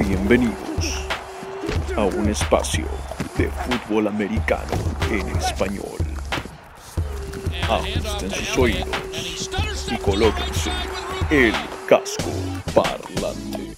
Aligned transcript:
Bienvenidos 0.00 1.04
a 1.94 2.04
un 2.06 2.30
espacio 2.30 2.86
de 3.36 3.50
fútbol 3.50 4.08
americano 4.08 4.72
en 5.10 5.28
español. 5.36 5.98
Ajusten 7.68 8.30
sus 8.30 8.58
oídos 8.58 9.50
y 9.92 9.96
colóquense 9.98 10.70
el 11.30 11.52
casco 11.86 12.30
parlante. 12.74 13.76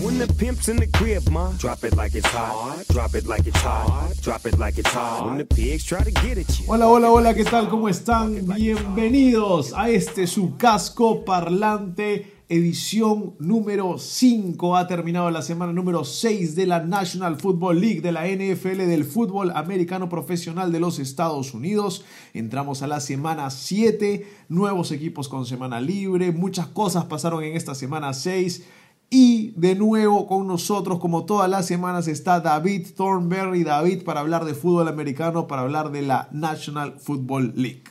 When 0.00 0.18
the 0.18 0.26
pimp's 0.38 0.68
in 0.68 0.78
the 0.78 0.86
crib, 0.86 1.28
ma, 1.30 1.50
drop 1.58 1.84
it 1.84 1.94
like 1.94 2.16
it's 2.16 2.26
hot. 2.28 2.86
Drop 2.88 3.14
it 3.14 3.26
like 3.26 3.46
it's 3.46 3.60
hot. 3.60 4.14
Drop 4.22 4.46
it 4.46 4.58
like 4.58 4.78
it's 4.78 4.90
hot. 4.90 5.26
When 5.26 5.36
the 5.36 5.44
pigs 5.44 5.84
try 5.84 6.02
to 6.02 6.10
get 6.10 6.38
at 6.38 6.58
you. 6.58 6.66
Hola, 6.66 6.86
hola, 6.86 7.10
hola, 7.10 7.34
¿qué 7.34 7.44
tal? 7.44 7.68
¿Cómo 7.68 7.90
están? 7.90 8.46
Bienvenidos 8.46 9.74
a 9.76 9.90
este 9.90 10.26
su 10.26 10.56
casco 10.56 11.24
parlante, 11.24 12.37
edición 12.48 13.34
número 13.38 13.98
5. 13.98 14.76
Ha 14.76 14.86
terminado 14.86 15.30
la 15.30 15.42
semana 15.42 15.72
número 15.72 16.04
6 16.04 16.54
de 16.54 16.66
la 16.66 16.80
National 16.80 17.36
Football 17.36 17.80
League, 17.80 18.00
de 18.00 18.12
la 18.12 18.26
NFL, 18.26 18.86
del 18.86 19.04
fútbol 19.04 19.52
americano 19.54 20.08
profesional 20.08 20.72
de 20.72 20.80
los 20.80 20.98
Estados 20.98 21.52
Unidos. 21.52 22.04
Entramos 22.32 22.82
a 22.82 22.86
la 22.86 23.00
semana 23.00 23.50
7, 23.50 24.26
nuevos 24.48 24.92
equipos 24.92 25.28
con 25.28 25.44
semana 25.44 25.80
libre, 25.80 26.32
muchas 26.32 26.68
cosas 26.68 27.04
pasaron 27.04 27.44
en 27.44 27.54
esta 27.54 27.74
semana 27.74 28.14
6. 28.14 28.64
Y 29.10 29.52
de 29.56 29.74
nuevo 29.74 30.26
con 30.26 30.46
nosotros, 30.46 30.98
como 30.98 31.24
todas 31.24 31.48
las 31.48 31.66
semanas, 31.66 32.08
está 32.08 32.40
David 32.40 32.88
Thornberry. 32.94 33.64
David, 33.64 34.04
para 34.04 34.20
hablar 34.20 34.44
de 34.44 34.54
fútbol 34.54 34.88
americano, 34.88 35.46
para 35.46 35.62
hablar 35.62 35.90
de 35.92 36.02
la 36.02 36.28
National 36.30 36.98
Football 36.98 37.54
League. 37.56 37.82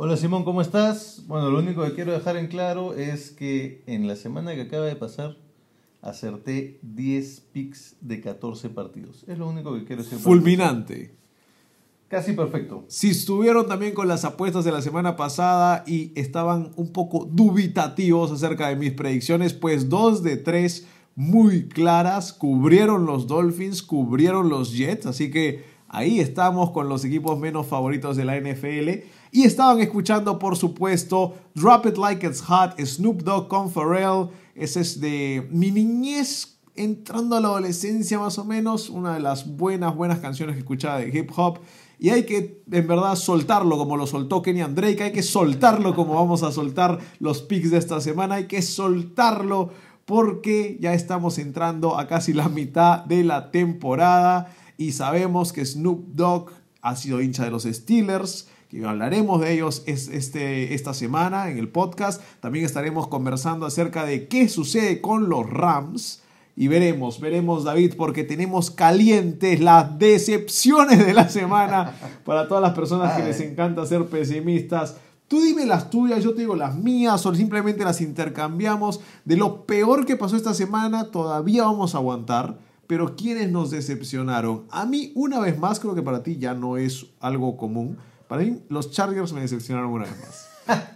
Hola 0.00 0.16
Simón, 0.16 0.44
¿cómo 0.44 0.62
estás? 0.62 1.24
Bueno, 1.26 1.50
lo 1.50 1.58
único 1.58 1.82
que 1.82 1.92
quiero 1.92 2.12
dejar 2.12 2.36
en 2.36 2.46
claro 2.46 2.94
es 2.94 3.32
que 3.32 3.82
en 3.88 4.06
la 4.06 4.14
semana 4.14 4.54
que 4.54 4.60
acaba 4.60 4.84
de 4.84 4.94
pasar 4.94 5.36
acerté 6.02 6.78
10 6.82 7.40
picks 7.52 7.96
de 8.00 8.20
14 8.20 8.68
partidos. 8.68 9.24
Es 9.26 9.36
lo 9.36 9.48
único 9.48 9.74
que 9.74 9.84
quiero 9.84 10.04
decir. 10.04 10.20
Fulminante. 10.20 11.16
Casi 12.06 12.32
perfecto. 12.32 12.84
Si 12.86 13.10
estuvieron 13.10 13.66
también 13.66 13.92
con 13.92 14.06
las 14.06 14.24
apuestas 14.24 14.64
de 14.64 14.70
la 14.70 14.82
semana 14.82 15.16
pasada 15.16 15.82
y 15.84 16.12
estaban 16.14 16.70
un 16.76 16.92
poco 16.92 17.24
dubitativos 17.28 18.30
acerca 18.30 18.68
de 18.68 18.76
mis 18.76 18.92
predicciones, 18.92 19.52
pues 19.52 19.88
dos 19.88 20.22
de 20.22 20.36
tres 20.36 20.86
muy 21.16 21.66
claras 21.66 22.32
cubrieron 22.32 23.04
los 23.04 23.26
Dolphins, 23.26 23.82
cubrieron 23.82 24.48
los 24.48 24.76
Jets, 24.76 25.06
así 25.06 25.28
que 25.32 25.64
ahí 25.88 26.20
estamos 26.20 26.70
con 26.70 26.88
los 26.88 27.04
equipos 27.04 27.36
menos 27.40 27.66
favoritos 27.66 28.16
de 28.16 28.24
la 28.24 28.38
NFL. 28.38 29.17
Y 29.30 29.42
estaban 29.42 29.80
escuchando, 29.80 30.38
por 30.38 30.56
supuesto, 30.56 31.34
Drop 31.54 31.86
It 31.86 31.96
Like 31.96 32.26
It's 32.26 32.42
Hot, 32.42 32.78
Snoop 32.80 33.22
Dogg 33.22 33.48
con 33.48 33.70
Pharrell. 33.70 34.28
Ese 34.54 34.80
es 34.80 35.00
de 35.00 35.46
mi 35.50 35.70
niñez 35.70 36.58
entrando 36.74 37.36
a 37.36 37.40
la 37.40 37.48
adolescencia 37.48 38.18
más 38.18 38.38
o 38.38 38.44
menos, 38.44 38.88
una 38.88 39.14
de 39.14 39.20
las 39.20 39.56
buenas, 39.56 39.94
buenas 39.94 40.20
canciones 40.20 40.54
que 40.54 40.60
escuchaba 40.60 40.98
de 40.98 41.08
hip 41.08 41.30
hop. 41.36 41.58
Y 41.98 42.10
hay 42.10 42.24
que, 42.24 42.62
en 42.70 42.86
verdad, 42.86 43.16
soltarlo 43.16 43.76
como 43.76 43.96
lo 43.96 44.06
soltó 44.06 44.40
Kenny 44.40 44.62
Drake. 44.62 45.02
Hay 45.02 45.12
que 45.12 45.22
soltarlo 45.22 45.96
como 45.96 46.14
vamos 46.14 46.44
a 46.44 46.52
soltar 46.52 46.98
los 47.18 47.42
picks 47.42 47.72
de 47.72 47.78
esta 47.78 48.00
semana. 48.00 48.36
Hay 48.36 48.46
que 48.46 48.62
soltarlo 48.62 49.70
porque 50.04 50.78
ya 50.80 50.94
estamos 50.94 51.38
entrando 51.38 51.98
a 51.98 52.06
casi 52.06 52.32
la 52.32 52.48
mitad 52.48 53.04
de 53.04 53.24
la 53.24 53.50
temporada. 53.50 54.54
Y 54.76 54.92
sabemos 54.92 55.52
que 55.52 55.66
Snoop 55.66 56.14
Dogg 56.14 56.52
ha 56.82 56.94
sido 56.94 57.20
hincha 57.20 57.44
de 57.44 57.50
los 57.50 57.64
Steelers. 57.64 58.48
Que 58.68 58.84
hablaremos 58.84 59.40
de 59.40 59.54
ellos 59.54 59.82
este, 59.86 60.74
esta 60.74 60.92
semana 60.92 61.50
en 61.50 61.56
el 61.56 61.68
podcast. 61.68 62.22
También 62.40 62.66
estaremos 62.66 63.08
conversando 63.08 63.64
acerca 63.64 64.04
de 64.04 64.28
qué 64.28 64.46
sucede 64.50 65.00
con 65.00 65.30
los 65.30 65.48
Rams. 65.48 66.22
Y 66.54 66.68
veremos, 66.68 67.18
veremos 67.18 67.64
David, 67.64 67.94
porque 67.96 68.24
tenemos 68.24 68.70
calientes 68.70 69.60
las 69.60 69.98
decepciones 69.98 71.06
de 71.06 71.14
la 71.14 71.30
semana 71.30 71.94
para 72.26 72.46
todas 72.46 72.62
las 72.62 72.74
personas 72.74 73.16
que 73.16 73.24
les 73.24 73.40
encanta 73.40 73.86
ser 73.86 74.04
pesimistas. 74.04 74.96
Tú 75.28 75.40
dime 75.40 75.64
las 75.64 75.88
tuyas, 75.88 76.22
yo 76.22 76.34
te 76.34 76.40
digo 76.40 76.54
las 76.54 76.76
mías, 76.76 77.24
o 77.24 77.34
simplemente 77.34 77.84
las 77.84 78.02
intercambiamos. 78.02 79.00
De 79.24 79.36
lo 79.36 79.64
peor 79.64 80.04
que 80.04 80.16
pasó 80.16 80.36
esta 80.36 80.52
semana, 80.52 81.10
todavía 81.10 81.62
vamos 81.62 81.94
a 81.94 81.98
aguantar. 81.98 82.58
Pero 82.86 83.16
¿quiénes 83.16 83.50
nos 83.50 83.70
decepcionaron? 83.70 84.64
A 84.70 84.84
mí, 84.84 85.12
una 85.14 85.38
vez 85.38 85.58
más, 85.58 85.80
creo 85.80 85.94
que 85.94 86.02
para 86.02 86.22
ti 86.22 86.36
ya 86.36 86.52
no 86.52 86.76
es 86.76 87.06
algo 87.20 87.56
común. 87.56 87.96
Para 88.28 88.42
mí, 88.42 88.60
los 88.68 88.90
Chargers 88.90 89.32
me 89.32 89.40
decepcionaron 89.40 89.90
una 89.90 90.04
vez 90.04 90.16
más. 90.20 90.48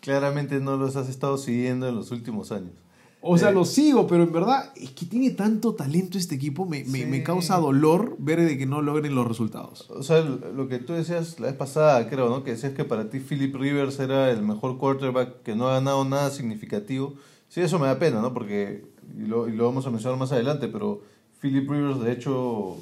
Claramente 0.00 0.60
no 0.60 0.76
los 0.76 0.96
has 0.96 1.08
estado 1.08 1.36
siguiendo 1.36 1.88
en 1.88 1.96
los 1.96 2.10
últimos 2.12 2.52
años. 2.52 2.72
O 3.20 3.36
sea, 3.36 3.50
lo 3.50 3.64
sigo, 3.64 4.06
pero 4.06 4.22
en 4.22 4.32
verdad 4.32 4.72
es 4.76 4.90
que 4.90 5.04
tiene 5.04 5.30
tanto 5.30 5.74
talento 5.74 6.18
este 6.18 6.36
equipo, 6.36 6.64
me, 6.66 6.84
me, 6.84 7.04
me, 7.04 7.24
causa 7.24 7.56
dolor 7.56 8.14
ver 8.20 8.40
de 8.40 8.56
que 8.56 8.64
no 8.64 8.80
logren 8.80 9.14
los 9.16 9.26
resultados. 9.26 9.90
O 9.90 10.04
sea, 10.04 10.20
lo 10.20 10.68
que 10.68 10.78
tú 10.78 10.92
decías 10.92 11.40
la 11.40 11.48
vez 11.48 11.56
pasada, 11.56 12.08
creo, 12.08 12.28
¿no? 12.28 12.44
Que 12.44 12.52
decías 12.52 12.74
que 12.74 12.84
para 12.84 13.10
ti 13.10 13.18
Philip 13.18 13.56
Rivers 13.56 13.98
era 13.98 14.30
el 14.30 14.42
mejor 14.42 14.78
quarterback 14.78 15.42
que 15.42 15.56
no 15.56 15.68
ha 15.68 15.74
ganado 15.74 16.04
nada 16.04 16.30
significativo. 16.30 17.14
Sí, 17.48 17.60
eso 17.60 17.80
me 17.80 17.88
da 17.88 17.98
pena, 17.98 18.20
¿no? 18.20 18.32
Porque, 18.32 18.84
y 19.18 19.26
lo, 19.26 19.48
y 19.48 19.52
lo 19.52 19.64
vamos 19.64 19.84
a 19.86 19.90
mencionar 19.90 20.16
más 20.16 20.30
adelante, 20.30 20.68
pero 20.68 21.02
Philip 21.40 21.68
Rivers, 21.68 22.00
de 22.00 22.12
hecho, 22.12 22.76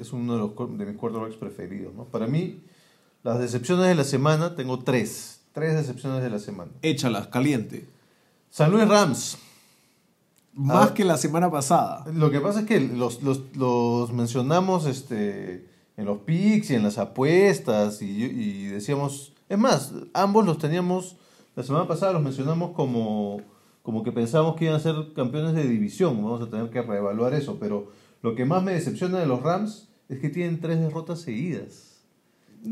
es 0.00 0.12
uno 0.12 0.34
de, 0.34 0.38
los, 0.38 0.78
de 0.78 0.86
mis 0.86 0.96
quarterbacks 0.96 1.36
preferidos, 1.36 1.94
¿no? 1.94 2.04
Para 2.04 2.28
mí, 2.28 2.60
las 3.22 3.38
decepciones 3.38 3.86
de 3.86 3.94
la 3.94 4.04
semana, 4.04 4.54
tengo 4.56 4.78
tres. 4.78 5.42
Tres 5.52 5.74
decepciones 5.74 6.22
de 6.22 6.30
la 6.30 6.38
semana. 6.38 6.70
Échalas, 6.82 7.26
caliente. 7.26 7.88
San 8.50 8.70
Luis 8.70 8.86
Rams. 8.86 9.38
Más 10.52 10.92
que 10.92 11.04
la 11.04 11.16
semana 11.16 11.50
pasada. 11.50 12.04
Lo 12.12 12.30
que 12.30 12.40
pasa 12.40 12.60
es 12.60 12.66
que 12.66 12.80
los, 12.80 13.22
los, 13.22 13.56
los 13.56 14.12
mencionamos 14.12 14.86
este, 14.86 15.68
en 15.96 16.04
los 16.04 16.18
picks 16.18 16.70
y 16.70 16.74
en 16.74 16.82
las 16.82 16.98
apuestas 16.98 18.02
y, 18.02 18.06
y, 18.06 18.66
decíamos, 18.66 19.32
es 19.48 19.58
más, 19.58 19.92
ambos 20.12 20.44
los 20.44 20.58
teníamos, 20.58 21.16
la 21.54 21.62
semana 21.62 21.86
pasada 21.86 22.14
los 22.14 22.22
mencionamos 22.22 22.72
como, 22.72 23.42
como 23.82 24.02
que 24.02 24.12
pensábamos 24.12 24.56
que 24.56 24.64
iban 24.64 24.76
a 24.76 24.80
ser 24.80 24.94
campeones 25.14 25.54
de 25.54 25.64
división, 25.64 26.16
vamos 26.22 26.42
a 26.42 26.50
tener 26.50 26.70
que 26.70 26.82
reevaluar 26.82 27.34
eso, 27.34 27.58
pero 27.60 27.92
lo 28.22 28.34
que 28.34 28.44
más 28.44 28.62
me 28.62 28.72
decepciona 28.72 29.18
de 29.18 29.26
los 29.26 29.42
Rams 29.42 29.88
es 30.08 30.18
que 30.18 30.30
tienen 30.30 30.60
tres 30.60 30.80
derrotas 30.80 31.20
seguidas. 31.20 31.99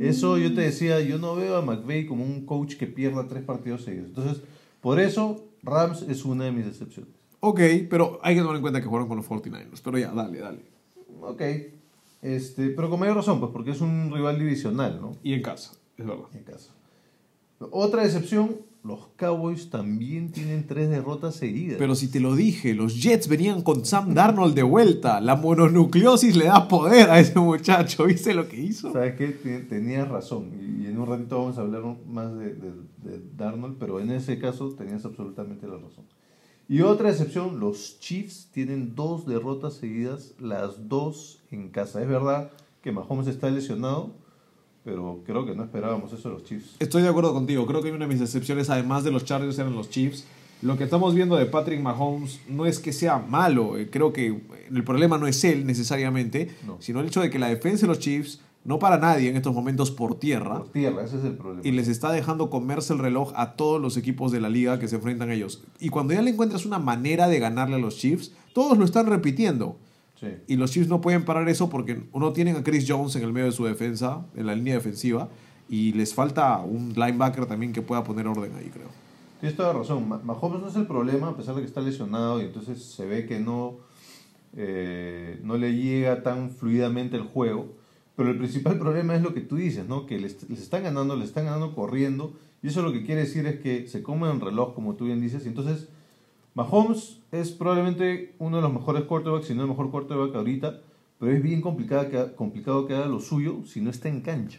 Eso 0.01 0.37
yo 0.39 0.55
te 0.55 0.61
decía, 0.61 1.01
yo 1.01 1.19
no 1.19 1.35
veo 1.35 1.57
a 1.57 1.63
McVeigh 1.63 2.07
como 2.07 2.25
un 2.25 2.45
coach 2.45 2.77
que 2.77 2.87
pierda 2.87 3.27
tres 3.27 3.43
partidos 3.43 3.85
seguidos. 3.85 4.09
Entonces, 4.09 4.43
por 4.81 5.01
eso 5.01 5.45
Rams 5.63 6.03
es 6.03 6.25
una 6.25 6.45
de 6.45 6.53
mis 6.53 6.67
decepciones. 6.67 7.13
Ok, 7.41 7.61
pero 7.89 8.19
hay 8.23 8.35
que 8.35 8.41
tomar 8.41 8.57
en 8.57 8.63
cuenta 8.63 8.81
que 8.81 8.87
jugaron 8.87 9.09
con 9.09 9.17
los 9.17 9.29
49ers. 9.29 9.81
Pero 9.83 9.99
ya, 9.99 10.13
dale, 10.13 10.39
dale. 10.39 10.61
Ok. 11.21 11.43
Este, 12.21 12.71
pero 12.71 12.91
con 12.91 12.99
mayor 13.01 13.17
razón, 13.17 13.39
pues 13.39 13.53
porque 13.53 13.71
es 13.71 13.81
un 13.81 14.11
rival 14.13 14.39
divisional, 14.39 15.01
¿no? 15.01 15.17
Y 15.23 15.35
en 15.35 15.43
casa, 15.43 15.73
es 15.97 16.07
verdad. 16.07 16.27
En 16.35 16.43
casa. 16.43 16.73
Otra 17.71 18.03
decepción, 18.03 18.57
los 18.83 19.09
Cowboys 19.17 19.71
también 19.71 20.31
tienen 20.31 20.67
tres 20.67 20.89
derrotas 20.89 21.35
seguidas. 21.35 21.79
Pero 21.79 21.95
si 21.95 22.11
te 22.11 22.21
lo 22.21 22.35
dije, 22.35 22.75
los 22.75 23.03
Jets 23.03 23.29
venían 23.29 23.63
con 23.63 23.85
Sam 23.85 24.15
Darnold 24.15 24.55
de 24.55 24.63
vuelta. 24.63 25.21
La 25.21 25.37
mononucleosis 25.37 26.37
le 26.37 26.47
da 26.47 26.69
poder 26.69 27.11
a 27.11 27.21
ese 27.21 27.39
muchacho. 27.39 28.05
¿Viste 28.05 28.35
lo 28.35 28.49
que 28.49 28.61
hizo? 28.61 28.93
¿Sabes 28.93 29.17
qué? 29.17 29.29
Tenías 29.69 30.09
razón. 30.09 30.53
Y 30.61 30.87
en 30.87 30.99
un 30.99 31.07
ratito 31.07 31.39
vamos 31.39 31.59
a 31.59 31.63
hablar 31.63 31.83
más 32.07 32.33
de, 32.39 32.55
de, 32.55 32.73
de 33.03 33.23
Darnold, 33.37 33.77
pero 33.79 34.01
en 34.01 34.11
ese 34.11 34.39
caso 34.39 34.71
tenías 34.71 35.05
absolutamente 35.05 35.67
la 35.67 35.77
razón. 35.77 36.05
Y 36.71 36.83
otra 36.83 37.09
excepción, 37.09 37.61
los 37.61 37.99
Chiefs 37.99 38.51
tienen 38.53 38.95
dos 38.95 39.27
derrotas 39.27 39.75
seguidas, 39.75 40.35
las 40.39 40.89
dos 40.89 41.43
en 41.51 41.71
casa. 41.71 42.03
Es 42.03 42.09
verdad 42.09 42.51
que 42.83 42.93
Mahomes 42.93 43.27
está 43.27 43.49
lesionado, 43.49 44.13
pero 44.89 45.21
creo 45.27 45.45
que 45.45 45.55
no 45.55 45.65
esperábamos 45.65 46.11
eso 46.15 46.31
de 46.31 46.35
los 46.37 46.45
Chiefs. 46.45 46.77
Estoy 46.79 47.03
de 47.03 47.09
acuerdo 47.09 47.35
contigo. 47.35 47.67
Creo 47.67 47.83
que 47.83 47.93
una 47.93 48.07
de 48.07 48.15
mis 48.15 48.23
excepciones, 48.23 48.71
además 48.71 49.05
de 49.05 49.11
los 49.11 49.27
Chargers, 49.27 49.59
eran 49.59 49.75
los 49.75 49.91
Chiefs. 49.91 50.25
Lo 50.63 50.79
que 50.79 50.85
estamos 50.85 51.15
viendo 51.15 51.37
de 51.37 51.45
Patrick 51.45 51.79
Mahomes 51.79 52.41
no 52.49 52.65
es 52.65 52.79
que 52.79 52.95
sea 52.95 53.19
malo. 53.19 53.77
Eh, 53.77 53.91
creo 53.91 54.15
que 54.15 54.41
el 54.71 54.85
problema 54.85 55.19
no 55.19 55.27
es 55.27 55.45
él 55.45 55.67
necesariamente, 55.67 56.53
no. 56.67 56.79
sino 56.81 57.01
el 57.01 57.07
hecho 57.07 57.21
de 57.21 57.29
que 57.29 57.39
la 57.39 57.49
defensa 57.49 57.83
de 57.83 57.89
los 57.89 57.99
Chiefs 57.99 58.41
no 58.65 58.79
para 58.79 58.97
nadie 58.97 59.29
en 59.29 59.37
estos 59.37 59.55
momentos 59.55 59.91
por 59.91 60.19
tierra. 60.19 60.61
Por 60.61 60.73
tierra, 60.73 61.05
ese 61.05 61.19
es 61.19 61.25
el 61.25 61.35
problema. 61.35 61.61
Y 61.65 61.73
les 61.73 61.87
está 61.87 62.11
dejando 62.11 62.49
comerse 62.49 62.95
el 62.95 62.99
reloj 62.99 63.33
a 63.37 63.57
todos 63.57 63.81
los 63.81 63.99
equipos 63.99 64.33
de 64.33 64.41
la 64.41 64.49
liga 64.49 64.79
que 64.79 64.89
se 64.89 64.97
enfrentan 64.97 65.29
a 65.29 65.35
ellos. 65.35 65.63
Y 65.81 65.91
cuando 65.91 66.15
ya 66.15 66.23
le 66.23 66.31
encuentras 66.31 66.65
una 66.65 66.79
manera 66.79 67.29
de 67.29 67.39
ganarle 67.41 67.77
a 67.77 67.79
los 67.79 67.99
Chiefs, 67.99 68.33
todos 68.55 68.79
lo 68.79 68.87
están 68.87 69.05
repitiendo. 69.07 69.77
Sí. 70.21 70.29
Y 70.47 70.57
los 70.57 70.71
Chiefs 70.73 70.89
no 70.89 71.01
pueden 71.01 71.25
parar 71.25 71.49
eso 71.49 71.71
porque 71.71 72.03
uno 72.13 72.33
tienen 72.33 72.57
a 72.57 72.65
Chris 72.65 72.85
Jones 72.89 73.15
en 73.17 73.23
el 73.23 73.33
medio 73.33 73.47
de 73.47 73.53
su 73.53 73.65
defensa, 73.65 74.27
en 74.35 74.47
la 74.47 74.55
línea 74.55 74.75
defensiva, 74.75 75.29
y 75.69 75.93
les 75.93 76.15
falta 76.15 76.59
un 76.59 76.95
linebacker 76.95 77.47
también 77.47 77.73
que 77.73 77.83
pueda 77.83 78.03
poner 78.03 78.27
orden 78.27 78.53
ahí, 78.57 78.71
creo. 78.71 78.89
Tienes 79.41 79.57
toda 79.57 79.73
la 79.73 79.79
razón. 79.81 80.09
Mahomes 80.25 80.61
no 80.61 80.69
es 80.69 80.77
el 80.77 80.87
problema, 80.87 81.29
a 81.29 81.37
pesar 81.37 81.55
de 81.55 81.61
que 81.61 81.67
está 81.67 81.81
lesionado 81.81 82.41
y 82.41 82.47
entonces 82.47 82.83
se 82.83 83.07
ve 83.07 83.27
que 83.27 83.39
no, 83.39 83.77
eh, 84.57 85.39
no 85.45 85.57
le 85.57 85.75
llega 85.75 86.23
tan 86.23 86.51
fluidamente 86.51 87.17
el 87.17 87.23
juego. 87.23 87.77
Pero 88.17 88.31
el 88.31 88.39
principal 88.39 88.79
problema 88.81 89.15
es 89.15 89.23
lo 89.23 89.35
que 89.35 89.41
tú 89.41 89.57
dices, 89.57 89.87
¿no? 89.87 90.07
Que 90.07 90.19
les, 90.19 90.49
les, 90.51 90.61
están 90.61 90.83
ganando, 90.83 91.15
les 91.15 91.29
están 91.29 91.45
ganando 91.45 91.75
corriendo. 91.75 92.33
Y 92.63 92.69
eso 92.69 92.83
lo 92.83 92.93
que 92.93 93.05
quiere 93.05 93.21
decir 93.21 93.47
es 93.47 93.61
que 93.61 93.87
se 93.87 94.03
comen 94.03 94.31
el 94.31 94.41
reloj, 94.41 94.75
como 94.75 94.97
tú 94.97 95.05
bien 95.05 95.21
dices. 95.21 95.45
Y 95.45 95.49
entonces, 95.49 95.89
Mahomes 96.55 97.21
es 97.31 97.51
probablemente 97.51 98.35
uno 98.39 98.57
de 98.57 98.63
los 98.63 98.73
mejores 98.73 99.05
quarterbacks, 99.05 99.47
si 99.47 99.55
no 99.55 99.63
el 99.63 99.69
mejor 99.69 99.91
quarterback 99.91 100.35
ahorita, 100.35 100.81
pero 101.19 101.33
es 101.33 101.43
bien 101.43 101.61
complicado 101.61 102.09
que, 102.09 102.35
complicado 102.35 102.87
que 102.87 102.95
haga 102.95 103.07
lo 103.07 103.21
suyo 103.21 103.65
si 103.67 103.81
no 103.81 103.91
está 103.91 104.09
en 104.09 104.21
cancha. 104.21 104.59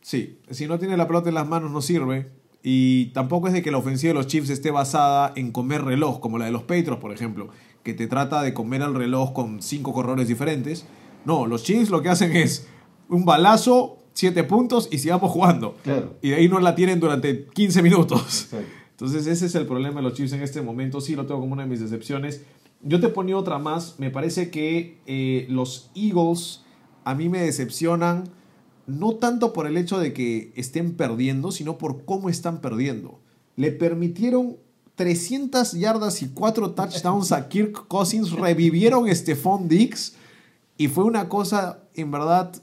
Sí, 0.00 0.38
si 0.50 0.66
no 0.66 0.78
tiene 0.78 0.96
la 0.96 1.06
pelota 1.06 1.28
en 1.28 1.34
las 1.34 1.48
manos 1.48 1.70
no 1.70 1.80
sirve. 1.80 2.30
Y 2.62 3.06
tampoco 3.06 3.46
es 3.46 3.52
de 3.52 3.62
que 3.62 3.70
la 3.70 3.78
ofensiva 3.78 4.10
de 4.10 4.14
los 4.14 4.26
Chiefs 4.26 4.50
esté 4.50 4.70
basada 4.70 5.32
en 5.36 5.52
comer 5.52 5.84
reloj, 5.84 6.20
como 6.20 6.38
la 6.38 6.46
de 6.46 6.50
los 6.50 6.62
Patriots, 6.62 7.00
por 7.00 7.12
ejemplo, 7.12 7.48
que 7.84 7.94
te 7.94 8.08
trata 8.08 8.42
de 8.42 8.52
comer 8.54 8.82
al 8.82 8.94
reloj 8.94 9.32
con 9.32 9.62
cinco 9.62 9.92
corredores 9.92 10.26
diferentes. 10.26 10.86
No, 11.24 11.46
los 11.46 11.62
Chiefs 11.62 11.90
lo 11.90 12.02
que 12.02 12.08
hacen 12.08 12.34
es 12.34 12.68
un 13.08 13.24
balazo, 13.24 13.98
siete 14.12 14.42
puntos 14.44 14.88
y 14.90 14.98
sigamos 14.98 15.30
jugando. 15.30 15.76
Claro. 15.84 16.14
Y 16.22 16.30
de 16.30 16.36
ahí 16.36 16.48
no 16.48 16.58
la 16.58 16.74
tienen 16.74 16.98
durante 16.98 17.46
15 17.46 17.82
minutos. 17.82 18.44
Exacto. 18.44 18.66
Entonces 18.96 19.26
ese 19.26 19.44
es 19.44 19.54
el 19.54 19.66
problema 19.66 19.96
de 19.96 20.04
los 20.04 20.14
Chiefs 20.14 20.32
en 20.32 20.40
este 20.40 20.62
momento. 20.62 21.02
Sí, 21.02 21.14
lo 21.14 21.26
tengo 21.26 21.40
como 21.40 21.52
una 21.52 21.64
de 21.64 21.68
mis 21.68 21.80
decepciones. 21.80 22.40
Yo 22.82 22.98
te 22.98 23.10
ponía 23.10 23.36
otra 23.36 23.58
más. 23.58 23.96
Me 23.98 24.10
parece 24.10 24.50
que 24.50 24.96
eh, 25.06 25.46
los 25.50 25.90
Eagles 25.94 26.62
a 27.04 27.14
mí 27.14 27.28
me 27.28 27.42
decepcionan 27.42 28.24
no 28.86 29.16
tanto 29.16 29.52
por 29.52 29.66
el 29.66 29.76
hecho 29.76 29.98
de 29.98 30.14
que 30.14 30.50
estén 30.56 30.94
perdiendo, 30.94 31.52
sino 31.52 31.76
por 31.76 32.06
cómo 32.06 32.30
están 32.30 32.62
perdiendo. 32.62 33.20
Le 33.56 33.70
permitieron 33.70 34.56
300 34.94 35.72
yardas 35.72 36.22
y 36.22 36.28
4 36.28 36.70
touchdowns 36.70 37.32
a 37.32 37.50
Kirk 37.50 37.88
Cousins, 37.88 38.32
revivieron 38.32 39.14
Stephon 39.14 39.68
Diggs 39.68 40.14
y 40.78 40.88
fue 40.88 41.04
una 41.04 41.28
cosa 41.28 41.82
en 41.94 42.10
verdad 42.10 42.54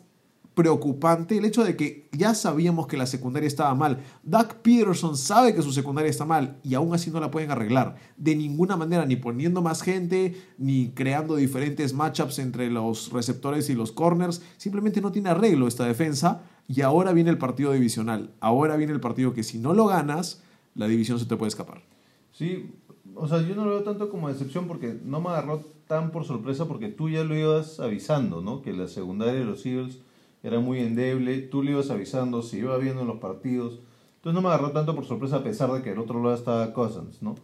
preocupante 0.55 1.37
el 1.37 1.45
hecho 1.45 1.63
de 1.63 1.75
que 1.75 2.09
ya 2.11 2.35
sabíamos 2.35 2.87
que 2.87 2.97
la 2.97 3.05
secundaria 3.05 3.47
estaba 3.47 3.73
mal. 3.75 3.99
Doug 4.23 4.61
Peterson 4.61 5.17
sabe 5.17 5.53
que 5.55 5.61
su 5.61 5.71
secundaria 5.71 6.09
está 6.09 6.25
mal 6.25 6.57
y 6.63 6.75
aún 6.75 6.93
así 6.93 7.09
no 7.09 7.19
la 7.19 7.31
pueden 7.31 7.51
arreglar. 7.51 7.95
De 8.17 8.35
ninguna 8.35 8.77
manera, 8.77 9.05
ni 9.05 9.15
poniendo 9.15 9.61
más 9.61 9.81
gente, 9.81 10.35
ni 10.57 10.89
creando 10.89 11.35
diferentes 11.35 11.93
matchups 11.93 12.39
entre 12.39 12.69
los 12.69 13.11
receptores 13.11 13.69
y 13.69 13.73
los 13.73 13.91
corners. 13.91 14.41
Simplemente 14.57 15.01
no 15.01 15.11
tiene 15.11 15.29
arreglo 15.29 15.67
esta 15.67 15.85
defensa 15.85 16.43
y 16.67 16.81
ahora 16.81 17.13
viene 17.13 17.29
el 17.29 17.37
partido 17.37 17.71
divisional. 17.71 18.31
Ahora 18.39 18.75
viene 18.75 18.93
el 18.93 18.99
partido 18.99 19.33
que 19.33 19.43
si 19.43 19.57
no 19.57 19.73
lo 19.73 19.87
ganas, 19.87 20.43
la 20.75 20.87
división 20.87 21.19
se 21.19 21.25
te 21.25 21.35
puede 21.35 21.49
escapar. 21.49 21.81
Sí, 22.31 22.71
o 23.15 23.27
sea, 23.27 23.41
yo 23.41 23.55
no 23.55 23.65
lo 23.65 23.71
veo 23.71 23.83
tanto 23.83 24.09
como 24.09 24.29
decepción 24.29 24.67
porque 24.67 24.97
no 25.03 25.21
me 25.21 25.29
agarró 25.29 25.61
tan 25.87 26.11
por 26.11 26.25
sorpresa 26.25 26.67
porque 26.67 26.87
tú 26.87 27.09
ya 27.09 27.23
lo 27.23 27.35
ibas 27.35 27.79
avisando, 27.79 28.41
¿no? 28.41 28.61
Que 28.61 28.73
la 28.73 28.87
secundaria 28.87 29.33
de 29.33 29.45
los 29.45 29.65
Eagles 29.65 29.99
era 30.43 30.59
muy 30.59 30.79
endeble, 30.79 31.39
tú 31.39 31.63
le 31.63 31.71
ibas 31.71 31.89
avisando, 31.89 32.41
se 32.43 32.59
iba 32.59 32.77
viendo 32.77 33.01
en 33.01 33.07
los 33.07 33.17
partidos. 33.19 33.79
Entonces 34.17 34.35
no 34.35 34.41
me 34.41 34.49
agarró 34.53 34.71
tanto 34.71 34.93
por 34.93 35.05
sorpresa 35.05 35.37
a 35.37 35.43
pesar 35.43 35.71
de 35.71 35.81
que 35.81 35.91
el 35.91 35.99
otro 35.99 36.21
lado 36.21 36.35
estaba 36.35 36.73
Cousins, 36.73 37.21
¿no? 37.21 37.35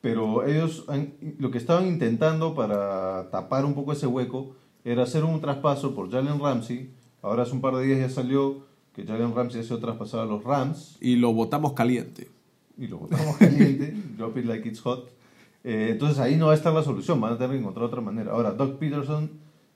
Pero 0.00 0.44
ellos 0.46 0.84
han- 0.88 1.14
lo 1.38 1.50
que 1.50 1.58
estaban 1.58 1.86
intentando 1.86 2.54
para 2.54 3.28
tapar 3.30 3.64
un 3.64 3.74
poco 3.74 3.92
ese 3.92 4.06
hueco 4.06 4.54
era 4.84 5.02
hacer 5.02 5.24
un 5.24 5.40
traspaso 5.40 5.94
por 5.94 6.10
Jalen 6.10 6.38
Ramsey. 6.40 6.90
Ahora 7.22 7.42
hace 7.42 7.52
un 7.52 7.60
par 7.60 7.74
de 7.76 7.84
días 7.84 7.98
ya 7.98 8.08
salió 8.08 8.58
que 8.94 9.04
Jalen 9.04 9.34
Ramsey 9.34 9.60
ha 9.60 9.64
sido 9.64 9.78
traspasado 9.80 10.22
a 10.22 10.26
los 10.26 10.44
Rams 10.44 10.96
Y 11.00 11.16
lo 11.16 11.32
votamos 11.32 11.72
caliente. 11.72 12.28
y 12.78 12.86
lo 12.86 12.98
botamos 12.98 13.36
caliente, 13.36 13.92
drop 14.16 14.36
it 14.38 14.44
like 14.44 14.68
it's 14.68 14.80
hot. 14.80 15.08
Eh, 15.64 15.88
entonces 15.90 16.18
ahí 16.20 16.36
no 16.36 16.46
va 16.46 16.52
a 16.52 16.54
estar 16.54 16.72
la 16.72 16.82
solución, 16.84 17.20
van 17.20 17.32
a 17.32 17.36
tener 17.38 17.52
que 17.56 17.58
encontrar 17.58 17.86
otra 17.86 18.00
manera. 18.00 18.30
Ahora, 18.32 18.52
Doug 18.52 18.78
Peterson 18.78 19.30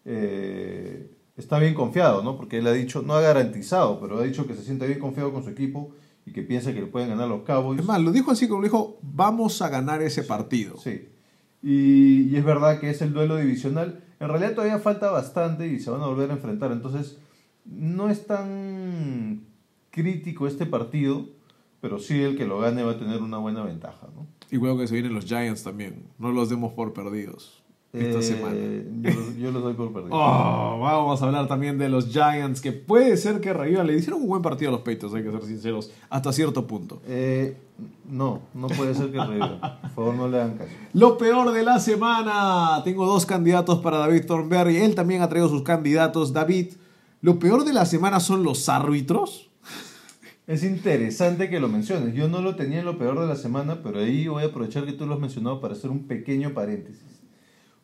eh, 0.05 1.11
está 1.40 1.58
bien 1.58 1.75
confiado, 1.75 2.22
¿no? 2.22 2.37
Porque 2.37 2.58
él 2.58 2.66
ha 2.66 2.72
dicho, 2.72 3.02
no 3.02 3.14
ha 3.14 3.20
garantizado, 3.20 3.98
pero 4.00 4.19
ha 4.19 4.22
dicho 4.22 4.46
que 4.46 4.54
se 4.54 4.62
siente 4.62 4.87
bien 4.87 4.98
confiado 4.98 5.32
con 5.32 5.42
su 5.42 5.50
equipo 5.50 5.90
y 6.25 6.32
que 6.32 6.42
piensa 6.42 6.72
que 6.72 6.81
le 6.81 6.87
pueden 6.87 7.08
ganar 7.08 7.28
los 7.28 7.42
Cowboys. 7.42 7.81
Es 7.81 7.87
más, 7.87 8.00
lo 8.00 8.12
dijo 8.12 8.31
así 8.31 8.46
como 8.46 8.62
dijo, 8.62 8.98
vamos 9.02 9.60
a 9.62 9.69
ganar 9.69 10.02
ese 10.02 10.22
partido. 10.22 10.76
Sí. 10.78 11.08
Y, 11.62 12.28
y 12.31 12.37
es 12.37 12.44
verdad 12.44 12.78
que 12.78 12.90
es 12.90 13.02
el 13.02 13.12
duelo 13.12 13.37
divisional. 13.37 14.04
En 14.20 14.28
realidad 14.28 14.54
todavía 14.54 14.78
falta 14.78 15.10
bastante 15.10 15.66
y 15.66 15.81
se 15.81 15.90
van 15.90 16.02
a 16.02 16.06
volver 16.06 16.31
a 16.31 16.34
enfrentar. 16.34 16.72
Entonces, 16.72 17.19
no 17.64 18.10
es 18.10 18.26
tan 18.26 19.46
crítico 19.90 20.46
este 20.46 20.66
partido, 20.66 21.26
pero 21.81 21.98
sí 21.98 22.22
el 22.22 22.36
que 22.36 22.46
lo 22.46 22.60
gane 22.60 22.82
va 22.82 22.93
a 22.93 22.98
tener 22.98 23.22
una 23.22 23.38
buena 23.38 23.64
ventaja, 23.64 24.08
¿no? 24.14 24.26
Y 24.50 24.56
luego 24.56 24.78
que 24.78 24.86
se 24.86 24.94
vienen 24.94 25.14
los 25.14 25.25
Giants 25.25 25.62
también. 25.62 26.04
No 26.19 26.32
los 26.32 26.50
demos 26.50 26.72
por 26.72 26.93
perdidos 26.93 27.59
esta 27.92 28.19
Eh, 28.19 28.22
semana. 28.22 28.54
Yo, 29.02 29.20
los- 29.20 29.37
yo 29.37 29.50
los 29.50 29.62
doy 29.62 29.75
por 29.75 29.92
perdido. 29.92 30.10
Oh, 30.14 30.78
vamos 30.81 31.20
a 31.20 31.26
hablar 31.26 31.48
también 31.48 31.76
de 31.78 31.88
los 31.88 32.08
Giants, 32.08 32.60
que 32.60 32.72
puede 32.72 33.16
ser 33.16 33.40
que 33.40 33.52
revivan. 33.52 33.87
Le 33.87 33.96
hicieron 33.96 34.22
un 34.22 34.28
buen 34.28 34.42
partido 34.42 34.69
a 34.69 34.72
los 34.72 34.81
Patriots, 34.82 35.12
hay 35.14 35.22
que 35.25 35.31
ser 35.32 35.42
sinceros, 35.42 35.90
hasta 36.08 36.32
cierto 36.32 36.66
punto. 36.66 37.02
Eh, 37.08 37.56
no, 38.08 38.42
no 38.54 38.69
puede 38.69 38.94
ser 38.94 39.10
que 39.10 39.19
revivan. 39.19 39.58
Por 39.60 39.90
favor, 39.90 40.14
no 40.14 40.28
le 40.28 40.40
hagan 40.40 40.56
caso. 40.58 40.70
Lo 40.92 41.19
peor 41.19 41.52
de 41.52 41.62
la 41.64 41.81
semana. 41.81 42.81
Tengo 42.84 43.06
dos 43.06 43.26
candidatos 43.26 43.81
para 43.81 43.98
David 43.98 44.25
Thornberry. 44.26 44.76
Él 44.76 44.94
también 44.94 45.22
ha 45.22 45.28
traído 45.28 45.48
sus 45.48 45.62
candidatos. 45.62 46.32
David, 46.32 46.75
lo 47.22 47.38
peor 47.38 47.64
de 47.64 47.72
la 47.72 47.86
semana 47.86 48.20
son 48.20 48.43
los 48.44 48.69
árbitros. 48.69 49.50
Es 50.46 50.64
interesante 50.64 51.48
que 51.48 51.60
lo 51.60 51.69
menciones. 51.69 52.14
Yo 52.14 52.28
no 52.28 52.40
lo 52.43 52.56
tenía 52.56 52.81
en 52.81 52.84
lo 52.84 52.98
peor 52.98 53.20
de 53.20 53.26
la 53.26 53.36
semana, 53.36 53.82
pero 53.82 54.00
ahí 54.00 54.26
voy 54.26 54.43
a 54.43 54.46
aprovechar 54.46 54.84
que 54.84 54.93
tú 54.93 55.06
lo 55.06 55.14
has 55.14 55.20
mencionado 55.20 55.60
para 55.60 55.75
hacer 55.75 55.90
un 55.90 56.06
pequeño 56.08 56.54
paréntesis. 56.54 57.19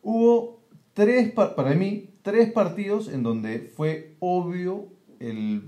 Hubo 0.09 0.61
tres, 0.93 1.31
pa- 1.33 1.53
para 1.55 1.73
mí, 1.75 2.11
tres 2.21 2.49
partidos 2.53 3.09
en 3.09 3.23
donde 3.23 3.59
fue 3.75 4.15
obvio 4.19 4.85
el, 5.19 5.61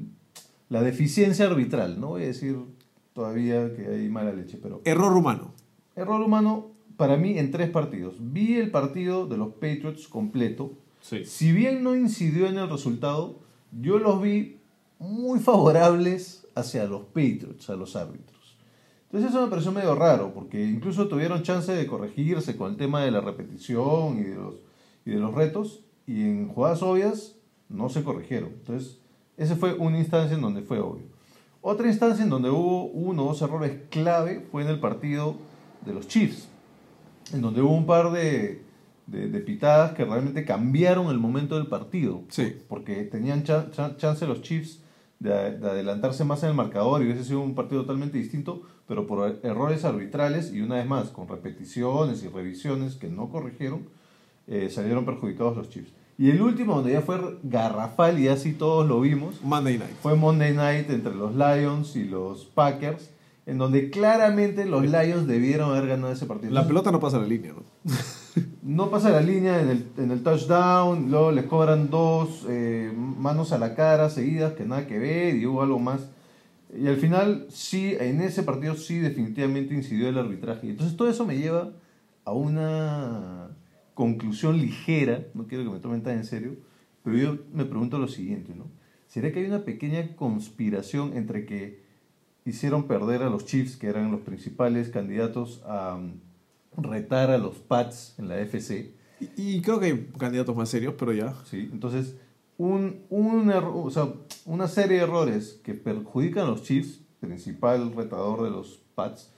la 0.70 0.82
deficiencia 0.82 1.46
arbitral. 1.46 2.00
No 2.00 2.08
voy 2.10 2.24
a 2.24 2.28
decir 2.28 2.56
todavía 3.14 3.76
que 3.76 3.86
hay 3.88 4.08
mala 4.08 4.32
leche, 4.32 4.58
pero 4.62 4.82
Error 4.86 5.12
humano. 5.12 5.52
error 5.98 6.22
humano 6.22 6.68
para 6.96 7.18
mí 7.18 7.38
en 7.38 7.52
tres 7.52 7.70
partidos. 7.70 8.16
Vi 8.20 8.56
el 8.56 8.72
partido 8.72 9.28
de 9.28 9.36
los 9.36 9.50
Patriots 9.56 10.08
completo. 10.08 10.72
Sí. 11.02 11.26
Si 11.26 11.52
bien 11.52 11.84
no 11.84 11.98
incidió 11.98 12.48
en 12.48 12.58
el 12.58 12.70
resultado, 12.70 13.40
yo 13.82 14.00
los 14.00 14.22
vi 14.22 14.58
muy 15.00 15.40
favorables 15.40 16.48
hacia 16.56 16.86
los 16.86 17.02
Patriots, 17.08 17.70
a 17.70 17.76
los 17.76 17.98
árbitros. 17.98 18.39
Entonces 19.12 19.32
eso 19.32 19.42
me 19.44 19.50
pareció 19.50 19.72
medio 19.72 19.96
raro, 19.96 20.32
porque 20.34 20.64
incluso 20.64 21.08
tuvieron 21.08 21.42
chance 21.42 21.72
de 21.72 21.88
corregirse 21.88 22.56
con 22.56 22.72
el 22.72 22.78
tema 22.78 23.02
de 23.04 23.10
la 23.12 23.22
repetición 23.22 24.20
y 24.20 24.24
de 24.24 24.36
los, 24.36 24.56
y 25.06 25.12
de 25.12 25.18
los 25.18 25.34
retos, 25.34 25.84
y 26.06 26.22
en 26.22 26.50
jugadas 26.50 26.84
obvias 26.84 27.36
no 27.70 27.90
se 27.90 28.04
corrigieron. 28.04 28.50
Entonces, 28.50 29.00
esa 29.38 29.56
fue 29.56 29.74
una 29.74 29.98
instancia 29.98 30.36
en 30.36 30.42
donde 30.42 30.62
fue 30.62 30.80
obvio. 30.80 31.06
Otra 31.62 31.88
instancia 31.88 32.24
en 32.24 32.30
donde 32.30 32.50
hubo 32.52 32.86
uno 32.86 33.24
o 33.24 33.28
dos 33.30 33.42
errores 33.42 33.80
clave 33.90 34.46
fue 34.52 34.62
en 34.62 34.70
el 34.70 34.80
partido 34.80 35.36
de 35.86 35.94
los 35.94 36.08
Chiefs, 36.08 36.48
en 37.34 37.42
donde 37.42 37.62
hubo 37.62 37.76
un 37.76 37.86
par 37.88 38.12
de, 38.12 38.64
de, 39.08 39.28
de 39.28 39.40
pitadas 39.40 39.94
que 39.94 40.06
realmente 40.06 40.46
cambiaron 40.46 41.08
el 41.08 41.18
momento 41.18 41.56
del 41.58 41.68
partido. 41.68 42.22
Sí. 42.30 42.56
Porque 42.68 43.04
tenían 43.06 43.44
cha- 43.44 43.72
cha- 43.72 43.98
chance 43.98 44.26
los 44.28 44.42
Chiefs 44.42 44.82
de, 45.20 45.58
de 45.58 45.68
adelantarse 45.70 46.24
más 46.24 46.44
en 46.44 46.50
el 46.50 46.56
marcador 46.56 47.02
y 47.02 47.06
hubiese 47.06 47.24
sido 47.26 47.42
un 47.42 47.56
partido 47.56 47.82
totalmente 47.82 48.18
distinto, 48.18 48.62
pero 48.90 49.08
por 49.08 49.30
er- 49.30 49.40
errores 49.44 49.86
arbitrales 49.86 50.52
y 50.54 50.60
una 50.62 50.76
vez 50.76 50.86
más 50.88 51.10
con 51.12 51.28
repeticiones 51.30 52.24
y 52.24 52.28
revisiones 52.28 52.96
que 52.96 53.08
no 53.08 53.30
corrigieron, 53.30 53.88
eh, 54.48 54.70
salieron 54.70 55.06
perjudicados 55.06 55.56
los 55.56 55.70
Chiefs. 55.70 55.94
Y 56.18 56.32
el 56.32 56.42
último, 56.42 56.76
donde 56.76 56.92
ya 56.92 57.02
fue 57.02 57.38
garrafal 57.44 58.20
y 58.20 58.28
así 58.28 58.52
todos 58.52 58.86
lo 58.86 59.00
vimos, 59.00 59.42
Monday 59.44 59.78
Night. 59.78 59.94
fue 60.02 60.16
Monday 60.16 60.54
Night 60.54 60.90
entre 60.90 61.16
los 61.16 61.34
Lions 61.36 61.96
y 61.96 62.04
los 62.04 62.46
Packers, 62.48 63.12
en 63.46 63.58
donde 63.58 63.90
claramente 63.90 64.66
los 64.66 64.84
Lions 64.84 65.28
debieron 65.28 65.72
haber 65.72 65.88
ganado 65.88 66.12
ese 66.12 66.26
partido. 66.26 66.52
La 66.54 66.68
pelota 66.68 66.92
no 66.92 67.00
pasa 67.00 67.20
la 67.20 67.26
línea, 67.28 67.54
¿no? 67.54 67.64
No 68.62 68.90
pasa 68.92 69.10
la 69.10 69.22
línea 69.22 69.60
en 69.62 69.70
el, 69.70 69.86
en 69.98 70.12
el 70.12 70.22
touchdown, 70.22 71.10
luego 71.10 71.32
les 71.32 71.46
cobran 71.46 71.90
dos 71.90 72.46
eh, 72.48 72.92
manos 72.96 73.52
a 73.52 73.58
la 73.58 73.74
cara 73.76 74.10
seguidas 74.10 74.54
que 74.54 74.66
nada 74.66 74.86
que 74.88 75.00
ver 75.00 75.36
y 75.36 75.46
hubo 75.48 75.62
algo 75.64 75.80
más. 75.80 76.02
Y 76.78 76.88
al 76.88 76.98
final, 76.98 77.48
sí, 77.50 77.96
en 78.00 78.22
ese 78.22 78.44
partido 78.44 78.76
sí 78.76 79.00
definitivamente 79.00 79.74
incidió 79.74 80.10
el 80.10 80.18
arbitraje. 80.18 80.70
Entonces 80.70 80.96
todo 80.96 81.10
eso 81.10 81.26
me 81.26 81.38
lleva 81.38 81.74
a 82.26 82.34
una 82.34 83.50
conclusión 83.96 84.58
ligera, 84.58 85.26
no 85.34 85.48
quiero 85.48 85.64
que 85.64 85.72
me 85.72 85.80
tomen 85.80 86.04
tan 86.04 86.18
en 86.18 86.24
serio, 86.26 86.56
pero 87.04 87.18
yo 87.18 87.38
me 87.54 87.66
pregunto 87.66 87.98
lo 87.98 88.08
siguiente, 88.08 88.54
¿no? 88.56 88.66
¿Será 89.08 89.32
que 89.32 89.40
hay 89.40 89.46
una 89.46 89.66
pequeña 89.66 90.16
conspiración 90.16 91.18
entre 91.18 91.46
que 91.46 91.82
hicieron 92.46 92.88
perder 92.88 93.24
a 93.24 93.30
los 93.30 93.46
Chiefs, 93.46 93.76
que 93.76 93.88
eran 93.88 94.12
los 94.12 94.22
principales 94.22 94.90
candidatos 94.90 95.64
a 95.66 95.96
um, 95.96 96.14
retar 96.78 97.32
a 97.32 97.40
los 97.40 97.58
Pats 97.58 98.14
en 98.20 98.30
la 98.30 98.40
FC? 98.40 98.94
Y, 99.20 99.56
y 99.58 99.62
creo 99.62 99.80
que 99.80 99.88
hay 99.88 100.10
candidatos 100.18 100.56
más 100.56 100.70
serios, 100.70 100.94
pero 100.98 101.12
ya. 101.12 101.34
¿sí? 101.46 101.70
Entonces, 101.74 102.16
un, 102.60 103.06
una 104.46 104.68
serie 104.68 104.98
de 104.98 105.04
errores 105.04 105.62
que 105.64 105.74
perjudican 105.74 106.44
a 106.46 106.50
los 106.50 106.64
Chiefs, 106.64 107.00
principal 107.22 107.94
retador 107.96 108.44
de 108.44 108.50
los 108.50 108.82
Pats, 108.96 109.32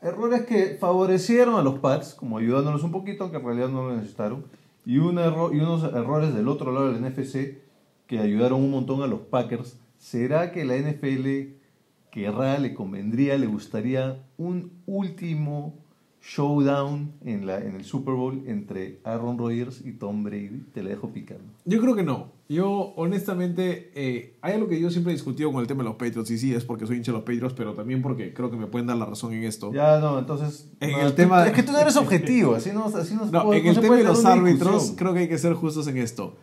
errores 0.00 0.46
que 0.46 0.78
favorecieron 0.80 1.56
a 1.56 1.62
los 1.62 1.78
Pats, 1.78 2.14
como 2.14 2.38
ayudándolos 2.38 2.82
un 2.84 2.90
poquito, 2.90 3.24
aunque 3.24 3.36
en 3.36 3.44
realidad 3.44 3.68
no 3.68 3.86
lo 3.86 3.96
necesitaron, 3.96 4.46
y, 4.86 4.96
un 4.96 5.18
y 5.18 5.60
unos 5.60 5.84
errores 5.84 6.34
del 6.34 6.48
otro 6.48 6.72
lado 6.72 6.90
del 6.90 7.02
NFC 7.02 7.58
que 8.06 8.18
ayudaron 8.18 8.62
un 8.62 8.70
montón 8.70 9.02
a 9.02 9.06
los 9.06 9.20
Packers. 9.20 9.78
¿Será 9.98 10.52
que 10.52 10.64
la 10.64 10.76
NFL 10.76 11.54
querrá, 12.10 12.58
le 12.58 12.72
convendría, 12.72 13.36
le 13.36 13.46
gustaría 13.46 14.24
un 14.38 14.72
último 14.86 15.74
showdown 16.28 17.12
en, 17.24 17.46
la, 17.46 17.58
en 17.58 17.76
el 17.76 17.84
Super 17.84 18.14
Bowl 18.14 18.42
entre 18.46 18.98
Aaron 19.04 19.38
Rodgers 19.38 19.80
y 19.84 19.92
Tom 19.92 20.24
Brady? 20.24 20.64
Te 20.74 20.82
la 20.82 20.90
dejo 20.90 21.10
picando. 21.12 21.44
Yo 21.64 21.80
creo 21.80 21.94
que 21.94 22.02
no. 22.02 22.32
Yo, 22.48 22.92
honestamente, 22.96 23.90
eh, 23.94 24.36
hay 24.40 24.54
algo 24.54 24.68
que 24.68 24.80
yo 24.80 24.90
siempre 24.90 25.12
he 25.12 25.16
discutido 25.16 25.50
con 25.52 25.60
el 25.60 25.66
tema 25.66 25.82
de 25.82 25.88
los 25.88 25.96
Patriots, 25.96 26.30
y 26.30 26.38
sí, 26.38 26.52
es 26.54 26.64
porque 26.64 26.86
soy 26.86 26.96
hincha 26.96 27.12
de 27.12 27.18
los 27.18 27.24
Patriots, 27.24 27.54
pero 27.56 27.74
también 27.74 28.02
porque 28.02 28.32
creo 28.34 28.50
que 28.50 28.56
me 28.56 28.66
pueden 28.66 28.86
dar 28.86 28.96
la 28.96 29.06
razón 29.06 29.32
en 29.32 29.44
esto. 29.44 29.72
Ya, 29.72 29.98
no, 30.00 30.18
entonces... 30.18 30.68
En 30.80 30.92
no, 30.92 31.00
el 31.06 31.14
tema- 31.14 31.46
Es 31.46 31.52
que 31.52 31.62
tú 31.62 31.72
no 31.72 31.78
eres 31.78 31.96
objetivo, 31.96 32.54
así 32.54 32.70
no, 32.72 32.84
así 32.86 33.14
no, 33.14 33.26
No, 33.26 33.44
puede- 33.44 33.60
en 33.60 33.66
el 33.68 33.80
tema 33.80 33.96
de 33.96 34.04
los 34.04 34.24
árbitros, 34.24 34.72
discusión. 34.72 34.96
creo 34.96 35.14
que 35.14 35.20
hay 35.20 35.28
que 35.28 35.38
ser 35.38 35.54
justos 35.54 35.86
en 35.88 35.96
esto. 35.98 36.36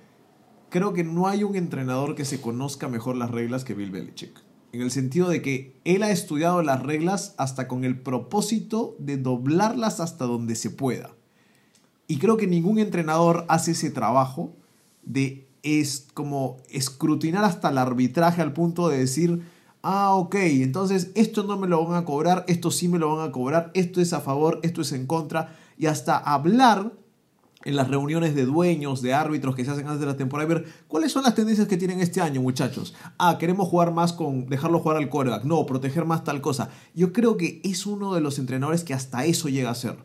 Creo 0.69 0.91
que 0.93 1.03
no 1.03 1.27
hay 1.27 1.43
un 1.43 1.55
entrenador 1.55 2.15
que 2.15 2.25
se 2.25 2.41
conozca 2.41 2.87
mejor 2.87 3.15
las 3.15 3.29
reglas 3.31 3.63
que 3.63 3.73
Bill 3.75 3.91
Belichick. 3.91 4.31
En 4.73 4.81
el 4.81 4.89
sentido 4.89 5.29
de 5.29 5.43
que 5.43 5.79
él 5.85 6.01
ha 6.01 6.09
estudiado 6.09 6.63
las 6.63 6.81
reglas 6.81 7.35
hasta 7.37 7.67
con 7.67 7.83
el 7.83 7.99
propósito 7.99 8.95
de 8.97 9.17
doblarlas 9.17 9.99
hasta 9.99 10.25
donde 10.25 10.55
se 10.55 10.71
pueda. 10.71 11.11
Y 12.07 12.17
creo 12.17 12.37
que 12.37 12.47
ningún 12.47 12.79
entrenador 12.79 13.45
hace 13.49 13.71
ese 13.71 13.91
trabajo 13.91 14.51
de 15.03 15.47
es 15.61 16.07
como 16.15 16.57
escrutinar 16.71 17.43
hasta 17.43 17.69
el 17.69 17.77
arbitraje 17.77 18.41
al 18.41 18.53
punto 18.53 18.89
de 18.89 18.97
decir, 18.97 19.43
ah, 19.83 20.15
ok, 20.15 20.35
entonces 20.37 21.11
esto 21.13 21.43
no 21.43 21.55
me 21.55 21.67
lo 21.67 21.85
van 21.85 22.01
a 22.01 22.05
cobrar, 22.05 22.43
esto 22.47 22.71
sí 22.71 22.87
me 22.87 22.97
lo 22.97 23.15
van 23.15 23.29
a 23.29 23.31
cobrar, 23.31 23.69
esto 23.75 24.01
es 24.01 24.11
a 24.11 24.21
favor, 24.21 24.59
esto 24.63 24.81
es 24.81 24.91
en 24.91 25.05
contra, 25.05 25.55
y 25.77 25.85
hasta 25.85 26.17
hablar 26.17 26.93
en 27.65 27.75
las 27.75 27.87
reuniones 27.87 28.35
de 28.35 28.45
dueños, 28.45 29.01
de 29.01 29.13
árbitros 29.13 29.55
que 29.55 29.65
se 29.65 29.71
hacen 29.71 29.87
antes 29.87 29.99
de 29.99 30.05
la 30.05 30.17
temporada, 30.17 30.47
ver 30.47 30.65
cuáles 30.87 31.11
son 31.11 31.23
las 31.23 31.35
tendencias 31.35 31.67
que 31.67 31.77
tienen 31.77 31.99
este 31.99 32.21
año, 32.21 32.41
muchachos. 32.41 32.93
Ah, 33.17 33.37
queremos 33.39 33.67
jugar 33.67 33.93
más 33.93 34.13
con, 34.13 34.47
dejarlo 34.47 34.79
jugar 34.79 34.97
al 34.97 35.09
quarterback, 35.09 35.43
no, 35.45 35.65
proteger 35.65 36.05
más 36.05 36.23
tal 36.23 36.41
cosa. 36.41 36.69
Yo 36.93 37.13
creo 37.13 37.37
que 37.37 37.61
es 37.63 37.85
uno 37.85 38.13
de 38.13 38.21
los 38.21 38.39
entrenadores 38.39 38.83
que 38.83 38.93
hasta 38.93 39.25
eso 39.25 39.49
llega 39.49 39.69
a 39.69 39.75
ser. 39.75 39.97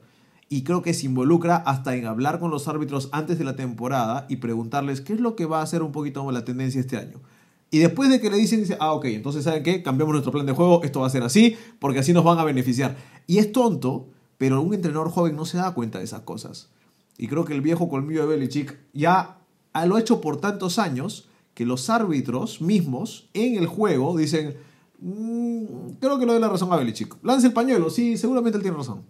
Y 0.51 0.63
creo 0.63 0.81
que 0.81 0.95
se 0.95 1.07
involucra 1.07 1.57
hasta 1.57 1.95
en 1.95 2.07
hablar 2.07 2.39
con 2.39 2.51
los 2.51 2.69
árbitros 2.69 3.11
antes 3.13 3.39
de 3.39 3.45
la 3.45 3.55
temporada 3.55 4.25
y 4.31 4.37
preguntarles 4.37 5.03
qué 5.03 5.13
es 5.13 5.21
lo 5.21 5.37
que 5.37 5.45
va 5.45 5.61
a 5.61 5.63
hacer 5.63 5.83
un 5.83 5.93
poquito 5.93 6.31
la 6.33 6.45
tendencia 6.45 6.81
este 6.81 6.97
año. 6.97 7.21
Y 7.71 7.79
después 7.79 8.09
de 8.09 8.19
que 8.21 8.31
le 8.31 8.39
dicen, 8.39 8.61
dice, 8.61 8.79
ah, 8.81 8.93
ok, 8.93 9.05
entonces 9.07 9.45
¿saben 9.45 9.63
qué? 9.63 9.83
Cambiamos 9.83 10.13
nuestro 10.13 10.33
plan 10.33 10.47
de 10.47 10.53
juego, 10.53 10.83
esto 10.85 11.01
va 11.01 11.07
a 11.07 11.11
ser 11.11 11.23
así, 11.23 11.57
porque 11.79 11.99
así 11.99 12.15
nos 12.15 12.25
van 12.25 12.39
a 12.39 12.45
beneficiar. 12.45 12.97
Y 13.27 13.39
es 13.39 13.53
tonto, 13.53 14.09
pero 14.39 14.63
un 14.63 14.73
entrenador 14.73 15.11
joven 15.11 15.37
no 15.37 15.45
se 15.45 15.59
da 15.59 15.75
cuenta 15.75 15.99
de 15.99 16.05
esas 16.05 16.23
cosas. 16.23 16.71
Y 17.19 17.27
creo 17.29 17.45
que 17.45 17.53
el 17.53 17.61
viejo 17.61 17.89
colmillo 17.91 18.23
de 18.27 18.37
Belichick 18.37 18.79
ya 18.95 19.39
lo 19.87 19.97
ha 19.97 20.01
hecho 20.01 20.21
por 20.21 20.41
tantos 20.41 20.79
años 20.79 21.29
que 21.55 21.67
los 21.67 21.91
árbitros 21.91 22.61
mismos 22.63 23.29
en 23.35 23.57
el 23.57 23.67
juego 23.67 24.17
dicen, 24.17 24.57
"Mm, 25.01 25.65
creo 26.01 26.19
que 26.19 26.25
le 26.27 26.33
doy 26.33 26.41
la 26.41 26.49
razón 26.49 26.73
a 26.73 26.77
Belichick. 26.77 27.17
Lance 27.23 27.49
el 27.49 27.53
pañuelo, 27.53 27.91
sí, 27.91 28.17
seguramente 28.17 28.57
él 28.57 28.63
tiene 28.63 28.77
razón. 28.77 29.03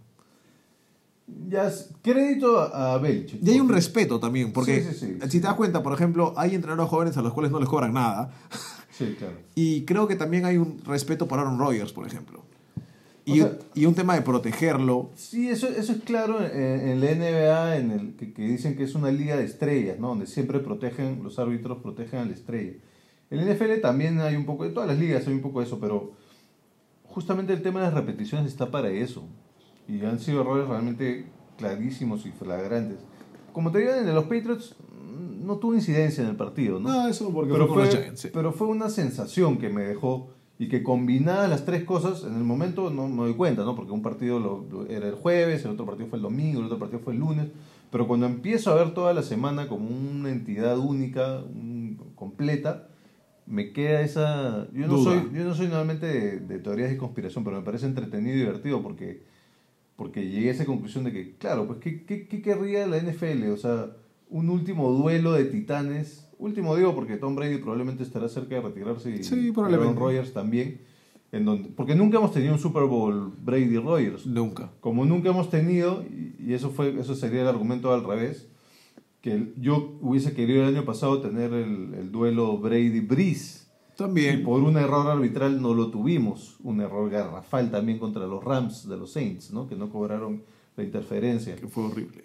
Ya, 1.50 1.66
es- 1.68 1.90
crédito 2.02 2.58
a, 2.58 2.96
Belichick. 2.98 3.42
Y 3.42 3.50
hay 3.50 3.60
un 3.60 3.68
respeto 3.68 4.18
también, 4.18 4.52
porque 4.52 4.82
Sí, 4.82 4.88
sí, 4.98 5.18
sí, 5.20 5.30
si 5.30 5.40
te 5.40 5.46
das 5.46 5.54
cuenta, 5.54 5.82
por 5.82 5.92
ejemplo, 5.92 6.32
hay 6.36 6.54
entrenadores 6.54 6.90
jóvenes 6.90 7.16
a 7.18 7.22
los 7.22 7.32
cuales 7.34 7.52
no 7.52 7.60
les 7.60 7.68
cobran 7.68 7.92
nada. 7.92 8.32
Sí, 8.96 9.14
claro. 9.18 9.34
Y 9.54 9.84
creo 9.84 10.08
que 10.08 10.16
también 10.16 10.44
hay 10.46 10.56
un 10.56 10.80
respeto 10.84 11.28
por 11.28 11.38
Aaron 11.38 11.58
Rodgers, 11.58 11.92
por 11.92 12.06
ejemplo. 12.06 12.42
Y, 13.34 13.38
sea- 13.40 13.58
y 13.74 13.86
un 13.86 13.94
tema 13.94 14.14
de 14.14 14.22
protegerlo. 14.22 15.10
Sí, 15.14 15.48
eso, 15.48 15.68
eso 15.68 15.92
es 15.92 16.02
claro 16.02 16.40
en, 16.44 16.88
en 16.88 17.00
la 17.00 17.14
NBA, 17.14 17.76
en 17.78 17.90
el 17.90 18.14
que, 18.16 18.32
que 18.32 18.42
dicen 18.42 18.76
que 18.76 18.84
es 18.84 18.94
una 18.94 19.10
liga 19.10 19.36
de 19.36 19.44
estrellas, 19.44 19.98
¿no? 19.98 20.08
Donde 20.08 20.26
siempre 20.26 20.58
protegen, 20.60 21.20
los 21.22 21.38
árbitros 21.38 21.78
protegen 21.78 22.20
a 22.20 22.24
la 22.24 22.32
estrella. 22.32 22.72
En 23.30 23.44
la 23.46 23.52
NFL 23.54 23.80
también 23.82 24.20
hay 24.20 24.36
un 24.36 24.46
poco, 24.46 24.64
en 24.64 24.72
todas 24.74 24.88
las 24.88 24.98
ligas 24.98 25.26
hay 25.26 25.34
un 25.34 25.42
poco 25.42 25.60
de 25.60 25.66
eso, 25.66 25.78
pero 25.78 26.12
justamente 27.04 27.52
el 27.52 27.62
tema 27.62 27.80
de 27.80 27.86
las 27.86 27.94
repeticiones 27.94 28.50
está 28.50 28.70
para 28.70 28.88
eso. 28.90 29.24
Y 29.86 30.02
han 30.04 30.18
sido 30.18 30.40
errores 30.42 30.68
realmente 30.68 31.26
clarísimos 31.56 32.24
y 32.26 32.30
flagrantes. 32.30 32.98
Como 33.52 33.72
te 33.72 33.78
digo, 33.80 33.92
en 33.92 34.14
los 34.14 34.24
Patriots 34.24 34.76
mm, 34.92 35.46
no 35.46 35.56
tuvo 35.56 35.74
incidencia 35.74 36.22
en 36.22 36.30
el 36.30 36.36
partido, 36.36 36.78
¿no? 36.78 36.88
No, 36.90 37.08
eso 37.08 37.32
porque 37.32 37.52
pero 37.52 37.66
fue 37.68 37.86
fue, 37.86 38.12
sí. 38.16 38.28
pero 38.32 38.52
fue 38.52 38.66
una 38.68 38.88
sensación 38.90 39.58
que 39.58 39.68
me 39.68 39.82
dejó 39.82 40.30
y 40.58 40.68
que 40.68 40.82
combinadas 40.82 41.48
las 41.48 41.64
tres 41.64 41.84
cosas, 41.84 42.24
en 42.24 42.34
el 42.36 42.42
momento 42.44 42.90
no 42.90 43.08
me 43.08 43.22
doy 43.22 43.34
cuenta, 43.34 43.64
¿no? 43.64 43.76
Porque 43.76 43.92
un 43.92 44.02
partido 44.02 44.40
lo- 44.40 44.66
lo- 44.70 44.86
era 44.88 45.06
el 45.06 45.14
jueves, 45.14 45.64
el 45.64 45.70
otro 45.72 45.86
partido 45.86 46.08
fue 46.08 46.16
el 46.18 46.22
domingo, 46.22 46.58
el 46.60 46.66
otro 46.66 46.78
partido 46.78 47.00
fue 47.00 47.12
el 47.12 47.20
lunes, 47.20 47.46
pero 47.90 48.08
cuando 48.08 48.26
empiezo 48.26 48.72
a 48.72 48.74
ver 48.74 48.92
toda 48.92 49.14
la 49.14 49.22
semana 49.22 49.68
como 49.68 49.88
una 49.88 50.30
entidad 50.30 50.76
única, 50.78 51.38
un- 51.38 51.96
completa, 52.16 52.88
me 53.46 53.72
queda 53.72 54.00
esa... 54.02 54.66
Yo 54.72 54.86
no, 54.88 54.96
Duda. 54.96 55.04
soy, 55.22 55.30
yo 55.38 55.44
no 55.44 55.54
soy 55.54 55.68
normalmente 55.68 56.06
de, 56.06 56.40
de 56.40 56.58
teorías 56.58 56.90
de 56.90 56.98
conspiración, 56.98 57.44
pero 57.44 57.56
me 57.56 57.62
parece 57.62 57.86
entretenido 57.86 58.36
y 58.36 58.40
divertido 58.40 58.82
porque, 58.82 59.22
porque 59.96 60.28
llegué 60.28 60.48
a 60.48 60.52
esa 60.52 60.66
conclusión 60.66 61.04
de 61.04 61.12
que, 61.12 61.34
claro, 61.36 61.66
pues 61.66 61.78
¿qué, 61.78 62.04
qué, 62.04 62.26
qué 62.26 62.42
querría 62.42 62.86
la 62.86 62.98
NFL? 62.98 63.50
O 63.52 63.56
sea, 63.56 63.86
un 64.28 64.50
último 64.50 64.90
duelo 64.92 65.32
de 65.32 65.44
titanes. 65.46 66.27
Último 66.38 66.76
digo 66.76 66.94
porque 66.94 67.16
Tom 67.16 67.34
Brady 67.34 67.58
probablemente 67.58 68.02
estará 68.02 68.28
cerca 68.28 68.54
de 68.56 68.60
retirarse 68.62 69.10
y 69.10 69.22
Sí. 69.24 69.52
Aaron 69.56 69.96
Rodgers 69.96 70.32
también. 70.32 70.80
En 71.30 71.44
donde, 71.44 71.68
porque 71.70 71.94
nunca 71.94 72.16
hemos 72.18 72.32
tenido 72.32 72.54
un 72.54 72.58
Super 72.58 72.84
Bowl 72.84 73.32
Brady 73.42 73.76
Rodgers. 73.78 74.24
Nunca. 74.26 74.70
Como 74.80 75.04
nunca 75.04 75.28
hemos 75.28 75.50
tenido, 75.50 76.02
y, 76.04 76.36
y 76.38 76.54
eso 76.54 76.70
fue 76.70 76.98
eso 76.98 77.14
sería 77.14 77.42
el 77.42 77.48
argumento 77.48 77.92
al 77.92 78.02
revés, 78.04 78.48
que 79.20 79.52
yo 79.58 79.98
hubiese 80.00 80.32
querido 80.32 80.62
el 80.62 80.74
año 80.74 80.84
pasado 80.86 81.20
tener 81.20 81.52
el, 81.52 81.92
el 81.94 82.10
duelo 82.12 82.56
Brady 82.58 83.00
Breeze. 83.00 83.66
Y 83.92 83.98
También. 83.98 84.44
por 84.44 84.62
un 84.62 84.76
error 84.78 85.08
arbitral 85.08 85.60
no 85.60 85.74
lo 85.74 85.90
tuvimos. 85.90 86.56
Un 86.62 86.80
error 86.80 87.10
garrafal 87.10 87.70
también 87.70 87.98
contra 87.98 88.26
los 88.28 88.42
Rams 88.44 88.88
de 88.88 88.96
los 88.96 89.10
Saints, 89.12 89.52
¿no? 89.52 89.66
que 89.68 89.74
no 89.74 89.90
cobraron 89.90 90.44
la 90.76 90.84
interferencia. 90.84 91.56
Que 91.56 91.66
fue 91.66 91.82
horrible. 91.84 92.24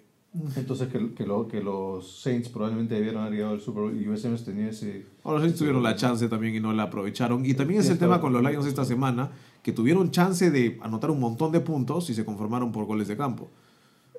Entonces 0.56 0.88
que, 0.88 1.14
que, 1.14 1.24
lo- 1.26 1.46
que 1.46 1.62
los 1.62 2.20
Saints 2.22 2.48
probablemente 2.48 2.94
debieron 2.94 3.22
haber 3.22 3.34
llegado 3.34 3.54
al 3.54 3.60
Super 3.60 3.82
Bowl 3.84 4.00
y 4.00 4.08
hubiésemos 4.08 4.44
tenido 4.44 4.68
ese... 4.70 5.06
Ahora 5.22 5.34
los 5.38 5.42
Saints 5.42 5.58
tuvieron 5.60 5.82
la 5.82 5.94
chance 5.94 6.28
también 6.28 6.56
y 6.56 6.60
no 6.60 6.72
la 6.72 6.84
aprovecharon. 6.84 7.46
Y 7.46 7.54
también 7.54 7.80
es 7.80 7.88
el 7.88 7.98
tema 7.98 8.20
con 8.20 8.32
los 8.32 8.42
Lions 8.42 8.66
esta 8.66 8.84
semana, 8.84 9.30
que 9.62 9.72
tuvieron 9.72 10.10
chance 10.10 10.50
de 10.50 10.78
anotar 10.82 11.10
un 11.12 11.20
montón 11.20 11.52
de 11.52 11.60
puntos 11.60 12.10
y 12.10 12.14
se 12.14 12.24
conformaron 12.24 12.72
por 12.72 12.84
goles 12.84 13.06
de 13.06 13.16
campo. 13.16 13.48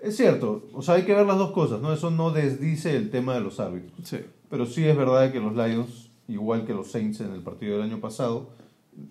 Es 0.01 0.15
cierto, 0.15 0.65
o 0.73 0.81
sea, 0.81 0.95
hay 0.95 1.03
que 1.03 1.13
ver 1.13 1.25
las 1.25 1.37
dos 1.37 1.51
cosas, 1.51 1.81
¿no? 1.81 1.91
Eso 1.91 2.11
no 2.11 2.31
desdice 2.31 2.95
el 2.95 3.09
tema 3.09 3.33
de 3.33 3.41
los 3.41 3.59
árbitros. 3.59 3.91
Sí. 4.03 4.17
Pero 4.49 4.65
sí 4.65 4.85
es 4.85 4.95
verdad 4.95 5.31
que 5.33 5.39
los 5.39 5.53
Lions, 5.55 6.11
igual 6.27 6.65
que 6.65 6.73
los 6.73 6.91
Saints 6.91 7.19
en 7.21 7.31
el 7.33 7.41
partido 7.41 7.73
del 7.77 7.81
año 7.89 7.99
pasado, 7.99 8.49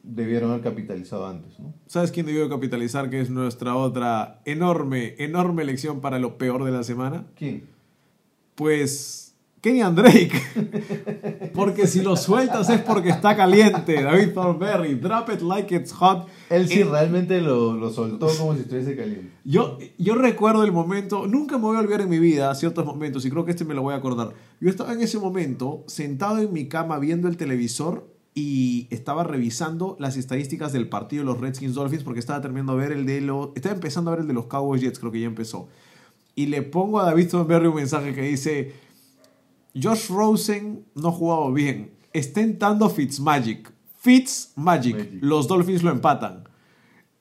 debieron 0.03 0.51
haber 0.51 0.63
capitalizado 0.63 1.27
antes, 1.27 1.59
¿no? 1.59 1.75
¿Sabes 1.87 2.11
quién 2.11 2.27
debió 2.27 2.49
capitalizar? 2.49 3.11
Que 3.11 3.21
es 3.21 3.31
nuestra 3.31 3.77
otra 3.77 4.41
enorme, 4.45 5.15
enorme 5.19 5.63
elección 5.63 6.01
para 6.01 6.19
lo 6.19 6.39
peor 6.39 6.65
de 6.65 6.71
la 6.71 6.83
semana. 6.83 7.27
¿Quién? 7.37 7.65
Pues 8.55 9.25
Kenyan 9.65 9.95
Drake. 9.95 11.51
porque 11.55 11.87
si 11.87 12.03
lo 12.03 12.17
sueltas 12.17 12.69
es 12.69 12.81
porque 12.81 13.09
está 13.09 13.35
caliente. 13.35 14.03
David 14.03 14.35
Thornberry, 14.35 14.95
drop 14.95 15.31
it 15.31 15.41
like 15.41 15.75
it's 15.75 15.91
hot. 15.93 16.29
Él 16.51 16.69
sí 16.69 16.83
realmente 16.83 17.41
lo, 17.41 17.73
lo 17.73 17.91
soltó 17.91 18.29
como 18.39 18.55
si 18.55 18.61
estuviese 18.61 18.95
caliente. 18.95 19.33
Yo, 19.43 19.79
yo 19.97 20.17
recuerdo 20.17 20.65
el 20.65 20.73
momento, 20.73 21.27
nunca 21.27 21.57
me 21.57 21.65
voy 21.65 21.77
a 21.79 21.81
olvidar 21.81 22.03
en 22.03 22.11
mi 22.11 22.19
vida 22.19 22.55
ciertos 22.55 22.85
momentos 22.85 23.25
y 23.25 23.31
creo 23.31 23.47
que 23.47 23.53
este 23.53 23.65
me 23.65 23.73
lo 23.73 23.81
voy 23.81 23.95
a 23.95 23.97
acordar. 23.97 24.35
Yo 24.61 24.69
estaba 24.69 24.93
en 24.93 25.01
ese 25.01 25.19
momento 25.19 25.83
sentado 25.87 26.39
en 26.39 26.53
mi 26.53 26.69
cama 26.69 26.99
viendo 26.99 27.27
el 27.29 27.39
televisor 27.39 28.14
y 28.35 28.89
estaba 28.91 29.23
revisando 29.23 29.97
las 30.01 30.17
estadísticas 30.17 30.73
del 30.73 30.89
partido 30.89 31.23
de 31.23 31.27
los 31.27 31.41
Redskins 31.41 31.75
Dolphins 31.75 32.03
porque 32.03 32.19
estaba 32.19 32.41
terminando 32.41 32.73
a 32.73 32.77
ver 32.77 32.91
el 32.91 33.07
de 33.07 33.21
los, 33.21 33.51
estaba 33.55 33.77
empezando 33.77 34.11
a 34.11 34.15
ver 34.15 34.23
el 34.23 34.29
de 34.29 34.35
los 34.35 34.47
Cowboys 34.47 34.83
Jets, 34.83 34.99
creo 34.99 35.13
que 35.13 35.21
ya 35.21 35.27
empezó. 35.27 35.69
Y 36.35 36.47
le 36.47 36.63
pongo 36.63 36.99
a 36.99 37.05
David 37.05 37.29
Thornberry 37.29 37.69
un 37.69 37.77
mensaje 37.77 38.13
que 38.13 38.23
dice, 38.23 38.75
Josh 39.81 40.09
Rosen 40.09 40.85
no 40.97 41.09
ha 41.09 41.13
jugado 41.13 41.53
bien, 41.53 41.93
está 42.13 42.41
entrando 42.41 42.91
Fitzmagic. 42.91 43.73
Fitzmagic, 43.99 44.97
Magic. 44.97 45.19
los 45.23 45.47
Dolphins 45.47 45.85
lo 45.85 45.91
empatan. 45.91 46.49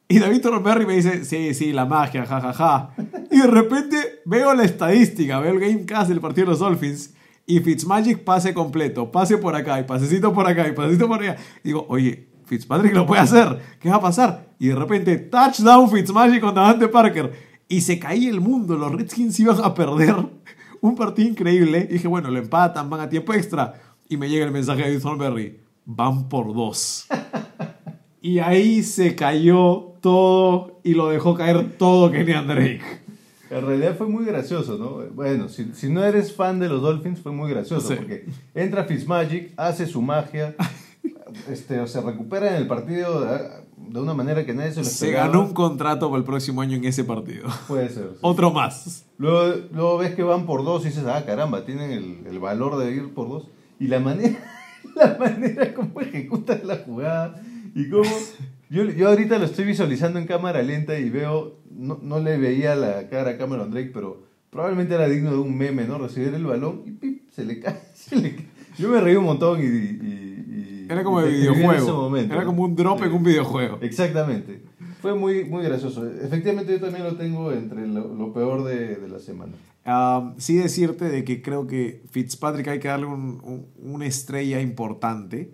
Y 0.07 0.19
David 0.19 0.41
Thornberry 0.41 0.85
me 0.85 0.95
dice, 0.95 1.25
sí, 1.25 1.53
sí, 1.53 1.71
la 1.71 1.85
magia, 1.85 2.25
jajaja. 2.25 2.93
Y 3.31 3.37
de 3.39 3.47
repente 3.47 4.21
veo 4.25 4.53
la 4.53 4.63
estadística, 4.63 5.39
veo 5.39 5.53
el 5.53 5.59
Gamecast 5.59 6.09
del 6.09 6.19
partido 6.19 6.45
de 6.45 6.51
los 6.51 6.59
Dolphins 6.59 7.13
y 7.45 7.59
Fitzmagic 7.59 8.23
pase 8.23 8.53
completo, 8.53 9.11
pase 9.11 9.37
por 9.37 9.55
acá 9.55 9.79
y 9.79 9.83
pasecito 9.83 10.33
por 10.33 10.47
acá 10.47 10.67
y 10.67 10.71
pasecito 10.71 11.07
por 11.07 11.21
allá. 11.21 11.37
Digo, 11.63 11.85
oye, 11.89 12.29
Fitzpatrick 12.45 12.93
lo 12.93 13.05
puede 13.05 13.21
hacer, 13.21 13.59
¿qué 13.79 13.89
va 13.89 13.95
a 13.95 14.01
pasar? 14.01 14.47
Y 14.59 14.67
de 14.67 14.75
repente, 14.75 15.17
touchdown 15.17 15.89
Fitzmagic 15.89 16.41
con 16.41 16.55
Davante 16.55 16.87
Parker. 16.87 17.53
Y 17.67 17.81
se 17.81 17.97
caía 17.97 18.29
el 18.29 18.41
mundo, 18.41 18.75
los 18.75 18.91
Redskins 18.91 19.39
iban 19.39 19.57
a 19.63 19.73
perder 19.73 20.15
un 20.81 20.95
partido 20.95 21.29
increíble. 21.29 21.87
Y 21.89 21.93
dije, 21.93 22.07
bueno, 22.07 22.29
lo 22.29 22.39
empatan, 22.39 22.89
van 22.89 23.01
a 23.01 23.09
tiempo 23.09 23.33
extra. 23.33 23.73
Y 24.07 24.17
me 24.17 24.29
llega 24.29 24.45
el 24.45 24.51
mensaje 24.51 24.89
de 24.89 24.99
Thornberry, 24.99 25.59
van 25.85 26.29
por 26.29 26.53
dos. 26.53 27.07
Y 28.25 28.39
ahí 28.39 28.83
se 28.83 29.15
cayó 29.15 29.95
todo 29.99 30.79
y 30.81 30.93
lo 30.93 31.09
dejó 31.09 31.35
caer 31.35 31.77
todo 31.77 32.09
Kenyan 32.09 32.47
Drake. 32.47 33.02
En 33.57 33.65
realidad 33.65 33.95
fue 33.97 34.07
muy 34.07 34.25
gracioso, 34.25 34.77
¿no? 34.77 35.13
Bueno, 35.13 35.49
si, 35.49 35.71
si 35.73 35.89
no 35.89 36.03
eres 36.03 36.33
fan 36.35 36.59
de 36.59 36.69
los 36.69 36.81
Dolphins, 36.81 37.19
fue 37.21 37.31
muy 37.31 37.49
gracioso, 37.51 37.87
Sí. 37.89 37.95
porque 37.95 38.25
entra 38.55 38.83
Fitzmagic, 38.85 39.53
hace 39.57 39.85
su 39.87 40.01
magia, 40.01 40.55
este, 41.49 41.85
se 41.87 42.01
recupera 42.01 42.49
en 42.49 42.55
el 42.55 42.67
partido 42.67 43.21
de, 43.21 43.39
de 43.77 43.99
una 43.99 44.13
manera 44.13 44.45
que 44.45 44.53
nadie 44.53 44.71
se 44.71 44.79
lo 44.79 44.83
Se 44.85 45.05
esperaba. 45.07 45.27
ganó 45.27 45.41
un 45.43 45.53
contrato 45.53 46.09
para 46.09 46.19
el 46.19 46.23
próximo 46.25 46.61
año 46.61 46.77
en 46.77 46.85
ese 46.85 47.03
partido. 47.03 47.47
Puede 47.67 47.89
ser. 47.89 48.09
sí. 48.13 48.17
Otro 48.21 48.51
más. 48.51 49.05
Luego, 49.17 49.55
luego 49.71 49.97
ves 49.97 50.15
que 50.15 50.23
van 50.23 50.45
por 50.45 50.63
dos 50.63 50.83
y 50.83 50.89
dices, 50.89 51.05
ah, 51.05 51.23
caramba, 51.25 51.65
tienen 51.65 51.91
el, 51.91 52.27
el 52.27 52.39
valor 52.39 52.77
de 52.77 52.91
ir 52.91 53.13
por 53.13 53.29
dos. 53.29 53.47
Y 53.79 53.87
la 53.87 53.99
manera, 53.99 54.37
la 54.95 55.17
manera 55.19 55.73
como 55.73 55.99
ejecutan 56.01 56.61
la 56.65 56.77
jugada 56.77 57.41
y 57.75 57.89
cómo... 57.89 58.03
Yo, 58.73 58.83
yo 58.85 59.09
ahorita 59.09 59.37
lo 59.37 59.45
estoy 59.45 59.65
visualizando 59.65 60.17
en 60.19 60.25
cámara 60.25 60.61
lenta 60.63 60.97
y 60.97 61.09
veo, 61.09 61.59
no, 61.69 61.99
no 62.01 62.19
le 62.19 62.37
veía 62.37 62.75
la 62.75 63.07
cara 63.07 63.31
a 63.31 63.37
Cameron 63.37 63.69
Drake, 63.71 63.91
pero 63.93 64.23
probablemente 64.49 64.95
era 64.95 65.07
digno 65.07 65.29
de 65.31 65.37
un 65.37 65.55
meme, 65.57 65.85
¿no? 65.85 65.99
Recibir 65.99 66.33
el 66.33 66.45
balón 66.45 66.81
y 66.87 66.91
pip, 66.91 67.29
se 67.29 67.45
le 67.45 67.59
cae. 67.59 67.79
se 67.93 68.15
le 68.15 68.35
cae. 68.35 68.47
Yo 68.79 68.89
me 68.89 68.99
reí 68.99 69.15
un 69.15 69.25
montón 69.25 69.59
y... 69.61 69.65
y- 69.65 70.85
y- 70.87 70.87
Era 70.89 71.03
como 71.03 71.21
de 71.21 71.27
escribí 71.29 71.45
en 71.47 71.53
ese 71.53 71.61
videojuego. 71.67 72.01
momento, 72.01 72.33
Era 72.33 72.45
como 72.45 72.63
un 72.63 72.75
drop 72.75 72.99
Sí. 72.99 73.05
en 73.05 73.11
un 73.13 73.23
videojuego. 73.23 73.77
Exactamente. 73.81 74.61
Fue 75.01 75.13
muy, 75.13 75.43
muy 75.45 75.63
gracioso. 75.63 76.07
Efectivamente, 76.09 76.71
yo 76.73 76.79
también 76.79 77.03
lo 77.03 77.15
tengo 77.15 77.51
entre 77.51 77.87
lo, 77.87 78.13
lo 78.15 78.33
peor 78.33 78.63
de, 78.63 78.95
de 78.95 79.07
la 79.09 79.19
semana. 79.19 79.53
Um, 79.85 80.33
sí 80.37 80.55
decirte 80.55 81.05
de 81.09 81.23
que 81.25 81.41
creo 81.41 81.67
que 81.67 82.01
Fitzpatrick 82.09 82.67
hay 82.69 82.79
que 82.79 82.87
darle 82.87 83.05
un- 83.05 83.39
un- 83.43 83.67
una 83.93 84.05
estrella 84.05 84.61
importante 84.61 85.53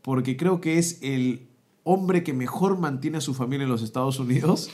porque 0.00 0.36
creo 0.36 0.60
que 0.60 0.78
es 0.78 1.00
el 1.02 1.48
hombre 1.86 2.22
que 2.22 2.32
mejor 2.32 2.78
mantiene 2.78 3.18
a 3.18 3.20
su 3.20 3.34
familia 3.34 3.64
en 3.64 3.70
los 3.70 3.82
Estados 3.82 4.18
Unidos 4.18 4.70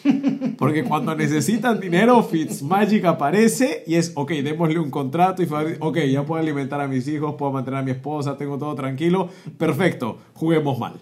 porque 0.59 0.85
cuando 0.85 1.15
necesitan 1.17 1.81
dinero 1.81 2.23
Fitzmagic 2.23 3.05
aparece 3.05 3.83
y 3.87 3.97
es 3.97 4.13
ok, 4.15 4.31
démosle 4.31 4.79
un 4.79 4.91
contrato 4.91 5.43
y 5.43 5.49
ok, 5.81 5.99
ya 6.11 6.25
puedo 6.25 6.41
alimentar 6.41 6.81
a 6.81 6.87
mis 6.89 7.09
hijos, 7.09 7.35
puedo 7.37 7.51
mantener 7.53 7.81
a 7.81 7.83
mi 7.83 7.91
esposa, 7.91 8.37
tengo 8.39 8.59
todo 8.59 8.75
tranquilo, 8.77 9.29
perfecto, 9.59 10.19
juguemos 10.35 10.79
mal, 10.79 10.95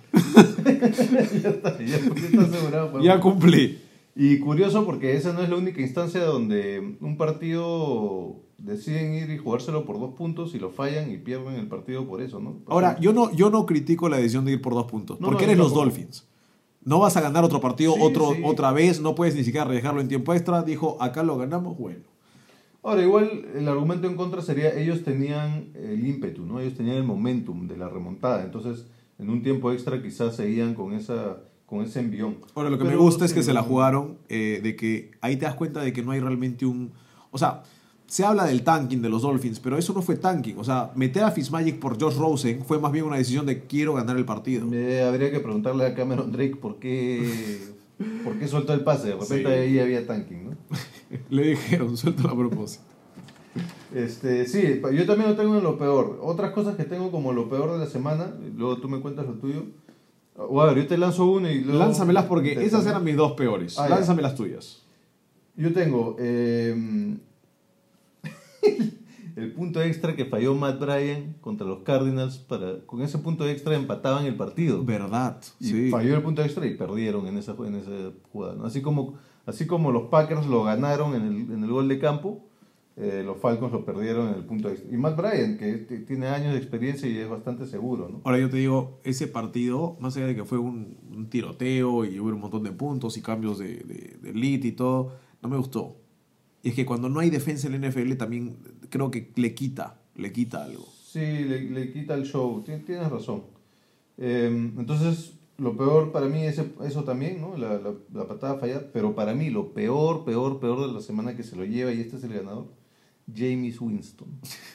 ya 1.43 1.51
está, 1.51 1.79
ya, 1.79 1.87
ya 1.87 1.97
está 1.97 2.43
asegurado. 2.43 2.93
para- 2.93 3.05
ya 3.05 3.21
cumplí. 3.21 3.79
Y 4.17 4.39
curioso 4.39 4.85
porque 4.85 5.15
esa 5.17 5.33
no 5.33 5.43
es 5.43 5.49
la 5.49 5.57
única 5.57 5.81
instancia 5.81 6.25
donde 6.25 6.97
un 7.01 7.17
partido 7.17 8.37
deciden 8.59 9.15
ir 9.15 9.31
y 9.31 9.39
jugárselo 9.39 9.85
por 9.85 9.99
dos 9.99 10.15
puntos 10.15 10.55
y 10.55 10.59
lo 10.59 10.71
fallan 10.71 11.11
y 11.11 11.17
pierden 11.17 11.55
el 11.55 11.69
partido 11.69 12.07
por 12.07 12.21
eso, 12.21 12.41
¿no? 12.41 12.57
Ahora, 12.67 12.99
yo 13.01 13.13
no, 13.13 13.33
yo 13.33 13.51
no 13.51 13.65
critico 13.65 14.09
la 14.09 14.19
decisión 14.19 14.45
de 14.45 14.53
ir 14.53 14.61
por 14.61 14.75
dos 14.75 14.87
puntos, 14.87 15.21
No, 15.21 15.29
porque 15.29 15.47
no, 15.47 15.53
eres 15.53 15.59
los. 15.59 15.75
Dolphins. 15.75 16.27
No 16.85 16.99
vas 16.99 17.17
a 17.17 17.21
ganar 17.21 17.45
otro 17.45 17.61
partido 17.61 17.95
Sí, 17.95 18.01
otro, 18.03 18.35
sí. 18.35 18.43
otra 18.45 18.73
vez, 18.73 19.01
no 19.01 19.15
puedes 19.15 19.35
ni 19.35 19.45
siquiera 19.45 19.67
arriesgarlo 19.67 20.01
en 20.01 20.09
tiempo 20.09 20.33
extra. 20.33 20.63
Dijo, 20.63 20.97
acá 21.01 21.23
lo 21.23 21.37
ganamos, 21.37 21.77
bueno. 21.79 22.01
Ahora, 22.83 23.03
igual 23.03 23.47
el 23.55 23.69
argumento 23.69 24.07
en 24.07 24.17
contra 24.17 24.41
sería, 24.41 24.75
ellos 24.75 25.03
tenían 25.03 25.71
el 25.75 26.07
ímpetu, 26.07 26.47
¿no? 26.47 26.61
Ellos 26.61 26.75
tenían 26.75 26.97
el 26.97 27.05
momentum 27.05 27.67
de 27.67 27.77
la 27.77 27.89
remontada, 27.89 28.45
entonces 28.45 28.87
en 29.19 29.31
un 29.31 29.43
tiempo 29.43 29.73
extra 29.73 30.01
quizás 30.03 30.37
seguían 30.37 30.75
con 30.75 30.93
esa 30.95 31.39
con 31.67 31.83
ese 31.83 32.01
envión. 32.01 32.39
Ahora, 32.55 32.71
lo 32.71 32.79
que 32.79 32.85
Pero 32.85 32.97
me 32.97 33.03
gusta 33.03 33.27
es 33.27 33.35
que 33.35 33.43
se 33.43 33.53
la 33.53 33.63
jugaron, 33.63 34.17
eh, 34.31 34.61
de 34.63 34.75
que 34.75 35.11
ahí 35.21 35.37
te 35.37 35.45
das 35.45 35.55
cuenta 35.55 35.83
de 35.83 35.93
que 35.93 36.03
no 36.03 36.13
hay 36.13 36.21
realmente 36.21 36.65
un... 36.65 36.93
O 37.31 37.37
sea, 37.37 37.63
se 38.09 38.25
habla 38.25 38.47
del 38.47 38.63
tanking 38.63 39.03
de 39.03 39.11
los 39.11 39.21
Dolphins, 39.23 39.61
pero 39.61 39.77
eso 39.77 39.93
no 39.93 40.01
fue 40.03 40.17
tanking. 40.17 40.57
O 40.59 40.65
sea, 40.65 40.91
meter 40.97 41.23
a 41.25 41.31
Fitzmagic 41.31 41.79
por 41.79 42.01
Josh 42.03 42.17
Rosen 42.17 42.65
fue 42.65 42.79
más 42.81 42.91
bien 42.91 43.05
una 43.05 43.17
decisión 43.19 43.45
de 43.47 43.67
quiero 43.67 43.93
ganar 43.95 44.17
el 44.17 44.25
partido. 44.25 44.67
Eh, 44.73 45.03
habría 45.05 45.31
que 45.31 45.41
preguntarle 45.41 45.85
a 45.87 45.95
Cameron 45.95 46.33
Drake 46.33 46.57
por 46.57 46.79
qué, 46.79 47.61
por 48.25 48.39
qué 48.39 48.49
soltó 48.49 48.73
el 48.73 48.81
pase. 48.81 49.09
De 49.09 49.15
repente 49.15 49.45
Sí. 49.45 49.47
ahí 49.47 49.79
había 49.79 50.07
tanking, 50.07 50.45
¿no? 50.45 50.57
Le 51.31 51.49
dijeron, 51.51 51.97
suelta 51.99 52.29
a 52.31 52.35
propósito. 52.37 52.85
Este, 53.95 54.47
sí, 54.47 54.81
yo 54.95 55.07
también 55.07 55.31
lo 55.31 55.37
tengo 55.37 55.57
en 55.59 55.63
lo 55.65 55.79
peor. 55.79 56.19
Otras 56.23 56.53
cosas 56.53 56.77
que 56.77 56.85
tengo 56.85 57.11
como 57.11 57.33
lo 57.33 57.49
peor 57.49 57.73
de 57.73 57.79
la 57.79 57.87
semana, 57.87 58.33
luego 58.57 58.79
tú 58.79 58.89
me 58.89 59.01
cuentas 59.01 59.27
lo 59.27 59.35
tuyo. 59.35 59.65
O 60.37 60.63
a 60.63 60.67
ver, 60.67 60.77
yo 60.83 60.87
te 60.87 60.97
lanzo 60.97 61.27
uno 61.27 61.51
y 61.51 61.61
luego... 61.63 61.79
Lánzamelas 61.81 62.25
porque 62.27 62.65
esas 62.65 62.87
eran 62.87 63.05
mis 63.05 63.17
dos 63.17 63.33
peores. 63.33 63.79
Ah, 63.79 63.89
ya. 63.89 63.97
Lánzame 63.97 64.23
las 64.23 64.35
tuyas. 64.35 64.83
Yo 65.57 65.73
tengo 65.73 66.17
eh, 66.21 67.17
el 69.37 69.53
punto 69.53 69.81
extra 69.83 70.17
que 70.17 70.25
falló 70.25 70.55
Matt 70.55 70.81
Bryan 70.81 71.37
contra 71.41 71.67
los 71.67 71.81
Cardinals. 71.81 72.39
Para, 72.39 72.81
con 72.87 73.03
ese 73.03 73.19
punto 73.19 73.47
extra 73.49 73.75
empataban 73.77 74.27
el 74.27 74.37
partido. 74.37 74.85
Verdad, 74.85 75.41
Y 75.61 75.65
sí. 75.67 75.91
falló 75.91 76.17
el 76.17 76.23
punto 76.23 76.43
extra 76.43 76.67
y 76.67 76.75
perdieron 76.75 77.27
en 77.27 77.39
esa, 77.39 77.55
en 77.65 77.77
esa 77.77 77.91
jugada. 78.33 78.55
¿no? 78.55 78.65
Así, 78.65 78.83
como, 78.83 79.15
así 79.47 79.67
como 79.67 79.93
los 79.93 80.05
Packers 80.09 80.47
lo 80.47 80.65
ganaron 80.65 81.15
en 81.15 81.23
el, 81.23 81.53
en 81.53 81.65
el 81.65 81.71
gol 81.71 81.89
de 81.89 81.99
campo, 81.99 82.45
eh, 83.01 83.23
los 83.25 83.39
Falcons 83.39 83.71
lo 83.71 83.85
perdieron 83.85 84.29
en 84.31 84.35
el 84.35 84.45
punto 84.45 84.69
extra. 84.71 84.93
Y 84.93 84.97
Matt 84.97 85.17
Bryan, 85.17 85.57
que 85.57 85.75
tiene 86.05 86.27
años 86.27 86.53
de 86.53 86.59
experiencia 86.59 87.09
y 87.09 87.17
es 87.17 87.29
bastante 87.29 87.65
seguro. 87.67 88.09
¿no? 88.09 88.23
Ahora 88.25 88.41
yo 88.41 88.51
te 88.51 88.57
digo, 88.57 88.99
ese 89.05 89.29
partido, 89.29 89.97
más 90.01 90.17
allá 90.17 90.27
de 90.27 90.35
que 90.35 90.45
fue 90.45 90.59
un, 90.59 90.97
un 91.15 91.31
tiroteo 91.31 92.05
y 92.05 92.19
hubo 92.19 92.31
un 92.31 92.41
montón 92.41 92.65
de 92.65 92.73
puntos 92.73 93.17
y 93.17 93.23
cambios 93.23 93.61
de, 93.61 93.77
de, 93.77 94.19
de 94.21 94.31
elite 94.31 94.67
y 94.67 94.73
todo, 94.73 95.13
no 95.41 95.49
me 95.49 95.57
gustó. 95.57 95.95
Y 96.63 96.71
es 96.71 96.75
que 96.75 96.85
cuando 96.87 97.09
no 97.09 97.21
hay 97.21 97.31
defensa 97.31 97.69
en 97.69 97.81
la 97.81 97.89
NFL 97.89 98.15
también 98.15 98.57
creo 98.91 99.11
que 99.11 99.31
le 99.37 99.55
quita, 99.55 100.01
le 100.17 100.33
quita 100.33 100.65
algo. 100.65 100.87
Sí, 101.05 101.21
le, 101.21 101.63
le 101.71 101.93
quita 101.93 102.15
el 102.15 102.25
show. 102.25 102.63
Tien- 102.67 102.85
Tienes 102.85 103.09
razón. 103.11 103.43
Eh, 104.19 104.47
entonces, 104.77 105.35
lo 105.57 105.77
peor 105.77 106.13
para 106.13 106.27
mí 106.29 106.43
es 106.45 106.61
eso 106.85 107.05
también, 107.05 107.41
¿no? 107.41 107.57
La, 107.57 107.79
la, 107.79 107.95
la 108.13 108.27
patada 108.29 108.59
fallada. 108.59 108.91
Pero 108.93 109.15
para 109.15 109.35
mí, 109.35 109.51
lo 109.51 109.73
peor, 109.73 110.25
peor, 110.25 110.59
peor 110.61 110.87
de 110.89 110.93
la 110.93 111.01
semana 111.01 111.37
que 111.37 111.43
se 111.45 111.57
lo 111.57 111.65
lleva, 111.65 111.93
y 111.93 112.01
este 112.01 112.17
es 112.17 112.25
el 112.25 112.35
ganador, 112.35 112.67
James 113.35 113.81
Winston. 113.81 114.29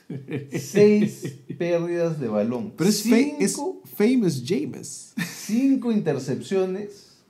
Seis 0.60 1.40
pérdidas 1.58 2.20
de 2.20 2.28
balón. 2.28 2.74
Pero 2.78 2.90
es, 2.90 3.00
cinco, 3.02 3.38
es 3.40 3.58
famous 3.96 4.44
James. 4.46 5.14
cinco 5.36 5.92
intercepciones 5.92 7.22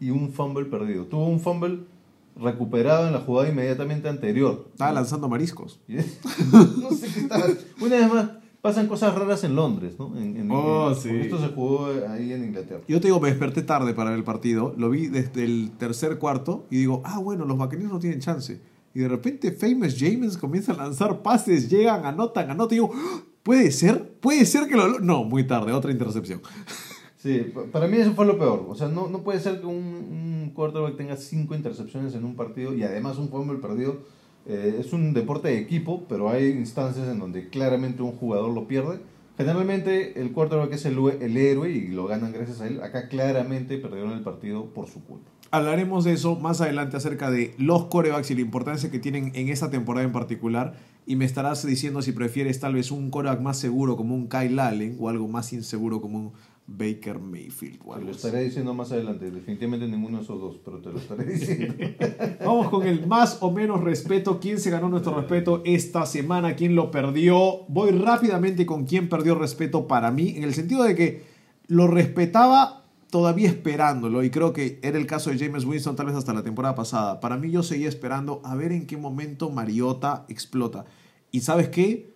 y 0.00 0.10
un 0.10 0.32
fumble 0.32 0.64
perdido. 0.66 1.04
Tuvo 1.06 1.26
un 1.28 1.40
fumble 1.40 1.80
recuperado 2.40 3.06
en 3.06 3.12
la 3.12 3.20
jugada 3.20 3.48
inmediatamente 3.48 4.08
anterior. 4.08 4.66
Estaba 4.72 4.92
lanzando 4.92 5.28
mariscos. 5.28 5.80
no 5.88 6.90
sé 6.92 7.08
qué 7.12 7.20
estaba. 7.20 7.44
Una 7.80 7.96
vez 7.96 8.12
más, 8.12 8.30
pasan 8.60 8.86
cosas 8.88 9.14
raras 9.14 9.44
en 9.44 9.54
Londres, 9.56 9.94
¿no? 9.98 10.16
En, 10.18 10.36
en- 10.36 10.48
Oh, 10.50 10.94
sí. 10.94 11.10
Esto 11.10 11.40
se 11.40 11.48
jugó 11.48 11.88
ahí 12.08 12.32
en 12.32 12.44
Inglaterra. 12.44 12.80
Yo 12.88 13.00
te 13.00 13.08
digo, 13.08 13.20
me 13.20 13.28
desperté 13.28 13.62
tarde 13.62 13.94
para 13.94 14.10
ver 14.10 14.18
el 14.18 14.24
partido, 14.24 14.74
lo 14.76 14.90
vi 14.90 15.06
desde 15.08 15.44
el 15.44 15.72
tercer 15.78 16.18
cuarto 16.18 16.66
y 16.70 16.76
digo, 16.78 17.02
ah, 17.04 17.18
bueno, 17.18 17.44
los 17.44 17.58
vaqueros 17.58 17.90
no 17.92 17.98
tienen 17.98 18.20
chance. 18.20 18.60
Y 18.94 19.00
de 19.00 19.08
repente 19.08 19.52
Famous 19.52 19.94
James 19.98 20.36
comienza 20.38 20.72
a 20.72 20.76
lanzar 20.76 21.22
pases, 21.22 21.68
llegan, 21.68 22.04
anotan, 22.06 22.50
anotan. 22.50 22.72
Y 22.72 22.80
digo, 22.80 22.90
"¡Ah! 22.94 23.20
¿puede 23.42 23.70
ser? 23.70 24.02
¿Puede 24.20 24.44
ser 24.46 24.66
que 24.66 24.74
lo.? 24.76 24.98
No, 24.98 25.24
muy 25.24 25.46
tarde, 25.46 25.72
otra 25.72 25.92
intercepción. 25.92 26.40
Sí, 27.18 27.50
pa- 27.54 27.64
para 27.64 27.86
mí 27.88 27.96
eso 27.98 28.14
fue 28.14 28.24
lo 28.26 28.38
peor. 28.38 28.64
O 28.68 28.74
sea, 28.74 28.88
no, 28.88 29.08
no 29.08 29.22
puede 29.22 29.40
ser 29.40 29.60
que 29.60 29.66
un, 29.66 29.74
un 29.74 30.52
quarterback 30.54 30.96
tenga 30.96 31.16
cinco 31.16 31.54
intercepciones 31.54 32.14
en 32.14 32.24
un 32.24 32.34
partido 32.36 32.74
y 32.74 32.82
además 32.84 33.18
un 33.18 33.28
fumble 33.28 33.58
perdido. 33.58 33.98
Eh, 34.46 34.76
es 34.80 34.92
un 34.92 35.12
deporte 35.12 35.48
de 35.48 35.58
equipo, 35.58 36.04
pero 36.08 36.30
hay 36.30 36.46
instancias 36.48 37.06
en 37.08 37.18
donde 37.18 37.48
claramente 37.50 38.02
un 38.02 38.12
jugador 38.12 38.50
lo 38.54 38.66
pierde. 38.66 39.00
Generalmente 39.36 40.20
el 40.20 40.32
quarterback 40.32 40.72
es 40.72 40.84
el, 40.86 40.96
el 41.20 41.36
héroe 41.36 41.70
y 41.70 41.88
lo 41.88 42.06
ganan 42.06 42.32
gracias 42.32 42.60
a 42.60 42.66
él. 42.66 42.80
Acá 42.82 43.08
claramente 43.08 43.78
perdieron 43.78 44.12
el 44.12 44.20
partido 44.22 44.66
por 44.72 44.88
su 44.88 45.04
culpa. 45.04 45.30
Hablaremos 45.50 46.04
de 46.04 46.12
eso 46.12 46.36
más 46.36 46.60
adelante 46.60 46.96
acerca 46.96 47.30
de 47.30 47.54
los 47.58 47.84
corebacks 47.86 48.30
y 48.30 48.34
la 48.34 48.40
importancia 48.42 48.90
que 48.90 48.98
tienen 48.98 49.32
en 49.34 49.48
esta 49.48 49.70
temporada 49.70 50.04
en 50.04 50.12
particular. 50.12 50.74
Y 51.06 51.16
me 51.16 51.24
estarás 51.24 51.64
diciendo 51.64 52.02
si 52.02 52.12
prefieres 52.12 52.60
tal 52.60 52.74
vez 52.74 52.90
un 52.90 53.10
coreback 53.10 53.40
más 53.40 53.58
seguro 53.58 53.96
como 53.96 54.14
un 54.14 54.28
Kyle 54.28 54.58
Allen 54.60 54.96
o 55.00 55.08
algo 55.08 55.26
más 55.28 55.52
inseguro 55.52 56.00
como 56.00 56.18
un 56.18 56.32
Baker 56.70 57.18
Mayfield 57.18 57.80
o 57.84 57.94
Te 57.94 58.02
lo 58.04 58.10
así. 58.10 58.16
estaré 58.26 58.44
diciendo 58.44 58.74
más 58.74 58.92
adelante. 58.92 59.30
Definitivamente 59.30 59.88
ninguno 59.88 60.18
de 60.18 60.24
esos 60.24 60.38
dos, 60.38 60.56
pero 60.62 60.80
te 60.82 60.90
lo 60.92 60.98
estaré 60.98 61.24
diciendo. 61.32 61.74
Vamos 62.44 62.68
con 62.68 62.86
el 62.86 63.06
más 63.06 63.38
o 63.40 63.50
menos 63.50 63.82
respeto. 63.82 64.38
¿Quién 64.38 64.60
se 64.60 64.70
ganó 64.70 64.88
nuestro 64.90 65.16
respeto 65.18 65.62
esta 65.64 66.04
semana? 66.04 66.54
¿Quién 66.56 66.74
lo 66.76 66.90
perdió? 66.90 67.64
Voy 67.68 67.90
rápidamente 67.92 68.66
con 68.66 68.84
quién 68.84 69.08
perdió 69.08 69.34
respeto 69.34 69.86
para 69.88 70.10
mí, 70.10 70.34
en 70.36 70.44
el 70.44 70.52
sentido 70.52 70.84
de 70.84 70.94
que 70.94 71.22
lo 71.68 71.86
respetaba 71.86 72.84
todavía 73.10 73.48
esperándolo, 73.48 74.22
y 74.22 74.28
creo 74.28 74.52
que 74.52 74.78
era 74.82 74.98
el 74.98 75.06
caso 75.06 75.30
de 75.30 75.38
James 75.38 75.64
Winston 75.64 75.96
tal 75.96 76.06
vez 76.06 76.16
hasta 76.16 76.34
la 76.34 76.42
temporada 76.42 76.74
pasada. 76.74 77.20
Para 77.20 77.38
mí 77.38 77.50
yo 77.50 77.62
seguía 77.62 77.88
esperando 77.88 78.42
a 78.44 78.54
ver 78.54 78.72
en 78.72 78.86
qué 78.86 78.98
momento 78.98 79.48
Mariota 79.48 80.26
explota. 80.28 80.84
¿Y 81.32 81.40
sabes 81.40 81.70
qué? 81.70 82.12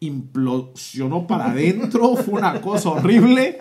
Implosionó 0.00 1.26
para 1.26 1.50
adentro, 1.50 2.16
fue 2.16 2.34
una 2.34 2.60
cosa 2.60 2.90
horrible. 2.90 3.58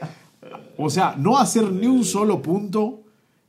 O 0.77 0.89
sea, 0.89 1.15
no 1.17 1.37
hacer 1.37 1.71
ni 1.71 1.87
un 1.87 2.03
solo 2.03 2.41
punto 2.41 3.05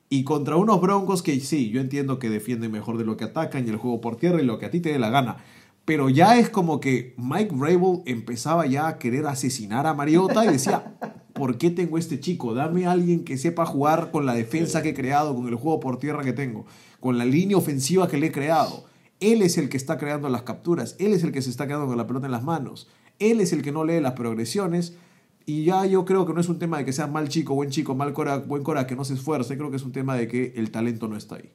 y 0.08 0.22
contra 0.22 0.56
unos 0.56 0.80
Broncos 0.80 1.22
que 1.22 1.38
sí, 1.40 1.70
yo 1.70 1.80
entiendo 1.80 2.18
que 2.18 2.30
defienden 2.30 2.70
mejor 2.70 2.96
de 2.96 3.04
lo 3.04 3.16
que 3.16 3.24
atacan 3.24 3.66
y 3.66 3.70
el 3.70 3.76
juego 3.76 4.00
por 4.00 4.16
tierra 4.16 4.40
y 4.40 4.44
lo 4.44 4.58
que 4.58 4.66
a 4.66 4.70
ti 4.70 4.80
te 4.80 4.92
dé 4.92 4.98
la 4.98 5.10
gana. 5.10 5.38
Pero 5.84 6.08
ya 6.08 6.38
es 6.38 6.48
como 6.48 6.80
que 6.80 7.14
Mike 7.16 7.54
Vrabel 7.54 8.02
empezaba 8.06 8.66
ya 8.66 8.88
a 8.88 8.98
querer 8.98 9.26
asesinar 9.26 9.86
a 9.86 9.94
Mariota 9.94 10.44
y 10.44 10.48
decía, 10.48 10.94
¿por 11.32 11.58
qué 11.58 11.70
tengo 11.70 11.98
este 11.98 12.20
chico? 12.20 12.54
Dame 12.54 12.86
a 12.86 12.92
alguien 12.92 13.24
que 13.24 13.36
sepa 13.36 13.66
jugar 13.66 14.10
con 14.10 14.26
la 14.26 14.34
defensa 14.34 14.82
que 14.82 14.90
he 14.90 14.94
creado, 14.94 15.34
con 15.34 15.46
el 15.48 15.54
juego 15.56 15.80
por 15.80 15.98
tierra 15.98 16.22
que 16.22 16.32
tengo, 16.32 16.66
con 17.00 17.18
la 17.18 17.24
línea 17.24 17.56
ofensiva 17.56 18.08
que 18.08 18.18
le 18.18 18.28
he 18.28 18.32
creado. 18.32 18.84
Él 19.20 19.42
es 19.42 19.56
el 19.58 19.68
que 19.68 19.76
está 19.76 19.96
creando 19.98 20.28
las 20.28 20.42
capturas, 20.42 20.96
él 20.98 21.12
es 21.12 21.22
el 21.24 21.32
que 21.32 21.42
se 21.42 21.50
está 21.50 21.66
quedando 21.66 21.86
con 21.86 21.96
la 21.96 22.06
pelota 22.06 22.26
en 22.26 22.32
las 22.32 22.44
manos, 22.44 22.88
él 23.18 23.40
es 23.40 23.52
el 23.52 23.62
que 23.62 23.72
no 23.72 23.84
lee 23.84 24.00
las 24.00 24.12
progresiones 24.12 24.96
Y 25.48 25.64
ya 25.64 25.86
yo 25.86 26.04
creo 26.04 26.26
que 26.26 26.32
no 26.34 26.40
es 26.40 26.48
un 26.48 26.58
tema 26.58 26.78
de 26.78 26.84
que 26.84 26.92
sea 26.92 27.06
mal 27.06 27.28
chico, 27.28 27.54
buen 27.54 27.70
chico, 27.70 27.94
mal 27.94 28.12
cora, 28.12 28.38
buen 28.38 28.64
cora, 28.64 28.86
que 28.88 28.96
no 28.96 29.04
se 29.04 29.14
esfuerce. 29.14 29.56
Creo 29.56 29.70
que 29.70 29.76
es 29.76 29.84
un 29.84 29.92
tema 29.92 30.16
de 30.16 30.26
que 30.26 30.52
el 30.56 30.72
talento 30.72 31.06
no 31.06 31.16
está 31.16 31.36
ahí. 31.36 31.50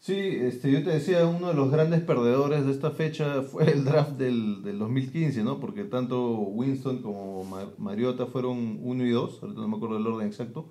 Sí, 0.00 0.12
este, 0.14 0.70
yo 0.70 0.82
te 0.84 0.90
decía, 0.90 1.26
uno 1.26 1.48
de 1.48 1.54
los 1.54 1.70
grandes 1.70 2.00
perdedores 2.02 2.64
de 2.66 2.72
esta 2.72 2.90
fecha 2.90 3.40
fue 3.42 3.70
el 3.70 3.84
draft 3.84 4.12
del, 4.18 4.62
del 4.62 4.78
2015, 4.78 5.42
¿no? 5.44 5.60
Porque 5.60 5.84
tanto 5.84 6.30
Winston 6.40 7.00
como 7.02 7.42
Ma- 7.44 7.70
Mariota 7.78 8.26
fueron 8.26 8.78
1 8.82 9.04
y 9.06 9.10
2, 9.10 9.38
ahorita 9.42 9.60
no 9.62 9.68
me 9.68 9.76
acuerdo 9.76 9.96
el 9.96 10.06
orden 10.06 10.26
exacto, 10.26 10.68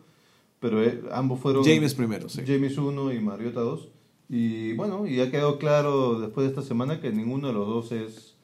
pero 0.59 0.83
eh, 0.83 1.01
ambos 1.11 1.39
fueron... 1.39 1.63
James 1.63 1.95
primero, 1.95 2.29
sí. 2.29 2.41
James 2.45 2.77
1 2.77 3.11
y 3.13 3.19
Mariota 3.19 3.59
2. 3.61 3.87
Y 4.29 4.73
bueno, 4.73 5.07
y 5.07 5.19
ha 5.21 5.31
quedado 5.31 5.57
claro 5.57 6.19
después 6.19 6.45
de 6.45 6.49
esta 6.51 6.61
semana 6.61 7.01
que 7.01 7.11
ninguno 7.11 7.47
de 7.47 7.53
los 7.53 7.67
dos 7.67 7.91
es, 7.91 8.35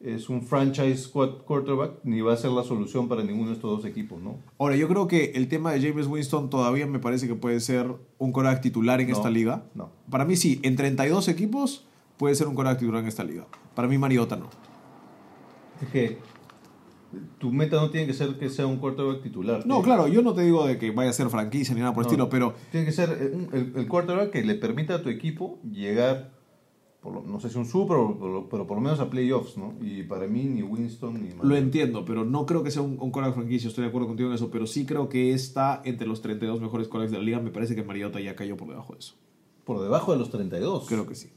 es 0.00 0.28
un 0.28 0.42
franchise 0.42 1.08
quarterback, 1.12 2.00
ni 2.02 2.20
va 2.20 2.32
a 2.32 2.36
ser 2.36 2.50
la 2.50 2.64
solución 2.64 3.06
para 3.08 3.22
ninguno 3.22 3.50
de 3.50 3.54
estos 3.54 3.70
dos 3.70 3.84
equipos, 3.84 4.20
¿no? 4.20 4.38
Ahora, 4.58 4.74
yo 4.74 4.88
creo 4.88 5.06
que 5.06 5.32
el 5.36 5.46
tema 5.46 5.72
de 5.72 5.80
James 5.88 6.08
Winston 6.08 6.50
todavía 6.50 6.86
me 6.86 6.98
parece 6.98 7.28
que 7.28 7.34
puede 7.36 7.60
ser 7.60 7.94
un 8.18 8.32
coreback 8.32 8.60
titular 8.60 9.00
en 9.00 9.08
No, 9.10 9.16
esta 9.16 9.30
liga. 9.30 9.62
no. 9.74 9.90
Para 10.10 10.24
mí 10.24 10.34
sí, 10.36 10.58
en 10.64 10.74
32 10.74 11.28
equipos 11.28 11.86
puede 12.16 12.34
ser 12.34 12.48
un 12.48 12.54
coreback 12.56 12.80
titular 12.80 13.02
en 13.02 13.08
esta 13.08 13.22
liga. 13.22 13.46
Para 13.76 13.86
mí 13.86 13.98
Mariota 13.98 14.36
no. 14.36 14.48
Es 15.80 15.88
que 15.90 16.18
tu 17.38 17.50
meta 17.52 17.76
no 17.80 17.90
tiene 17.90 18.06
que 18.06 18.14
ser 18.14 18.38
que 18.38 18.48
sea 18.50 18.66
un 18.66 18.76
quarterback 18.78 19.22
titular. 19.22 19.66
No, 19.66 19.82
claro, 19.82 20.06
yo 20.08 20.22
no 20.22 20.32
te 20.34 20.42
digo 20.42 20.66
de 20.66 20.78
que 20.78 20.90
vaya 20.92 21.10
a 21.10 21.12
ser 21.12 21.28
franquicia 21.30 21.74
ni 21.74 21.80
nada 21.80 21.92
por 21.92 22.02
el 22.02 22.06
No, 22.06 22.10
estilo, 22.10 22.28
pero 22.28 22.54
Tiene 22.70 22.86
que 22.86 22.92
ser 22.92 23.10
eh, 23.20 23.48
el, 23.52 23.72
el 23.76 23.88
quarterback 23.88 24.30
que 24.30 24.42
le 24.44 24.54
permita 24.54 24.94
a 24.96 25.02
tu 25.02 25.08
equipo 25.08 25.58
llegar, 25.70 26.30
por 27.02 27.14
lo- 27.14 27.22
no 27.22 27.40
sé 27.40 27.48
si 27.50 27.58
un 27.58 27.64
super, 27.66 27.96
o 27.96 28.16
por 28.18 28.30
lo- 28.30 28.48
pero 28.48 28.66
por 28.66 28.76
lo 28.76 28.82
menos 28.82 29.00
a 29.00 29.10
playoffs, 29.10 29.56
¿no? 29.56 29.74
Y 29.80 30.02
para 30.04 30.26
mí 30.26 30.44
ni 30.44 30.62
Winston 30.62 31.14
ni 31.22 31.30
lo 31.30 31.36
Mariota. 31.36 31.58
entiendo, 31.58 32.04
pero 32.04 32.24
no 32.24 32.46
creo 32.46 32.62
que 32.62 32.70
sea 32.70 32.82
un, 32.82 32.96
un 33.00 33.10
coreback 33.10 33.34
franquicia, 33.34 33.68
estoy 33.68 33.82
de 33.84 33.88
acuerdo 33.88 34.06
contigo 34.08 34.28
en 34.28 34.34
eso, 34.36 34.50
pero 34.50 34.66
sí 34.66 34.84
creo 34.86 35.08
que 35.08 35.32
está 35.32 35.80
entre 35.84 36.06
los 36.06 36.20
32 36.22 36.60
mejores 36.60 36.86
corebacks 36.88 37.10
de 37.12 37.18
la 37.18 37.24
liga. 37.24 37.40
Me 37.40 37.50
parece 37.50 37.74
que 37.74 37.82
Mariota 37.82 38.20
ya 38.20 38.36
cayó 38.36 38.56
por 38.56 38.68
debajo 38.68 38.92
de 38.92 38.98
eso. 39.00 39.14
Por 39.64 39.80
debajo 39.82 40.12
de 40.12 40.18
los 40.18 40.30
32. 40.30 40.86
Creo 40.88 41.06
que 41.06 41.14
sí. 41.14 41.30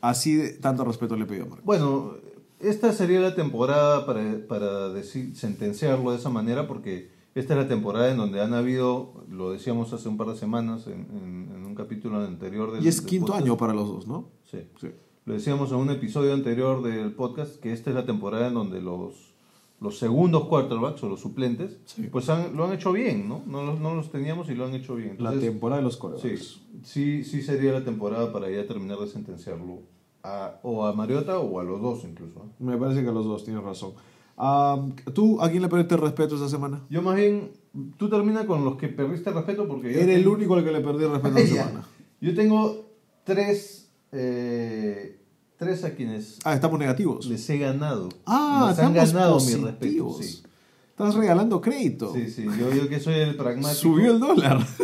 Así 0.00 0.34
de 0.36 0.50
tanto 0.54 0.84
respeto 0.84 1.16
le 1.16 1.26
pido 1.26 1.44
a 1.44 1.46
Marco. 1.48 1.62
Bueno, 1.66 2.14
esta 2.60 2.92
sería 2.92 3.20
la 3.20 3.34
temporada 3.34 4.06
para, 4.06 4.22
para 4.48 4.88
decir, 4.90 5.34
sentenciarlo 5.36 6.10
de 6.12 6.18
esa 6.18 6.30
manera 6.30 6.66
porque 6.66 7.10
esta 7.34 7.54
es 7.54 7.60
la 7.60 7.68
temporada 7.68 8.10
en 8.10 8.16
donde 8.16 8.40
han 8.40 8.54
habido, 8.54 9.24
lo 9.30 9.52
decíamos 9.52 9.92
hace 9.92 10.08
un 10.08 10.16
par 10.16 10.28
de 10.28 10.36
semanas 10.36 10.86
en, 10.86 11.06
en- 11.16 11.52
en 11.54 11.64
un 11.66 11.74
capítulo 11.74 12.18
anterior 12.20 12.72
del 12.72 12.84
Y 12.84 12.88
es 12.88 12.98
del 12.98 13.06
quinto 13.06 13.26
podcast. 13.28 13.44
año 13.44 13.56
para 13.56 13.72
los 13.74 13.88
dos, 13.88 14.06
¿no? 14.06 14.28
Sí. 14.50 14.58
Sí. 14.80 14.88
Lo 15.26 15.34
decíamos 15.34 15.70
en 15.70 15.76
un 15.78 15.90
episodio 15.90 16.32
anterior 16.34 16.82
del 16.82 17.12
podcast 17.12 17.56
que 17.60 17.72
esta 17.72 17.90
es 17.90 17.96
la 17.96 18.04
temporada 18.06 18.48
en 18.48 18.54
donde 18.54 18.80
los, 18.80 19.32
los 19.80 19.98
segundos 19.98 20.46
quarterbacks 20.48 21.02
o 21.04 21.08
los 21.08 21.20
suplentes 21.20 21.78
Sí. 21.84 22.08
pues 22.10 22.28
han- 22.28 22.56
lo 22.56 22.64
han 22.66 22.72
hecho 22.72 22.90
bien, 22.92 23.28
¿no? 23.28 23.42
No 23.46 23.62
los, 23.62 23.78
no 23.78 23.94
los 23.94 24.10
teníamos 24.10 24.48
y 24.50 24.54
lo 24.54 24.66
han 24.66 24.74
hecho 24.74 24.96
bien. 24.96 25.16
La 25.20 25.32
temporada 25.32 25.78
de 25.80 25.84
los 25.84 25.94
sí, 25.94 26.00
corebacks. 26.00 26.60
sí, 26.82 27.22
sí 27.24 27.42
sería 27.42 27.72
la 27.72 27.84
temporada 27.84 28.32
para 28.32 28.50
ya 28.50 28.66
terminar 28.66 28.98
de 28.98 29.06
sentenciarlo 29.06 29.82
a, 30.22 30.58
o 30.62 30.84
a 30.86 30.92
Mariota 30.92 31.38
o 31.38 31.60
a 31.60 31.64
los 31.64 31.80
dos 31.80 32.04
incluso. 32.04 32.40
¿eh? 32.40 32.48
Me 32.58 32.76
parece 32.76 33.02
que 33.04 33.10
los 33.12 33.24
dos 33.24 33.44
tienen 33.44 33.62
razón. 33.64 33.92
Ah, 34.36 34.80
¿Tú 35.14 35.40
a 35.42 35.50
quién 35.50 35.62
le 35.62 35.68
perdiste 35.68 35.94
el 35.96 36.00
respeto 36.00 36.34
esta 36.36 36.48
semana? 36.48 36.80
Yo 36.88 37.02
más 37.02 37.16
bien, 37.16 37.50
tú 37.98 38.08
termina 38.08 38.46
con 38.46 38.64
los 38.64 38.76
que 38.76 38.88
perdiste 38.88 39.30
respeto 39.30 39.68
porque 39.68 39.92
yo 39.92 40.00
Era 40.00 40.12
el 40.12 40.22
tengo- 40.22 40.34
único 40.36 40.54
al 40.54 40.64
que 40.64 40.72
le 40.72 40.80
perdí 40.80 41.04
el 41.04 41.10
respeto 41.12 41.36
esta 41.38 41.54
semana. 41.64 41.84
Yo 42.20 42.34
tengo 42.34 42.86
tres, 43.24 43.90
eh, 44.12 45.18
tres 45.58 45.84
a 45.84 45.94
quienes 45.94 46.38
Ah, 46.44 46.54
estamos 46.54 46.78
negativos. 46.78 47.26
les 47.26 47.48
he 47.50 47.58
ganado. 47.58 48.08
Ah, 48.26 48.68
les 48.70 48.78
han 48.78 48.96
estamos 48.96 49.12
ganado 49.14 49.34
mi 49.40 49.40
positivos. 49.40 50.18
respeto. 50.18 50.22
Sí. 50.22 50.42
Estás 50.90 51.14
regalando 51.14 51.60
crédito. 51.62 52.12
Sí, 52.12 52.28
sí, 52.30 52.44
yo, 52.58 52.70
yo 52.74 52.88
que 52.88 53.00
soy 53.00 53.14
el 53.14 53.36
pragmático. 53.36 53.74
Subió 53.80 54.12
el 54.12 54.20
dólar. 54.20 54.66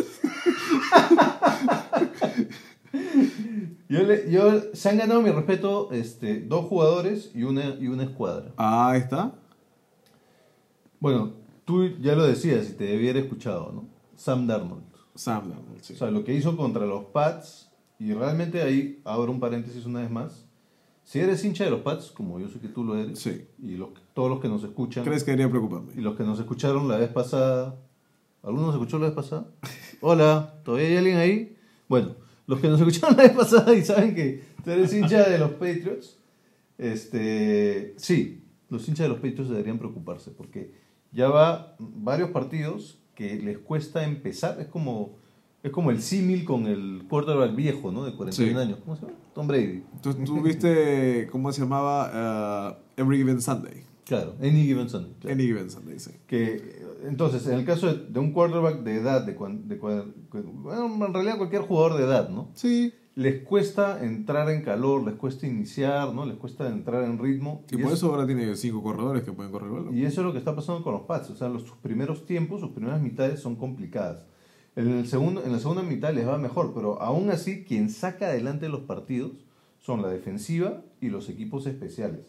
Yo, 3.89 4.03
le- 4.03 4.29
yo 4.29 4.73
se 4.73 4.89
han 4.89 4.97
ganado 4.97 5.21
mi 5.21 5.29
respeto 5.31 5.89
este, 5.91 6.41
dos 6.41 6.65
jugadores 6.65 7.31
y 7.33 7.43
una, 7.43 7.75
y 7.79 7.87
una 7.87 8.03
escuadra. 8.03 8.51
Ah, 8.57 8.91
ahí 8.91 8.99
está. 8.99 9.33
Bueno, 10.99 11.33
tú 11.65 11.87
ya 12.01 12.15
lo 12.15 12.25
decías 12.25 12.69
y 12.69 12.73
te 12.73 12.95
haber 12.95 13.17
escuchado, 13.17 13.71
¿no? 13.73 13.85
Sam 14.15 14.47
Darnold. 14.47 14.83
Sam 15.15 15.49
Darnold, 15.49 15.81
sí. 15.81 15.93
O 15.93 15.95
sea, 15.97 16.11
lo 16.11 16.23
que 16.23 16.33
hizo 16.33 16.57
contra 16.57 16.85
los 16.85 17.05
Pats, 17.05 17.69
y 17.99 18.13
realmente 18.13 18.61
ahí 18.61 19.01
abro 19.05 19.31
un 19.31 19.39
paréntesis 19.39 19.85
una 19.85 20.01
vez 20.01 20.11
más. 20.11 20.45
Si 21.03 21.19
eres 21.19 21.43
hincha 21.45 21.63
de 21.63 21.69
los 21.71 21.81
Pats, 21.81 22.11
como 22.11 22.39
yo 22.39 22.49
sé 22.49 22.59
que 22.59 22.67
tú 22.67 22.83
lo 22.83 22.97
eres, 22.97 23.19
Sí. 23.19 23.47
y 23.61 23.77
los, 23.77 23.89
todos 24.13 24.29
los 24.29 24.39
que 24.41 24.49
nos 24.49 24.63
escuchan, 24.63 25.05
¿Crees 25.05 25.23
que 25.23 25.31
debería 25.31 25.49
preocuparme? 25.49 25.93
y 25.95 26.01
los 26.01 26.15
que 26.17 26.23
nos 26.23 26.39
escucharon 26.39 26.87
la 26.87 26.97
vez 26.97 27.09
pasada, 27.09 27.75
¿alguno 28.43 28.65
nos 28.67 28.75
escuchó 28.75 28.99
la 28.99 29.05
vez 29.05 29.15
pasada? 29.15 29.47
Hola, 30.01 30.55
¿todavía 30.65 30.87
hay 30.89 30.97
alguien 30.97 31.17
ahí? 31.17 31.57
Bueno, 31.87 32.15
los 32.47 32.59
que 32.59 32.67
nos 32.67 32.79
escucharon 32.79 33.15
la 33.17 33.23
vez 33.23 33.31
pasada 33.33 33.73
y 33.75 33.83
saben 33.83 34.15
que 34.15 34.41
tú 34.63 34.71
eres 34.71 34.93
hincha 34.93 35.29
de 35.29 35.37
los 35.37 35.51
Patriots, 35.51 36.17
este, 36.77 37.93
sí, 37.97 38.43
los 38.69 38.87
hinchas 38.87 39.05
de 39.05 39.09
los 39.09 39.17
Patriots 39.19 39.49
deberían 39.49 39.77
preocuparse 39.77 40.31
porque 40.31 40.71
ya 41.11 41.27
va 41.29 41.75
varios 41.79 42.29
partidos 42.31 42.99
que 43.15 43.35
les 43.41 43.57
cuesta 43.57 44.03
empezar, 44.03 44.59
es 44.61 44.67
como, 44.67 45.15
es 45.63 45.71
como 45.71 45.89
el 45.91 46.01
símil 46.01 46.45
con 46.45 46.67
el 46.67 47.03
quarterback 47.09 47.55
viejo, 47.55 47.91
¿no? 47.91 48.05
De 48.05 48.13
41 48.15 48.59
Sí. 48.59 48.65
años, 48.65 48.79
¿cómo 48.83 48.95
se 48.95 49.01
llama? 49.03 49.17
Tom 49.33 49.47
Brady. 49.47 49.83
¿Tú, 50.01 50.13
tú 50.13 50.41
viste 50.41 51.27
cómo 51.31 51.51
se 51.51 51.61
llamaba 51.61 52.11
ah, 52.13 52.77
Every 52.95 53.17
Given 53.17 53.41
Sunday? 53.41 53.83
Claro, 54.05 54.35
Any 54.39 54.63
Given 54.65 54.87
Sunday. 54.89 55.13
claro. 55.19 55.33
Any 55.33 55.47
Given 55.47 55.69
Sunday, 55.69 55.99
sí. 55.99 56.11
que 56.27 56.76
entonces 57.05 57.45
en 57.47 57.53
el 57.59 57.65
caso 57.65 57.87
de, 57.93 58.07
de 58.07 58.19
un 58.19 58.31
quarterback 58.31 58.83
de 58.83 58.95
edad 58.95 59.25
de, 59.25 59.35
cuan- 59.35 59.67
de 59.67 59.75
bueno 59.77 61.05
en 61.05 61.13
realidad 61.13 61.37
cualquier 61.37 61.61
jugador 61.63 61.97
de 61.97 62.03
edad 62.05 62.29
no 62.29 62.49
Sí. 62.53 62.93
les 63.15 63.43
cuesta 63.43 64.03
entrar 64.03 64.49
en 64.49 64.61
calor 64.63 65.03
les 65.03 65.15
cuesta 65.15 65.47
iniciar 65.47 66.13
no 66.13 66.25
les 66.25 66.37
cuesta 66.37 66.67
entrar 66.67 67.03
en 67.03 67.17
ritmo. 67.19 67.63
Y, 67.71 67.77
por 67.77 67.91
eso 67.91 68.11
ahora 68.13 68.25
tiene 68.25 68.55
cinco 68.55 68.83
corredores 68.83 69.23
que 69.23 69.31
pueden 69.31 69.51
correr 69.51 69.69
el 69.89 69.97
y 69.97 70.05
eso 70.05 70.21
es 70.21 70.25
lo 70.27 70.31
que 70.33 70.39
está 70.39 70.55
pasando 70.55 70.83
con 70.83 70.93
los 70.93 71.03
Pats. 71.03 71.29
O 71.31 71.35
sea 71.35 71.49
los 71.49 71.63
sus 71.63 71.77
primeros 71.77 72.25
tiempos 72.25 72.61
sus 72.61 72.71
primeras 72.71 73.01
mitades 73.01 73.39
son 73.39 73.55
complicadas. 73.55 74.25
En 74.75 74.87
el 74.89 75.07
segundo 75.07 75.43
en 75.43 75.51
la 75.51 75.59
segunda 75.59 75.81
mitad 75.81 76.13
les 76.13 76.27
va 76.27 76.37
mejor 76.37 76.73
pero 76.75 77.01
aún 77.01 77.29
así 77.31 77.63
quien 77.63 77.89
saca 77.89 78.27
adelante 78.27 78.69
los 78.69 78.81
partidos 78.81 79.31
son 79.79 80.01
la 80.01 80.09
defensiva 80.09 80.83
y 81.01 81.09
los 81.09 81.29
equipos 81.29 81.65
especiales. 81.67 82.27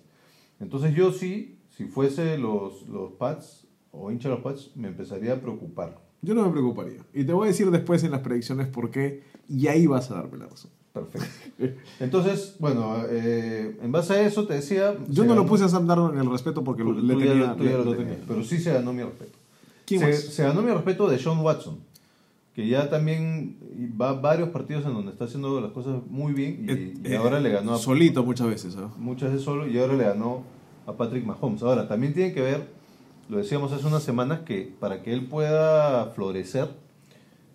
Entonces 0.60 0.94
yo 0.94 1.12
sí 1.12 1.58
si 1.70 1.84
fuese 1.84 2.38
los 2.38 2.88
los 2.88 3.12
Pats 3.12 3.67
o 4.00 4.10
hincha 4.10 4.28
de 4.28 4.34
los 4.36 4.44
Pats 4.44 4.70
me 4.76 4.88
empezaría 4.88 5.32
a 5.34 5.36
preocupar 5.36 5.98
Yo 6.22 6.34
no 6.34 6.44
me 6.46 6.50
preocuparía. 6.52 7.00
Y 7.14 7.24
te 7.24 7.32
voy 7.32 7.44
a 7.46 7.48
decir 7.48 7.70
después 7.70 8.02
en 8.04 8.10
las 8.12 8.20
predicciones 8.20 8.66
por 8.66 8.90
qué, 8.90 9.22
y 9.48 9.66
ahí 9.68 9.86
vas 9.86 10.10
a 10.10 10.14
darme 10.16 10.38
la 10.38 10.46
razón. 10.46 10.70
Perfecto. 10.92 11.26
Entonces, 12.00 12.56
bueno, 12.58 12.96
eh, 13.08 13.78
en 13.82 13.92
base 13.92 14.14
a 14.14 14.22
eso 14.26 14.46
te 14.46 14.54
decía... 14.54 14.94
Yo 15.08 15.24
no 15.24 15.34
lo 15.34 15.42
ganó- 15.42 15.46
puse 15.48 15.64
a 15.64 15.68
Sam 15.68 15.86
Darnold 15.86 16.14
en 16.14 16.20
el 16.22 16.30
respeto 16.30 16.64
porque 16.64 16.82
tú- 16.82 16.92
le 16.94 17.14
tú 17.14 17.20
ya 17.20 17.26
tenía, 17.28 17.46
lo- 17.46 17.56
tú 17.56 17.64
ya 17.64 17.70
lo 17.72 17.84
lo 17.84 17.90
tenías, 17.92 18.10
tenía. 18.10 18.24
Pero 18.26 18.42
sí 18.42 18.58
se 18.58 18.72
ganó 18.72 18.92
mi 18.92 19.02
respeto. 19.02 19.38
¿Quién 19.86 20.00
se, 20.00 20.12
se 20.14 20.42
ganó 20.42 20.60
mi 20.62 20.70
respeto 20.72 21.08
de 21.08 21.18
Sean 21.18 21.38
Watson, 21.40 21.78
que 22.54 22.66
ya 22.66 22.90
también 22.90 23.56
va 24.00 24.12
varios 24.14 24.48
partidos 24.48 24.84
en 24.86 24.92
donde 24.94 25.12
está 25.12 25.24
haciendo 25.26 25.60
las 25.60 25.70
cosas 25.70 26.00
muy 26.10 26.32
bien 26.32 26.64
y, 26.66 26.72
Eh, 26.72 26.94
y 27.04 27.12
eh, 27.12 27.16
ahora 27.16 27.38
le 27.38 27.50
ganó 27.50 27.74
a 27.74 27.78
Solito 27.78 28.24
muchas 28.24 28.48
veces. 28.48 28.76
¿ah? 28.76 28.90
muchas 28.98 29.30
veces 29.30 29.44
solo 29.44 29.66
y 29.68 29.78
ahora 29.78 29.94
le 29.94 30.04
ganó 30.04 30.42
a 30.86 30.92
Patrick 30.94 31.24
Mahomes. 31.24 31.62
Ahora, 31.62 31.86
también 31.86 32.12
tiene 32.12 32.32
que 32.34 32.40
ver, 32.40 32.66
lo 33.28 33.38
decíamos 33.38 33.72
hace 33.72 33.86
unas 33.86 34.02
semanas, 34.02 34.40
que 34.40 34.72
para 34.80 35.02
que 35.02 35.12
él 35.12 35.26
pueda 35.26 36.06
florecer, 36.14 36.68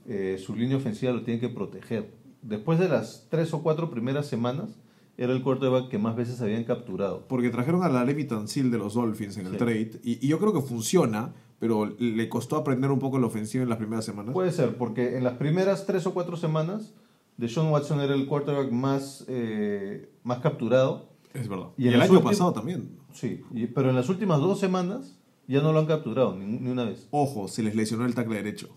eh, 0.07 0.41
su 0.43 0.55
línea 0.55 0.77
ofensiva 0.77 1.11
lo 1.13 1.23
tiene 1.23 1.39
que 1.39 1.49
proteger. 1.49 2.11
Después 2.41 2.77
de 2.79 2.89
las 2.89 3.27
tres 3.29 3.53
o 3.53 3.63
cuatro 3.63 3.89
primeras 3.89 4.27
semanas, 4.27 4.69
era 5.17 5.31
el 5.31 5.41
quarterback 5.43 5.89
que 5.89 5.97
más 5.99 6.15
veces 6.15 6.41
habían 6.41 6.63
capturado. 6.63 7.25
Porque 7.27 7.49
trajeron 7.49 7.83
a 7.83 7.89
la 7.89 8.03
Levi 8.03 8.25
Tansil 8.25 8.71
de 8.71 8.77
los 8.79 8.95
Dolphins 8.95 9.37
en 9.37 9.45
el 9.45 9.51
Sí. 9.53 9.57
trade. 9.59 9.91
Y, 10.03 10.25
y 10.25 10.27
yo 10.27 10.39
creo 10.39 10.53
que 10.53 10.61
funciona, 10.61 11.33
pero 11.59 11.85
le 11.85 12.27
costó 12.29 12.57
aprender 12.57 12.91
un 12.91 12.99
poco 12.99 13.19
la 13.19 13.27
ofensiva 13.27 13.63
en 13.63 13.69
las 13.69 13.77
primeras 13.77 14.03
semanas. 14.05 14.33
Puede 14.33 14.51
ser, 14.51 14.75
porque 14.75 15.17
en 15.17 15.23
las 15.23 15.33
primeras 15.35 15.85
tres 15.85 16.05
o 16.07 16.13
cuatro 16.13 16.35
semanas, 16.35 16.93
Deshaun 17.37 17.69
Watson 17.71 17.99
era 18.01 18.13
el 18.15 18.25
quarterback 18.27 18.71
más, 18.71 19.23
eh, 19.27 20.09
más 20.23 20.39
capturado. 20.39 21.09
es 21.33 21.47
verdad. 21.47 21.67
y 21.77 21.87
el 21.87 21.99
año 22.01 22.21
pasado 22.21 22.51
también. 22.53 22.89
Sí, 23.13 23.41
y- 23.53 23.65
pero 23.67 23.89
en 23.89 23.95
las 23.95 24.09
últimas 24.09 24.39
dos 24.39 24.59
semanas 24.59 25.17
ya 25.47 25.61
no 25.61 25.73
lo 25.73 25.79
han 25.79 25.85
capturado 25.85 26.35
ni, 26.35 26.45
ni 26.45 26.69
una 26.69 26.85
vez. 26.85 27.07
Ojo, 27.11 27.47
se 27.47 27.63
les 27.63 27.75
lesionó 27.75 28.05
el 28.05 28.15
tackle 28.15 28.35
derecho. 28.35 28.69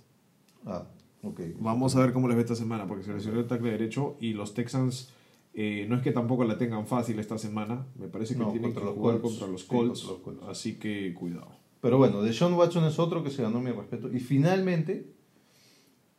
Ah, 0.65 0.87
ok. 1.23 1.41
Vamos 1.61 1.95
a 1.97 2.01
ver 2.01 2.13
cómo 2.13 2.29
les 2.29 2.37
ve 2.37 2.43
esta 2.43 2.55
semana, 2.57 2.87
porque 2.87 3.05
se 3.05 3.13
lesionó 3.13 3.41
el 3.41 3.47
tackle 3.47 3.71
derecho 3.71 4.17
y 4.21 4.33
los 4.33 4.55
Texans 4.55 5.13
eh, 5.55 5.87
no 5.89 5.97
es 5.97 6.03
que 6.03 6.13
tampoco 6.13 6.45
la 6.45 6.59
tengan 6.59 6.87
fácil 6.87 7.19
esta 7.19 7.39
semana. 7.39 7.87
Me 7.99 8.09
parece 8.09 8.35
que 8.35 8.41
No, 8.41 8.51
tienen 8.51 8.73
contra 8.75 8.83
que 8.83 8.87
los 8.89 8.95
jugar 8.97 9.21
Colts. 9.21 9.39
contra 9.39 9.53
los 9.53 9.61
Sí, 9.63 9.67
Colts. 9.69 10.01
contra 10.03 10.13
los 10.33 10.39
Colts. 10.41 10.59
Así 10.59 10.79
que 10.79 11.15
cuidado. 11.15 11.49
Pero 11.81 11.99
bueno, 11.99 12.21
Deshaun 12.23 12.55
Watson 12.55 12.85
es 12.85 12.99
otro 12.99 13.23
que 13.23 13.31
se 13.31 13.43
ganó 13.43 13.61
mi 13.61 13.71
respeto. 13.71 14.13
Y 14.13 14.19
finalmente, 14.21 15.15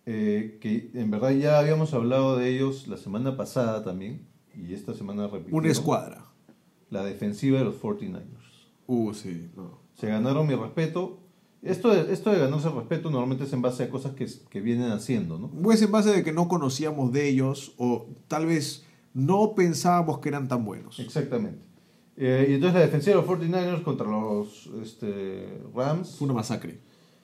eh, 0.06 0.58
que 0.62 0.92
en 0.94 1.12
verdad 1.12 1.32
ya 1.32 1.60
habíamos 1.60 1.94
hablado 1.94 2.38
de 2.38 2.50
ellos 2.56 2.88
la 2.88 2.98
semana 2.98 3.36
pasada 3.36 3.84
también, 3.84 4.26
y 4.56 4.74
esta 4.74 4.94
semana 4.94 5.28
repitieron. 5.28 5.60
Una 5.60 5.72
escuadra. 5.72 6.26
La 6.90 7.04
defensiva 7.04 7.60
de 7.60 7.66
los 7.66 7.76
49ers. 7.82 8.24
Uh, 8.88 9.14
sí, 9.14 9.50
no. 9.56 9.82
Se 9.98 10.08
ganaron 10.08 10.48
mi 10.48 10.56
respeto. 10.56 11.20
Esto 11.62 11.90
de, 11.90 12.14
esto 12.14 12.32
de 12.32 12.40
ganarse 12.40 12.68
el 12.68 12.76
respeto 12.76 13.10
normalmente 13.10 13.44
es 13.44 13.54
en 13.54 13.62
base 13.62 13.84
a 13.84 13.90
cosas 13.90 14.14
que, 14.14 14.28
que 14.50 14.62
vienen 14.62 14.92
haciendo, 14.92 15.40
¿no? 15.40 15.50
Pues 15.50 15.82
en 15.82 15.92
base 15.92 16.12
de 16.12 16.24
que 16.24 16.32
no 16.32 16.48
conocíamos 16.48 17.12
de 17.12 17.28
ellos 17.28 17.74
o 17.78 18.08
tal 18.28 18.46
vez 18.46 18.86
no 19.14 19.56
pensábamos 19.56 20.20
que 20.20 20.30
eran 20.30 20.48
tan 20.48 20.64
buenos. 20.64 21.00
Exactamente. 21.00 21.60
Eh, 22.16 22.48
y 22.50 22.54
entonces 22.54 22.76
la 22.76 22.86
defensiva 22.86 23.16
de 23.16 23.22
los 23.22 23.30
49ers 23.30 23.84
contra 23.84 24.08
los 24.08 24.70
este, 24.84 25.62
Rams. 25.76 26.16
Fue 26.18 26.26
una 26.26 26.36
masacre. 26.36 26.80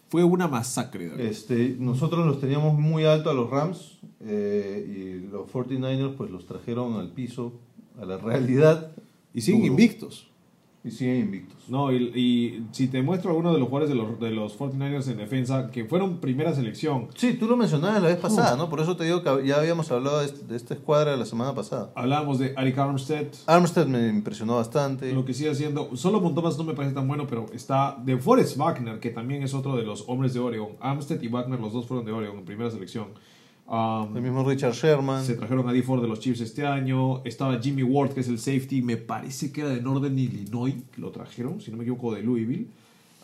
Fue 0.10 0.24
una 0.24 0.48
masacre. 0.48 1.10
David. 1.10 1.26
Este, 1.26 1.76
nosotros 1.80 2.26
los 2.26 2.40
teníamos 2.40 2.78
muy 2.78 3.06
alto 3.06 3.30
a 3.30 3.34
los 3.34 3.50
Rams 3.50 4.00
eh, 4.20 5.22
y 5.24 5.28
los 5.28 5.50
49ers 5.52 6.16
pues 6.16 6.30
los 6.30 6.46
trajeron 6.46 6.96
al 6.96 7.12
piso, 7.12 7.60
a 8.00 8.06
la 8.06 8.18
realidad. 8.20 8.92
y 9.34 9.42
siguen 9.42 9.62
duro. 9.62 9.72
invictos. 9.74 10.33
Y 10.86 10.92
siguen 10.92 11.20
invictos. 11.22 11.70
No, 11.70 11.94
y, 11.94 11.96
y 12.14 12.68
si 12.74 12.90
te 12.90 13.02
muestro 13.02 13.30
algunos 13.30 13.54
de 13.54 13.60
los 13.60 13.70
jugadores 13.70 13.90
de 13.90 13.96
los, 13.96 14.20
de 14.20 14.32
los 14.32 14.60
49ers 14.60 15.08
en 15.10 15.16
defensa 15.18 15.72
que 15.72 15.86
fueron 15.86 16.18
primera 16.20 16.54
selección, 16.54 17.08
Sí, 17.16 17.36
tú 17.36 17.48
lo 17.48 17.56
mencionabas 17.56 18.02
la 18.02 18.10
vez 18.10 18.18
pasada, 18.18 18.58
¿no? 18.58 18.70
Por 18.70 18.82
eso 18.82 18.98
te 18.98 19.06
digo 19.06 19.24
que 19.24 19.48
ya 19.48 19.60
habíamos 19.60 19.90
hablado 19.92 20.20
de, 20.20 20.26
este- 20.26 20.46
de 20.46 20.58
esta 20.58 20.74
escuadra 20.74 21.16
la 21.16 21.26
semana 21.26 21.56
pasada. 21.56 21.94
hablábamos 21.96 22.38
de 22.40 22.54
Eric 22.58 22.78
Armstead, 22.78 23.28
Armstead 23.48 23.88
me 23.88 24.10
impresionó 24.10 24.58
bastante. 24.58 25.14
lo 25.14 25.24
que 25.24 25.34
sigue 25.34 25.52
haciendo, 25.52 25.96
solo 25.96 26.20
Montomas 26.20 26.58
no 26.58 26.66
me 26.66 26.74
parece 26.74 26.94
tan 26.94 27.08
bueno, 27.08 27.28
pero 27.28 27.46
está 27.54 27.98
de 28.04 28.18
Forrest 28.18 28.58
Wagner, 28.58 29.00
que 29.00 29.10
también 29.10 29.42
es 29.42 29.54
otro 29.54 29.78
de 29.78 29.84
los 29.84 30.04
hombres 30.08 30.34
de 30.34 30.42
Oregon. 30.42 30.72
Armstead 30.82 31.22
y 31.22 31.30
Wagner, 31.30 31.62
los 31.62 31.72
dos 31.72 31.86
fueron 31.88 32.06
de 32.06 32.12
Oregon 32.12 32.40
en 32.40 32.46
primera 32.46 32.70
selección. 32.70 33.08
Um, 33.66 34.16
El 34.18 34.22
mismo 34.24 34.44
Richard 34.48 34.74
Sherman. 34.74 35.24
Se 35.24 35.36
trajeron 35.36 35.68
a 35.68 35.74
D. 35.74 35.82
Ford 35.84 36.02
de 36.02 36.08
los 36.08 36.20
Chiefs 36.20 36.42
este 36.42 36.66
año. 36.66 37.24
Estaba 37.24 37.60
Jimmy 37.60 37.84
Ward, 37.84 38.12
que 38.14 38.20
es 38.20 38.28
el 38.28 38.38
safety. 38.40 38.82
Me 38.82 38.98
parece 38.98 39.52
que 39.52 39.62
era 39.62 39.70
de 39.70 39.82
Northern 39.82 40.18
Illinois. 40.18 40.76
que 40.94 41.02
Lo 41.02 41.12
trajeron, 41.12 41.62
si 41.62 41.72
no 41.72 41.78
me 41.78 41.84
equivoco, 41.84 42.14
de 42.14 42.22
Louisville. 42.24 42.68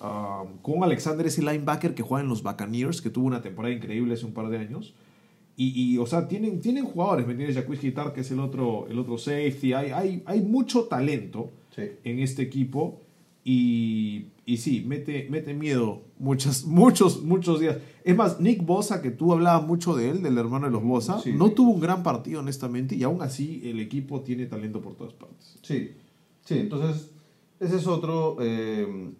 Um, 0.01 0.57
con 0.61 0.83
Alexander, 0.83 1.25
ese 1.27 1.41
linebacker 1.41 1.93
que 1.93 2.03
juega 2.03 2.23
en 2.23 2.29
los 2.29 2.41
Buccaneers, 2.41 3.01
que 3.01 3.09
tuvo 3.09 3.27
una 3.27 3.41
temporada 3.41 3.73
increíble 3.75 4.13
hace 4.13 4.25
un 4.25 4.31
par 4.33 4.47
de 4.49 4.57
años. 4.57 4.93
Y, 5.57 5.73
y, 5.93 5.97
o 5.97 6.05
sea, 6.05 6.25
tienen, 6.29 6.61
tienen 6.61 6.85
jugadores, 6.85 7.25
¿me 7.25 7.33
entiendes? 7.33 7.57
Jacques 7.57 7.81
Guitar, 7.81 8.13
que 8.13 8.21
es 8.21 8.31
el 8.31 8.39
otro, 8.39 8.87
el 8.89 8.97
otro 8.97 9.17
safety. 9.17 9.73
Hay, 9.73 9.91
hay, 9.91 10.23
hay 10.25 10.39
mucho 10.41 10.83
talento 10.85 11.51
Sí. 11.75 11.83
en 12.05 12.19
este 12.19 12.41
equipo. 12.43 13.01
Y, 13.43 14.27
y 14.53 14.57
sí, 14.57 14.83
mete, 14.87 15.27
mete 15.29 15.53
miedo 15.53 16.01
muchas, 16.17 16.65
muchos, 16.81 17.21
muchos 17.23 17.59
días. 17.59 17.77
Es 18.03 18.15
más, 18.15 18.39
Nick 18.39 18.65
Bosa, 18.65 19.01
que 19.01 19.11
tú 19.11 19.31
hablabas 19.33 19.67
mucho 19.67 19.95
de 19.95 20.09
él, 20.09 20.23
del 20.23 20.37
hermano 20.37 20.65
de 20.65 20.71
los 20.71 20.83
Bosa, 20.83 21.19
Sí. 21.19 21.33
no 21.33 21.51
tuvo 21.51 21.71
un 21.71 21.79
gran 21.79 22.01
partido, 22.03 22.39
honestamente, 22.39 22.95
y 22.95 23.03
aún 23.03 23.21
así 23.21 23.61
el 23.65 23.79
equipo 23.79 24.21
tiene 24.21 24.45
talento 24.47 24.81
por 24.81 24.95
todas 24.95 25.13
partes. 25.13 25.57
Sí, 25.61 25.91
sí, 26.45 26.57
entonces 26.59 27.11
ese 27.59 27.75
es 27.75 27.85
otro 27.87 28.37
eh, 28.41 29.11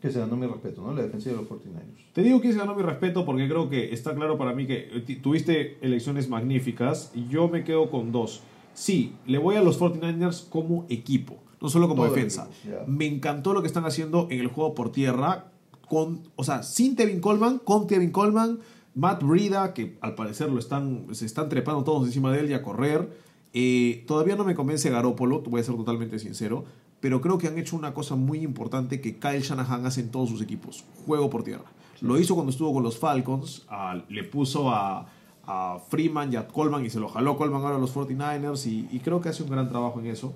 que 0.00 0.10
se 0.10 0.20
ganó 0.20 0.36
mi 0.36 0.46
respeto, 0.46 0.82
¿no? 0.82 0.94
La 0.94 1.02
defensiva 1.02 1.34
de 1.36 1.42
los 1.42 1.50
49ers. 1.50 2.12
Te 2.12 2.22
digo 2.22 2.40
que 2.40 2.52
se 2.52 2.58
ganó 2.58 2.74
mi 2.74 2.82
respeto 2.82 3.24
porque 3.26 3.48
creo 3.48 3.68
que 3.68 3.92
está 3.92 4.14
claro 4.14 4.38
para 4.38 4.52
mí 4.54 4.66
que 4.66 4.88
eh, 4.92 5.20
tuviste 5.22 5.78
elecciones 5.80 6.28
magníficas 6.28 7.10
y 7.14 7.26
yo 7.28 7.48
me 7.48 7.64
quedo 7.64 7.90
con 7.90 8.12
dos. 8.12 8.42
Sí, 8.74 9.12
le 9.26 9.38
voy 9.38 9.56
a 9.56 9.62
los 9.62 9.80
49ers 9.80 10.48
como 10.50 10.86
equipo, 10.88 11.36
no 11.60 11.68
solo 11.68 11.88
como 11.88 12.04
Todo 12.04 12.14
defensa. 12.14 12.48
Me 12.86 13.06
encantó 13.06 13.52
lo 13.52 13.62
que 13.62 13.68
están 13.68 13.84
haciendo 13.84 14.28
en 14.30 14.40
el 14.40 14.48
juego 14.48 14.74
por 14.74 14.92
tierra, 14.92 15.52
con, 15.88 16.22
o 16.36 16.44
sea, 16.44 16.62
sin 16.62 16.96
Tevin 16.96 17.20
Coleman, 17.20 17.58
con 17.58 17.86
Tevin 17.86 18.10
Coleman, 18.10 18.58
Matt 18.94 19.22
Brida, 19.22 19.74
que 19.74 19.98
al 20.00 20.14
parecer 20.14 20.50
lo 20.50 20.58
están, 20.58 21.06
se 21.12 21.26
están 21.26 21.48
trepando 21.48 21.84
todos 21.84 22.06
encima 22.06 22.32
de 22.32 22.40
él 22.40 22.50
y 22.50 22.54
a 22.54 22.62
correr. 22.62 23.10
Eh, 23.52 24.04
todavía 24.06 24.36
no 24.36 24.44
me 24.44 24.54
convence 24.54 24.90
Garópolo, 24.90 25.40
voy 25.42 25.60
a 25.60 25.64
ser 25.64 25.76
totalmente 25.76 26.18
sincero, 26.18 26.64
pero 27.00 27.20
creo 27.20 27.38
que 27.38 27.46
han 27.46 27.58
hecho 27.58 27.76
una 27.76 27.94
cosa 27.94 28.16
muy 28.16 28.40
importante 28.40 29.00
que 29.00 29.18
Kyle 29.18 29.40
Shanahan 29.40 29.86
hace 29.86 30.00
en 30.00 30.10
todos 30.10 30.28
sus 30.28 30.42
equipos, 30.42 30.84
juego 31.06 31.30
por 31.30 31.42
tierra. 31.42 31.64
Lo 32.00 32.18
hizo 32.18 32.34
cuando 32.34 32.50
estuvo 32.50 32.74
con 32.74 32.82
los 32.82 32.98
Falcons, 32.98 33.66
le 34.08 34.24
puso 34.24 34.70
a, 34.70 35.06
a 35.46 35.78
Freeman 35.88 36.32
y 36.32 36.36
a 36.36 36.48
Coleman 36.48 36.84
y 36.84 36.90
se 36.90 37.00
lo 37.00 37.08
jaló 37.08 37.36
Coleman 37.36 37.62
ahora 37.62 37.76
a 37.76 37.78
los 37.78 37.94
49ers 37.94 38.66
y, 38.66 38.88
y 38.94 39.00
creo 39.00 39.20
que 39.20 39.28
hace 39.28 39.42
un 39.42 39.50
gran 39.50 39.68
trabajo 39.68 40.00
en 40.00 40.06
eso. 40.06 40.34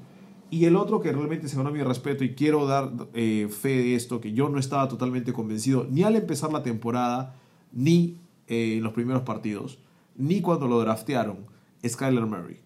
Y 0.51 0.65
el 0.65 0.75
otro 0.75 1.01
que 1.01 1.13
realmente 1.13 1.49
se 1.49 1.57
ganó 1.57 1.71
mi 1.71 1.83
respeto 1.83 2.25
y 2.25 2.35
quiero 2.35 2.67
dar 2.67 2.93
eh, 3.15 3.49
fe 3.49 3.69
de 3.69 3.95
esto, 3.95 4.21
que 4.21 4.33
yo 4.33 4.49
no 4.49 4.59
estaba 4.59 4.89
totalmente 4.89 5.33
convencido 5.33 5.87
ni 5.89 6.03
al 6.03 6.17
empezar 6.17 6.53
la 6.53 6.65
temporada, 6.65 7.37
ni 7.73 8.19
eh, 8.49 8.77
en 8.77 8.83
los 8.83 8.93
primeros 8.93 9.23
partidos, 9.23 9.79
ni 10.17 10.41
cuando 10.41 10.67
lo 10.67 10.81
draftearon, 10.81 11.47
Skyler 11.87 12.27
Murray. 12.27 12.59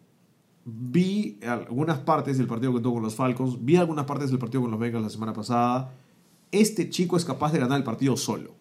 Vi 0.65 1.39
algunas 1.47 1.99
partes 1.99 2.39
del 2.39 2.47
partido 2.47 2.73
que 2.73 2.81
tuvo 2.81 2.95
con 2.95 3.03
los 3.03 3.15
Falcons, 3.15 3.63
vi 3.63 3.77
algunas 3.77 4.07
partes 4.07 4.31
del 4.31 4.39
partido 4.39 4.63
con 4.63 4.71
los 4.71 4.81
Bengals 4.81 5.05
la 5.05 5.11
semana 5.11 5.35
pasada. 5.35 5.93
Este 6.51 6.89
chico 6.89 7.19
es 7.19 7.25
capaz 7.27 7.53
de 7.53 7.59
ganar 7.59 7.77
el 7.77 7.85
partido 7.85 8.17
solo. 8.17 8.55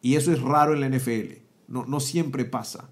Y 0.00 0.14
eso 0.14 0.32
es 0.32 0.40
raro 0.40 0.72
en 0.72 0.80
la 0.80 0.88
NFL. 0.88 1.42
No, 1.66 1.84
no 1.84 2.00
siempre 2.00 2.46
pasa. 2.46 2.88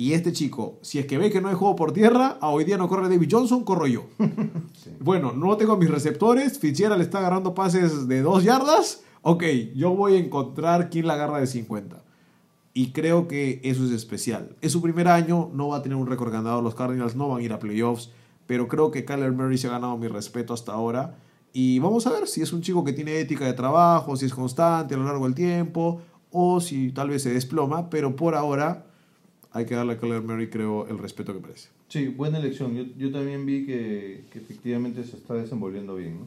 Y 0.00 0.12
este 0.12 0.32
chico, 0.32 0.78
si 0.80 1.00
es 1.00 1.06
que 1.06 1.18
ve 1.18 1.28
que 1.28 1.40
no 1.40 1.48
hay 1.48 1.56
juego 1.56 1.74
por 1.74 1.92
tierra, 1.92 2.38
a 2.40 2.50
hoy 2.50 2.62
día 2.62 2.78
no 2.78 2.86
corre 2.86 3.08
David 3.08 3.28
Johnson, 3.32 3.64
corro 3.64 3.88
yo. 3.88 4.06
Bueno, 5.00 5.32
no 5.32 5.56
tengo 5.56 5.76
mis 5.76 5.90
receptores, 5.90 6.60
Fitzgerald 6.60 7.02
está 7.02 7.18
agarrando 7.18 7.52
pases 7.52 8.06
de 8.06 8.22
dos 8.22 8.44
yardas. 8.44 9.02
Ok, 9.22 9.42
yo 9.74 9.96
voy 9.96 10.14
a 10.14 10.18
encontrar 10.18 10.88
quién 10.88 11.08
la 11.08 11.14
agarra 11.14 11.40
de 11.40 11.48
50. 11.48 12.04
Y 12.74 12.92
creo 12.92 13.26
que 13.26 13.60
eso 13.64 13.84
es 13.84 13.90
especial. 13.90 14.56
Es 14.60 14.70
su 14.70 14.80
primer 14.80 15.08
año, 15.08 15.50
no 15.52 15.68
va 15.68 15.78
a 15.78 15.82
tener 15.82 15.98
un 15.98 16.06
récord 16.06 16.32
ganador. 16.32 16.62
Los 16.62 16.76
Cardinals 16.76 17.16
no 17.16 17.28
van 17.28 17.40
a 17.40 17.42
ir 17.42 17.52
a 17.52 17.58
playoffs. 17.58 18.12
Pero 18.46 18.68
creo 18.68 18.92
que 18.92 19.04
Kyler 19.04 19.32
Murray 19.32 19.58
se 19.58 19.66
ha 19.66 19.72
ganado 19.72 19.96
mi 19.96 20.06
respeto 20.06 20.54
hasta 20.54 20.72
ahora. 20.72 21.18
Y 21.52 21.80
vamos 21.80 22.06
a 22.06 22.12
ver 22.12 22.28
si 22.28 22.40
es 22.40 22.52
un 22.52 22.62
chico 22.62 22.84
que 22.84 22.92
tiene 22.92 23.18
ética 23.18 23.46
de 23.46 23.52
trabajo, 23.52 24.16
si 24.16 24.26
es 24.26 24.34
constante 24.34 24.94
a 24.94 24.98
lo 24.98 25.04
largo 25.04 25.24
del 25.24 25.34
tiempo, 25.34 26.02
o 26.30 26.60
si 26.60 26.92
tal 26.92 27.10
vez 27.10 27.24
se 27.24 27.34
desploma. 27.34 27.90
Pero 27.90 28.14
por 28.14 28.36
ahora 28.36 28.87
hay 29.52 29.64
que 29.66 29.74
darle 29.74 29.94
a 29.94 29.98
Kyler 29.98 30.22
Murray, 30.22 30.48
creo, 30.50 30.86
el 30.88 30.98
respeto 30.98 31.32
que 31.34 31.40
merece. 31.40 31.68
Sí, 31.88 32.08
buena 32.08 32.38
elección. 32.38 32.74
Yo, 32.74 32.84
yo 32.96 33.10
también 33.12 33.46
vi 33.46 33.64
que, 33.66 34.24
que 34.30 34.38
efectivamente 34.38 35.02
se 35.04 35.16
está 35.16 35.34
desenvolviendo 35.34 35.94
bien, 35.96 36.20
¿no? 36.20 36.26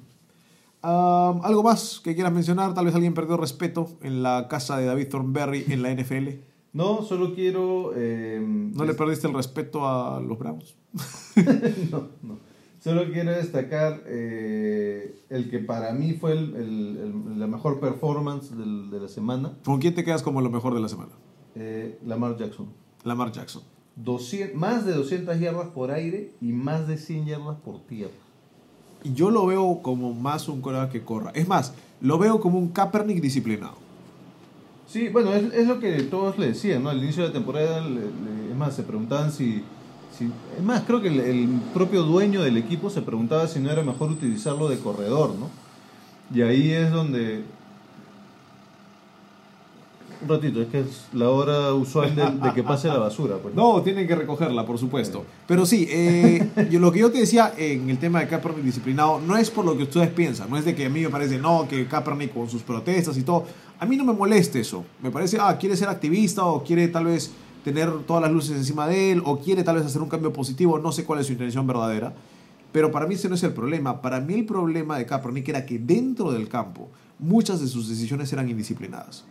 Ah, 0.84 1.40
¿Algo 1.44 1.62
más 1.62 2.02
que 2.04 2.16
quieras 2.16 2.34
mencionar? 2.34 2.74
Tal 2.74 2.86
vez 2.86 2.96
alguien 2.96 3.14
perdió 3.14 3.38
respeto 3.38 3.88
en 4.02 4.24
la 4.24 4.48
casa 4.50 4.78
de 4.78 4.86
David 4.86 5.10
Thornberry 5.10 5.66
en 5.70 5.82
la 5.84 5.94
NFL. 5.94 6.28
No, 6.74 7.02
solo 7.04 7.36
quiero... 7.36 7.92
eh, 7.98 8.40
¿No 8.42 8.86
le 8.86 8.94
perdiste 8.94 9.28
el 9.28 9.34
respeto 9.34 9.86
a 9.90 10.22
los 10.22 10.40
Browns? 10.40 10.78
no, 11.92 12.08
no. 12.24 12.38
Solo 12.80 13.12
quiero 13.12 13.32
destacar 13.32 14.02
eh, 14.08 15.14
el 15.30 15.50
que 15.50 15.60
para 15.60 15.92
mí 15.92 16.14
fue 16.14 16.32
el- 16.32 16.56
el- 16.56 16.98
el- 17.34 17.40
la 17.42 17.48
mejor 17.48 17.82
performance 17.82 18.56
del- 18.58 18.90
de 18.90 19.02
la 19.02 19.10
semana, 19.10 19.58
¿Con 19.66 19.80
quién 19.82 19.94
te 19.94 20.06
quedas 20.06 20.24
como 20.24 20.40
lo 20.40 20.50
mejor 20.50 20.74
de 20.74 20.80
la 20.80 20.88
semana? 20.88 21.12
eh, 21.56 22.00
Lamar 22.06 22.38
Jackson. 22.38 22.68
Lamar 23.04 23.32
Jackson. 23.32 23.64
200 23.98 24.56
más 24.58 24.86
de 24.86 24.94
200 24.94 25.40
yardas 25.40 25.68
por 25.70 25.92
aire 25.92 26.32
y 26.42 26.52
más 26.54 26.88
de 26.88 26.98
100 26.98 27.26
yardas 27.26 27.58
por 27.64 27.80
tierra. 27.82 28.12
Y 29.04 29.14
yo 29.14 29.32
lo 29.32 29.46
veo 29.46 29.80
como 29.82 30.14
más 30.14 30.48
un 30.48 30.62
coreback 30.62 30.92
que 30.92 31.02
corra. 31.04 31.32
Es 31.34 31.48
más, 31.48 31.74
lo 32.02 32.18
veo 32.18 32.40
como 32.40 32.58
un 32.60 32.70
Kaepernick 32.70 33.20
disciplinado. 33.22 33.74
Sí, 34.88 35.10
bueno, 35.10 35.34
es, 35.34 35.54
es 35.54 35.68
lo 35.68 35.80
que 35.80 36.04
todos 36.04 36.38
le 36.38 36.48
decían, 36.48 36.84
¿no? 36.84 36.90
Al 36.90 37.02
inicio 37.04 37.24
de 37.24 37.30
la 37.30 37.34
temporada, 37.34 37.82
le- 37.82 37.90
le- 38.02 38.52
es 38.52 38.56
más, 38.58 38.76
se 38.76 38.84
preguntaban 38.84 39.32
si, 39.32 39.64
si- 40.18 40.30
Es 40.58 40.64
más, 40.64 40.82
creo 40.84 41.02
que 41.02 41.08
el, 41.08 41.20
el 41.20 41.48
propio 41.74 42.04
dueño 42.04 42.42
del 42.44 42.58
equipo 42.58 42.90
se 42.90 43.02
preguntaba 43.02 43.48
si 43.48 43.60
no 43.60 43.72
era 43.72 43.84
mejor 43.84 44.12
utilizarlo 44.12 44.68
de 44.70 44.78
corredor, 44.80 45.34
¿no? 45.36 45.50
Y 46.34 46.42
ahí 46.42 46.72
es 46.72 46.92
donde... 46.92 47.44
Un 50.24 50.30
ratito, 50.30 50.62
es 50.62 50.68
que 50.68 50.80
es 50.82 51.06
la 51.14 51.30
hora 51.30 51.74
usual 51.74 52.16
de, 52.16 52.54
que 52.54 52.62
pase 52.64 52.88
la 52.88 52.98
basura. 53.00 53.38
Pues. 53.38 53.56
No, 53.56 53.82
tienen 53.82 54.08
que 54.08 54.16
recogerla, 54.16 54.66
por 54.66 54.78
supuesto. 54.78 55.26
Pero 55.48 55.66
sí, 55.66 55.88
eh, 55.90 56.48
yo- 56.70 56.80
lo 56.80 56.92
que 56.92 57.00
yo 57.00 57.12
te 57.12 57.18
decía 57.20 57.54
en 57.58 57.90
el 57.90 57.98
tema 57.98 58.20
de 58.20 58.28
Kaepernick 58.28 58.64
disciplinado 58.64 59.20
no 59.20 59.36
es 59.36 59.50
por 59.50 59.66
lo 59.66 59.76
que 59.76 59.84
ustedes 59.84 60.10
piensan, 60.10 60.50
no 60.50 60.58
es 60.58 60.66
de 60.66 60.76
que 60.76 60.86
a 60.86 60.90
mí 60.90 61.02
me 61.02 61.10
parece, 61.10 61.40
no, 61.40 61.68
que 61.68 61.88
Kaepernick 61.88 62.34
con 62.34 62.50
sus 62.50 62.62
protestas 62.62 63.18
y 63.18 63.24
todo. 63.24 63.46
A 63.80 63.86
mí 63.88 63.98
no 63.98 64.04
me 64.06 64.14
molesta 64.14 64.60
eso. 64.60 64.86
Me 65.02 65.10
parece, 65.10 65.38
ah, 65.42 65.58
quiere 65.58 65.76
ser 65.76 65.90
activista 65.90 66.46
o 66.46 66.64
quiere 66.64 66.88
tal 66.88 67.06
vez 67.06 67.32
tener 67.64 67.92
todas 68.08 68.22
las 68.22 68.32
luces 68.32 68.56
encima 68.56 68.88
de 68.88 69.12
él 69.14 69.24
o 69.26 69.40
quiere 69.40 69.64
tal 69.64 69.78
vez 69.78 69.86
hacer 69.86 70.02
un 70.04 70.10
cambio 70.10 70.32
positivo, 70.32 70.78
no 70.78 70.92
sé 70.92 71.04
cuál 71.04 71.20
es 71.20 71.26
su 71.28 71.32
intención 71.34 71.66
verdadera. 71.66 72.14
Pero 72.72 72.92
para 72.92 73.08
mí 73.08 73.16
ese 73.16 73.28
no 73.28 73.36
es 73.36 73.44
el 73.44 73.54
problema. 73.54 74.02
Para 74.02 74.20
mí 74.20 74.34
el 74.36 74.46
problema 74.46 74.98
de 74.98 75.06
Kaepernick 75.08 75.50
era 75.50 75.66
que 75.66 75.78
dentro 75.80 76.32
del 76.32 76.48
campo 76.48 76.90
muchas 77.20 77.60
de 77.60 77.68
sus 77.68 77.90
decisiones 77.90 78.32
eran 78.34 78.50
indisciplinadas. 78.50 79.26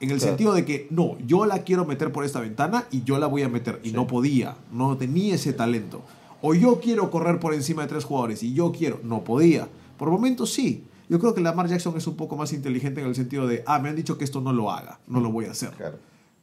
En 0.00 0.10
el 0.10 0.16
Claro. 0.18 0.30
sentido 0.30 0.54
de 0.54 0.64
que, 0.64 0.86
no, 0.90 1.18
yo 1.26 1.44
la 1.46 1.62
quiero 1.62 1.84
meter 1.84 2.10
por 2.12 2.24
esta 2.24 2.40
ventana 2.40 2.86
y 2.90 3.02
yo 3.04 3.18
la 3.18 3.26
voy 3.26 3.42
a 3.42 3.48
meter. 3.48 3.80
Y 3.84 3.90
Sí. 3.90 3.94
no 3.94 4.06
podía, 4.06 4.56
no 4.72 4.96
tenía 4.96 5.34
ese 5.34 5.52
talento. 5.52 6.02
O 6.42 6.54
yo 6.54 6.80
quiero 6.80 7.10
correr 7.10 7.38
por 7.38 7.52
encima 7.52 7.82
de 7.82 7.88
tres 7.88 8.04
jugadores 8.04 8.42
y 8.42 8.54
yo 8.54 8.72
quiero, 8.72 9.00
no 9.04 9.22
podía. 9.24 9.68
Por 9.98 10.10
momentos 10.10 10.52
sí. 10.52 10.84
Yo 11.10 11.18
creo 11.18 11.34
que 11.34 11.40
Lamar 11.40 11.68
Jackson 11.68 11.94
es 11.96 12.06
un 12.06 12.14
poco 12.16 12.36
más 12.36 12.52
inteligente 12.52 13.00
en 13.02 13.08
el 13.08 13.14
sentido 13.14 13.46
de, 13.46 13.62
ah, 13.66 13.78
me 13.78 13.88
han 13.90 13.96
dicho 13.96 14.16
que 14.16 14.24
esto 14.24 14.40
no 14.40 14.52
lo 14.52 14.70
haga, 14.70 15.00
no 15.06 15.20
lo 15.20 15.30
voy 15.30 15.44
a 15.46 15.50
hacer. 15.50 15.70
Claro. 15.70 15.98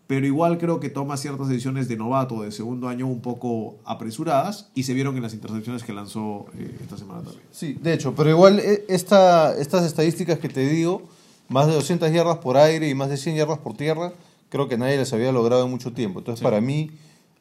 Pero 0.08 0.26
igual 0.26 0.58
creo 0.58 0.80
que 0.80 0.90
toma 0.90 1.18
ciertas 1.18 1.50
decisiones 1.50 1.88
de 1.88 1.98
novato 1.98 2.42
de 2.44 2.52
segundo 2.52 2.88
año 2.88 3.08
un 3.08 3.22
poco 3.22 3.78
apresuradas 3.86 4.70
y 4.76 4.84
se 4.84 4.94
vieron 4.94 5.16
en 5.18 5.24
las 5.24 5.34
intercepciones 5.34 5.84
que 5.84 5.94
lanzó 5.94 6.46
eh, 6.58 6.78
esta 6.82 6.96
semana 6.98 7.22
también. 7.24 7.44
Sí, 7.52 7.74
de 7.82 7.94
hecho, 7.94 8.14
pero 8.16 8.30
igual 8.30 8.60
eh, 8.60 8.86
esta, 8.88 9.58
estas 9.58 9.86
estadísticas 9.86 10.38
que 10.40 10.48
te 10.50 10.62
digo 10.68 11.02
más 11.50 11.68
de 11.68 11.74
200 11.74 12.12
yardas 12.12 12.38
por 12.38 12.58
aire 12.58 12.90
y 12.90 12.96
más 12.96 13.10
de 13.10 13.18
100 13.18 13.36
yardas 13.36 13.60
por 13.60 13.76
tierra, 13.76 14.12
creo 14.50 14.68
que 14.68 14.78
nadie 14.78 14.98
les 14.98 15.12
había 15.14 15.32
logrado 15.32 15.66
en 15.66 15.72
mucho 15.72 15.94
tiempo. 15.94 16.20
Entonces, 16.20 16.44
para 16.44 16.62
mí, 16.62 16.92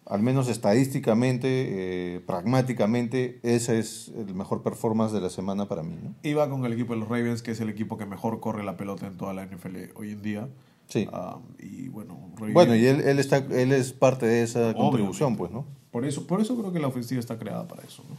al 0.06 0.22
menos 0.22 0.48
estadísticamente, 0.48 2.16
eh, 2.16 2.20
pragmáticamente, 2.20 3.40
ese 3.42 3.78
es 3.78 4.08
el 4.16 4.34
mejor 4.34 4.62
performance 4.62 5.12
de 5.12 5.20
la 5.20 5.30
semana 5.30 5.66
para 5.66 5.82
mí. 5.82 5.96
¿no? 6.02 6.14
Iba 6.22 6.48
con 6.48 6.64
el 6.64 6.72
equipo 6.72 6.94
de 6.94 7.00
los 7.00 7.08
Ravens, 7.08 7.42
que 7.42 7.50
es 7.52 7.60
el 7.60 7.68
equipo 7.68 7.96
que 7.98 8.06
mejor 8.06 8.40
corre 8.40 8.64
la 8.64 8.76
pelota 8.76 9.06
en 9.06 9.16
toda 9.16 9.34
la 9.34 9.42
NFL 9.46 9.76
hoy 9.94 10.10
en 10.12 10.22
día. 10.22 10.48
Sí. 10.88 11.08
Ah, 11.12 11.38
y 11.58 11.88
bueno, 11.88 12.16
Ravens- 12.36 12.52
Bueno, 12.54 12.76
y 12.76 12.86
él, 12.86 13.00
él, 13.00 13.18
está, 13.18 13.38
él 13.38 13.72
es 13.72 13.92
parte 13.92 14.26
de 14.26 14.42
esa 14.44 14.72
contribución, 14.74 15.36
pues, 15.36 15.50
¿no? 15.50 15.64
Por 15.90 16.04
eso, 16.04 16.26
por 16.26 16.40
eso 16.40 16.56
creo 16.56 16.72
que 16.72 16.78
la 16.78 16.86
ofensiva 16.88 17.18
está 17.18 17.38
creada 17.38 17.66
para 17.66 17.82
eso. 17.82 18.04
¿no? 18.08 18.16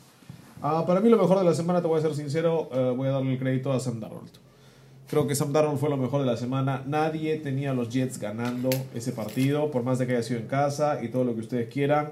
Ah, 0.62 0.84
para 0.86 1.00
mí 1.00 1.08
lo 1.10 1.17
mejor 1.17 1.38
de 1.39 1.45
la 1.45 1.54
semana, 1.54 1.82
te 1.82 1.88
voy 1.88 2.00
a 2.00 2.02
ser 2.02 2.13
sincero, 2.15 2.69
eh, 2.73 2.93
voy 2.97 3.08
a 3.08 3.12
darle 3.12 3.34
el 3.34 3.39
crédito 3.39 3.71
a 3.71 3.80
Sam 3.80 4.00
Darnold. 4.00 4.32
Creo 5.10 5.26
que 5.26 5.36
Sam 5.36 5.54
Darnold 5.54 5.80
fue 5.80 5.89
lo 5.89 5.96
mejor 5.96 6.20
de 6.20 6.28
la 6.28 6.36
semana. 6.36 6.84
Nadie 6.86 7.38
tenía 7.38 7.72
a 7.72 7.74
los 7.74 7.88
Jets 7.88 8.20
ganando 8.20 8.70
ese 8.93 9.13
partido, 9.13 9.72
por 9.72 9.84
más 9.84 10.00
de 10.00 10.06
que 10.06 10.13
haya 10.13 10.24
sido 10.24 10.41
en 10.41 10.48
casa 10.48 11.00
y 11.02 11.08
todo 11.08 11.24
lo 11.24 11.34
que 11.34 11.39
ustedes 11.39 11.70
quieran. 11.74 12.12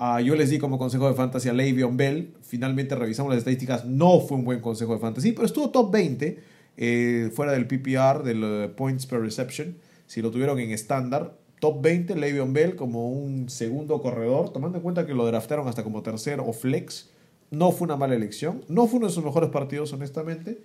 Ah, 0.00 0.20
yo 0.20 0.34
les 0.34 0.50
di 0.50 0.58
como 0.58 0.76
consejo 0.76 1.06
de 1.06 1.14
fantasy 1.14 1.48
a 1.48 1.52
Le'Veon 1.52 1.96
Bell. 1.96 2.34
Finalmente 2.42 2.96
revisamos 2.96 3.30
las 3.30 3.38
estadísticas. 3.38 3.84
No 3.84 4.18
fue 4.18 4.36
un 4.36 4.44
buen 4.44 4.60
consejo 4.60 4.92
de 4.94 4.98
fantasy, 4.98 5.30
pero 5.30 5.46
estuvo 5.46 5.70
top 5.70 5.92
20 5.92 6.40
eh, 6.78 7.30
fuera 7.32 7.52
del 7.52 7.68
PPR, 7.68 8.24
del 8.24 8.42
eh, 8.42 8.68
Points 8.76 9.06
per 9.06 9.20
Reception. 9.20 9.76
Si 10.08 10.20
lo 10.20 10.32
tuvieron 10.32 10.58
en 10.58 10.72
estándar, 10.72 11.36
top 11.60 11.80
20, 11.80 12.16
Le'Veon 12.16 12.52
Bell 12.52 12.74
como 12.74 13.08
un 13.08 13.50
segundo 13.50 14.02
corredor, 14.02 14.52
tomando 14.52 14.78
en 14.78 14.82
cuenta 14.82 15.06
que 15.06 15.14
lo 15.14 15.24
draftaron 15.26 15.68
hasta 15.68 15.84
como 15.84 16.02
tercero 16.02 16.44
o 16.44 16.52
flex. 16.52 17.10
No 17.52 17.70
fue 17.70 17.84
una 17.84 17.94
mala 17.94 18.16
elección. 18.16 18.64
No 18.66 18.88
fue 18.88 18.98
uno 18.98 19.06
de 19.06 19.12
sus 19.12 19.22
mejores 19.22 19.50
partidos, 19.50 19.92
honestamente. 19.92 20.58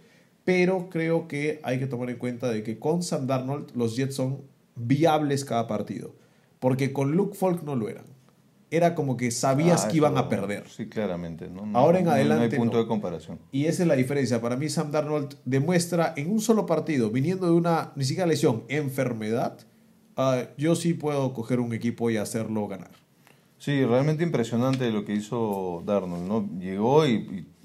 Pero 0.48 0.88
creo 0.90 1.28
que 1.28 1.60
hay 1.62 1.78
que 1.78 1.88
tomar 1.88 2.10
en 2.10 2.16
cuenta 2.16 2.50
de 2.50 2.64
que 2.64 2.80
con 2.80 3.04
Sam 3.04 3.28
Darnold 3.28 3.76
los 3.76 3.98
Jets 3.98 4.16
son 4.16 4.44
viables 4.78 5.44
cada 5.44 5.68
partido. 5.68 6.16
Porque 6.60 6.94
con 6.94 7.12
Luke 7.18 7.36
Falk 7.36 7.64
no 7.64 7.76
lo 7.76 7.90
eran. 7.90 8.06
Era 8.72 8.96
como 8.96 9.18
que 9.18 9.30
sabías 9.32 9.84
Ah, 9.84 9.88
que 9.90 9.98
iban 9.98 10.18
a 10.18 10.30
perder. 10.30 10.70
Sí, 10.70 10.88
claramente. 10.88 11.50
¿no? 11.50 11.66
No- 11.66 11.78
Ahora 11.78 12.00
en 12.00 12.06
no- 12.06 12.12
adelante, 12.12 12.46
No 12.48 12.52
hay 12.54 12.58
punto 12.60 12.78
de 12.78 12.88
comparación. 12.88 13.40
Y 13.52 13.66
esa 13.66 13.82
es 13.84 13.90
la 13.90 13.96
diferencia. 13.98 14.40
Para 14.40 14.56
mí, 14.56 14.70
Sam 14.70 14.90
Darnold 14.92 15.36
demuestra 15.44 16.14
en 16.16 16.32
un 16.32 16.40
solo 16.40 16.66
partido, 16.66 17.10
viniendo 17.12 17.46
de 17.48 17.52
una, 17.52 17.92
ni 17.98 18.06
siquiera 18.06 18.26
lesión, 18.26 18.64
enfermedad, 18.70 19.58
ah, 20.16 20.44
yo 20.58 20.76
sí 20.76 20.94
puedo 20.94 21.34
coger 21.34 21.60
un 21.60 21.74
equipo 21.74 22.10
y 22.10 22.16
hacerlo 22.16 22.70
ganar. 22.70 22.92
Sí, 23.58 23.84
realmente 23.84 24.24
impresionante 24.24 24.92
lo 24.92 25.04
que 25.04 25.14
hizo 25.14 25.84
Darnold, 25.86 26.26
¿no? 26.26 26.50
Llegó 26.58 27.06
y, 27.06 27.16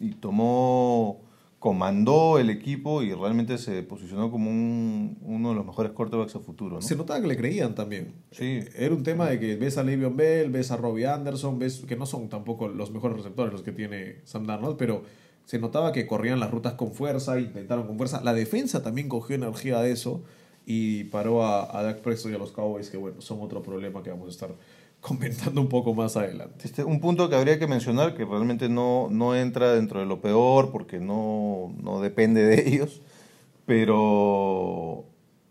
y- 0.01 0.07
y 0.09 0.11
tomó, 0.15 1.21
comandó 1.63 2.41
el 2.41 2.51
equipo 2.51 3.05
y 3.05 3.15
realmente 3.15 3.57
se 3.57 3.85
posicionó 3.85 4.33
como 4.33 4.51
un- 4.51 5.17
uno 5.23 5.51
de 5.51 5.55
los 5.55 5.65
mejores 5.65 5.93
quarterbacks 5.93 6.35
a 6.35 6.41
futuro, 6.41 6.75
¿no? 6.75 6.83
Se 6.83 6.97
notaba 6.97 7.21
que 7.21 7.29
le 7.29 7.37
creían 7.37 7.77
también. 7.77 8.15
Sí. 8.33 8.59
Era 8.77 8.93
un 8.93 9.05
tema 9.05 9.31
de 9.31 9.39
que 9.39 9.55
ves 9.55 9.79
a 9.79 9.85
Le'Veon 9.85 10.17
Bell, 10.17 10.51
ves 10.51 10.73
a 10.73 10.77
Robbie 10.77 11.07
Anderson, 11.07 11.61
ves 11.61 11.85
que 11.87 11.95
no 11.95 12.05
son 12.05 12.29
tampoco 12.29 12.67
los 12.67 12.91
mejores 12.91 13.17
receptores 13.17 13.53
los 13.53 13.63
que 13.63 13.71
tiene 13.71 14.17
Sam 14.25 14.45
Darnold, 14.45 14.77
pero 14.77 15.05
se 15.45 15.61
notaba 15.61 15.93
que 15.93 16.05
corrían 16.05 16.41
las 16.41 16.51
rutas 16.51 16.73
con 16.73 16.93
fuerza, 16.95 17.39
intentaron 17.39 17.87
con 17.87 17.97
fuerza. 17.97 18.21
La 18.25 18.35
defensa 18.35 18.83
también 18.83 19.09
cogió 19.09 19.37
energía 19.37 19.81
de 19.81 19.93
eso 19.93 20.25
y 20.67 21.05
paró 21.05 21.45
a, 21.45 21.79
a 21.79 21.85
Dak 21.85 22.01
Prescott 22.01 22.33
y 22.33 22.35
a 22.35 22.39
los 22.39 22.51
Cowboys, 22.51 22.91
que 22.91 22.97
bueno, 22.97 23.21
son 23.21 23.41
otro 23.41 23.63
problema 23.63 24.03
que 24.03 24.11
vamos 24.11 24.27
a 24.27 24.31
estar 24.33 24.51
comentando 25.03 25.61
un 25.61 25.69
poco 25.69 25.95
más 25.95 26.17
adelante. 26.17 26.65
Este, 26.65 26.85
un 26.85 27.01
punto 27.01 27.29
que 27.29 27.35
habría 27.35 27.59
que 27.59 27.67
mencionar, 27.67 28.15
que 28.15 28.25
realmente 28.25 28.69
no, 28.69 29.09
no 29.11 29.35
entra 29.35 29.75
dentro 29.75 30.01
de 30.01 30.07
lo 30.07 30.23
peor 30.23 30.71
porque 30.71 31.01
no, 31.01 31.75
no 31.83 32.01
depende 32.01 32.45
de 32.45 32.69
ellos, 32.69 33.03
pero 33.67 35.05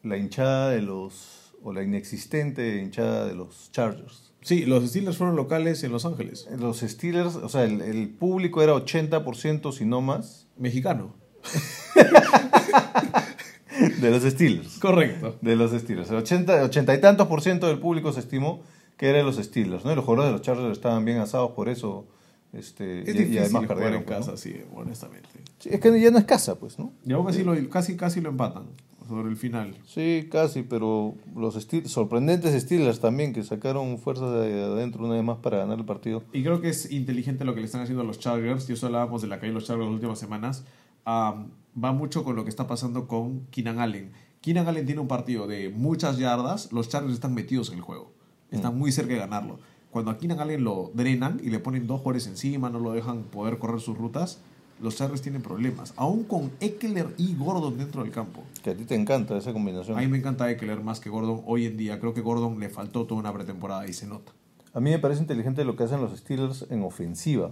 la 0.03 0.17
hinchada 0.17 0.69
de 0.69 0.81
los, 0.81 1.53
o 1.61 1.73
la 1.73 1.83
inexistente 1.83 2.81
hinchada 2.81 3.27
de 3.27 3.35
los 3.35 3.71
Chargers. 3.71 4.33
Sí, 4.41 4.65
los 4.65 4.89
Steelers 4.89 5.17
fueron 5.17 5.35
locales 5.35 5.83
en 5.83 5.91
Los 5.91 6.05
Ángeles. 6.05 6.47
Los 6.57 6.79
Steelers, 6.79 7.35
o 7.35 7.49
sea, 7.49 7.65
el, 7.65 7.81
el 7.81 8.09
público 8.09 8.63
era 8.63 8.73
80% 8.73 9.71
si 9.71 9.85
no 9.85 10.01
más 10.01 10.47
Mexicano. 10.57 11.13
de 14.01 14.11
los 14.11 14.23
Steelers. 14.23 14.79
Correcto. 14.79 15.37
De 15.41 15.55
los 15.55 15.71
Steelers. 15.71 16.09
El 16.09 16.17
80, 16.17 16.63
80 16.63 16.95
y 16.95 17.01
tantos 17.01 17.27
por 17.27 17.41
ciento 17.41 17.67
del 17.67 17.79
público 17.79 18.11
se 18.13 18.21
estimó 18.21 18.63
que 19.01 19.09
era 19.09 19.17
de 19.17 19.23
los 19.25 19.35
Steelers, 19.37 19.83
¿no? 19.83 19.91
Y 19.91 19.95
los 19.95 20.05
jugadores 20.05 20.29
de 20.29 20.37
los 20.37 20.41
Chargers 20.43 20.71
estaban 20.77 21.03
bien 21.03 21.17
asados 21.17 21.51
por 21.51 21.67
eso. 21.69 22.05
Este, 22.53 23.01
Es 23.01 23.07
y- 23.09 23.11
difícil 23.13 23.33
y, 23.33 23.37
además 23.39 23.65
perdieron. 23.65 23.95
en 23.95 24.03
pues, 24.05 24.19
¿no? 24.19 24.25
casa, 24.27 24.37
sí, 24.37 24.55
honestamente. 24.75 25.27
Sí, 25.59 25.69
es 25.71 25.79
que 25.79 25.99
ya 25.99 26.11
no 26.11 26.19
es 26.19 26.25
casa, 26.25 26.59
pues, 26.59 26.77
¿no? 26.77 26.93
Y 27.05 27.11
aún 27.13 27.27
así 27.27 27.43
lo, 27.43 27.53
casi, 27.69 27.97
casi 27.97 28.21
lo 28.21 28.29
empatan 28.29 28.65
sobre 29.07 29.29
el 29.29 29.37
final. 29.37 29.75
Sí, 29.85 30.27
casi, 30.31 30.61
pero 30.61 31.15
los 31.35 31.55
Steel- 31.55 31.87
sorprendentes 31.87 32.61
Steelers 32.61 32.99
también, 32.99 33.33
que 33.33 33.41
sacaron 33.43 33.97
fuerzas 33.97 34.31
de 34.33 34.63
adentro 34.63 35.03
una 35.05 35.15
vez 35.15 35.23
más 35.23 35.37
para 35.39 35.57
ganar 35.57 35.79
el 35.79 35.85
partido. 35.85 36.23
Y 36.31 36.43
creo 36.43 36.61
que 36.61 36.69
es 36.69 36.91
inteligente 36.91 37.43
lo 37.43 37.53
que 37.55 37.61
le 37.61 37.65
están 37.65 37.81
haciendo 37.81 38.03
a 38.03 38.05
los 38.05 38.19
Chargers. 38.19 38.69
Y 38.69 38.73
eso 38.73 38.85
hablábamos 38.85 39.21
de 39.23 39.29
la 39.29 39.39
caída 39.39 39.49
de 39.53 39.55
los 39.55 39.65
Chargers 39.65 39.87
las 39.87 39.95
últimas 39.95 40.19
semanas. 40.19 40.63
Va 41.07 41.91
mucho 41.93 42.23
con 42.23 42.35
lo 42.35 42.43
que 42.43 42.49
está 42.49 42.67
pasando 42.67 43.07
con 43.07 43.47
Keenan 43.47 43.79
Allen. 43.79 44.11
Keenan 44.41 44.67
Allen 44.67 44.85
tiene 44.85 45.01
un 45.01 45.07
partido 45.07 45.47
de 45.47 45.69
muchas 45.69 46.17
yardas. 46.17 46.71
Los 46.71 46.89
Chargers 46.89 47.13
están 47.13 47.33
metidos 47.33 47.69
en 47.69 47.75
el 47.75 47.81
juego. 47.81 48.11
Están 48.51 48.77
muy 48.77 48.91
cerca 48.91 49.13
de 49.13 49.19
ganarlo. 49.19 49.59
Cuando 49.91 50.11
a 50.11 50.17
Keenan 50.17 50.39
Allen 50.39 50.63
lo 50.63 50.91
drenan 50.93 51.39
y 51.43 51.49
le 51.49 51.59
ponen 51.59 51.87
dos 51.87 51.99
jugadores 51.99 52.27
encima, 52.27 52.69
no 52.69 52.79
lo 52.79 52.91
dejan 52.91 53.23
poder 53.23 53.57
correr 53.57 53.81
sus 53.81 53.97
rutas, 53.97 54.41
los 54.81 54.95
Chargers 54.95 55.21
tienen 55.21 55.41
problemas. 55.41 55.93
Aún 55.95 56.23
con 56.23 56.51
Eckler 56.59 57.13
y 57.17 57.35
Gordon 57.35 57.77
dentro 57.77 58.03
del 58.03 58.11
campo. 58.11 58.41
Que 58.63 58.71
a 58.71 58.75
ti 58.75 58.83
te 58.85 58.95
encanta 58.95 59.37
esa 59.37 59.53
combinación. 59.53 59.97
A 59.97 60.01
mí 60.01 60.07
me 60.07 60.17
encanta 60.17 60.49
Eckler 60.49 60.81
más 60.81 60.99
que 60.99 61.09
Gordon 61.09 61.41
hoy 61.45 61.65
en 61.65 61.77
día. 61.77 61.99
Creo 61.99 62.13
que 62.13 62.21
Gordon 62.21 62.59
le 62.59 62.69
faltó 62.69 63.05
toda 63.05 63.19
una 63.19 63.33
pretemporada 63.33 63.87
y 63.87 63.93
se 63.93 64.07
nota. 64.07 64.31
A 64.73 64.79
mí 64.79 64.89
me 64.89 64.99
parece 64.99 65.21
inteligente 65.21 65.65
lo 65.65 65.75
que 65.75 65.83
hacen 65.83 66.01
los 66.01 66.17
Steelers 66.17 66.65
en 66.69 66.83
ofensiva. 66.83 67.51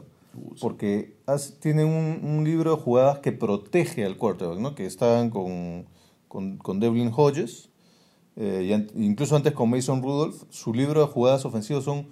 Porque 0.62 1.18
tienen 1.60 1.88
un, 1.88 2.22
un 2.24 2.44
libro 2.44 2.76
de 2.76 2.82
jugadas 2.82 3.20
que 3.20 3.32
protege 3.32 4.06
al 4.06 4.18
quarterback, 4.18 4.60
¿no? 4.60 4.76
Que 4.76 4.86
estaban 4.86 5.30
con, 5.30 5.86
con, 6.28 6.58
con 6.58 6.80
Devlin 6.80 7.12
Hodges, 7.16 7.69
eh, 8.40 8.66
y 8.70 8.74
an- 8.74 8.88
incluso 8.96 9.36
antes 9.36 9.54
con 9.54 9.70
Mason 9.70 10.02
Rudolph. 10.02 10.42
Su 10.50 10.74
libro 10.74 11.02
de 11.02 11.08
jugadas 11.08 11.46
ofensivas 11.46 11.84
son 11.84 12.08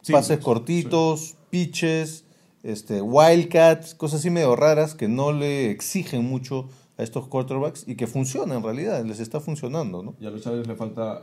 Sí, 0.00 0.12
pases 0.12 0.38
sí, 0.38 0.42
cortitos, 0.44 1.36
pitches, 1.50 2.24
este, 2.62 3.02
wildcats, 3.02 3.94
cosas 3.94 4.20
así 4.20 4.30
medio 4.30 4.54
raras 4.56 4.94
que 4.94 5.08
no 5.08 5.32
le 5.32 5.70
exigen 5.70 6.24
mucho 6.24 6.68
a 6.96 7.02
estos 7.02 7.26
quarterbacks 7.28 7.86
y 7.86 7.96
que 7.96 8.06
funcionan 8.06 8.56
en 8.58 8.62
realidad, 8.62 9.04
les 9.04 9.20
está 9.20 9.40
funcionando, 9.40 10.02
¿no? 10.02 10.14
Y 10.20 10.24
a 10.26 10.30
los 10.30 10.40
Chargers 10.42 10.66
le 10.68 10.76
falta 10.76 11.20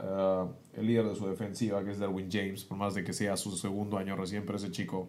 eh, 0.76 0.80
el 0.82 0.88
líder 0.88 1.08
de 1.08 1.16
su 1.16 1.26
defensiva, 1.28 1.84
que 1.84 1.92
es 1.92 1.98
Derwin 2.00 2.30
James, 2.32 2.64
por 2.66 2.78
más 2.78 2.94
de 2.94 3.04
que 3.04 3.12
sea 3.14 3.38
su 3.38 3.56
segundo 3.58 3.98
año 3.98 4.16
recién, 4.16 4.44
pero 4.46 4.58
ese 4.58 4.70
chico, 4.70 5.08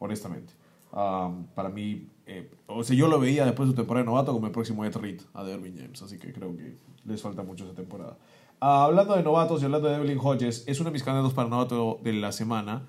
honestamente, 0.00 0.52
ah, 0.92 1.32
para 1.54 1.68
mí, 1.70 2.08
eh, 2.26 2.50
o 2.66 2.82
sea, 2.84 2.94
yo 2.96 3.08
lo 3.08 3.18
veía 3.20 3.44
después 3.46 3.68
de 3.68 3.72
su 3.72 3.76
temporada 3.76 4.02
de 4.02 4.06
novato 4.10 4.32
como 4.32 4.46
el 4.46 4.52
próximo 4.52 4.84
Ed 4.84 4.96
Reed 4.96 5.20
a 5.32 5.44
Derwin 5.44 5.74
James, 5.76 6.02
así 6.02 6.18
que 6.18 6.32
creo 6.32 6.54
que 6.56 6.76
les 7.06 7.22
falta 7.22 7.42
mucho 7.42 7.64
esa 7.64 7.74
temporada. 7.74 8.16
Ah, 8.60 8.84
hablando 8.84 9.14
de 9.16 9.22
novatos 9.22 9.60
y 9.60 9.64
hablando 9.66 9.88
de 9.88 9.98
Devlin 9.98 10.18
Hodges, 10.22 10.64
es 10.66 10.80
uno 10.80 10.88
de 10.90 10.94
mis 10.94 11.02
candidatos 11.02 11.34
para 11.34 11.48
novato 11.48 12.00
de 12.02 12.12
la 12.14 12.32
semana. 12.32 12.86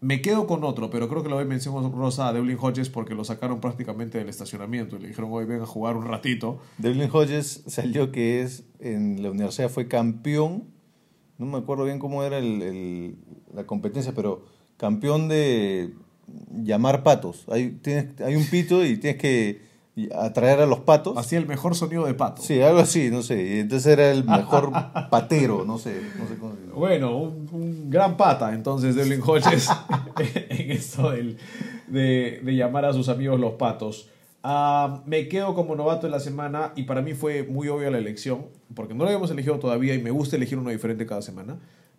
Me 0.00 0.22
quedo 0.22 0.46
con 0.46 0.62
otro, 0.64 0.90
pero 0.90 1.08
creo 1.08 1.22
que 1.24 1.28
lo 1.28 1.36
doy 1.36 1.44
mención 1.44 1.92
rosa 1.92 2.28
a 2.28 2.32
Devlin 2.32 2.56
Hodges 2.60 2.88
porque 2.88 3.14
lo 3.14 3.24
sacaron 3.24 3.60
prácticamente 3.60 4.16
del 4.18 4.28
estacionamiento 4.28 4.96
y 4.96 5.00
le 5.00 5.08
dijeron, 5.08 5.30
hoy 5.32 5.44
ven 5.44 5.60
a 5.60 5.66
jugar 5.66 5.96
un 5.96 6.06
ratito. 6.06 6.60
Devlin 6.78 7.10
Hodges 7.12 7.64
salió 7.66 8.12
que 8.12 8.42
es 8.42 8.64
en 8.78 9.22
la 9.22 9.30
universidad 9.30 9.68
fue 9.68 9.88
campeón, 9.88 10.64
no 11.36 11.46
me 11.46 11.58
acuerdo 11.58 11.84
bien 11.84 11.98
cómo 11.98 12.22
era 12.22 12.38
el- 12.38 13.16
la 13.52 13.66
competencia, 13.66 14.12
pero 14.14 14.44
campeón 14.76 15.28
de 15.28 15.94
llamar 16.54 17.02
patos. 17.02 17.44
Hay, 17.48 17.70
tienes, 17.82 18.20
hay 18.20 18.36
un 18.36 18.44
pito 18.46 18.84
y 18.84 18.98
tienes 18.98 19.20
que 19.20 19.67
atraer 20.14 20.60
a 20.60 20.66
los 20.66 20.80
patos. 20.80 21.16
Hacía 21.16 21.38
el 21.38 21.46
mejor 21.46 21.74
sonido 21.74 22.06
de 22.06 22.14
pato. 22.14 22.42
Sí, 22.42 22.60
algo 22.62 22.80
así, 22.80 23.10
no 23.10 23.22
sé. 23.22 23.56
Y 23.56 23.58
entonces 23.60 23.86
era 23.92 24.10
el 24.10 24.24
mejor 24.24 24.70
patero, 25.10 25.64
no 25.66 25.78
sé, 25.78 26.00
no 26.18 26.28
sé 26.28 26.36
cómo 26.38 26.54
se 26.54 26.60
dice. 26.62 26.72
Bueno, 26.74 27.16
un, 27.16 27.48
un 27.52 27.90
gran 27.90 28.16
pata 28.16 28.52
entonces 28.54 28.94
Devlin 28.94 29.20
Hodges 29.24 29.68
en 30.48 30.70
esto 30.70 31.10
del- 31.10 31.36
de, 31.88 32.40
de 32.44 32.54
llamar 32.56 32.84
a 32.84 32.92
sus 32.92 33.08
amigos 33.08 33.40
los 33.40 33.52
patos. 33.54 34.08
Ah, 34.42 35.02
me 35.06 35.26
quedo 35.28 35.54
como 35.54 35.74
novato 35.74 36.06
de 36.06 36.10
la 36.12 36.20
semana 36.20 36.72
y 36.76 36.84
para 36.84 37.02
mí 37.02 37.12
fue 37.14 37.42
muy 37.42 37.68
obvia 37.68 37.90
la 37.90 37.98
elección, 37.98 38.46
porque 38.74 38.94
no 38.94 39.00
lo 39.04 39.06
habíamos 39.10 39.30
elegido 39.30 39.58
todavía 39.58 39.94
y 39.94 40.00
me 40.02 40.10
gusta 40.12 40.36
elegir 40.36 40.58
uno 40.58 40.70
diferente 40.70 41.06
cada 41.06 41.22
semana, 41.22 41.58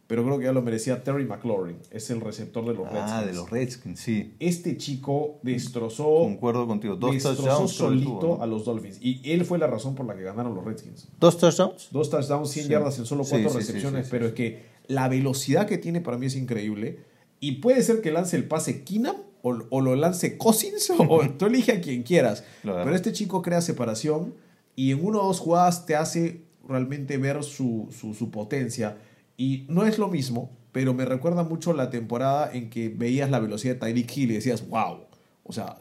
pero 0.10 0.26
creo 0.26 0.40
que 0.40 0.46
ya 0.46 0.52
lo 0.52 0.64
merecía 0.64 1.04
Terry 1.04 1.24
McLaurin, 1.26 1.78
es 1.92 2.10
el 2.10 2.20
receptor 2.20 2.66
de 2.66 2.74
los 2.74 2.88
Redskins. 2.92 3.12
Ah, 3.12 3.24
de 3.24 3.32
los 3.34 3.48
Redskins, 3.52 4.00
sí. 4.00 4.34
Este 4.40 4.76
chico 4.76 5.38
destrozó, 5.44 6.04
Concuerdo 6.24 6.66
contigo. 6.66 6.96
Dos 6.96 7.14
destrozó 7.14 7.44
touchdowns. 7.44 7.72
solito 7.72 8.20
tuvo, 8.20 8.38
¿no? 8.38 8.44
a 8.44 8.48
los 8.48 8.66
Dolphins 8.66 8.98
y 9.02 9.22
él 9.32 9.46
fue 9.46 9.60
la 9.60 9.68
razón 9.68 9.94
por 9.94 10.08
la 10.08 10.16
que 10.16 10.24
ganaron 10.24 10.56
los 10.56 10.66
Redskins. 10.66 11.08
¿Dos 11.20 11.38
touchdowns? 11.38 11.90
Dos 11.92 12.10
touchdowns, 12.10 12.50
100 12.50 12.66
Sí. 12.66 12.72
yardas 12.72 12.98
en 12.98 13.06
solo 13.06 13.24
cuatro 13.24 13.50
sí, 13.50 13.54
sí, 13.54 13.58
recepciones, 13.60 14.06
sí, 14.06 14.10
sí, 14.10 14.12
pero 14.12 14.26
sí. 14.26 14.30
es 14.30 14.34
que 14.36 14.64
la 14.88 15.08
velocidad 15.08 15.68
que 15.68 15.78
tiene 15.78 16.02
para 16.02 16.18
mí 16.18 16.26
es 16.26 16.36
increíble. 16.36 17.00
Y 17.40 17.54
puede 17.62 17.84
ser 17.84 18.02
que 18.02 18.12
lance 18.12 18.36
el 18.36 18.46
pase 18.48 18.84
Keenum 18.84 19.16
o, 19.44 19.58
o 19.70 19.82
lo 19.82 19.96
lance 19.96 20.38
Cousins 20.40 20.92
o 20.98 21.22
tú 21.38 21.46
elige 21.46 21.72
a 21.74 21.82
quien 21.82 22.02
quieras. 22.02 22.44
Claro. 22.64 22.84
Pero 22.84 22.96
este 22.96 23.14
chico 23.14 23.44
crea 23.44 23.62
separación 23.62 24.34
y 24.76 24.92
en 24.92 25.06
una 25.06 25.20
o 25.20 25.28
dos 25.28 25.40
jugadas 25.40 25.86
te 25.86 25.96
hace 25.96 26.42
realmente 26.68 27.18
ver 27.18 27.44
su, 27.44 27.88
su, 27.92 28.14
su 28.16 28.32
potencia. 28.32 28.98
Y 29.40 29.66
no 29.70 29.86
es 29.86 29.98
lo 29.98 30.10
mismo, 30.10 30.52
pero 30.74 30.94
me 30.94 31.06
recuerda 31.06 31.44
mucho 31.44 31.72
la 31.72 31.90
temporada 31.90 32.52
en 32.52 32.70
que 32.70 32.90
veías 32.90 33.32
la 33.32 33.40
velocidad 33.40 33.76
de 33.76 33.80
Tyreek 33.80 34.18
Hill 34.18 34.32
y 34.32 34.34
decías, 34.34 34.68
wow. 34.68 35.06
O 35.44 35.54
sea, 35.54 35.78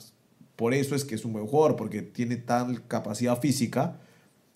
por 0.55 0.75
eso 0.75 0.95
es 0.95 1.05
que 1.05 1.17
es 1.17 1.25
un 1.25 1.33
buen 1.33 1.49
jugador, 1.49 1.75
porque 1.75 2.03
tiene 2.03 2.37
tal 2.37 2.87
capacidad 2.87 3.41
física 3.41 3.99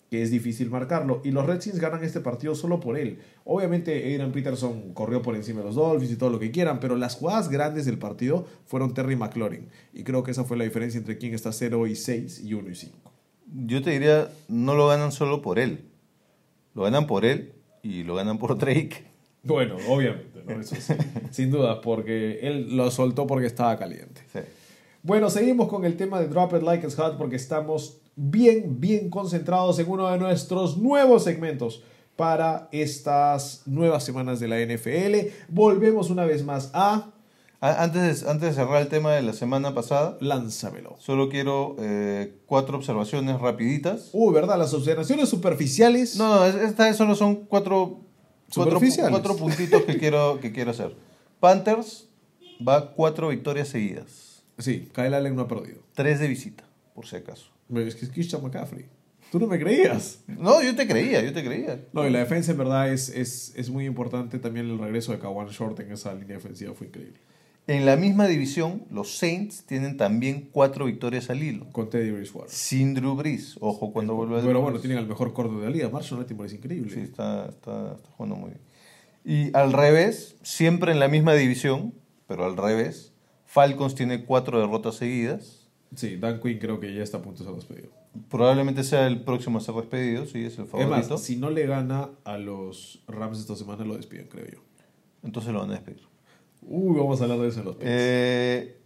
que 0.09 0.21
es 0.21 0.31
difícil 0.31 0.69
marcarlo. 0.69 1.19
Y 1.25 1.31
los 1.31 1.45
Redskins 1.45 1.79
ganan 1.79 2.01
este 2.01 2.21
partido 2.21 2.55
solo 2.55 2.79
por 2.79 2.97
él. 2.97 3.19
Obviamente, 3.43 3.91
Adrian 3.91 4.31
Peterson 4.31 4.93
corrió 4.93 5.21
por 5.21 5.35
encima 5.35 5.59
de 5.59 5.65
los 5.65 5.75
Dolphins 5.75 6.13
y 6.13 6.15
todo 6.15 6.29
lo 6.29 6.39
que 6.39 6.51
quieran, 6.51 6.79
pero 6.79 6.95
las 6.95 7.15
jugadas 7.15 7.49
grandes 7.49 7.85
del 7.85 7.97
partido 7.97 8.47
fueron 8.67 8.93
Terry 8.93 9.17
McLaurin. 9.17 9.67
Y 9.91 10.03
creo 10.03 10.23
que 10.23 10.31
esa 10.31 10.45
fue 10.45 10.55
la 10.55 10.63
diferencia 10.63 10.97
entre 10.97 11.17
quien 11.17 11.33
está 11.33 11.51
0 11.51 11.87
y 11.87 11.97
6 11.97 12.39
y 12.45 12.53
1 12.53 12.69
y 12.69 12.75
5. 12.75 13.11
Yo 13.65 13.81
te 13.81 13.89
diría, 13.89 14.29
no 14.47 14.75
lo 14.75 14.87
ganan 14.87 15.11
solo 15.11 15.41
por 15.41 15.59
él. 15.59 15.89
Lo 16.73 16.83
ganan 16.83 17.05
por 17.05 17.25
él 17.25 17.53
y 17.83 18.03
lo 18.03 18.15
ganan 18.15 18.39
por 18.39 18.57
Drake. 18.57 19.03
Bueno, 19.43 19.75
obviamente, 19.89 20.41
¿no? 20.47 20.59
Eso 20.59 20.75
sí, 20.75 20.93
sin 21.31 21.51
duda, 21.51 21.81
porque 21.81 22.39
él 22.41 22.75
lo 22.75 22.89
soltó 22.89 23.27
porque 23.27 23.45
estaba 23.45 23.77
caliente. 23.77 24.21
Sí. 24.31 24.39
Bueno, 25.03 25.29
seguimos 25.29 25.67
con 25.67 25.83
el 25.85 25.97
tema 25.97 26.19
de 26.19 26.27
Drop 26.29 26.53
It 26.55 26.63
Like 26.63 26.87
It's 26.87 26.95
Hot 26.95 27.17
porque 27.17 27.35
estamos 27.35 27.97
bien, 28.15 28.79
bien 28.79 29.09
concentrados 29.09 29.77
en 29.79 29.89
uno 29.89 30.09
de 30.09 30.17
nuestros 30.17 30.77
nuevos 30.77 31.25
segmentos 31.25 31.83
para 32.15 32.69
estas 32.71 33.63
nuevas 33.65 34.03
semanas 34.05 34.39
de 34.39 34.47
la 34.47 34.59
NFL. 34.61 35.29
Volvemos 35.49 36.09
una 36.09 36.23
vez 36.25 36.45
más 36.45 36.71
a 36.73 36.93
A- 36.95 37.09
Antes, 37.65 38.21
de- 38.25 38.29
antes 38.29 38.49
de 38.49 38.55
cerrar 38.55 38.81
el 38.81 38.89
tema 38.89 39.13
de 39.13 39.21
la 39.21 39.31
semana 39.31 39.73
pasada, 39.73 40.17
Lánzamelo. 40.19 40.97
solo 40.99 41.29
quiero 41.29 41.77
eh, 41.79 42.33
cuatro 42.45 42.77
observaciones 42.77 43.39
rapiditas. 43.39 44.09
Uy, 44.11 44.33
¿verdad? 44.33 44.57
Las 44.59 44.73
observaciones 44.73 45.29
superficiales. 45.29 46.17
No, 46.17 46.35
no, 46.35 46.45
es- 46.45 46.55
esta 46.55 46.85
vez 46.87 46.97
solo 46.97 47.15
son 47.15 47.45
cuatro, 47.45 48.01
cuatro, 48.53 48.79
cuatro 49.09 49.37
puntitos 49.37 49.81
que 49.83 49.97
quiero, 49.97 50.39
que 50.41 50.51
quiero 50.51 50.71
hacer. 50.71 50.93
Panthers 51.39 52.09
va 52.67 52.91
cuatro 52.93 53.29
victorias 53.29 53.69
seguidas. 53.69 54.43
Sí, 54.57 54.89
Kyle 54.93 55.13
Allen 55.13 55.33
no 55.35 55.43
ha 55.43 55.47
perdido. 55.47 55.81
Tres 55.95 56.19
de 56.19 56.27
visita, 56.27 56.65
por 56.93 57.05
si 57.07 57.15
acaso. 57.15 57.45
Pero 57.73 57.87
Es 57.87 57.95
que 57.95 58.05
es 58.05 58.11
Christian 58.11 58.43
McCaffrey. 58.43 58.85
Tú 59.31 59.39
no 59.39 59.47
me 59.47 59.57
creías. 59.57 60.19
No, 60.27 60.61
yo 60.61 60.75
te 60.75 60.85
creía, 60.85 61.21
yo 61.21 61.31
te 61.33 61.43
creía. 61.43 61.79
No, 61.93 62.05
y 62.05 62.11
la 62.11 62.19
defensa 62.19 62.51
en 62.51 62.57
verdad 62.57 62.91
es, 62.91 63.07
es, 63.09 63.53
es 63.55 63.69
muy 63.69 63.85
importante. 63.85 64.37
También 64.37 64.69
el 64.69 64.77
regreso 64.77 65.11
de 65.13 65.19
Kawan 65.19 65.47
Short 65.47 65.79
en 65.79 65.93
esa 65.93 66.13
línea 66.13 66.35
defensiva 66.35 66.73
fue 66.73 66.87
increíble. 66.87 67.19
En 67.65 67.85
la 67.85 67.95
misma 67.95 68.27
división, 68.27 68.83
los 68.91 69.15
Saints 69.17 69.63
tienen 69.65 69.95
también 69.95 70.49
cuatro 70.51 70.85
victorias 70.85 71.29
al 71.29 71.41
hilo. 71.41 71.65
Con 71.71 71.89
Teddy 71.89 72.11
Bridgewater. 72.11 72.49
Sin 72.49 72.93
Drew 72.93 73.15
Brees. 73.15 73.55
Ojo 73.61 73.93
cuando 73.93 74.15
vuelva 74.15 74.37
Drew 74.39 74.47
Pero 74.47 74.61
bueno, 74.61 74.79
tienen 74.79 74.97
al 74.97 75.07
mejor 75.07 75.31
corto 75.33 75.59
de 75.59 75.65
la 75.65 75.71
liga. 75.71 75.89
Marshall 75.89 76.19
Latimore 76.19 76.47
es 76.47 76.55
increíble. 76.55 76.93
Sí, 76.93 76.99
está, 76.99 77.45
está, 77.47 77.93
está 77.95 78.09
jugando 78.17 78.35
muy 78.35 78.49
bien. 78.49 78.61
Y 79.25 79.55
al 79.55 79.71
revés, 79.71 80.35
siempre 80.41 80.91
en 80.91 80.99
la 80.99 81.07
misma 81.07 81.33
división, 81.35 81.93
pero 82.27 82.43
al 82.43 82.57
revés, 82.57 83.13
Falcons 83.45 83.95
tiene 83.95 84.25
cuatro 84.25 84.59
derrotas 84.59 84.95
seguidas. 84.95 85.69
Sí, 85.95 86.17
Dan 86.17 86.41
Quinn 86.41 86.59
creo 86.59 86.81
que 86.81 86.93
ya 86.93 87.03
está 87.03 87.19
a 87.19 87.21
punto 87.21 87.43
de 87.43 87.49
ser 87.49 87.55
despedido. 87.55 87.89
Probablemente 88.29 88.83
sea 88.83 89.07
el 89.07 89.21
próximo 89.23 89.59
a 89.59 89.61
ser 89.61 89.75
despedido, 89.75 90.25
sí, 90.25 90.43
es 90.43 90.57
el 90.57 90.65
Es 90.65 90.69
favorito. 90.71 91.13
más, 91.13 91.21
si 91.23 91.37
no 91.37 91.49
le 91.49 91.65
gana 91.65 92.09
a 92.25 92.37
los 92.37 93.03
Rams 93.07 93.39
esta 93.39 93.55
semana, 93.55 93.85
lo 93.85 93.95
despiden, 93.95 94.27
creo 94.27 94.45
yo. 94.45 94.59
Entonces 95.23 95.53
lo 95.53 95.59
van 95.61 95.69
a 95.69 95.73
despedir. 95.73 96.01
Uy, 96.67 96.97
vamos 96.97 97.19
a 97.19 97.23
hablar 97.23 97.39
de 97.39 97.47
eso 97.47 97.59
en 97.59 97.65
los 97.65 97.75
picks. 97.75 97.87
Eh, 97.89 98.77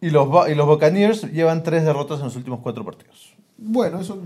y, 0.00 0.10
los, 0.10 0.28
y 0.48 0.54
los 0.54 0.66
Buccaneers 0.66 1.30
llevan 1.32 1.62
tres 1.62 1.84
derrotas 1.84 2.18
en 2.18 2.24
los 2.26 2.36
últimos 2.36 2.60
cuatro 2.60 2.84
partidos. 2.84 3.34
Bueno, 3.56 4.00
eso 4.00 4.18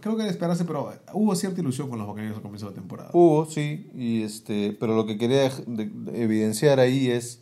creo 0.00 0.16
que 0.16 0.22
era 0.22 0.30
esperarse, 0.30 0.64
pero 0.64 0.92
hubo 1.14 1.34
cierta 1.34 1.60
ilusión 1.60 1.88
con 1.88 1.98
los 1.98 2.06
Buccaneers 2.06 2.36
al 2.36 2.42
comienzo 2.42 2.66
de 2.66 2.72
la 2.72 2.76
temporada. 2.80 3.10
Hubo, 3.14 3.46
sí, 3.46 3.90
y 3.94 4.22
este, 4.22 4.76
pero 4.78 4.94
lo 4.94 5.06
que 5.06 5.16
quería 5.16 5.48
dej- 5.50 5.64
de- 5.66 5.86
de 6.12 6.22
evidenciar 6.22 6.80
ahí 6.80 7.08
es 7.10 7.40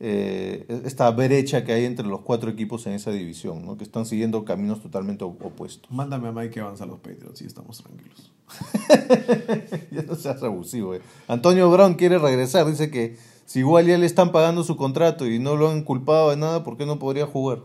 eh, 0.00 0.66
esta 0.84 1.08
brecha 1.12 1.64
que 1.64 1.72
hay 1.72 1.84
entre 1.86 2.06
los 2.06 2.20
cuatro 2.20 2.50
equipos 2.50 2.84
en 2.86 2.92
esa 2.94 3.10
división, 3.12 3.64
¿no? 3.64 3.78
que 3.78 3.84
están 3.84 4.04
siguiendo 4.04 4.44
caminos 4.44 4.82
totalmente 4.82 5.24
op- 5.24 5.42
opuestos. 5.42 5.90
Mándame 5.90 6.28
a 6.28 6.32
Mike 6.32 6.58
Evans 6.60 6.80
a 6.82 6.86
los 6.86 6.98
Patriots 6.98 7.40
y 7.40 7.46
estamos 7.46 7.78
tranquilos. 7.82 8.32
ya 9.90 10.02
no 10.02 10.14
seas 10.16 10.42
abusivo. 10.42 10.94
eh. 10.94 11.00
Antonio 11.28 11.70
Brown 11.70 11.94
quiere 11.94 12.18
regresar, 12.18 12.66
dice 12.66 12.90
que 12.90 13.16
si 13.46 13.60
igual 13.60 13.86
ya 13.86 13.98
le 13.98 14.06
están 14.06 14.32
pagando 14.32 14.64
su 14.64 14.76
contrato 14.76 15.26
y 15.26 15.38
no 15.38 15.56
lo 15.56 15.68
han 15.70 15.82
culpado 15.82 16.30
de 16.30 16.36
nada, 16.36 16.64
¿por 16.64 16.76
qué 16.76 16.86
no 16.86 16.98
podría 16.98 17.26
jugar? 17.26 17.58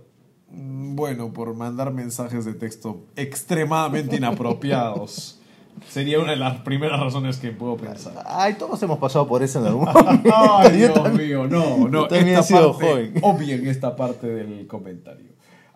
Bueno, 0.51 1.31
por 1.31 1.53
mandar 1.55 1.93
mensajes 1.93 2.43
de 2.45 2.53
texto 2.53 3.01
extremadamente 3.15 4.15
inapropiados. 4.15 5.35
Sería 5.89 6.19
una 6.19 6.31
de 6.31 6.37
las 6.37 6.57
primeras 6.61 6.99
razones 6.99 7.37
que 7.37 7.51
puedo 7.51 7.77
pensar. 7.77 8.13
Ay, 8.25 8.55
todos 8.55 8.81
hemos 8.83 8.97
pasado 8.97 9.25
por 9.27 9.41
eso 9.43 9.59
en 9.59 9.67
algún 9.67 9.85
momento. 9.93 10.29
Ay, 10.35 10.71
Dios 10.77 10.93
también- 10.93 11.27
mío, 11.29 11.47
no, 11.47 11.87
no. 11.87 12.07
también 12.07 12.37
esta 12.37 12.39
he 12.41 12.43
sido 12.59 12.71
parte, 12.77 12.87
joven. 12.89 13.13
Obvien 13.21 13.67
esta 13.67 13.95
parte 13.95 14.27
del 14.27 14.67
comentario. 14.67 15.29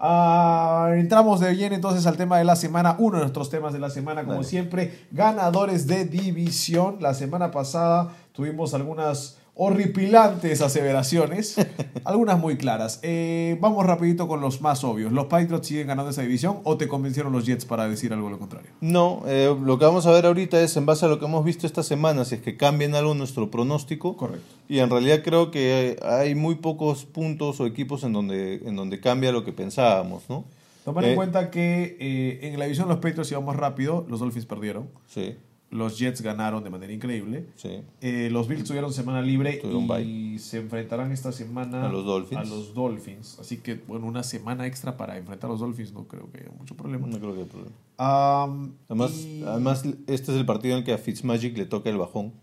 Ah, 0.06 0.89
entramos 0.97 1.39
de 1.39 1.51
bien 1.54 1.72
entonces 1.72 2.06
al 2.06 2.18
tema 2.18 2.38
de 2.38 2.43
la 2.43 2.58
semana, 2.58 2.97
uno 2.99 3.18
de 3.18 3.22
nuestros 3.24 3.49
temas 3.49 3.72
de 3.72 3.80
la 3.80 3.89
semana, 3.89 4.24
como 4.24 4.36
Dale. 4.36 4.47
siempre, 4.47 5.06
ganadores 5.12 5.88
de 5.88 6.04
división. 6.04 6.97
La 6.99 7.14
semana 7.14 7.51
pasada 7.51 8.10
tuvimos 8.34 8.74
algunas 8.74 9.38
horripilantes 9.56 10.62
aseveraciones, 10.62 11.56
algunas 12.06 12.39
muy 12.39 12.58
claras. 12.58 12.99
Eh, 13.04 13.58
vamos 13.62 13.86
rapidito 13.86 14.28
con 14.28 14.41
los 14.41 14.62
más 14.62 14.84
obvios. 14.84 15.12
¿Los 15.12 15.26
Patriots 15.26 15.68
siguen 15.68 15.88
ganando 15.88 16.10
esa 16.10 16.24
división 16.24 16.60
o 16.64 16.78
te 16.78 16.88
convencieron 16.88 17.32
los 17.32 17.45
Jets 17.45 17.66
para 17.66 17.88
decir 17.88 18.14
algo 18.14 18.30
lo 18.30 18.39
contrario? 18.39 18.72
No, 18.82 19.22
eh, 19.28 19.56
lo 19.64 19.78
que 19.78 19.86
vamos 19.86 20.08
a 20.08 20.12
ver 20.12 20.26
ahorita 20.26 20.60
es 20.62 20.76
en 20.76 20.86
base 20.86 21.06
a 21.06 21.08
lo 21.10 21.20
que 21.20 21.26
hemos 21.26 21.45
visto 21.45 21.68
esta 21.68 21.84
semana, 21.84 22.26
si 22.26 22.36
es 22.36 22.41
que 22.41 22.58
cambian 22.58 22.95
algo 22.95 23.14
nuestro 23.14 23.51
pronóstico. 23.51 24.18
Correcto. 24.18 24.56
Y 24.68 24.80
en 24.80 24.89
realidad 24.89 25.22
creo 25.24 25.51
que 25.51 25.99
hay 26.04 26.34
muy 26.34 26.56
pocos 26.56 27.06
puntos 27.06 27.60
o 27.60 27.68
equipos 27.68 28.04
en 28.04 28.14
donde, 28.14 28.56
en 28.66 28.76
donde 28.76 28.99
cambia 28.99 29.32
lo 29.32 29.45
que 29.45 29.54
pensábamos, 29.54 30.24
¿no? 30.30 30.45
Tomar 30.84 31.06
en 31.06 31.12
Eh, 31.12 31.16
cuenta 31.16 31.51
que 31.51 32.39
en 32.41 32.58
la 32.58 32.66
división 32.66 32.88
los 32.89 32.97
Patriots 32.97 33.32
íbamos 33.32 33.56
rápido, 33.56 34.06
los 34.10 34.20
Dolphins 34.20 34.45
perdieron. 34.45 34.89
Sí, 35.08 35.38
Los 35.74 35.97
Jets 35.97 36.21
ganaron 36.21 36.63
de 36.63 36.69
manera 36.69 36.93
increíble. 36.93 37.47
sí. 37.55 37.82
Eh, 38.01 38.30
los 38.32 38.47
Bills 38.47 38.63
tuvieron 38.65 38.93
semana 38.93 39.21
libre 39.21 39.53
Tuvieron 39.61 40.01
y 40.07 40.38
se 40.39 40.59
enfrentarán 40.59 41.11
esta 41.11 41.32
semana 41.32 41.88
A 41.88 41.91
los 41.91 42.05
Dolphins. 42.05 42.41
a 42.41 42.45
los 42.45 42.74
Dolphins. 42.76 43.38
Así 43.39 43.57
que, 43.57 43.76
bueno, 43.88 44.05
una 44.05 44.21
semana 44.24 44.67
extra 44.67 44.97
para 44.97 45.17
enfrentar 45.17 45.49
a 45.49 45.53
los 45.53 45.59
Dolphins 45.61 45.91
no 45.93 46.07
creo 46.07 46.32
que 46.32 46.41
haya 46.41 46.51
mucho 46.57 46.76
problema. 46.76 47.07
No 47.07 47.17
creo 47.19 47.34
que 47.34 47.41
haya 47.41 47.49
problema. 47.49 47.76
Además, 47.97 49.11
y 49.15 49.43
además, 49.43 49.84
este 50.07 50.32
es 50.32 50.38
el 50.38 50.45
partido 50.45 50.76
en 50.76 50.80
el 50.80 50.86
que 50.86 50.93
a 50.93 50.97
Fitzmagic 50.97 51.57
le 51.57 51.65
toca 51.65 51.89
el 51.89 51.97
bajón, 51.97 52.34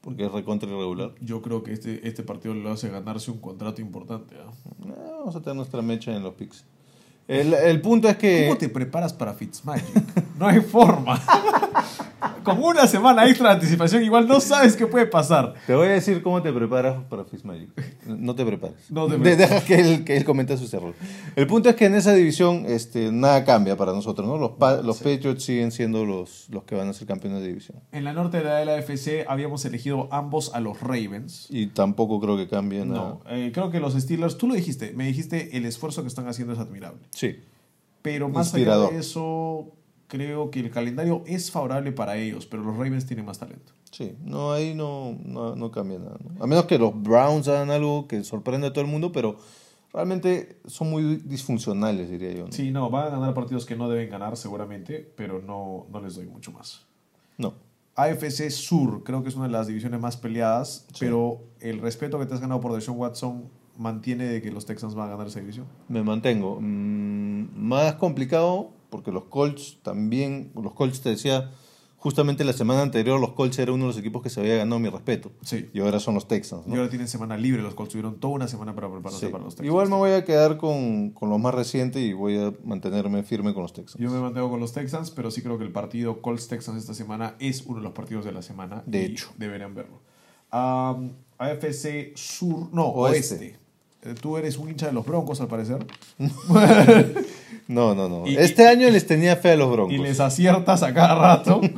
porque 0.00 0.24
es 0.24 0.32
recontra 0.32 0.68
irregular. 0.68 1.12
yo 1.20 1.42
creo 1.42 1.62
que 1.62 1.72
este, 1.72 2.06
este 2.08 2.22
partido 2.22 2.54
le 2.54 2.70
hace 2.70 2.88
ganarse 2.88 3.30
un 3.30 3.38
contrato 3.38 3.82
importante. 3.82 4.36
¿ah? 4.38 4.50
Eh, 4.86 4.92
vamos 5.18 5.36
a 5.36 5.40
tener 5.40 5.56
nuestra 5.56 5.82
mecha 5.82 6.16
en 6.16 6.22
los 6.22 6.34
picks. 6.34 6.64
El, 7.28 7.54
el 7.54 7.80
punto 7.80 8.08
es 8.08 8.16
que... 8.16 8.46
¿Cómo 8.46 8.58
te 8.58 8.68
preparas 8.68 9.12
para 9.12 9.34
Fitzmagic? 9.34 10.36
no 10.38 10.46
hay 10.46 10.60
forma. 10.60 11.20
Con 12.44 12.62
una 12.62 12.86
semana 12.86 13.26
extra 13.28 13.48
de 13.50 13.54
anticipación, 13.54 14.02
igual 14.02 14.26
no 14.28 14.40
sabes 14.40 14.76
qué 14.76 14.86
puede 14.86 15.06
pasar. 15.06 15.54
Te 15.66 15.74
voy 15.74 15.86
a 15.88 15.90
decir 15.90 16.22
cómo 16.22 16.42
te 16.42 16.52
preparas 16.52 17.02
para 17.08 17.24
Fitzmagic. 17.24 17.70
No 18.06 18.34
te 18.34 18.44
prepares. 18.44 18.76
No 18.90 19.06
te 19.06 19.14
prepares. 19.18 19.38
Deja 19.38 19.64
que 19.64 19.74
él, 19.74 20.04
que 20.04 20.16
él 20.16 20.24
comente 20.24 20.56
sus 20.56 20.72
errores. 20.74 20.96
El 21.36 21.46
punto 21.46 21.68
es 21.68 21.76
que 21.76 21.86
en 21.86 21.94
esa 21.94 22.12
división 22.12 22.64
este, 22.66 23.10
nada 23.12 23.44
cambia 23.44 23.76
para 23.76 23.92
nosotros. 23.92 24.26
¿no? 24.26 24.38
Los, 24.38 24.52
pa- 24.52 24.80
los 24.82 24.98
Patriots 24.98 25.44
siguen 25.44 25.70
siendo 25.72 26.04
los, 26.04 26.48
los 26.50 26.64
que 26.64 26.74
van 26.74 26.88
a 26.88 26.92
ser 26.92 27.06
campeones 27.06 27.40
de 27.42 27.48
división. 27.48 27.78
En 27.92 28.04
la 28.04 28.12
norte 28.12 28.38
de 28.38 28.44
la 28.44 28.64
LAFC 28.64 29.24
habíamos 29.28 29.64
elegido 29.64 30.08
ambos 30.10 30.52
a 30.54 30.60
los 30.60 30.80
Ravens. 30.80 31.46
Y 31.50 31.68
tampoco 31.68 32.20
creo 32.20 32.36
que 32.36 32.48
cambie 32.48 32.84
nada. 32.84 33.00
No, 33.00 33.20
eh, 33.30 33.50
creo 33.54 33.70
que 33.70 33.80
los 33.80 33.94
Steelers, 33.94 34.36
tú 34.38 34.46
lo 34.48 34.54
dijiste, 34.54 34.92
me 34.94 35.06
dijiste 35.06 35.56
el 35.56 35.64
esfuerzo 35.66 36.02
que 36.02 36.08
están 36.08 36.26
haciendo 36.28 36.52
es 36.54 36.58
admirable. 36.58 37.00
Sí. 37.10 37.36
Pero 38.02 38.28
más 38.30 38.46
Inspirador. 38.48 38.86
allá 38.88 38.94
de 38.94 39.00
eso, 39.00 39.72
creo 40.10 40.50
que 40.50 40.60
el 40.60 40.70
calendario 40.70 41.22
es 41.26 41.50
favorable 41.50 41.92
para 41.92 42.16
ellos, 42.16 42.44
pero 42.44 42.62
los 42.62 42.76
Ravens 42.76 43.06
tienen 43.06 43.24
más 43.24 43.38
talento. 43.38 43.72
Sí, 43.90 44.16
no, 44.22 44.52
ahí 44.52 44.74
no, 44.74 45.16
no, 45.24 45.56
no 45.56 45.70
cambia 45.70 45.98
nada. 45.98 46.18
¿no? 46.22 46.44
A 46.44 46.46
menos 46.46 46.66
que 46.66 46.78
los 46.78 47.00
Browns 47.00 47.48
hagan 47.48 47.70
algo 47.70 48.06
que 48.06 48.22
sorprenda 48.24 48.68
a 48.68 48.72
todo 48.72 48.84
el 48.84 48.90
mundo, 48.90 49.12
pero 49.12 49.38
realmente 49.92 50.60
son 50.66 50.90
muy 50.90 51.16
disfuncionales, 51.16 52.10
diría 52.10 52.32
yo. 52.32 52.46
¿no? 52.46 52.52
Sí, 52.52 52.70
no, 52.70 52.90
van 52.90 53.06
a 53.06 53.10
ganar 53.10 53.34
partidos 53.34 53.64
que 53.64 53.76
no 53.76 53.88
deben 53.88 54.10
ganar 54.10 54.36
seguramente, 54.36 55.10
pero 55.16 55.40
no, 55.40 55.86
no 55.90 56.00
les 56.00 56.16
doy 56.16 56.26
mucho 56.26 56.52
más. 56.52 56.84
No. 57.38 57.54
AFC 57.94 58.50
Sur, 58.50 59.02
creo 59.04 59.22
que 59.22 59.28
es 59.28 59.36
una 59.36 59.46
de 59.46 59.52
las 59.52 59.66
divisiones 59.66 60.00
más 60.00 60.16
peleadas, 60.16 60.86
pero 60.98 61.42
el 61.60 61.80
respeto 61.80 62.18
que 62.18 62.26
te 62.26 62.34
has 62.34 62.40
ganado 62.40 62.60
por 62.60 62.72
Deshaun 62.72 62.98
Watson 62.98 63.44
mantiene 63.76 64.24
de 64.24 64.42
que 64.42 64.50
los 64.50 64.66
Texans 64.66 64.94
van 64.94 65.08
a 65.08 65.12
ganar 65.12 65.26
esa 65.26 65.40
división. 65.40 65.66
Me 65.88 66.02
mantengo. 66.02 66.58
Mm, 66.60 67.48
más 67.56 67.94
complicado 67.94 68.79
porque 68.90 69.12
los 69.12 69.24
Colts 69.24 69.78
también, 69.82 70.52
los 70.60 70.72
Colts 70.74 71.00
te 71.00 71.10
decía, 71.10 71.50
justamente 71.96 72.44
la 72.44 72.52
semana 72.54 72.80
anterior 72.82 73.20
los 73.20 73.32
Colts 73.32 73.58
era 73.58 73.72
uno 73.72 73.84
de 73.84 73.88
los 73.88 73.98
equipos 73.98 74.22
que 74.22 74.30
se 74.30 74.40
había 74.40 74.56
ganado 74.56 74.78
mi 74.80 74.88
respeto. 74.88 75.30
Sí. 75.42 75.68
Y 75.74 75.80
ahora 75.80 76.00
son 76.00 76.14
los 76.14 76.26
Texans. 76.28 76.66
¿no? 76.66 76.74
Y 76.74 76.78
ahora 76.78 76.88
tienen 76.90 77.08
semana 77.08 77.36
libre, 77.36 77.62
los 77.62 77.74
Colts 77.74 77.92
tuvieron 77.92 78.18
toda 78.20 78.34
una 78.34 78.48
semana 78.48 78.74
para 78.74 78.90
prepararse 78.90 79.26
Sí. 79.26 79.32
para 79.32 79.44
los 79.44 79.54
Texans. 79.54 79.66
Igual 79.66 79.88
me 79.90 79.96
voy 79.96 80.10
a 80.12 80.24
quedar 80.24 80.56
con, 80.56 81.10
con 81.10 81.28
los 81.30 81.38
más 81.38 81.54
recientes 81.54 82.02
y 82.02 82.12
voy 82.14 82.38
a 82.38 82.52
mantenerme 82.64 83.22
firme 83.22 83.52
con 83.54 83.62
los 83.62 83.72
Texans. 83.72 84.02
Yo 84.02 84.10
me 84.10 84.18
mantengo 84.20 84.48
con 84.50 84.60
los 84.60 84.72
Texans, 84.72 85.10
pero 85.10 85.30
sí 85.30 85.42
creo 85.42 85.58
que 85.58 85.64
el 85.64 85.72
partido 85.72 86.22
Colts-Texans 86.22 86.78
esta 86.78 86.94
semana 86.94 87.36
es 87.38 87.64
uno 87.66 87.78
de 87.78 87.84
los 87.84 87.92
partidos 87.92 88.24
de 88.24 88.32
la 88.32 88.42
semana. 88.42 88.82
De 88.86 89.02
y 89.02 89.04
hecho. 89.06 89.30
Deberían 89.36 89.74
verlo. 89.74 90.00
AFC 91.38 92.12
Sur, 92.16 92.68
no, 92.72 92.86
Oeste. 92.88 93.34
Oeste. 93.34 93.58
Eh, 94.02 94.14
Tú 94.20 94.36
eres 94.38 94.56
un 94.56 94.68
hincha 94.70 94.86
de 94.86 94.92
los 94.92 95.04
Broncos, 95.04 95.40
al 95.42 95.48
parecer. 95.48 95.86
No, 97.70 97.94
no, 97.94 98.08
no. 98.08 98.26
Y- 98.26 98.36
este 98.36 98.66
año 98.66 98.90
les 98.90 99.06
tenía 99.06 99.36
fe 99.36 99.52
a 99.52 99.56
los 99.56 99.70
Broncos. 99.70 99.94
Y 99.94 99.98
les 99.98 100.18
aciertas 100.20 100.82
a 100.82 100.92
cada 100.92 101.14
rato. 101.14 101.60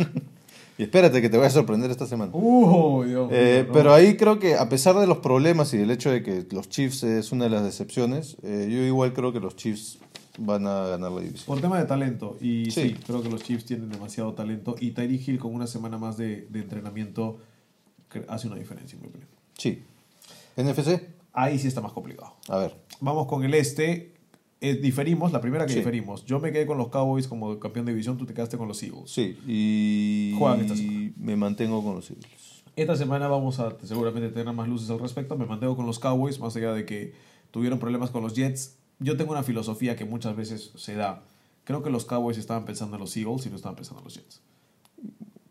Y 0.79 0.85
espérate 0.85 1.21
que 1.21 1.29
te 1.29 1.37
voy 1.37 1.47
a 1.47 1.51
sorprender 1.51 1.91
esta 1.91 2.07
semana. 2.07 2.33
Uh, 2.35 3.05
Dios 3.05 3.29
Eh. 3.31 3.69
Pero 3.75 3.93
ahí 3.93 4.17
creo 4.17 4.39
que 4.39 4.55
a 4.57 4.71
pesar 4.71 4.97
de 4.99 5.07
los 5.07 5.19
problemas 5.19 5.73
y 5.75 5.77
del 5.77 5.91
hecho 5.91 6.11
de 6.11 6.23
que 6.23 6.47
los 6.51 6.71
Chiefs 6.71 7.03
es 7.03 7.31
una 7.31 7.45
de 7.45 7.51
las 7.51 7.63
decepciones, 7.63 8.39
eh, 8.43 8.69
yo 8.71 8.79
igual 8.79 9.13
creo 9.13 9.35
que 9.35 9.39
los 9.39 9.55
Chiefs 9.55 9.99
van 10.39 10.67
a 10.67 10.87
ganar 10.89 11.13
la 11.13 11.21
división. 11.21 11.45
Por 11.47 11.61
tema 11.61 11.79
de 11.79 11.85
talento. 11.85 12.39
Y 12.41 12.71
sí. 12.71 12.89
Sí. 12.89 12.97
creo 13.07 13.23
que 13.23 13.29
los 13.29 13.43
Chiefs 13.43 13.67
tienen 13.67 13.91
demasiado 13.91 14.33
talento. 14.33 14.75
Y 14.81 14.93
Tyree 14.93 15.23
Hill 15.25 15.39
con 15.39 15.55
una 15.55 15.67
semana 15.67 15.99
más 15.99 16.17
de, 16.17 16.47
de 16.49 16.61
entrenamiento 16.61 17.39
hace 18.27 18.47
una 18.47 18.57
diferencia, 18.57 18.97
en 18.97 19.03
mi 19.03 19.09
opinión. 19.09 19.29
Sí. 19.59 19.83
NFC, 20.57 21.03
Ahí 21.35 21.59
sí 21.59 21.69
está 21.69 21.83
más 21.83 21.93
complicado. 21.93 22.33
a 22.49 22.57
ver. 22.59 22.75
Vamos 23.01 23.27
con 23.27 23.45
el 23.45 23.53
este. 23.55 24.12
Eh, 24.65 24.77
diferimos, 24.77 25.33
la 25.33 25.41
primera 25.41 25.67
que 25.67 25.73
Sí. 25.73 25.79
diferimos. 25.81 26.25
Yo 26.25 26.39
me 26.39 26.53
quedé 26.53 26.67
con 26.67 26.79
los 26.79 26.89
Cowboys 26.89 27.27
como 27.27 27.59
campeón 27.59 27.85
de 27.85 27.91
división, 27.93 28.17
tú 28.17 28.25
te 28.27 28.33
quedaste 28.33 28.57
con 28.57 28.69
los 28.69 28.81
Eagles. 28.83 29.11
Sí, 29.11 29.37
y 29.47 30.35
Juegan 30.39 30.61
esta 30.61 30.77
semana. 30.77 31.13
me 31.17 31.35
mantengo 31.37 31.83
con 31.83 31.97
los 31.97 32.09
Eagles. 32.11 32.63
Esta 32.77 32.95
semana 32.97 33.27
vamos 33.27 33.59
a 33.59 33.77
seguramente 33.83 34.29
tener 34.31 34.55
más 34.55 34.69
luces 34.69 34.89
al 34.89 35.01
respecto. 35.01 35.37
Me 35.37 35.47
mantengo 35.47 35.75
con 35.77 35.85
los 35.85 35.99
Cowboys, 35.99 36.39
más 36.39 36.55
allá 36.57 36.73
de 36.73 36.87
que 36.87 37.13
tuvieron 37.51 37.81
problemas 37.81 38.11
con 38.11 38.23
los 38.23 38.35
Jets. 38.35 38.77
Yo 39.01 39.17
tengo 39.17 39.33
una 39.33 39.43
filosofía 39.43 39.97
que 39.97 40.05
muchas 40.05 40.37
veces 40.37 40.71
se 40.77 40.95
da. 40.95 41.25
Creo 41.65 41.83
que 41.83 41.91
los 41.91 42.05
Cowboys 42.05 42.39
estaban 42.39 42.65
pensando 42.65 42.95
en 42.97 43.01
los 43.01 43.17
Eagles 43.17 43.45
y 43.47 43.51
no 43.51 43.57
estaban 43.57 43.75
pensando 43.75 43.99
en 44.01 44.05
los 44.05 44.15
Jets. 44.15 44.41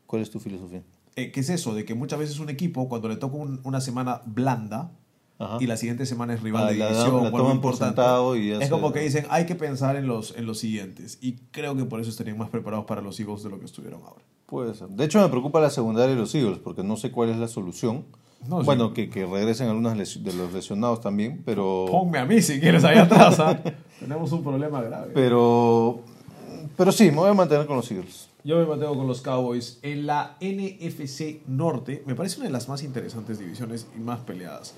¿Cuál 0.07 0.21
es 0.21 0.31
tu 0.31 0.39
filosofía? 0.39 0.83
Eh, 1.17 1.31
¿Qué 1.31 1.41
es 1.41 1.49
eso? 1.49 1.75
De 1.75 1.83
que 1.83 1.93
muchas 1.93 2.17
veces 2.17 2.39
un 2.39 2.49
equipo, 2.49 2.87
cuando 2.87 3.09
le 3.09 3.17
toca 3.17 3.35
un- 3.35 3.59
una 3.65 3.81
semana 3.81 4.21
blanda 4.25 4.91
Ajá. 5.41 5.57
y 5.59 5.67
la 5.67 5.77
siguiente 5.77 6.05
semana 6.05 6.33
es 6.33 6.41
rival 6.43 6.63
Ah, 6.67 6.71
de 6.71 6.77
la- 6.77 6.87
división, 6.89 7.23
la 7.23 7.31
toman 7.31 7.45
por 7.45 7.55
importante, 7.55 7.85
sentado 8.01 8.35
y 8.35 8.51
es 8.51 8.69
como 8.69 8.91
que 8.93 8.99
dicen, 9.01 9.25
hay 9.29 9.45
que 9.45 9.55
pensar 9.55 9.95
en 9.95 10.07
los, 10.07 10.35
en 10.37 10.45
los 10.45 10.59
siguientes. 10.59 11.17
Y 11.21 11.33
creo 11.51 11.75
que 11.75 11.85
por 11.85 11.99
eso 11.99 12.09
estarían 12.09 12.37
más 12.37 12.49
preparados 12.49 12.85
para 12.85 13.01
los 13.01 13.19
Eagles 13.19 13.43
de 13.43 13.49
lo 13.49 13.59
que 13.59 13.65
estuvieron 13.65 14.01
ahora. 14.03 14.21
Puede 14.45 14.73
ser. 14.75 14.89
De 14.89 15.05
hecho, 15.05 15.19
me 15.21 15.29
preocupa 15.29 15.59
la 15.61 15.69
secundaria 15.69 16.13
de 16.15 16.19
los 16.21 16.33
Eagles, 16.35 16.59
porque 16.59 16.83
no 16.83 16.97
sé 16.97 17.09
cuál 17.11 17.29
es 17.29 17.37
la 17.37 17.47
solución. 17.47 18.05
No, 18.47 18.63
bueno, 18.63 18.87
sí. 18.89 18.93
que, 18.95 19.09
que 19.09 19.25
regresen 19.25 19.67
algunos 19.69 19.95
de 20.23 20.33
los 20.33 20.51
lesionados 20.51 20.99
también, 20.99 21.41
pero... 21.45 21.85
Ponme 21.89 22.17
a 22.17 22.25
mí 22.25 22.41
si 22.41 22.59
quieres 22.59 22.83
allá 22.83 23.03
atrás. 23.03 23.39
¿ah? 23.39 23.59
Tenemos 23.99 24.31
un 24.31 24.43
problema 24.43 24.81
grave. 24.81 25.11
Pero... 25.13 26.01
Pero 26.75 26.91
sí, 26.91 27.05
me 27.11 27.17
voy 27.17 27.29
a 27.29 27.33
mantener 27.33 27.65
con 27.67 27.75
los 27.77 27.89
Eagles. 27.91 28.29
Yo 28.43 28.57
me 28.57 28.65
mantengo 28.65 28.95
con 28.97 29.05
los 29.07 29.21
Cowboys. 29.21 29.77
En 29.83 30.07
la 30.07 30.37
NFC 30.41 31.41
Norte, 31.47 32.01
me 32.07 32.15
parece 32.15 32.37
una 32.37 32.47
de 32.47 32.51
las 32.53 32.67
más 32.67 32.81
interesantes 32.83 33.37
divisiones 33.37 33.85
y 33.95 33.99
más 33.99 34.19
peleadas. 34.21 34.73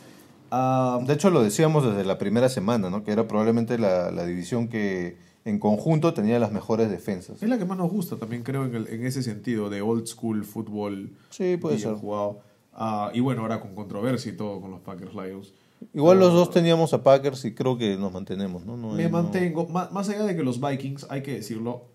Ah, 0.55 0.99
De 1.05 1.13
hecho, 1.13 1.29
lo 1.31 1.41
decíamos 1.41 1.83
desde 1.83 2.05
la 2.05 2.17
primera 2.19 2.47
semana, 2.47 2.89
¿no? 2.91 3.03
Que 3.03 3.11
era 3.11 3.27
probablemente 3.27 3.77
la, 3.79 4.11
la 4.11 4.23
división 4.25 4.67
que 4.67 5.17
en 5.45 5.57
conjunto 5.57 6.13
tenía 6.13 6.37
las 6.37 6.51
mejores 6.51 6.89
defensas. 6.91 7.41
es 7.41 7.49
la 7.49 7.57
que 7.57 7.65
más 7.65 7.77
nos 7.77 7.89
gusta 7.91 8.17
también, 8.17 8.43
creo, 8.43 8.65
en, 8.65 8.75
el- 8.75 8.87
en 8.87 9.05
ese 9.05 9.23
sentido, 9.23 9.69
de 9.71 9.81
old 9.81 10.05
school 10.05 10.45
fútbol. 10.45 11.11
Sí, 11.31 11.57
puede 11.57 11.79
ser. 11.79 11.95
jugado. 11.95 12.41
Ah, 12.73 13.09
y 13.13 13.19
bueno, 13.19 13.41
ahora 13.41 13.59
con 13.59 13.73
controversia 13.73 14.31
y 14.31 14.37
todo 14.37 14.61
con 14.61 14.69
los 14.71 14.81
Packers 14.81 15.13
Lions. 15.15 15.53
Igual 15.93 16.19
los 16.19 16.31
dos 16.33 16.49
teníamos 16.51 16.93
a 16.93 17.03
Packers 17.03 17.43
y 17.45 17.53
creo 17.55 17.77
que 17.77 17.97
nos 17.97 18.11
mantenemos, 18.13 18.63
¿no? 18.65 18.77
No 18.77 18.93
Me 18.93 19.05
hay- 19.05 19.11
mantengo, 19.11 19.67
má- 19.67 19.89
más, 19.91 20.07
allá 20.09 20.23
de 20.23 20.35
que 20.35 20.43
los 20.43 20.61
Vikings, 20.61 21.07
hay 21.09 21.23
que 21.23 21.33
decirlo, 21.33 21.85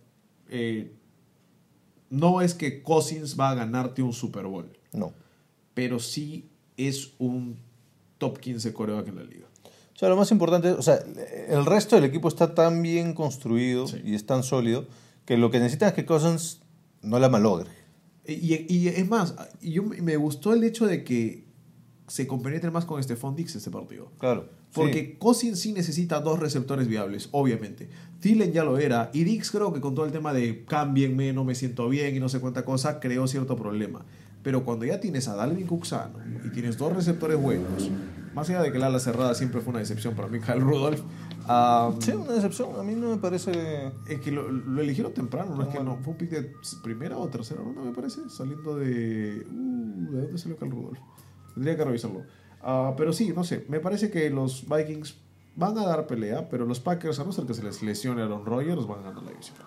eh, 0.51 0.93
no 2.11 2.41
es 2.41 2.55
que 2.55 2.83
Cousins 2.83 3.39
va 3.39 3.51
a 3.51 3.55
ganarte 3.55 4.03
un 4.03 4.13
Super 4.13 4.47
Bowl, 4.47 4.69
No. 4.93 5.13
pero 5.75 5.99
sí 6.01 6.49
es 6.77 7.13
un 7.19 7.57
top 8.19 8.39
15 8.39 8.73
coreback 8.73 9.09
en 9.09 9.17
la 9.17 9.25
liga. 9.25 9.47
O 9.95 9.99
sea, 9.99 10.09
lo 10.09 10.17
más 10.17 10.31
importante, 10.31 10.71
o 10.71 10.83
sea, 10.83 10.99
el 11.49 11.67
resto 11.67 11.97
del 11.97 12.05
equipo 12.05 12.29
está 12.29 12.55
tan 12.55 12.83
bien 12.83 13.15
construido 13.15 13.89
Sí. 13.89 14.01
y 14.05 14.15
es 14.15 14.27
tan 14.27 14.43
sólido 14.45 14.87
que 15.25 15.37
lo 15.37 15.51
que 15.51 15.59
necesitan 15.59 15.89
es 15.89 15.95
que 15.95 16.05
Cousins 16.07 16.61
no 17.03 17.19
la 17.19 17.29
malogre. 17.29 17.71
Y, 18.27 18.73
y 18.73 18.89
es 18.89 19.09
más, 19.09 19.35
yo 19.63 19.83
me 19.83 20.01
me 20.03 20.17
gustó 20.17 20.53
el 20.53 20.63
hecho 20.63 20.87
de 20.87 21.03
que 21.03 21.49
se 22.07 22.27
compenetre 22.27 22.71
más 22.71 22.85
con 22.85 23.03
Stephon 23.03 23.35
Dix 23.35 23.57
este 23.57 23.71
partido. 23.71 24.11
Claro. 24.19 24.49
Porque 24.73 25.01
sí. 25.01 25.17
Cousins 25.19 25.59
sí 25.59 25.73
necesita 25.73 26.21
dos 26.21 26.39
receptores 26.39 26.89
viables, 26.89 27.29
obviamente. 27.33 27.89
Thielen 28.21 28.53
ya 28.53 28.65
lo 28.65 28.79
era. 28.79 29.11
Y 29.15 29.25
Dix 29.25 29.51
creo 29.51 29.73
que 29.73 29.81
con 29.81 29.95
todo 29.95 30.05
el 30.07 30.13
tema 30.13 30.33
de 30.33 30.65
cámbienme, 30.67 31.33
no 31.33 31.45
me 31.45 31.55
siento 31.55 31.89
bien 31.89 32.15
y 32.15 32.21
no 32.21 32.29
sé 32.29 32.39
cuánta 32.41 32.65
cosa, 32.65 33.01
creó 33.01 33.27
cierto 33.27 33.57
problema. 33.57 34.05
Pero 34.49 34.65
cuando 34.65 34.87
ya 34.87 34.99
tienes 34.99 35.29
a 35.29 35.35
Dalvin 35.35 35.67
Cuxano 35.67 36.21
y 36.43 36.49
tienes 36.49 36.79
dos 36.79 36.91
receptores 36.95 37.39
buenos, 37.39 37.91
más 38.33 38.49
allá 38.49 38.63
de 38.63 38.73
que 38.73 38.79
la 38.79 38.87
ala 38.87 38.99
cerrada 38.99 39.35
siempre 39.35 39.61
fue 39.61 39.73
una 39.73 39.81
decepción 39.81 40.15
para 40.15 40.27
mí, 40.29 40.41
Kyle 40.41 40.63
Rudolph, 40.63 41.03
ah, 41.47 41.93
Sí, 41.99 42.13
una 42.13 42.33
decepción. 42.33 42.71
A 42.81 42.83
mí 42.83 42.95
no 42.95 43.11
me 43.11 43.19
parece... 43.19 43.93
es 44.09 44.21
que 44.23 44.33
lo, 44.33 44.51
lo 44.51 44.81
eligieron 44.81 45.13
temprano, 45.13 45.55
no 45.55 45.65
es 45.65 45.69
que 45.69 45.85
no, 45.85 45.99
fue 45.99 46.13
un 46.13 46.17
pick 46.17 46.31
de 46.31 46.51
primera 46.83 47.19
o 47.19 47.29
tercera 47.29 47.61
ronda, 47.61 47.83
me 47.83 47.93
parece, 47.93 48.23
saliendo 48.31 48.75
de... 48.75 49.47
Uh, 49.53 50.13
¿De 50.13 50.23
dónde 50.23 50.39
salió 50.39 50.57
Kyle 50.57 50.71
Rudolph? 50.71 50.99
Tendría 51.53 51.77
que 51.77 51.85
revisarlo. 51.85 52.23
Ah, 52.63 52.95
pero 52.97 53.13
sí, 53.13 53.35
no 53.37 53.45
sé, 53.45 53.67
me 53.69 53.81
parece 53.81 54.11
que 54.11 54.31
los 54.31 54.67
Vikings 54.67 55.15
van 55.57 55.77
a 55.77 55.85
dar 55.85 56.07
pelea, 56.07 56.49
pero 56.49 56.65
los 56.65 56.81
Packers, 56.81 57.19
a 57.19 57.25
no 57.25 57.33
ser 57.33 57.45
que 57.45 57.53
se 57.53 57.63
les 57.63 57.83
lesione 57.83 58.23
a 58.23 58.25
Aaron 58.25 58.47
Rodgers, 58.47 58.87
van 58.87 59.01
a 59.01 59.03
ganar 59.11 59.25
la 59.25 59.31
división. 59.33 59.59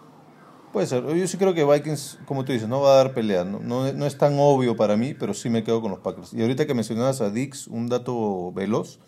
Puede 0.72 0.88
ser. 0.88 1.04
Yo 1.16 1.28
sí 1.28 1.38
creo 1.38 1.54
que 1.54 1.66
Vikings, 1.66 2.20
como 2.26 2.46
tú 2.46 2.54
dices, 2.54 2.68
no 2.68 2.80
va 2.82 2.94
a 2.94 2.98
dar 2.98 3.14
pelea. 3.14 3.44
No, 3.44 3.60
no, 3.60 3.92
no 3.92 4.06
es 4.06 4.18
tan 4.18 4.36
obvio 4.40 4.76
para 4.76 4.96
mí, 4.96 5.14
pero 5.14 5.34
sí 5.34 5.50
me 5.50 5.64
quedo 5.64 5.82
con 5.82 5.92
los 5.92 6.00
Packers. 6.00 6.34
Y 6.34 6.42
ahorita 6.42 6.66
que 6.66 6.74
mencionabas 6.74 7.20
a 7.22 7.30
Dix, 7.30 7.68
un 7.68 7.90
dato 7.90 8.52
veloz. 8.54 9.00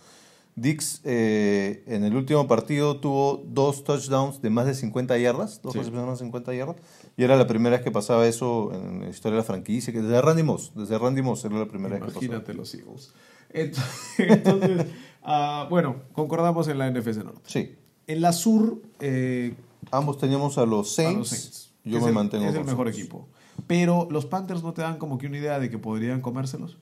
Dix 0.55 1.01
eh, 1.03 1.83
en 1.87 2.03
el 2.03 2.15
último 2.15 2.47
partido 2.47 2.97
tuvo 2.99 3.41
dos 3.47 3.83
touchdowns 3.83 4.39
de 4.41 4.51
más 4.51 4.67
de 4.67 4.75
50 4.75 5.17
yardas, 5.17 5.61
dos 5.63 5.73
Sí. 5.73 5.79
recepciones 5.79 6.05
de 6.05 6.09
más 6.11 6.19
de 6.19 6.25
50 6.25 6.53
yardas, 6.53 6.75
y 7.17 7.23
era 7.23 7.35
la 7.37 7.47
primera 7.47 7.77
vez 7.77 7.83
que 7.83 7.89
pasaba 7.89 8.27
eso 8.27 8.71
en 8.71 9.01
la 9.01 9.09
historia 9.09 9.37
de 9.37 9.41
la 9.41 9.43
franquicia, 9.45 9.91
que 9.91 9.99
desde 10.01 10.21
Randy 10.21 10.43
Moss, 10.43 10.71
desde 10.75 10.99
Randy 10.99 11.23
Moss 11.23 11.43
era 11.45 11.57
la 11.57 11.65
primera 11.65 11.95
vez 11.95 12.01
que 12.01 12.05
pasaba. 12.05 12.25
Imagínate 12.25 12.53
los 12.53 12.71
Eagles. 12.75 13.13
Ent- 13.51 13.77
Entonces, 14.19 14.85
ah, 15.23 15.65
bueno, 15.71 15.95
concordamos 16.13 16.67
en 16.67 16.77
la 16.77 16.87
NFC 16.91 17.23
Norte. 17.23 17.41
Sí, 17.45 17.75
En 18.05 18.21
la 18.21 18.31
Sur, 18.31 18.79
eh, 18.99 19.55
ambos 19.91 20.17
teníamos 20.17 20.57
a 20.57 20.65
los 20.65 20.91
a 20.91 20.95
Saints, 21.03 21.17
los 21.19 21.29
Saints. 21.29 21.71
yo 21.83 21.99
me 22.01 22.07
el- 22.07 22.13
mantengo 22.13 22.45
Es 22.45 22.55
el 22.55 22.63
mejor 22.65 22.87
Saints. 22.87 22.99
equipo. 22.99 23.27
Pero 23.67 24.07
los 24.09 24.25
Panthers 24.25 24.63
no 24.63 24.73
te 24.73 24.81
dan 24.81 24.97
como 24.97 25.17
que 25.17 25.27
una 25.27 25.37
idea 25.37 25.59
de 25.59 25.69
que 25.69 25.77
podrían 25.77 26.21
comérselos. 26.21 26.77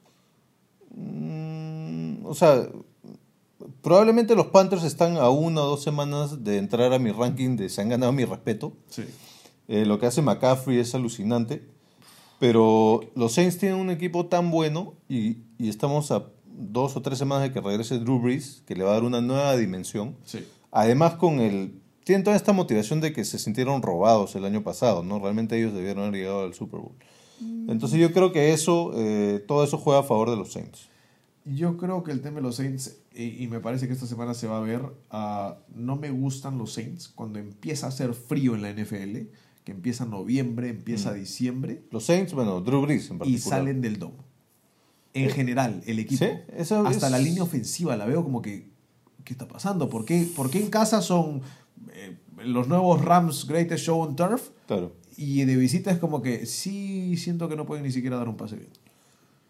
Mm, 0.96 2.26
o 2.26 2.34
sea, 2.34 2.68
probablemente 3.82 4.36
los 4.36 4.48
Panthers 4.48 4.84
están 4.84 5.18
a 5.18 5.30
una 5.30 5.62
o 5.62 5.68
dos 5.70 5.84
semanas 5.84 6.44
de 6.44 6.58
entrar 6.58 6.94
a 6.94 7.00
mi 7.00 7.12
ranking 7.12 7.56
de 7.58 7.70
se 7.70 7.82
han 7.82 7.90
ganado 7.90 8.12
mi 8.12 8.26
respeto. 8.26 8.74
Sí. 8.90 9.04
Eh, 9.68 9.86
lo 9.86 10.00
que 10.00 10.06
hace 10.06 10.22
McCaffrey 10.22 10.80
es 10.80 10.94
alucinante. 10.96 11.68
Pero 12.40 13.02
los 13.16 13.34
Saints 13.34 13.60
tienen 13.60 13.78
un 13.80 13.92
equipo 13.92 14.26
tan 14.26 14.50
bueno 14.50 14.94
y, 15.08 15.38
y 15.60 15.70
estamos 15.70 16.10
a 16.12 16.26
dos 16.46 16.96
o 16.98 17.02
tres 17.02 17.20
semanas 17.20 17.44
de 17.44 17.54
que 17.54 17.62
regrese 17.62 18.00
Drew 18.00 18.20
Brees, 18.20 18.64
que 18.66 18.76
le 18.76 18.84
va 18.84 18.92
a 18.92 18.94
dar 18.94 19.04
una 19.04 19.22
nueva 19.22 19.56
dimensión. 19.58 20.16
Sí. 20.26 20.46
Además, 20.72 21.16
con 21.16 21.40
el. 21.40 21.81
Tienen 22.04 22.24
toda 22.24 22.36
esta 22.36 22.52
motivación 22.54 23.00
de 23.02 23.14
que 23.14 23.24
se 23.26 23.38
sintieron 23.40 23.82
robados 23.82 24.36
el 24.36 24.46
año 24.46 24.64
pasado, 24.64 25.04
¿no? 25.04 25.20
Realmente 25.20 25.58
ellos 25.58 25.74
debieron 25.74 26.04
haber 26.06 26.20
llegado 26.20 26.44
al 26.44 26.54
Super 26.54 26.80
Bowl. 26.80 26.96
Entonces, 27.68 28.00
yo 28.00 28.12
creo 28.14 28.32
que 28.32 28.54
eso, 28.54 28.92
eh, 28.96 29.44
todo 29.48 29.64
eso 29.64 29.78
juega 29.78 30.02
a 30.02 30.04
favor 30.04 30.30
de 30.30 30.36
los 30.36 30.52
Saints. 30.54 30.90
Yo 31.46 31.76
creo 31.78 32.04
que 32.04 32.12
el 32.12 32.22
tema 32.22 32.36
de 32.38 32.44
los 32.44 32.56
Saints, 32.58 32.98
y, 33.16 33.44
y 33.44 33.48
me 33.48 33.60
parece 33.60 33.88
que 33.88 33.94
esta 33.94 34.06
semana 34.06 34.34
se 34.36 34.46
va 34.48 34.58
a 34.60 34.62
ver, 34.62 34.82
ah, 35.10 35.58
no 35.76 35.96
me 35.96 36.12
gustan 36.12 36.58
los 36.60 36.74
Saints 36.74 37.08
cuando 37.08 37.40
empieza 37.40 37.88
a 37.88 37.90
hacer 37.90 38.14
frío 38.14 38.54
en 38.56 38.62
la 38.62 38.72
NFL, 38.72 39.28
que 39.64 39.72
empieza 39.72 40.06
noviembre, 40.06 40.70
empieza 40.70 41.14
diciembre, 41.14 41.82
Los 41.92 42.06
Saints, 42.06 42.34
bueno, 42.34 42.62
Drew 42.62 42.82
Brees 42.82 43.10
en 43.10 43.16
y 43.16 43.20
particular. 43.20 43.60
salen 43.60 43.82
del 43.82 43.98
domo. 44.00 44.24
En 45.14 45.30
general, 45.32 45.82
el 45.88 46.00
equipo. 46.00 46.24
sí, 46.24 46.32
eso 46.56 46.86
hasta 46.86 47.08
es- 47.08 47.12
la 47.12 47.20
línea 47.20 47.44
ofensiva 47.44 47.96
la 47.98 48.06
veo 48.06 48.24
como 48.24 48.42
que, 48.42 48.70
¿qué 49.24 49.34
está 49.34 49.48
pasando? 49.48 49.90
¿Por 49.90 50.06
qué, 50.06 50.28
por 50.36 50.50
qué 50.52 50.60
en 50.60 50.70
casa 50.70 51.02
son 51.02 51.42
eh, 51.94 52.18
los 52.44 52.68
nuevos 52.68 53.04
Rams 53.04 53.48
Greatest 53.48 53.86
Show 53.86 54.00
on 54.02 54.16
Turf? 54.16 54.50
Claro. 54.68 54.94
Y 55.18 55.44
de 55.44 55.56
visita 55.56 55.92
es 55.92 55.98
como 56.00 56.22
que 56.22 56.46
sí 56.46 57.16
siento 57.18 57.48
que 57.50 57.56
no 57.56 57.66
pueden 57.66 57.84
ni 57.84 57.92
siquiera 57.92 58.18
dar 58.18 58.28
un 58.30 58.38
pase 58.38 58.56
bien. 58.56 58.70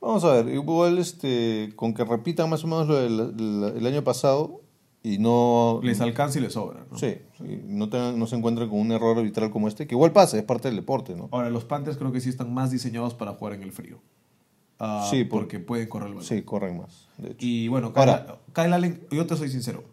Vamos 0.01 0.23
a 0.23 0.33
ver, 0.41 0.53
igual 0.53 0.97
este, 0.97 1.73
con 1.75 1.93
que 1.93 2.03
repitan 2.03 2.49
más 2.49 2.63
o 2.63 2.67
menos 2.67 2.87
lo 2.87 2.95
del 2.95 3.19
el- 3.39 3.77
el 3.77 3.85
año 3.87 4.03
pasado, 4.03 4.61
y 5.03 5.17
no... 5.19 5.79
Les 5.83 5.99
alcanza 6.01 6.39
y 6.39 6.41
les 6.41 6.53
sobra. 6.53 6.85
¿no? 6.91 6.97
Sí, 6.97 7.15
sí, 7.37 7.61
no, 7.65 7.87
no 7.87 8.27
se 8.27 8.35
encuentran 8.35 8.69
con 8.69 8.79
un 8.79 8.91
error 8.91 9.17
arbitral 9.17 9.49
como 9.51 9.67
este, 9.67 9.85
que 9.87 9.95
igual 9.95 10.11
pasa, 10.11 10.37
es 10.37 10.43
parte 10.43 10.67
del 10.67 10.77
deporte, 10.77 11.15
¿no? 11.15 11.29
Ahora, 11.31 11.49
los 11.49 11.65
Panthers 11.65 11.97
creo 11.97 12.11
que 12.11 12.19
sí 12.21 12.29
están 12.29 12.53
más 12.53 12.71
diseñados 12.71 13.13
para 13.13 13.33
jugar 13.33 13.53
en 13.53 13.63
el 13.63 13.71
frío. 13.71 13.99
Ah, 14.79 15.07
Sí, 15.09 15.23
por- 15.23 15.41
porque 15.41 15.59
pueden 15.59 15.87
correr 15.87 16.07
el 16.07 16.13
balón. 16.15 16.27
Sí, 16.27 16.41
corren 16.41 16.77
más, 16.79 17.07
de 17.19 17.27
hecho. 17.29 17.37
Y 17.39 17.67
bueno, 17.67 17.91
Ahora- 17.95 18.25
Kyle, 18.25 18.63
Kyle 18.65 18.73
Allen, 18.73 19.07
yo 19.11 19.25
te 19.27 19.35
soy 19.37 19.49
sincero, 19.49 19.83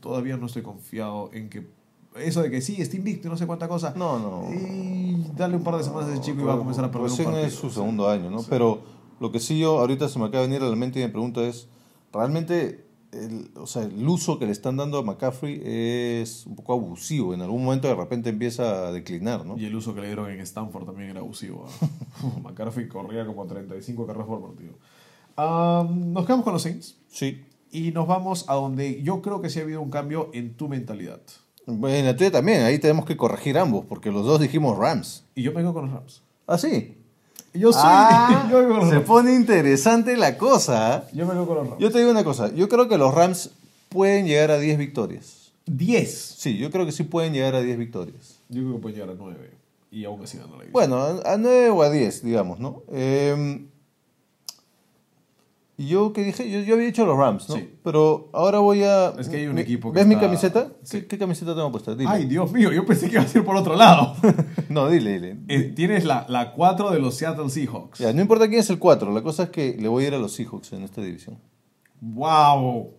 todavía 0.00 0.36
no 0.36 0.46
estoy 0.46 0.62
confiado 0.62 1.30
en 1.32 1.48
que 1.48 1.66
eso 2.18 2.42
de 2.42 2.50
que 2.50 2.60
sí, 2.60 2.80
está 2.80 2.96
invicto 2.96 3.28
no 3.28 3.36
sé 3.36 3.46
cuánta 3.46 3.68
cosa. 3.68 3.92
No, 3.96 4.18
no. 4.18 4.52
Y 4.52 5.26
dale 5.36 5.56
un 5.56 5.62
par 5.62 5.76
de 5.76 5.84
semanas 5.84 6.08
a 6.08 6.12
ese 6.14 6.22
chico 6.22 6.40
y 6.40 6.44
va 6.44 6.54
a 6.54 6.58
comenzar 6.58 6.84
a 6.84 6.90
perder 6.90 7.10
un 7.10 7.16
partido. 7.16 7.38
es 7.38 7.54
su 7.54 7.70
segundo 7.70 8.08
año, 8.08 8.30
¿no? 8.30 8.42
Pero 8.48 8.80
lo 9.20 9.32
que 9.32 9.40
sí 9.40 9.58
yo 9.58 9.78
ahorita 9.78 10.08
se 10.08 10.18
me 10.18 10.26
acaba 10.26 10.42
de 10.42 10.48
venir 10.48 10.62
a 10.62 10.70
la 10.70 10.76
mente 10.76 11.00
y 11.00 11.02
me 11.02 11.08
pregunto 11.08 11.44
es, 11.44 11.68
¿realmente 12.12 12.86
el, 13.12 13.50
o 13.56 13.66
sea, 13.66 13.82
el 13.82 14.06
uso 14.06 14.38
que 14.38 14.46
le 14.46 14.52
están 14.52 14.76
dando 14.76 14.98
a 14.98 15.02
McCaffrey 15.02 15.60
es 15.62 16.46
un 16.46 16.56
poco 16.56 16.72
abusivo? 16.72 17.34
En 17.34 17.42
algún 17.42 17.64
momento 17.64 17.88
de 17.88 17.94
repente 17.94 18.30
empieza 18.30 18.88
a 18.88 18.92
declinar, 18.92 19.44
¿no? 19.44 19.58
Y 19.58 19.66
el 19.66 19.74
uso 19.74 19.94
que 19.94 20.00
le 20.00 20.06
dieron 20.06 20.30
en 20.30 20.40
Stanford 20.40 20.86
también 20.86 21.10
era 21.10 21.20
abusivo. 21.20 21.66
McCarthy 22.42 22.88
corría 22.88 23.26
como 23.26 23.46
35 23.46 24.06
carreras 24.06 24.26
por 24.26 24.42
partido. 24.42 24.74
Ah, 25.36 25.86
nos 25.90 26.24
quedamos 26.24 26.44
con 26.44 26.54
los 26.54 26.62
Saints 26.62 26.96
Sí. 27.08 27.44
Y 27.70 27.90
nos 27.92 28.06
vamos 28.06 28.44
a 28.48 28.54
donde 28.54 29.02
yo 29.02 29.22
creo 29.22 29.40
que 29.40 29.50
sí 29.50 29.58
ha 29.60 29.62
habido 29.62 29.80
un 29.80 29.90
cambio 29.90 30.30
en 30.32 30.54
tu 30.54 30.68
mentalidad. 30.68 31.20
Bueno, 31.66 31.96
en 31.96 32.04
la 32.06 32.16
tuya 32.16 32.30
también, 32.30 32.62
ahí 32.62 32.78
tenemos 32.78 33.04
que 33.04 33.16
corregir 33.16 33.58
ambos, 33.58 33.84
porque 33.88 34.10
los 34.12 34.24
dos 34.24 34.40
dijimos 34.40 34.78
Rams. 34.78 35.24
Y 35.34 35.42
yo 35.42 35.52
me 35.52 35.60
quedo 35.60 35.74
con 35.74 35.86
los 35.86 35.94
Rams. 35.94 36.22
¿Ah, 36.46 36.58
sí? 36.58 36.96
Yo 37.52 37.72
soy. 37.72 37.82
Ah, 37.84 38.48
yo 38.52 38.68
con 38.68 38.76
los 38.78 38.88
se 38.88 38.94
Rams. 38.96 39.06
pone 39.06 39.34
interesante 39.34 40.16
la 40.16 40.38
cosa. 40.38 40.94
¿ah? 40.94 41.04
Yo 41.12 41.26
me 41.26 41.32
quedo 41.32 41.46
con 41.46 41.56
los 41.56 41.68
Rams. 41.70 41.80
Yo 41.80 41.90
te 41.90 41.98
digo 41.98 42.10
una 42.10 42.22
cosa, 42.24 42.54
yo 42.54 42.68
creo 42.68 42.88
que 42.88 42.98
los 42.98 43.12
Rams 43.12 43.50
pueden 43.88 44.26
llegar 44.26 44.50
a 44.52 44.58
10 44.58 44.78
victorias. 44.78 45.52
10. 45.66 46.14
Sí, 46.38 46.56
yo 46.56 46.70
creo 46.70 46.86
que 46.86 46.92
sí 46.92 47.02
pueden 47.02 47.32
llegar 47.32 47.56
a 47.56 47.60
10 47.62 47.78
victorias. 47.78 48.38
Yo 48.48 48.62
creo 48.62 48.74
que 48.74 48.78
puede 48.82 48.94
llegar 48.94 49.10
a 49.10 49.14
9. 49.18 49.50
Y 49.90 50.04
aún 50.04 50.22
así 50.22 50.36
dando 50.38 50.56
la 50.58 50.64
división. 50.64 50.72
Bueno, 50.72 50.98
a, 51.24 51.32
a 51.32 51.36
9 51.36 51.70
o 51.70 51.82
a 51.82 51.90
10, 51.90 52.22
digamos, 52.22 52.60
¿no? 52.60 52.82
Eh, 52.92 53.66
y 55.78 55.88
yo 55.88 56.12
que 56.12 56.24
dije, 56.24 56.50
yo, 56.50 56.60
yo 56.60 56.74
había 56.74 56.86
dicho 56.86 57.04
los 57.04 57.18
Rams, 57.18 57.48
¿no? 57.50 57.56
Sí. 57.56 57.68
Pero 57.82 58.30
ahora 58.32 58.60
voy 58.60 58.82
a... 58.82 59.10
Es 59.18 59.28
que 59.28 59.36
hay 59.36 59.46
un 59.46 59.58
equipo 59.58 59.92
que 59.92 59.98
¿Ves 59.98 60.06
mi 60.06 60.16
camiseta? 60.16 60.68
Sí. 60.82 61.00
¿Qué, 61.00 61.06
qué 61.06 61.18
camiseta 61.18 61.54
tengo 61.54 61.70
puesta? 61.70 61.94
Dile. 61.94 62.08
Ay, 62.10 62.24
Dios 62.24 62.50
mío, 62.50 62.72
yo 62.72 62.86
pensé 62.86 63.08
que 63.08 63.16
iba 63.16 63.22
a 63.22 63.28
ser 63.28 63.44
por 63.44 63.56
otro 63.56 63.76
lado. 63.76 64.14
No, 64.68 64.88
dile, 64.88 65.20
dile. 65.20 65.36
Eh, 65.48 65.72
Tienes 65.74 66.04
la, 66.04 66.26
la 66.28 66.52
4 66.52 66.90
de 66.90 66.98
los 66.98 67.14
Seattle 67.14 67.48
Seahawks. 67.50 67.98
Ya, 68.00 68.12
no 68.12 68.20
importa 68.20 68.48
quién 68.48 68.60
es 68.60 68.70
el 68.70 68.78
4, 68.78 69.12
la 69.12 69.22
cosa 69.22 69.44
es 69.44 69.50
que 69.50 69.76
le 69.78 69.88
voy 69.88 70.04
a 70.04 70.08
ir 70.08 70.14
a 70.14 70.18
los 70.18 70.32
Seahawks 70.32 70.72
en 70.72 70.82
esta 70.82 71.00
división. 71.02 71.38
¡Wow! 72.00 72.90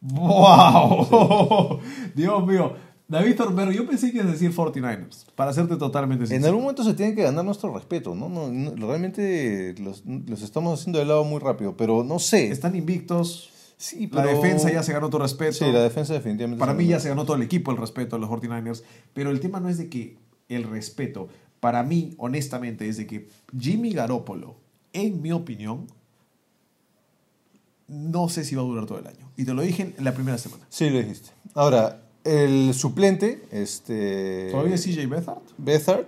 ¡Wow! 0.00 1.80
Dios 2.14 2.46
mío. 2.46 2.74
David 3.08 3.36
Tormero, 3.36 3.72
yo 3.72 3.86
pensé 3.86 4.10
que 4.12 4.18
ibas 4.18 4.28
a 4.28 4.32
decir 4.32 4.52
49ers. 4.54 5.24
Para 5.34 5.52
serte 5.54 5.76
totalmente 5.76 6.24
En 6.24 6.28
sincero. 6.28 6.48
algún 6.48 6.62
momento 6.64 6.84
se 6.84 6.92
tiene 6.92 7.14
que 7.14 7.22
ganar 7.22 7.42
nuestro 7.44 7.72
respeto, 7.74 8.14
¿no? 8.14 8.28
no, 8.28 8.48
no, 8.50 8.86
realmente 8.86 9.74
los, 9.80 10.04
los 10.04 10.42
estamos 10.42 10.78
haciendo 10.78 10.98
de 10.98 11.06
lado 11.06 11.24
muy 11.24 11.38
rápido, 11.40 11.74
pero 11.76 12.04
no 12.04 12.18
sé. 12.18 12.50
Están 12.50 12.76
invictos. 12.76 13.48
Sí, 13.78 14.08
La 14.12 14.24
pero- 14.24 14.36
defensa 14.36 14.70
ya 14.70 14.82
se 14.82 14.92
ganó 14.92 15.08
tu 15.08 15.18
respeto. 15.18 15.52
Sí, 15.52 15.72
la 15.72 15.82
defensa 15.82 16.12
definitivamente. 16.12 16.60
Para 16.60 16.74
mí 16.74 16.84
ganó. 16.84 16.96
ya 16.96 17.00
se 17.00 17.08
ganó 17.08 17.24
todo 17.24 17.36
el 17.36 17.42
equipo 17.42 17.70
el 17.70 17.78
respeto 17.78 18.16
a 18.16 18.18
los 18.18 18.28
49ers. 18.28 18.82
Pero 19.14 19.30
el 19.30 19.40
tema 19.40 19.58
no 19.58 19.68
es 19.70 19.78
de 19.78 19.88
que 19.88 20.18
el 20.50 20.64
respeto. 20.64 21.28
Para 21.60 21.82
mí, 21.84 22.14
honestamente, 22.18 22.88
es 22.88 22.98
de 22.98 23.06
que 23.06 23.28
Jimmy 23.58 23.92
Garoppolo, 23.94 24.56
en 24.92 25.22
mi 25.22 25.32
opinión, 25.32 25.86
no 27.88 28.28
sé 28.28 28.44
si 28.44 28.54
va 28.54 28.62
a 28.62 28.64
durar 28.66 28.84
todo 28.86 28.98
el 28.98 29.06
año. 29.06 29.30
Y 29.36 29.44
te 29.46 29.54
lo 29.54 29.62
dije 29.62 29.94
en 29.96 30.04
la 30.04 30.12
primera 30.12 30.36
semana. 30.36 30.66
Sí, 30.68 30.90
lo 30.90 30.98
dijiste. 30.98 31.30
Ahora, 31.54 32.02
el 32.24 32.74
suplente, 32.74 33.42
este. 33.50 34.48
¿Todavía 34.50 34.74
es 34.74 34.84
CJ 34.84 35.06
Beathard? 35.08 35.38
Bethard, 35.56 36.04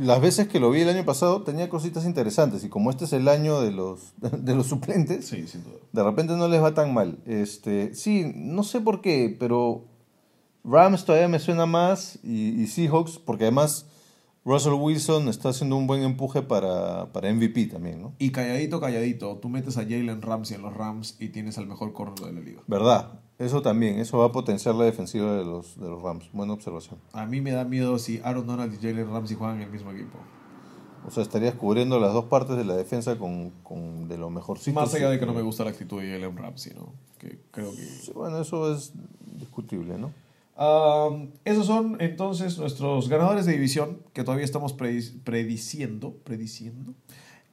las 0.00 0.20
veces 0.20 0.48
que 0.48 0.58
lo 0.58 0.70
vi 0.70 0.80
el 0.80 0.88
año 0.88 1.04
pasado 1.04 1.42
tenía 1.42 1.68
cositas 1.68 2.04
interesantes 2.04 2.64
y 2.64 2.68
como 2.68 2.90
este 2.90 3.04
es 3.04 3.12
el 3.12 3.28
año 3.28 3.60
de 3.60 3.70
los, 3.70 4.12
de 4.20 4.54
los 4.54 4.66
suplentes, 4.66 5.26
Sí, 5.26 5.46
sin 5.46 5.62
duda. 5.64 5.76
de 5.92 6.02
repente 6.02 6.34
no 6.36 6.48
les 6.48 6.62
va 6.62 6.74
tan 6.74 6.92
mal. 6.92 7.18
Este, 7.26 7.94
sí, 7.94 8.32
no 8.34 8.62
sé 8.64 8.80
por 8.80 9.00
qué, 9.00 9.36
pero 9.38 9.84
Rams 10.64 11.04
todavía 11.04 11.28
me 11.28 11.38
suena 11.38 11.66
más 11.66 12.18
y, 12.22 12.60
y 12.60 12.66
Seahawks, 12.66 13.18
porque 13.18 13.44
además 13.44 13.86
Russell 14.44 14.72
Wilson 14.72 15.28
está 15.28 15.50
haciendo 15.50 15.76
un 15.76 15.86
buen 15.86 16.02
empuje 16.02 16.42
para, 16.42 17.12
para 17.12 17.32
MVP 17.32 17.66
también, 17.66 18.00
¿no? 18.00 18.14
Y 18.18 18.30
calladito, 18.30 18.80
calladito, 18.80 19.36
tú 19.36 19.48
metes 19.48 19.76
a 19.76 19.82
Jalen 19.82 20.22
Ramsey 20.22 20.56
en 20.56 20.62
los 20.62 20.74
Rams 20.74 21.16
y 21.20 21.28
tienes 21.28 21.58
al 21.58 21.66
mejor 21.66 21.92
corredor 21.92 22.26
de 22.26 22.32
la 22.32 22.40
liga. 22.40 22.62
¿Verdad? 22.66 23.20
Eso 23.38 23.62
también, 23.62 24.00
eso 24.00 24.18
va 24.18 24.26
a 24.26 24.32
potenciar 24.32 24.74
la 24.74 24.84
defensiva 24.84 25.32
de 25.34 25.44
los, 25.44 25.78
de 25.78 25.88
los 25.88 26.02
Rams. 26.02 26.28
Buena 26.32 26.54
observación. 26.54 26.98
A 27.12 27.24
mí 27.24 27.40
me 27.40 27.52
da 27.52 27.64
miedo 27.64 27.98
si 27.98 28.20
Aaron 28.24 28.46
Donald 28.46 28.74
y 28.74 28.76
Jalen 28.78 29.08
Ramsey 29.12 29.36
juegan 29.36 29.58
en 29.58 29.62
el 29.62 29.70
mismo 29.70 29.92
equipo. 29.92 30.18
O 31.06 31.10
sea, 31.12 31.22
estarías 31.22 31.54
cubriendo 31.54 32.00
las 32.00 32.12
dos 32.12 32.24
partes 32.24 32.56
de 32.56 32.64
la 32.64 32.74
defensa 32.74 33.16
con, 33.16 33.50
con 33.62 34.08
de 34.08 34.18
lo 34.18 34.28
mejorcito. 34.28 34.78
Más 34.78 34.92
allá 34.92 35.08
de 35.08 35.20
que 35.20 35.26
no 35.26 35.32
me 35.32 35.42
gusta 35.42 35.62
la 35.62 35.70
actitud 35.70 36.02
de 36.02 36.10
Jalen 36.10 36.36
Ramsey, 36.36 36.74
¿no? 36.74 36.92
Que 37.18 37.38
creo 37.52 37.70
que... 37.70 37.82
Sí, 37.82 38.10
bueno, 38.12 38.40
eso 38.40 38.74
es 38.74 38.92
discutible, 39.38 39.96
¿no? 39.96 40.12
Um, 40.60 41.30
esos 41.44 41.66
son 41.66 41.96
entonces 42.00 42.58
nuestros 42.58 43.08
ganadores 43.08 43.46
de 43.46 43.52
división 43.52 43.98
que 44.12 44.24
todavía 44.24 44.44
estamos 44.44 44.76
predi- 44.76 45.22
prediciendo, 45.22 46.16
prediciendo. 46.24 46.94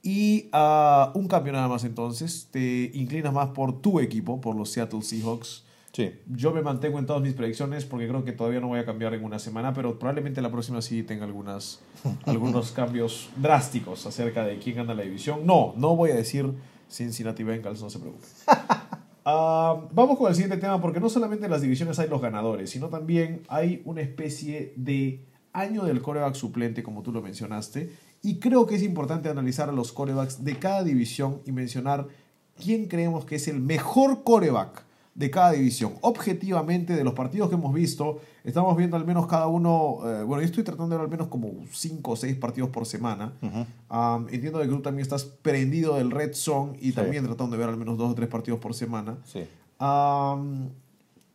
Y 0.02 0.50
ah, 0.52 1.12
un 1.14 1.28
cambio 1.28 1.54
nada 1.54 1.68
más 1.68 1.84
entonces. 1.84 2.48
Te 2.50 2.90
inclinas 2.96 3.32
más 3.32 3.50
por 3.50 3.80
tu 3.80 4.00
equipo, 4.00 4.42
por 4.42 4.56
los 4.56 4.72
Seattle 4.72 5.04
Seahawks. 5.04 5.65
Sí. 5.96 6.12
Yo 6.28 6.52
me 6.52 6.62
mantengo 6.62 7.00
en 7.00 7.06
todas 7.06 7.22
mis 7.22 7.34
predicciones 7.34 7.86
porque 7.86 8.06
creo 8.06 8.26
que 8.26 8.34
todavía 8.34 8.60
no 8.60 8.68
voy 8.68 8.80
a 8.80 8.86
cambiar 8.86 9.14
en 9.14 9.24
una 9.24 9.40
semana, 9.40 9.74
pero 9.74 9.98
probablemente 9.98 10.42
la 10.42 10.52
próxima 10.52 10.82
sí 10.82 11.04
tenga 11.04 11.24
algunas, 11.24 11.80
algunos 12.26 12.74
cambios 12.74 13.30
drásticos 13.38 14.06
acerca 14.06 14.44
de 14.44 14.60
quién 14.60 14.76
gana 14.76 14.94
la 14.94 15.04
división. 15.04 15.46
No, 15.46 15.74
no 15.78 15.96
voy 15.96 16.12
a 16.12 16.16
decir 16.16 16.52
Cincinnati 16.92 17.44
Bengals, 17.44 17.82
no 17.82 17.90
se 17.90 18.00
preocupen. 18.00 18.28
Ah, 19.28 19.88
vamos 19.92 20.20
con 20.20 20.30
el 20.30 20.36
siguiente 20.36 20.58
tema 20.58 20.80
porque 20.80 21.00
no 21.00 21.10
solamente 21.10 21.46
en 21.46 21.52
las 21.52 21.64
divisiones 21.64 21.98
hay 21.98 22.08
los 22.08 22.22
ganadores, 22.22 22.70
sino 22.70 22.90
también 22.90 23.42
hay 23.48 23.82
una 23.84 24.02
especie 24.02 24.72
de 24.76 25.26
año 25.52 25.84
del 25.84 26.04
coreback 26.04 26.36
suplente, 26.36 26.84
como 26.84 27.02
tú 27.02 27.12
lo 27.12 27.24
mencionaste, 27.24 27.92
y 28.22 28.38
creo 28.38 28.68
que 28.68 28.76
es 28.76 28.84
importante 28.84 29.28
analizar 29.28 29.68
a 29.68 29.72
los 29.72 29.92
corebacks 29.92 30.44
de 30.44 30.60
cada 30.60 30.84
división 30.84 31.42
y 31.44 31.52
mencionar 31.54 32.08
quién 32.56 32.86
creemos 32.86 33.26
que 33.26 33.38
es 33.38 33.48
el 33.48 33.60
mejor 33.60 34.24
coreback 34.24 34.85
de 35.16 35.32
cada 35.32 35.54
división. 35.54 35.94
Objetivamente, 36.02 36.94
de 36.94 37.04
los 37.06 37.14
partidos 37.14 37.48
que 37.50 37.56
hemos 37.56 37.74
visto, 37.74 38.20
estamos 38.44 38.76
viendo 38.76 38.98
al 38.98 39.06
menos 39.06 39.28
cada 39.28 39.48
uno, 39.48 40.00
eh, 40.06 40.24
bueno, 40.24 40.42
yo 40.42 40.46
estoy 40.46 40.64
tratando 40.66 40.90
de 40.90 40.98
ver 40.98 41.06
al 41.06 41.10
menos 41.12 41.30
como 41.30 41.52
5 41.72 42.12
o 42.12 42.16
6 42.18 42.36
partidos 42.36 42.70
por 42.70 42.86
semana. 42.86 43.32
Um, 43.42 44.28
entiendo 44.30 44.60
de 44.60 44.66
que 44.66 44.72
tú 44.72 44.82
también 44.82 45.04
estás 45.04 45.24
prendido 45.24 45.96
del 45.96 46.12
Red 46.12 46.34
Zone 46.34 46.74
y 46.82 46.88
Sí. 46.90 46.92
también 46.94 47.24
tratando 47.24 47.56
de 47.56 47.60
ver 47.62 47.70
al 47.70 47.78
menos 47.78 47.98
2 47.98 48.12
o 48.12 48.14
3 48.16 48.28
partidos 48.30 48.60
por 48.60 48.74
semana. 48.74 49.18
Sí. 49.26 49.46
Um, 49.80 50.68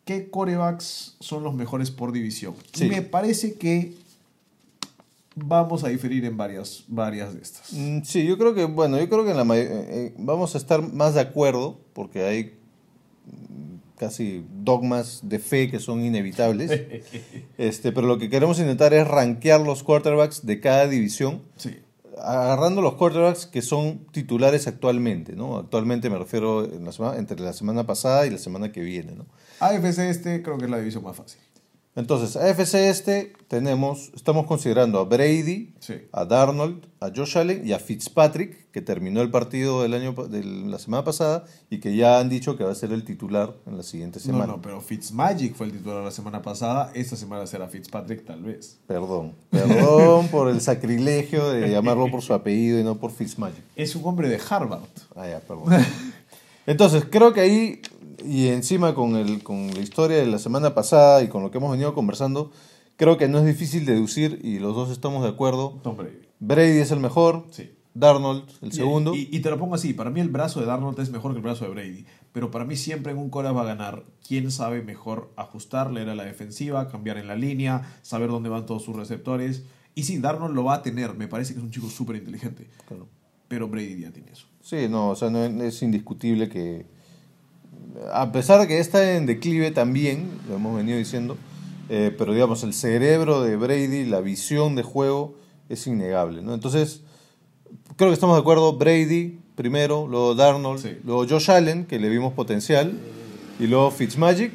¿Qué 0.05 0.28
corebacks 0.28 1.16
son 1.20 1.43
los 1.43 1.55
mejores 1.55 1.91
por 1.91 2.12
división? 2.12 2.55
Sí. 2.74 2.87
Me 2.87 3.01
parece 3.01 3.55
que 3.55 3.95
vamos 5.37 5.85
a 5.85 5.89
diferir 5.89 6.24
en 6.26 6.37
varias, 6.37 6.85
varias 6.89 7.33
de 7.35 7.41
estas. 7.41 7.72
Mm, 7.72 8.03
Sí, 8.03 8.26
yo 8.26 8.37
creo 8.37 8.53
que, 8.53 8.64
bueno, 8.66 8.99
yo 8.99 9.09
creo 9.09 9.24
que 9.24 9.31
en 9.31 9.37
la 9.49 9.57
eh, 9.57 9.68
eh, 9.70 10.14
vamos 10.18 10.55
a 10.55 10.59
estar 10.59 10.83
más 10.93 11.14
de 11.14 11.20
acuerdo 11.20 11.78
porque 11.95 12.24
hay 12.24 12.55
casi 14.01 14.46
dogmas 14.51 15.20
de 15.24 15.38
fe 15.38 15.70
que 15.70 15.78
son 15.78 16.03
inevitables. 16.03 16.70
este, 17.59 17.92
pero 17.92 18.07
lo 18.07 18.16
que 18.16 18.30
queremos 18.30 18.59
intentar 18.59 18.94
es 18.94 19.07
rankear 19.07 19.61
los 19.61 19.82
quarterbacks 19.82 20.46
de 20.46 20.59
cada 20.59 20.88
división, 20.88 21.42
Sí. 21.57 21.76
agarrando 22.16 22.80
los 22.80 22.94
quarterbacks 22.94 23.44
que 23.44 23.61
son 23.61 24.07
titulares 24.11 24.66
actualmente, 24.66 25.36
¿no? 25.36 25.59
Actualmente 25.59 26.09
me 26.09 26.16
refiero 26.18 26.64
en 26.64 26.82
la 26.86 26.92
semana- 26.92 27.18
entre 27.18 27.38
la 27.40 27.53
semana 27.53 27.84
pasada 27.86 28.26
y 28.26 28.30
la 28.30 28.38
semana 28.38 28.72
que 28.72 28.80
viene, 28.80 29.12
¿no? 29.12 29.26
AFC 29.61 30.09
este 30.09 30.42
creo 30.42 30.57
que 30.57 30.64
es 30.64 30.70
la 30.70 30.78
división 30.78 31.05
más 31.05 31.16
fácil. 31.16 31.40
Entonces, 31.97 32.36
AFC 32.36 32.74
este 32.88 33.32
tenemos, 33.49 34.12
estamos 34.14 34.47
considerando 34.47 35.01
a 35.01 35.05
Brady, 35.05 35.74
Sí. 35.80 35.95
a 36.12 36.24
Darnold, 36.24 36.86
a 37.01 37.11
Josh 37.14 37.36
Allen 37.36 37.66
y 37.66 37.72
a 37.72 37.80
Fitzpatrick, 37.80 38.70
que 38.70 38.80
terminó 38.80 39.20
el 39.22 39.30
partido 39.30 39.82
del 39.82 39.95
año 39.95 40.12
de 40.12 40.45
la 40.45 40.78
semana 40.78 41.03
pasada 41.03 41.45
y 41.68 41.80
que 41.80 41.97
ya 41.97 42.20
han 42.20 42.28
dicho 42.28 42.57
que 42.57 42.62
va 42.62 42.70
a 42.70 42.76
ser 42.76 42.93
el 42.93 43.03
titular 43.03 43.55
en 43.66 43.76
la 43.76 43.82
siguiente 43.82 44.20
semana. 44.20 44.47
No, 44.47 44.53
no, 44.57 44.62
pero 44.62 44.80
Fitzmagic 44.80 45.57
fue 45.57 45.66
el 45.66 45.72
titular 45.72 46.05
la 46.05 46.12
semana 46.12 46.41
pasada. 46.43 46.93
Esta 46.95 47.16
semana 47.16 47.45
será 47.49 47.66
Fitzpatrick, 47.66 48.24
tal 48.24 48.45
vez. 48.45 48.78
Perdón, 48.86 49.34
perdón 49.51 50.28
por 50.28 50.49
el 50.49 50.61
sacrilegio 50.61 51.49
de 51.51 51.70
llamarlo 51.70 52.09
por 52.09 52.22
su 52.22 52.32
apellido 52.32 52.78
y 52.78 52.84
no 52.84 52.99
por 52.99 53.11
Fitzmagic. 53.11 53.64
Es 53.74 53.97
un 53.97 54.05
hombre 54.07 54.28
de 54.28 54.38
Harvard. 54.49 54.84
Ah, 55.16 55.26
ya, 55.28 55.41
perdón. 55.41 55.84
Entonces, 56.66 57.05
creo 57.11 57.32
que 57.32 57.41
ahí, 57.41 57.82
y 58.25 58.49
encima 58.49 58.95
con, 58.95 59.16
el, 59.16 59.43
con 59.43 59.68
la 59.73 59.81
historia 59.81 60.16
de 60.18 60.27
la 60.27 60.39
semana 60.39 60.75
pasada 60.75 61.23
y 61.23 61.29
con 61.29 61.43
lo 61.43 61.51
que 61.51 61.59
hemos 61.59 61.71
venido 61.73 61.95
conversando, 61.95 62.51
creo 62.97 63.16
que 63.16 63.29
no 63.29 63.39
es 63.39 63.47
difícil 63.47 63.87
deducir, 63.87 64.41
y 64.43 64.59
los 64.59 64.75
dos 64.75 64.91
estamos 64.91 65.23
de 65.23 65.29
acuerdo, 65.31 65.81
Tom 65.83 65.97
Brady. 65.97 66.18
Brady 66.39 66.79
es 66.79 66.91
el 66.91 67.01
mejor, 67.01 67.47
Sí. 67.51 67.71
Darnold, 67.93 68.45
el 68.62 68.73
segundo. 68.73 69.14
Y, 69.16 69.29
y 69.33 69.41
te 69.41 69.51
lo 69.51 69.59
pongo 69.59 69.75
así, 69.75 69.93
para 69.95 70.11
mí 70.11 70.21
el 70.21 70.29
brazo 70.29 70.61
de 70.61 70.66
Darnold 70.66 70.99
es 71.01 71.11
mejor 71.11 71.33
que 71.33 71.39
el 71.39 71.43
brazo 71.43 71.64
de 71.64 71.73
Brady, 71.73 72.07
pero 72.33 72.51
para 72.53 72.64
mí 72.64 72.77
siempre 72.77 73.11
en 73.11 73.18
un 73.18 73.31
core 73.31 73.51
va 73.51 73.62
a 73.62 73.64
ganar 73.64 74.05
quien 74.27 74.53
sabe 74.53 74.81
mejor 74.83 75.33
ajustar, 75.37 75.91
leer 75.91 76.09
a 76.09 76.14
la 76.14 76.25
defensiva, 76.25 76.87
cambiar 76.89 77.18
en 77.18 77.27
la 77.27 77.35
línea, 77.35 77.99
saber 78.03 78.29
dónde 78.31 78.49
van 78.49 78.64
todos 78.64 78.85
sus 78.85 78.95
receptores. 78.95 79.64
Y 79.97 80.05
sí, 80.05 80.18
Darnold 80.18 80.55
lo 80.55 80.62
va 80.62 80.75
a 80.75 80.83
tener, 80.83 81.14
me 81.14 81.27
parece 81.27 81.53
que 81.53 81.59
es 81.59 81.64
un 81.64 81.73
chico 81.73 81.89
súper 81.91 82.14
inteligente, 82.16 82.68
Claro. 82.87 83.09
pero 83.49 83.66
Brady 83.66 84.03
ya 84.03 84.12
tiene 84.12 84.31
eso. 84.31 84.47
Sí, 84.62 84.87
no, 84.89 85.09
o 85.11 85.16
sea, 85.16 85.29
no 85.31 85.43
es 85.45 85.83
indiscutible 85.83 86.49
que, 86.49 86.87
a 88.12 88.32
pesar 88.32 88.61
de 88.61 88.68
que 88.68 88.78
está 88.78 89.16
en 89.16 89.26
declive 89.26 89.70
también, 89.70 90.28
lo 90.49 90.57
hemos 90.57 90.76
venido 90.76 90.99
diciendo, 90.99 91.36
eh, 91.88 92.14
pero 92.16 92.32
digamos, 92.32 92.62
el 92.62 92.72
cerebro 92.74 93.43
de 93.43 93.57
Brady, 93.57 94.05
la 94.07 94.20
visión 94.20 94.74
de 94.76 94.82
juego 94.82 95.34
es 95.68 95.86
innegable, 95.86 96.43
¿no? 96.43 96.55
Entonces, 96.55 97.03
creo 97.97 98.11
que 98.11 98.14
estamos 98.14 98.36
de 98.36 98.41
acuerdo, 98.41 98.72
Brady 98.76 99.38
primero, 99.55 100.07
luego 100.09 100.34
Darnold, 100.34 100.80
Sí. 100.80 100.99
luego 101.05 101.26
Josh 101.28 101.51
Allen, 101.51 101.84
que 101.84 101.99
le 101.99 102.09
vimos 102.09 102.32
potencial, 102.32 102.93
y 103.59 103.66
luego 103.66 103.91
Fitzmagic. 103.91 104.53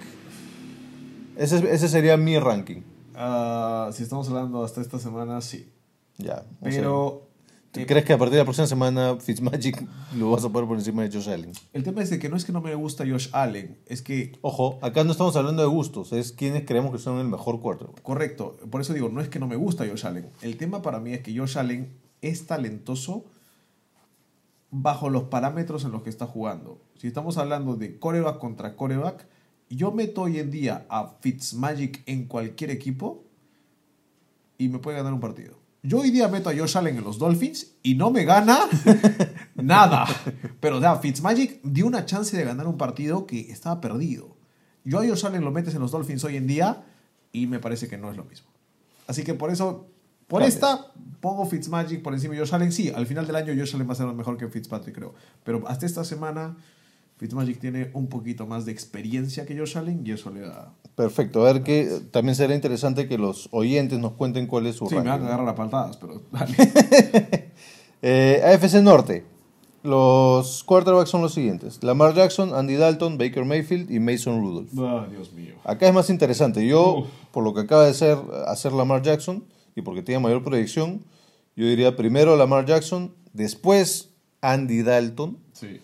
Ese, 1.38 1.58
ese 1.72 1.88
sería 1.90 2.18
mi 2.18 2.40
ranking. 2.40 2.82
Ah, 3.14 3.90
si 3.94 4.04
estamos 4.04 4.28
hablando 4.30 4.64
hasta 4.64 4.82
esta 4.82 4.98
semana, 5.00 5.42
sí. 5.42 5.70
Ya. 6.18 6.44
Pero 6.64 7.25
¿tú 7.82 7.86
¿Crees 7.86 8.06
que 8.06 8.14
a 8.14 8.18
partir 8.18 8.34
de 8.34 8.40
la 8.40 8.44
próxima 8.46 8.68
semana 8.68 9.18
Fitzmagic 9.20 9.88
lo 10.16 10.32
vas 10.32 10.44
a 10.44 10.50
poner 10.50 10.68
por 10.68 10.78
encima 10.78 11.04
de 11.04 11.12
Josh 11.12 11.30
Allen? 11.30 11.52
el 11.74 11.84
tema 11.84 12.02
es 12.02 12.10
de 12.10 12.20
que 12.20 12.30
no 12.30 12.38
es 12.38 12.46
que 12.46 12.52
no 12.52 12.62
me 12.62 12.74
gusta 12.76 13.06
Josh 13.06 13.30
Allen, 13.34 13.78
es 13.86 14.02
que 14.02 14.34
Ojo, 14.42 14.80
acá 14.82 15.04
no 15.04 15.12
estamos 15.12 15.36
hablando 15.36 15.62
de 15.62 15.68
gustos, 15.68 16.14
es 16.14 16.32
quienes 16.32 16.66
creemos 16.66 16.92
que 16.92 16.98
son 16.98 17.20
el 17.20 17.28
mejor 17.28 17.60
quarterback. 17.60 18.02
Correcto, 18.02 18.58
por 18.70 18.82
eso 18.82 18.94
digo, 18.94 19.10
no 19.10 19.22
es 19.22 19.30
que 19.30 19.40
no 19.40 19.48
me 19.48 19.56
gusta 19.56 19.86
Josh 19.88 20.06
Allen. 20.06 20.30
El 20.42 20.58
tema 20.58 20.82
para 20.82 21.00
mí 21.00 21.14
es 21.14 21.22
que 21.22 21.38
Josh 21.38 21.58
Allen 21.58 21.94
es 22.22 22.48
talentoso 22.48 23.26
bajo 24.72 25.10
los 25.10 25.24
parámetros 25.24 25.86
en 25.86 25.92
los 25.92 26.04
que 26.04 26.10
está 26.10 26.26
jugando. 26.26 26.82
Si 26.98 27.08
estamos 27.08 27.38
hablando 27.38 27.76
de 27.76 27.98
coreback 28.00 28.40
contra 28.40 28.76
coreback, 28.76 29.28
yo 29.70 29.92
meto 29.92 30.24
hoy 30.24 30.40
en 30.40 30.52
día 30.52 30.86
a 30.90 31.16
Fitzmagic 31.22 32.04
en 32.06 32.26
cualquier 32.26 32.72
equipo 32.72 33.24
y 34.58 34.70
me 34.70 34.80
puede 34.80 34.98
ganar 34.98 35.14
un 35.14 35.20
partido. 35.20 35.65
Yo 35.86 36.00
hoy 36.00 36.10
día 36.10 36.28
meto 36.28 36.50
a 36.50 36.56
Josh 36.56 36.78
Allen 36.78 36.98
en 36.98 37.04
los 37.04 37.20
Dolphins 37.20 37.76
y 37.84 37.94
no 37.94 38.10
me 38.10 38.26
gana 38.26 38.60
nada. 39.56 40.08
Pero 40.60 40.78
o 40.78 40.80
sea, 40.80 40.96
Fitzmagic 40.96 41.62
dio 41.64 41.86
una 41.86 42.06
chance 42.06 42.36
de 42.36 42.44
ganar 42.44 42.66
un 42.66 42.78
partido 42.78 43.28
que 43.28 43.52
estaba 43.52 43.82
perdido. 43.82 44.36
Yo 44.84 45.00
a 45.00 45.08
Josh 45.08 45.26
Allen 45.26 45.44
lo 45.44 45.52
metes 45.52 45.76
en 45.76 45.82
los 45.82 45.92
Dolphins 45.92 46.24
hoy 46.24 46.38
en 46.38 46.48
día 46.48 46.84
y 47.32 47.46
me 47.46 47.60
parece 47.60 47.88
que 47.88 47.98
no 47.98 48.10
es 48.10 48.18
lo 48.18 48.24
mismo. 48.24 48.48
Así 49.08 49.24
que 49.24 49.36
por 49.36 49.52
eso, 49.52 49.88
por 50.28 50.42
Cambia. 50.42 50.56
esta, 50.56 50.92
pongo 51.22 51.46
Fitzmagic 51.46 52.02
por 52.02 52.14
encima 52.14 52.34
de 52.34 52.40
Josh 52.40 52.56
Allen. 52.56 52.72
Sí, 52.72 52.90
al 52.90 53.06
final 53.06 53.28
del 53.28 53.36
año 53.36 53.54
Josh 53.56 53.76
Allen 53.76 53.88
va 53.88 53.94
a 53.94 53.96
ser 53.96 54.08
mejor 54.08 54.38
que 54.38 54.48
Fitzpatrick, 54.48 54.96
creo. 54.96 55.14
Pero 55.44 55.68
hasta 55.68 55.86
esta 55.86 56.04
semana, 56.04 56.58
Fitzmagic 57.18 57.60
tiene 57.60 57.92
un 57.94 58.08
poquito 58.08 58.48
más 58.48 58.66
de 58.66 58.72
experiencia 58.72 59.46
que 59.46 59.56
Josh 59.56 59.78
Allen 59.78 60.02
y 60.06 60.12
eso 60.12 60.32
le 60.32 60.42
da... 60.42 60.74
Perfecto, 60.96 61.42
a 61.46 61.52
ver 61.52 61.64
que 61.64 62.00
también 62.12 62.36
será 62.36 62.56
interesante 62.56 63.08
que 63.08 63.18
los 63.18 63.50
oyentes 63.52 64.00
nos 64.00 64.14
cuenten 64.14 64.48
cuál 64.48 64.66
es 64.68 64.78
su 64.78 64.88
Sí, 64.88 64.96
me 64.96 65.02
van 65.02 65.10
a 65.24 65.26
agarrar 65.26 65.50
a 65.50 65.56
patadas, 65.56 65.98
pero 65.98 66.22
dale. 66.32 66.56
Eh, 68.02 68.42
AFC 68.46 68.82
Norte. 68.82 69.26
Los 69.84 70.64
quarterbacks 70.64 71.10
son 71.10 71.22
los 71.22 71.34
siguientes: 71.34 71.84
Lamar 71.84 72.16
Jackson, 72.16 72.56
Andy 72.56 72.76
Dalton, 72.76 73.18
Baker 73.18 73.46
Mayfield 73.46 73.92
y 73.92 74.00
Mason 74.00 74.40
Rudolph. 74.42 74.72
Ah, 74.80 75.06
Dios 75.12 75.32
mío. 75.34 75.56
Acá 75.64 75.88
es 75.88 75.94
más 75.94 76.10
interesante. 76.10 76.66
Yo, 76.66 77.00
Uf. 77.00 77.08
por 77.32 77.44
lo 77.44 77.54
que 77.54 77.62
acaba 77.62 77.84
de 77.84 77.92
hacer, 77.92 78.18
hacer 78.48 78.72
Lamar 78.74 79.04
Jackson 79.04 79.44
y 79.76 79.82
porque 79.82 80.02
tiene 80.02 80.20
mayor 80.22 80.44
proyección, 80.44 81.04
yo 81.56 81.68
diría 81.68 81.96
primero 81.96 82.36
Lamar 82.36 82.66
Jackson, 82.66 83.14
después 83.34 84.10
Andy 84.42 84.82
Dalton, 84.82 85.38
Sí. 85.52 85.80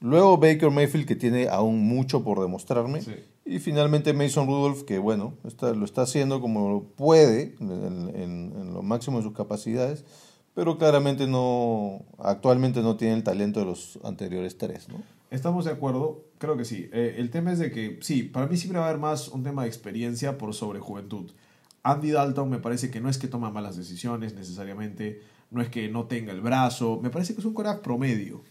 luego 0.00 0.36
Baker 0.38 0.70
Mayfield, 0.70 1.06
que 1.06 1.14
tiene 1.16 1.48
aún 1.48 1.78
mucho 1.86 2.24
por 2.24 2.40
demostrarme, 2.40 3.02
Sí. 3.02 3.14
Y 3.46 3.58
finalmente 3.58 4.12
Mason 4.12 4.46
Rudolph, 4.46 4.82
que 4.84 4.98
bueno, 4.98 5.34
está, 5.44 5.72
lo 5.72 5.84
está 5.84 6.02
haciendo 6.02 6.40
como 6.40 6.84
puede, 6.96 7.54
en, 7.60 7.70
en- 8.14 8.52
en 8.56 8.74
lo 8.74 8.82
máximo 8.82 9.18
de 9.18 9.24
sus 9.24 9.32
capacidades, 9.34 10.04
pero 10.54 10.78
claramente 10.78 11.26
no, 11.26 12.02
actualmente 12.18 12.80
no 12.80 12.96
tiene 12.96 13.14
el 13.14 13.24
talento 13.24 13.60
de 13.60 13.66
los 13.66 13.98
anteriores 14.04 14.56
tres, 14.56 14.88
¿no? 14.88 15.02
Estamos 15.30 15.64
de 15.64 15.72
acuerdo, 15.72 16.24
creo 16.38 16.56
que 16.56 16.64
sí. 16.64 16.88
Eh, 16.92 17.16
el 17.18 17.30
tema 17.30 17.50
es 17.52 17.58
de 17.58 17.72
que, 17.72 17.98
sí, 18.02 18.22
para 18.22 18.46
mí 18.46 18.56
siempre 18.56 18.78
va 18.78 18.86
a 18.86 18.88
haber 18.88 19.00
más 19.00 19.28
un 19.28 19.42
tema 19.42 19.62
de 19.62 19.68
experiencia 19.68 20.38
por 20.38 20.54
sobre 20.54 20.78
juventud. 20.78 21.32
Andy 21.82 22.12
Dalton 22.12 22.48
me 22.48 22.60
parece 22.60 22.90
que 22.90 23.00
no 23.00 23.08
es 23.08 23.18
que 23.18 23.26
toma 23.26 23.50
malas 23.50 23.76
decisiones 23.76 24.34
necesariamente, 24.34 25.20
no 25.50 25.60
es 25.60 25.68
que 25.68 25.88
no 25.90 26.04
tenga 26.06 26.32
el 26.32 26.40
brazo, 26.40 27.00
me 27.02 27.10
parece 27.10 27.34
que 27.34 27.40
es 27.40 27.44
un 27.46 27.52
coreback 27.52 27.82
promedio, 27.82 28.42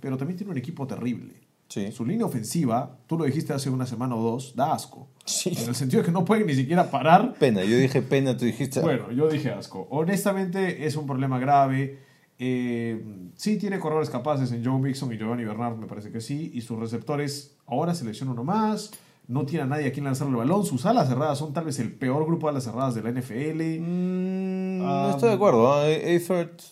pero 0.00 0.16
también 0.16 0.38
tiene 0.38 0.52
un 0.52 0.58
equipo 0.58 0.86
terrible. 0.86 1.34
Sí. 1.68 1.92
Su 1.92 2.04
línea 2.06 2.24
ofensiva, 2.26 2.96
tú 3.06 3.18
lo 3.18 3.24
dijiste 3.24 3.52
hace 3.52 3.68
una 3.68 3.84
semana 3.86 4.16
o 4.16 4.22
dos, 4.22 4.54
da 4.56 4.72
asco. 4.72 5.08
Sí. 5.26 5.52
En 5.54 5.68
el 5.68 5.74
sentido 5.74 6.00
de 6.02 6.06
que 6.06 6.12
no 6.12 6.24
pueden 6.24 6.46
ni 6.46 6.54
siquiera 6.54 6.90
parar 6.90 7.34
Pena, 7.34 7.62
yo 7.62 7.76
dije 7.76 8.00
pena, 8.00 8.34
tú 8.36 8.46
dijiste... 8.46 8.80
bueno, 8.80 9.12
yo 9.12 9.28
dije 9.28 9.50
asco. 9.50 9.86
Honestamente 9.90 10.86
es 10.86 10.96
un 10.96 11.06
problema 11.06 11.38
grave. 11.38 11.98
Eh, 12.38 13.04
sí 13.34 13.58
tiene 13.58 13.78
corredores 13.78 14.08
capaces 14.10 14.50
en 14.52 14.64
Joe 14.64 14.78
Mixon 14.78 15.12
y 15.12 15.18
Giovanni 15.18 15.44
Bernard, 15.44 15.76
me 15.76 15.86
parece 15.86 16.10
que 16.10 16.20
sí. 16.22 16.50
Y 16.54 16.62
sus 16.62 16.78
receptores 16.78 17.56
ahora 17.66 17.94
selecciona 17.94 18.32
uno 18.32 18.44
más. 18.44 18.90
No 19.26 19.44
tiene 19.44 19.64
a 19.64 19.66
nadie 19.66 19.88
a 19.88 19.92
quien 19.92 20.06
lanzarle 20.06 20.30
el 20.32 20.38
balón. 20.38 20.64
Sus 20.64 20.86
alas 20.86 21.06
cerradas 21.08 21.36
son 21.38 21.52
tal 21.52 21.64
vez 21.66 21.78
el 21.80 21.92
peor 21.92 22.24
grupo 22.24 22.46
de 22.46 22.52
alas 22.52 22.64
cerradas 22.64 22.94
de 22.94 23.02
la 23.02 23.10
NFL. 23.10 23.80
Mm, 23.80 24.80
Ah, 24.82 25.08
no 25.08 25.10
estoy 25.10 25.28
de 25.28 25.34
acuerdo. 25.34 25.70
¿ah? 25.70 25.86
Eifert, 25.86 26.62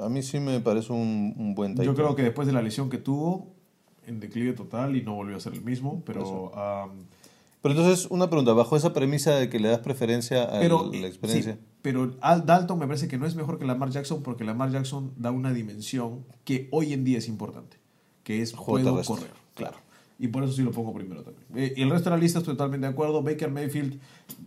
a 0.00 0.08
mí 0.08 0.22
sí 0.22 0.40
me 0.40 0.60
parece 0.60 0.92
un, 0.94 1.34
un 1.36 1.54
buen 1.54 1.74
Yo 1.76 1.82
tight 1.82 1.94
creo 1.96 2.14
que 2.16 2.22
después 2.22 2.46
de 2.46 2.54
la 2.54 2.62
lesión 2.62 2.88
que 2.88 2.96
tuvo, 2.98 3.55
en 4.06 4.20
declive 4.20 4.52
total 4.52 4.96
y 4.96 5.02
no 5.02 5.14
volvió 5.14 5.36
a 5.36 5.40
ser 5.40 5.54
el 5.54 5.62
mismo. 5.62 6.02
Pero, 6.06 6.50
um, 6.50 6.90
Pero 7.62 7.74
entonces, 7.74 8.06
una 8.10 8.28
pregunta, 8.28 8.52
bajo 8.52 8.76
esa 8.76 8.92
premisa 8.92 9.34
de 9.34 9.48
que 9.48 9.58
le 9.58 9.68
das 9.68 9.80
preferencia 9.80 10.44
a 10.44 10.60
pero, 10.60 10.90
la 10.92 11.06
experiencia. 11.06 11.54
sí, 11.54 11.58
pero 11.82 12.16
Al 12.20 12.46
Dalton 12.46 12.78
me 12.78 12.86
parece 12.86 13.08
que 13.08 13.18
no 13.18 13.26
es 13.26 13.34
mejor 13.34 13.58
que 13.58 13.64
Lamar 13.64 13.90
Jackson 13.90 14.22
porque 14.22 14.44
Lamar 14.44 14.70
Jackson 14.70 15.12
da 15.16 15.30
una 15.30 15.52
dimensión 15.52 16.24
que 16.44 16.68
hoy 16.70 16.92
en 16.92 17.04
día 17.04 17.18
es 17.18 17.28
importante, 17.28 17.78
que 18.22 18.42
es 18.42 18.52
Juego 18.52 18.72
puedo 18.72 18.90
terrestre. 18.92 19.16
correr, 19.16 19.30
claro. 19.54 19.86
Y 20.18 20.28
por 20.28 20.42
eso 20.44 20.54
sí 20.54 20.62
lo 20.62 20.70
pongo 20.70 20.94
primero 20.94 21.22
también. 21.22 21.44
Eh, 21.54 21.74
y 21.76 21.82
el 21.82 21.90
resto 21.90 22.08
de 22.08 22.16
la 22.16 22.22
lista 22.22 22.38
estoy 22.38 22.54
totalmente 22.54 22.86
de 22.86 22.92
acuerdo. 22.92 23.22
Baker 23.22 23.50
Mayfield, 23.50 24.00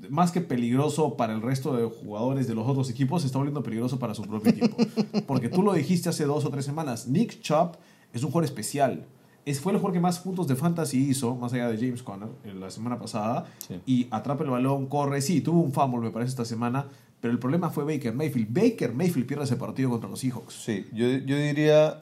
más 0.09 0.31
que 0.31 0.41
peligroso 0.41 1.15
para 1.15 1.31
el 1.31 1.43
resto 1.43 1.77
de 1.77 1.85
jugadores 1.85 2.47
de 2.47 2.55
los 2.55 2.67
otros 2.67 2.89
equipos, 2.89 3.21
se 3.21 3.27
está 3.27 3.37
volviendo 3.37 3.61
peligroso 3.61 3.99
para 3.99 4.15
su 4.15 4.23
propio 4.23 4.51
equipo. 4.51 4.77
Porque 5.27 5.47
tú 5.47 5.61
lo 5.61 5.73
dijiste 5.73 6.09
hace 6.09 6.25
dos 6.25 6.43
o 6.45 6.49
tres 6.49 6.65
semanas. 6.65 7.07
Nick 7.07 7.39
Chubb 7.41 7.77
es 8.13 8.23
un 8.23 8.31
jugador 8.31 8.45
especial. 8.45 9.05
Es, 9.49 9.59
fue 9.59 9.71
el 9.73 9.77
jugador 9.79 9.93
que 9.93 9.99
más 9.99 10.19
puntos 10.19 10.47
de 10.47 10.55
fantasy 10.55 11.09
hizo, 11.09 11.35
más 11.35 11.53
allá 11.53 11.69
de 11.69 11.77
James 11.77 12.03
Conner, 12.03 12.29
en 12.43 12.59
la 12.59 12.69
semana 12.69 12.99
pasada. 12.99 13.45
Sí. 13.67 13.79
Y 13.85 14.07
atrapa 14.11 14.43
el 14.43 14.49
balón, 14.49 14.87
corre. 14.87 15.21
Sí, 15.21 15.41
tuvo 15.41 15.61
un 15.61 15.71
fumble, 15.71 15.99
me 16.01 16.11
parece, 16.11 16.29
esta 16.29 16.45
semana. 16.45 16.85
Pero 17.21 17.33
el 17.33 17.39
problema 17.39 17.69
fue 17.69 17.83
Baker 17.83 18.13
Mayfield. 18.13 18.47
Baker 18.53 18.93
Mayfield 18.93 19.27
pierde 19.27 19.43
ese 19.43 19.55
partido 19.57 19.89
contra 19.89 20.09
los 20.09 20.19
Seahawks. 20.19 20.53
Sí, 20.53 20.85
yo, 20.93 21.07
yo 21.07 21.37
diría. 21.37 22.01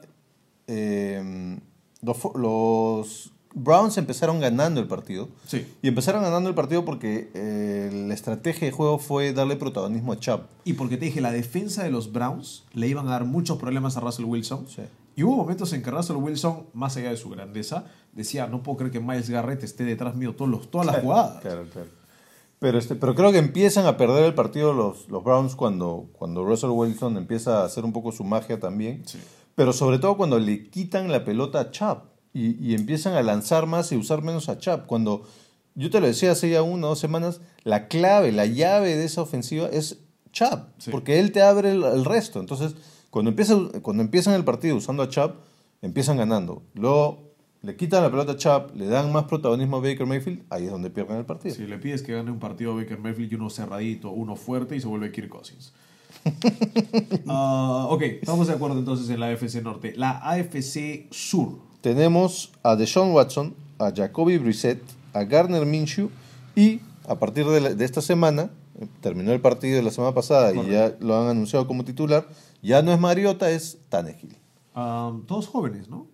eh, 0.68 1.58
los 2.02 3.32
Browns 3.54 3.98
empezaron 3.98 4.40
ganando 4.40 4.80
el 4.80 4.86
partido. 4.86 5.28
Sí. 5.46 5.66
Y 5.82 5.88
empezaron 5.88 6.22
ganando 6.22 6.48
el 6.48 6.54
partido 6.54 6.84
porque 6.84 7.30
eh, 7.34 8.04
la 8.06 8.14
estrategia 8.14 8.66
de 8.66 8.72
juego 8.72 8.98
fue 8.98 9.32
darle 9.32 9.56
protagonismo 9.56 10.12
a 10.12 10.20
Chubb. 10.20 10.42
Y 10.64 10.74
porque 10.74 10.96
te 10.96 11.06
dije, 11.06 11.20
la 11.20 11.32
defensa 11.32 11.82
de 11.82 11.90
los 11.90 12.12
Browns 12.12 12.64
le 12.72 12.86
iban 12.86 13.08
a 13.08 13.12
dar 13.12 13.24
muchos 13.24 13.58
problemas 13.58 13.96
a 13.96 14.00
Russell 14.00 14.26
Wilson. 14.26 14.66
Sí. 14.68 14.82
Y 15.18 15.24
hubo 15.24 15.34
momentos 15.34 15.72
en 15.72 15.82
que 15.82 15.90
Russell 15.90 16.14
Wilson, 16.14 16.68
más 16.74 16.96
allá 16.96 17.10
de 17.10 17.16
su 17.16 17.28
grandeza, 17.28 17.86
decía, 18.12 18.46
no 18.46 18.62
puedo 18.62 18.78
creer 18.78 18.92
que 18.92 19.00
Miles 19.00 19.28
Garrett 19.28 19.64
esté 19.64 19.82
detrás 19.82 20.14
mío 20.14 20.36
todos 20.36 20.48
los, 20.48 20.70
todas 20.70 20.86
las 20.86 21.00
jugadas. 21.00 21.40
Claro, 21.40 21.64
claro. 21.72 21.88
Pero, 22.60 22.78
este, 22.78 22.94
pero 22.94 23.16
creo 23.16 23.32
que 23.32 23.38
empiezan 23.38 23.84
a 23.86 23.96
perder 23.96 24.22
el 24.22 24.34
partido 24.34 24.72
los, 24.72 25.08
los 25.08 25.24
Browns 25.24 25.56
cuando, 25.56 26.06
cuando 26.12 26.44
Russell 26.44 26.70
Wilson 26.70 27.16
empieza 27.16 27.62
a 27.62 27.64
hacer 27.64 27.84
un 27.84 27.92
poco 27.92 28.12
su 28.12 28.22
magia 28.22 28.60
también. 28.60 29.02
Sí. 29.06 29.18
Pero 29.56 29.72
sobre 29.72 29.98
todo 29.98 30.16
cuando 30.16 30.38
le 30.38 30.70
quitan 30.70 31.10
la 31.10 31.24
pelota 31.24 31.58
a 31.58 31.70
Chubb 31.72 31.98
y, 32.32 32.64
y 32.64 32.76
empiezan 32.76 33.14
a 33.14 33.22
lanzar 33.22 33.66
más 33.66 33.90
y 33.90 33.96
usar 33.96 34.22
menos 34.22 34.48
a 34.48 34.58
Chubb. 34.58 34.86
Cuando 34.86 35.24
yo 35.74 35.90
te 35.90 35.98
lo 36.00 36.06
decía 36.06 36.30
hace 36.30 36.48
ya 36.48 36.62
una 36.62 36.86
o 36.86 36.90
dos 36.90 37.00
semanas, 37.00 37.40
la 37.64 37.88
clave, 37.88 38.30
la 38.30 38.46
llave 38.46 38.94
de 38.94 39.04
esa 39.04 39.22
ofensiva 39.22 39.66
es 39.66 39.98
Chubb, 40.30 40.60
Sí. 40.78 40.92
porque 40.92 41.18
él 41.18 41.32
te 41.32 41.42
abre 41.42 41.72
el, 41.72 41.82
el 41.82 42.04
resto. 42.04 42.38
Entonces, 42.38 42.76
cuando, 43.10 43.30
empieza, 43.30 43.56
cuando 43.82 44.02
empiezan 44.02 44.34
el 44.34 44.44
partido 44.44 44.76
usando 44.76 45.02
a 45.02 45.08
Chubb, 45.08 45.32
empiezan 45.82 46.16
ganando. 46.16 46.62
Luego 46.74 47.18
le 47.62 47.74
quitan 47.76 48.02
la 48.02 48.10
pelota 48.10 48.32
a 48.32 48.36
Chubb, 48.36 48.74
le 48.76 48.86
dan 48.86 49.12
más 49.12 49.24
protagonismo 49.24 49.78
a 49.78 49.80
Baker 49.80 50.06
Mayfield, 50.06 50.42
ahí 50.50 50.66
es 50.66 50.70
donde 50.70 50.90
pierden 50.90 51.16
el 51.18 51.24
partido. 51.24 51.54
Si 51.54 51.66
le 51.66 51.78
pides 51.78 52.02
que 52.02 52.12
gane 52.12 52.30
un 52.30 52.38
partido 52.38 52.72
a 52.72 52.76
Baker 52.76 52.98
Mayfield 52.98 53.32
y 53.32 53.34
uno 53.34 53.50
cerradito, 53.50 54.10
uno 54.10 54.36
fuerte 54.36 54.76
y 54.76 54.80
se 54.80 54.86
vuelve 54.86 55.10
Kirk 55.12 55.28
Cousins. 55.28 55.72
Ah, 57.26 57.86
ok, 57.90 58.02
estamos 58.02 58.46
de 58.48 58.54
acuerdo 58.54 58.78
entonces 58.78 59.08
en 59.10 59.20
la 59.20 59.28
AFC 59.28 59.62
Norte. 59.62 59.92
La 59.96 60.18
AFC 60.18 61.06
Sur. 61.10 61.58
Tenemos 61.80 62.52
a 62.62 62.76
Deshaun 62.76 63.12
Watson, 63.12 63.54
a 63.78 63.92
Jacoby 63.94 64.38
Brissett, 64.38 64.80
a 65.12 65.24
Garner 65.24 65.64
Minshew 65.66 66.10
y 66.56 66.80
a 67.06 67.16
partir 67.18 67.46
de, 67.46 67.60
la- 67.60 67.74
de 67.74 67.84
esta 67.84 68.00
semana, 68.02 68.50
eh, 68.80 68.86
terminó 69.00 69.32
el 69.32 69.40
partido 69.40 69.76
de 69.76 69.82
la 69.82 69.90
semana 69.90 70.14
pasada 70.14 70.52
y 70.54 70.70
ya 70.70 70.96
lo 71.00 71.20
han 71.20 71.28
anunciado 71.28 71.66
como 71.66 71.84
titular, 71.84 72.26
Ya 72.62 72.82
no 72.82 72.92
es 72.92 72.98
Mariota, 73.00 73.50
es 73.50 73.78
Tannehill. 73.88 74.36
Um, 74.74 75.24
todos 75.26 75.46
jóvenes, 75.46 75.88
¿no? 75.88 76.06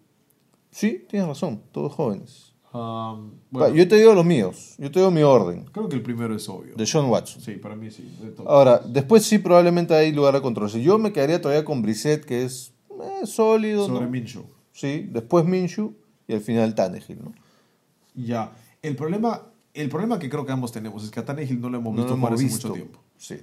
Sí, 0.71 1.05
tienes 1.09 1.29
razón, 1.29 1.63
todos 1.73 1.93
jóvenes. 1.93 2.53
Um, 2.73 3.31
bueno, 3.51 3.73
yo 3.75 3.87
te 3.87 3.95
digo 3.97 4.15
los 4.15 4.25
míos, 4.25 4.75
yo 4.79 4.91
te 4.91 4.99
digo 4.99 5.11
mi 5.13 5.23
orden. 5.23 5.65
creo 5.71 5.89
que 5.89 5.95
el 5.95 6.03
primero 6.03 6.35
es 6.35 6.49
obvio. 6.49 6.75
De 6.75 6.85
Sean 6.87 7.07
Watson. 7.07 7.41
Sí, 7.41 7.53
para 7.53 7.77
mí 7.77 7.91
sí. 7.91 8.03
de 8.21 8.31
todos. 8.31 8.51
Ahora, 8.51 8.79
después 8.85 9.25
sí 9.25 9.39
probablemente 9.39 9.95
hay 9.95 10.13
lugar 10.13 10.35
a 10.35 10.41
controversia. 10.43 10.81
Yo 10.81 10.99
me 10.99 11.13
quedaría 11.13 11.41
todavía 11.41 11.65
con 11.65 11.83
Brissett, 11.83 12.25
que 12.25 12.43
es 12.45 12.73
eh, 12.91 13.27
sólido, 13.27 13.87
Sobre 13.87 14.07
¿no? 14.07 14.11
Minshew. 14.11 14.45
Sí, 14.73 15.09
después 15.13 15.45
Minshew 15.45 15.95
y 16.27 16.35
al 16.35 16.41
final 16.41 16.75
Tannehill, 16.75 17.21
¿no? 17.23 17.33
Ya. 18.15 18.53
El 18.83 18.97
problema, 18.97 19.43
el 19.73 19.89
problema 19.89 20.19
que 20.19 20.29
creo 20.29 20.45
que 20.45 20.51
ambos 20.53 20.73
tenemos 20.73 21.05
es 21.05 21.11
que 21.13 21.21
a 21.21 21.25
Tannehill 21.25 21.61
no 21.61 21.71
lo 21.71 21.79
hemos 21.79 21.95
No 21.95 22.01
visto 22.03 22.11
lo 22.11 22.17
jugar 22.17 22.33
hemos 22.33 22.41
hace 22.41 22.49
visto. 22.49 22.69
mucho 22.71 22.81
tiempo. 22.83 23.01
Sí. 23.17 23.37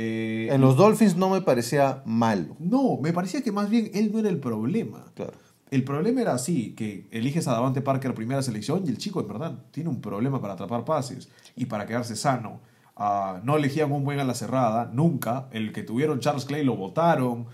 Eh, 0.00 0.46
En 0.52 0.60
los 0.60 0.76
Dolphins 0.76 1.16
no 1.16 1.28
me 1.28 1.42
parecía 1.42 2.02
malo. 2.06 2.54
No, 2.60 2.98
me 3.02 3.12
parecía 3.12 3.42
que 3.42 3.50
más 3.50 3.68
bien 3.68 3.90
él 3.94 4.12
no 4.12 4.20
era 4.20 4.28
el 4.28 4.38
problema. 4.38 5.06
Claro. 5.14 5.32
El 5.72 5.82
problema 5.82 6.20
era 6.20 6.34
así, 6.34 6.72
que 6.76 7.08
eliges 7.10 7.48
a 7.48 7.52
Davante 7.52 7.82
Parker 7.82 8.14
primera 8.14 8.40
selección 8.40 8.84
y 8.86 8.90
el 8.90 8.96
chico, 8.98 9.20
en 9.20 9.26
verdad, 9.26 9.58
tiene 9.72 9.90
un 9.90 10.00
problema 10.00 10.40
para 10.40 10.52
atrapar 10.52 10.84
pases 10.84 11.28
y 11.56 11.66
para 11.66 11.84
quedarse 11.84 12.14
sano. 12.14 12.60
Ah, 12.96 13.40
no 13.42 13.56
elegían 13.56 13.90
un 13.90 14.04
buen 14.04 14.20
a 14.20 14.24
la 14.24 14.34
cerrada, 14.34 14.88
nunca. 14.94 15.48
El 15.50 15.72
que 15.72 15.82
tuvieron 15.82 16.20
Charles 16.20 16.44
Clay 16.44 16.64
lo 16.64 16.76
votaron. 16.76 17.46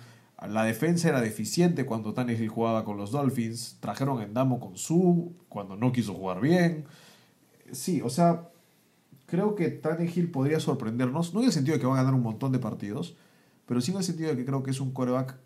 La 0.47 0.65
defensa 0.65 1.09
era 1.09 1.23
deficiente 1.23 1.87
cuando 1.87 2.13
Tannehill 2.13 2.51
jugaba 2.51 2.85
con 2.85 2.99
los 2.99 3.11
Dolphins. 3.11 3.79
Trajeron 3.81 4.21
a 4.21 4.25
Endamo 4.25 4.61
con 4.61 4.77
su 4.77 5.33
cuando 5.49 5.77
no 5.77 5.93
quiso 5.93 6.13
jugar 6.13 6.43
bien. 6.43 6.85
Sí, 7.73 8.03
o 8.03 8.11
sea, 8.11 8.51
creo 9.27 9.55
que 9.55 9.69
Tannehill 9.69 10.31
podría 10.31 10.61
sorprendernos, 10.61 11.35
no 11.35 11.41
en 11.41 11.47
el 11.47 11.53
sentido 11.53 11.75
de 11.77 11.81
que 11.81 11.87
va 11.87 11.95
a 11.95 11.97
ganar 11.99 12.15
un 12.15 12.23
montón 12.23 12.53
de 12.53 12.59
partidos, 12.59 13.17
pero 13.67 13.81
sí 13.81 13.91
en 13.93 13.99
el 13.99 14.05
sentido 14.05 14.31
de 14.31 14.37
que 14.37 14.45
creo 14.45 14.63
que 14.63 14.71
es 14.71 14.81
un 14.81 14.93
coreback 14.93 15.37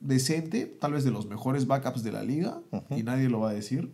decente, 0.00 0.66
tal 0.66 0.92
vez 0.92 1.04
de 1.04 1.10
los 1.10 1.26
mejores 1.26 1.66
backups 1.66 2.02
de 2.02 2.12
la 2.12 2.22
liga, 2.22 2.60
y 2.90 3.02
nadie 3.02 3.28
lo 3.28 3.40
va 3.40 3.50
a 3.50 3.54
decir. 3.54 3.92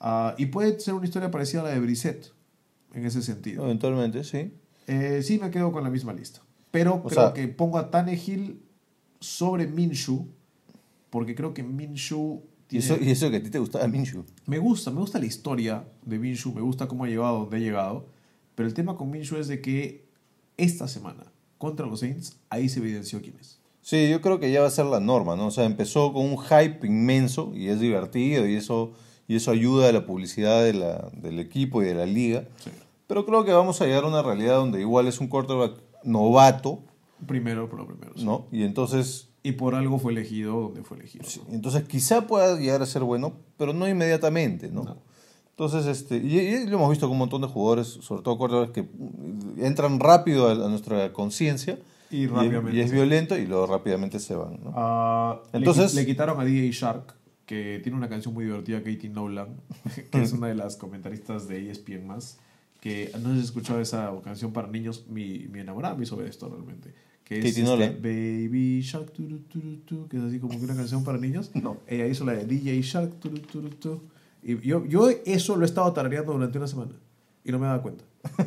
Ah, 0.00 0.34
y 0.38 0.46
puede 0.46 0.78
ser 0.80 0.94
una 0.94 1.04
historia 1.04 1.30
parecida 1.30 1.60
a 1.60 1.64
la 1.64 1.70
de 1.70 1.80
Brissett, 1.80 2.32
en 2.94 3.04
ese 3.06 3.22
sentido. 3.22 3.64
Eventualmente, 3.64 4.24
sí. 4.24 4.52
Eh, 4.86 5.20
sí 5.22 5.38
me 5.38 5.50
quedo 5.50 5.70
con 5.72 5.84
la 5.84 5.90
misma 5.90 6.12
lista. 6.12 6.40
Pero 6.70 6.94
O 6.94 7.02
creo 7.04 7.20
sea- 7.26 7.32
que 7.34 7.46
pongo 7.48 7.78
a 7.78 7.90
Tannehill 7.90 8.60
sobre 9.20 9.66
Minshew, 9.66 10.26
porque 11.10 11.34
creo 11.34 11.52
que 11.54 11.62
Minshew 11.62 12.42
Y 12.70 12.78
tiene... 12.78 12.84
eso, 12.86 12.96
y 13.00 13.10
eso 13.10 13.30
que 13.30 13.36
a 13.36 13.42
ti 13.42 13.50
te 13.50 13.58
gustaba 13.58 13.86
Minshew. 13.86 14.24
Me 14.46 14.58
gusta, 14.58 14.90
me 14.90 14.98
gusta 15.00 15.18
la 15.18 15.26
historia 15.26 15.84
de 16.04 16.18
Minshew, 16.18 16.52
me 16.52 16.62
gusta 16.62 16.88
cómo 16.88 17.04
ha 17.04 17.08
llegado 17.08 17.28
a 17.36 17.38
donde 17.40 17.56
ha 17.56 17.60
llegado, 17.60 18.06
pero 18.54 18.66
el 18.68 18.74
tema 18.74 18.96
con 18.96 19.10
Minshew 19.10 19.38
es 19.38 19.48
de 19.48 19.60
que 19.60 20.04
esta 20.56 20.88
semana 20.88 21.24
contra 21.58 21.86
los 21.86 22.00
Saints, 22.00 22.38
ahí 22.50 22.68
se 22.68 22.80
evidenció 22.80 23.20
quién 23.22 23.36
es. 23.40 23.58
Sí, 23.80 24.08
yo 24.10 24.20
creo 24.20 24.38
que 24.40 24.50
ya 24.52 24.60
va 24.60 24.66
a 24.68 24.70
ser 24.70 24.86
la 24.86 25.00
norma, 25.00 25.34
¿no? 25.36 25.46
O 25.46 25.50
sea, 25.50 25.64
empezó 25.64 26.12
con 26.12 26.26
un 26.26 26.38
hype 26.38 26.86
inmenso 26.86 27.52
y 27.54 27.68
es 27.68 27.80
divertido 27.80 28.46
y 28.46 28.54
eso, 28.54 28.92
y 29.26 29.36
eso 29.36 29.50
ayuda 29.50 29.88
a 29.88 29.92
la 29.92 30.06
publicidad 30.06 30.62
de 30.62 30.72
la- 30.74 31.10
del 31.14 31.38
equipo 31.40 31.82
y 31.82 31.86
de 31.86 31.94
la 31.94 32.06
liga. 32.06 32.44
Sí. 32.64 32.70
Pero 33.06 33.26
creo 33.26 33.44
que 33.44 33.52
vamos 33.52 33.80
a 33.80 33.86
llegar 33.86 34.04
a 34.04 34.08
una 34.08 34.22
realidad 34.22 34.56
donde 34.56 34.80
igual 34.80 35.06
es 35.08 35.20
un 35.20 35.26
quarterback 35.28 35.78
novato, 36.04 36.80
Primero, 37.26 37.68
por 37.68 37.78
lo 37.80 37.86
primero. 37.86 38.12
sí. 38.16 38.24
¿no? 38.24 38.46
Y 38.50 38.62
entonces, 38.64 39.28
Y 39.44 39.52
por 39.52 39.74
algo 39.74 39.98
fue 39.98 40.12
elegido 40.12 40.60
donde 40.60 40.82
fue 40.84 40.98
elegido. 40.98 41.24
¿no? 41.48 41.54
entonces 41.54 41.82
quizá 41.84 42.26
pueda 42.28 42.56
llegar 42.58 42.82
a 42.82 42.86
ser 42.86 43.02
bueno, 43.02 43.32
pero 43.56 43.72
no 43.72 43.88
inmediatamente, 43.88 44.68
¿no? 44.70 44.84
No. 44.84 44.96
Entonces, 45.64 45.86
este, 45.86 46.16
y, 46.16 46.38
y 46.38 46.66
lo 46.66 46.76
hemos 46.76 46.90
visto 46.90 47.06
con 47.06 47.12
un 47.12 47.18
montón 47.20 47.40
de 47.42 47.46
jugadores, 47.48 47.86
sobre 47.86 48.22
todo 48.22 48.36
quarterbacks 48.38 48.72
que 48.72 48.86
entran 49.58 50.00
rápido 50.00 50.48
a, 50.48 50.52
a 50.52 50.68
nuestra 50.68 51.12
conciencia 51.12 51.78
Y 52.10 52.26
rápidamente 52.26 52.76
y 52.76 52.80
es 52.80 52.90
violento 52.90 53.36
y 53.38 53.46
luego 53.46 53.66
rápidamente 53.66 54.18
se 54.18 54.34
van, 54.34 54.58
¿no? 54.64 55.40
Le 55.52 55.58
Entonces- 55.58 55.92
qui- 55.92 55.96
le, 55.96 56.06
quitaron 56.06 56.40
a 56.40 56.44
DJ 56.44 56.70
Shark, 56.72 57.14
que 57.46 57.80
tiene 57.82 57.96
una 57.98 58.08
canción 58.08 58.34
muy 58.34 58.44
divertida, 58.44 58.78
Katie 58.82 59.08
Nolan, 59.10 59.48
que 60.10 60.22
es 60.22 60.32
una 60.32 60.48
de 60.48 60.54
las 60.54 60.76
comentaristas 60.76 61.46
de 61.48 61.70
ESPN 61.70 62.06
más, 62.06 62.38
que 62.80 63.12
no 63.22 63.32
has 63.32 63.38
escuchado 63.38 63.80
esa 63.80 64.10
canción 64.24 64.52
para 64.52 64.66
niños, 64.68 65.04
mi, 65.08 65.46
mi 65.52 65.60
enamorada 65.60 65.94
me 65.94 66.02
hizo 66.04 66.16
ver 66.16 66.26
esto 66.28 66.48
realmente. 66.48 66.92
Que 67.24 67.38
es 67.38 67.44
Katie 67.44 67.62
este, 67.62 67.62
Nolan. 67.62 67.96
Baby 68.02 68.80
Shark, 68.82 69.12
turu, 69.12 69.38
turu, 69.40 69.76
tu, 69.86 70.08
que 70.08 70.16
es 70.16 70.22
así 70.24 70.40
como 70.40 70.58
que 70.58 70.64
una 70.64 70.74
canción 70.74 71.04
para 71.04 71.18
niños. 71.18 71.52
No. 71.54 71.76
Ella 71.86 72.08
hizo 72.08 72.24
la 72.24 72.32
de 72.32 72.46
DJ 72.46 72.80
Shark, 72.82 73.20
tu. 73.20 73.30
Y 74.42 74.58
yo, 74.66 74.84
yo 74.86 75.08
eso 75.24 75.56
lo 75.56 75.62
he 75.62 75.66
estado 75.66 75.92
tarareando 75.92 76.32
durante 76.32 76.58
una 76.58 76.66
semana 76.66 76.92
y 77.44 77.52
no 77.52 77.58
me 77.58 77.66
he 77.66 77.68
dado 77.68 77.82
cuenta. 77.82 78.04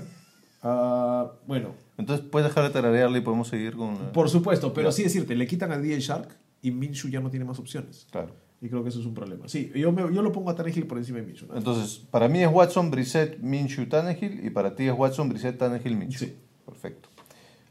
Ah, 0.67 1.31
bueno, 1.45 1.75
Entonces, 1.95 2.25
puedes 2.25 2.49
dejar 2.49 2.63
de 2.63 2.71
tararearle 2.71 3.19
y 3.19 3.21
podemos 3.21 3.47
seguir 3.47 3.75
con... 3.75 3.93
la- 3.93 4.11
por 4.11 4.29
supuesto, 4.31 4.73
pero 4.73 4.91
sí 4.91 5.03
decirte, 5.03 5.35
le 5.35 5.45
quitan 5.45 5.71
a 5.71 5.77
DJ 5.77 5.99
Shark 5.99 6.27
y 6.63 6.71
Minshew 6.71 7.11
ya 7.11 7.19
no 7.19 7.29
tiene 7.29 7.45
más 7.45 7.59
opciones. 7.59 8.07
Claro. 8.09 8.31
Y 8.61 8.67
creo 8.69 8.81
que 8.81 8.89
eso 8.89 8.99
es 8.99 9.05
un 9.05 9.13
problema. 9.13 9.47
Sí, 9.47 9.71
yo, 9.75 9.91
me- 9.91 10.11
yo 10.11 10.23
lo 10.23 10.31
pongo 10.31 10.49
a 10.49 10.55
Tannehill 10.55 10.87
por 10.87 10.97
encima 10.97 11.19
de 11.19 11.25
Minshew. 11.27 11.49
¿no? 11.49 11.55
Entonces, 11.57 11.99
para 12.09 12.27
mí 12.27 12.41
es 12.41 12.49
Watson, 12.51 12.89
Brissett, 12.89 13.37
Minshew, 13.41 13.85
Tannehill 13.87 14.43
y 14.43 14.49
para 14.49 14.75
ti 14.75 14.87
es 14.87 14.93
Watson, 14.97 15.29
Brissett, 15.29 15.55
Tannehill, 15.59 15.95
Minshew. 15.95 16.29
Sí. 16.29 16.35
Perfecto. 16.65 17.09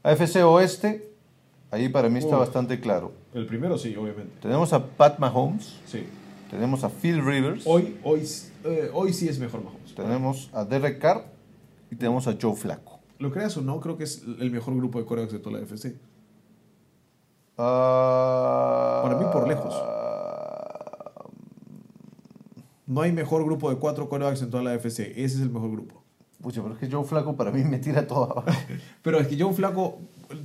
AFC 0.04 0.36
Oeste, 0.44 1.10
ahí 1.72 1.88
para 1.88 2.08
mí 2.08 2.20
está 2.20 2.34
Uf. 2.36 2.40
bastante 2.42 2.78
claro. 2.78 3.10
El 3.32 3.46
primero 3.46 3.76
sí, 3.76 3.96
obviamente. 3.96 4.34
Tenemos 4.40 4.72
a 4.72 4.86
Pat 4.86 5.18
Mahomes, 5.18 5.80
Sí. 5.86 6.04
Tenemos 6.54 6.84
a 6.84 6.88
Phil 6.88 7.24
Rivers, 7.24 7.64
Hoy, 7.66 7.96
hoy, 8.04 8.22
eh, 8.64 8.88
hoy 8.92 9.12
sí 9.12 9.28
es 9.28 9.40
mejor 9.40 9.64
Mahomes. 9.64 9.92
tenemos 9.94 10.50
a 10.52 10.64
Derek 10.64 11.00
Carr 11.00 11.24
y 11.90 11.96
tenemos 11.96 12.28
a 12.28 12.36
Joe 12.40 12.54
Flacco. 12.54 13.00
Lo 13.18 13.32
creas 13.32 13.56
o 13.56 13.60
no, 13.62 13.80
creo 13.80 13.96
que 13.98 14.04
es 14.04 14.22
el 14.38 14.50
mejor 14.52 14.76
grupo 14.76 15.00
de 15.00 15.04
corebacks 15.04 15.32
de 15.32 15.40
toda 15.40 15.58
la 15.58 15.64
FC. 15.64 15.96
Ah, 17.58 19.00
Para 19.02 19.16
mí 19.18 19.24
por 19.32 19.48
lejos. 19.48 19.74
No 22.86 23.00
hay 23.00 23.12
mejor 23.12 23.44
grupo 23.44 23.70
de 23.70 23.76
cuatro 23.76 24.08
corebacks 24.08 24.42
en 24.42 24.50
toda 24.50 24.62
la 24.62 24.74
FC. 24.74 25.10
Ese 25.12 25.36
es 25.36 25.40
el 25.40 25.50
mejor 25.50 25.70
grupo. 25.72 26.02
Pucha, 26.42 26.62
pero 26.62 26.74
es 26.74 26.80
que 26.80 26.90
Joe 26.90 27.04
Flacco 27.04 27.34
para 27.36 27.50
mí 27.50 27.64
me 27.64 27.78
tira 27.78 28.06
todo 28.06 28.24
abajo. 28.30 28.44
Pero 29.02 29.18
es 29.18 29.26
que 29.28 29.40
Joe 29.40 29.54
Flaco, 29.54 29.98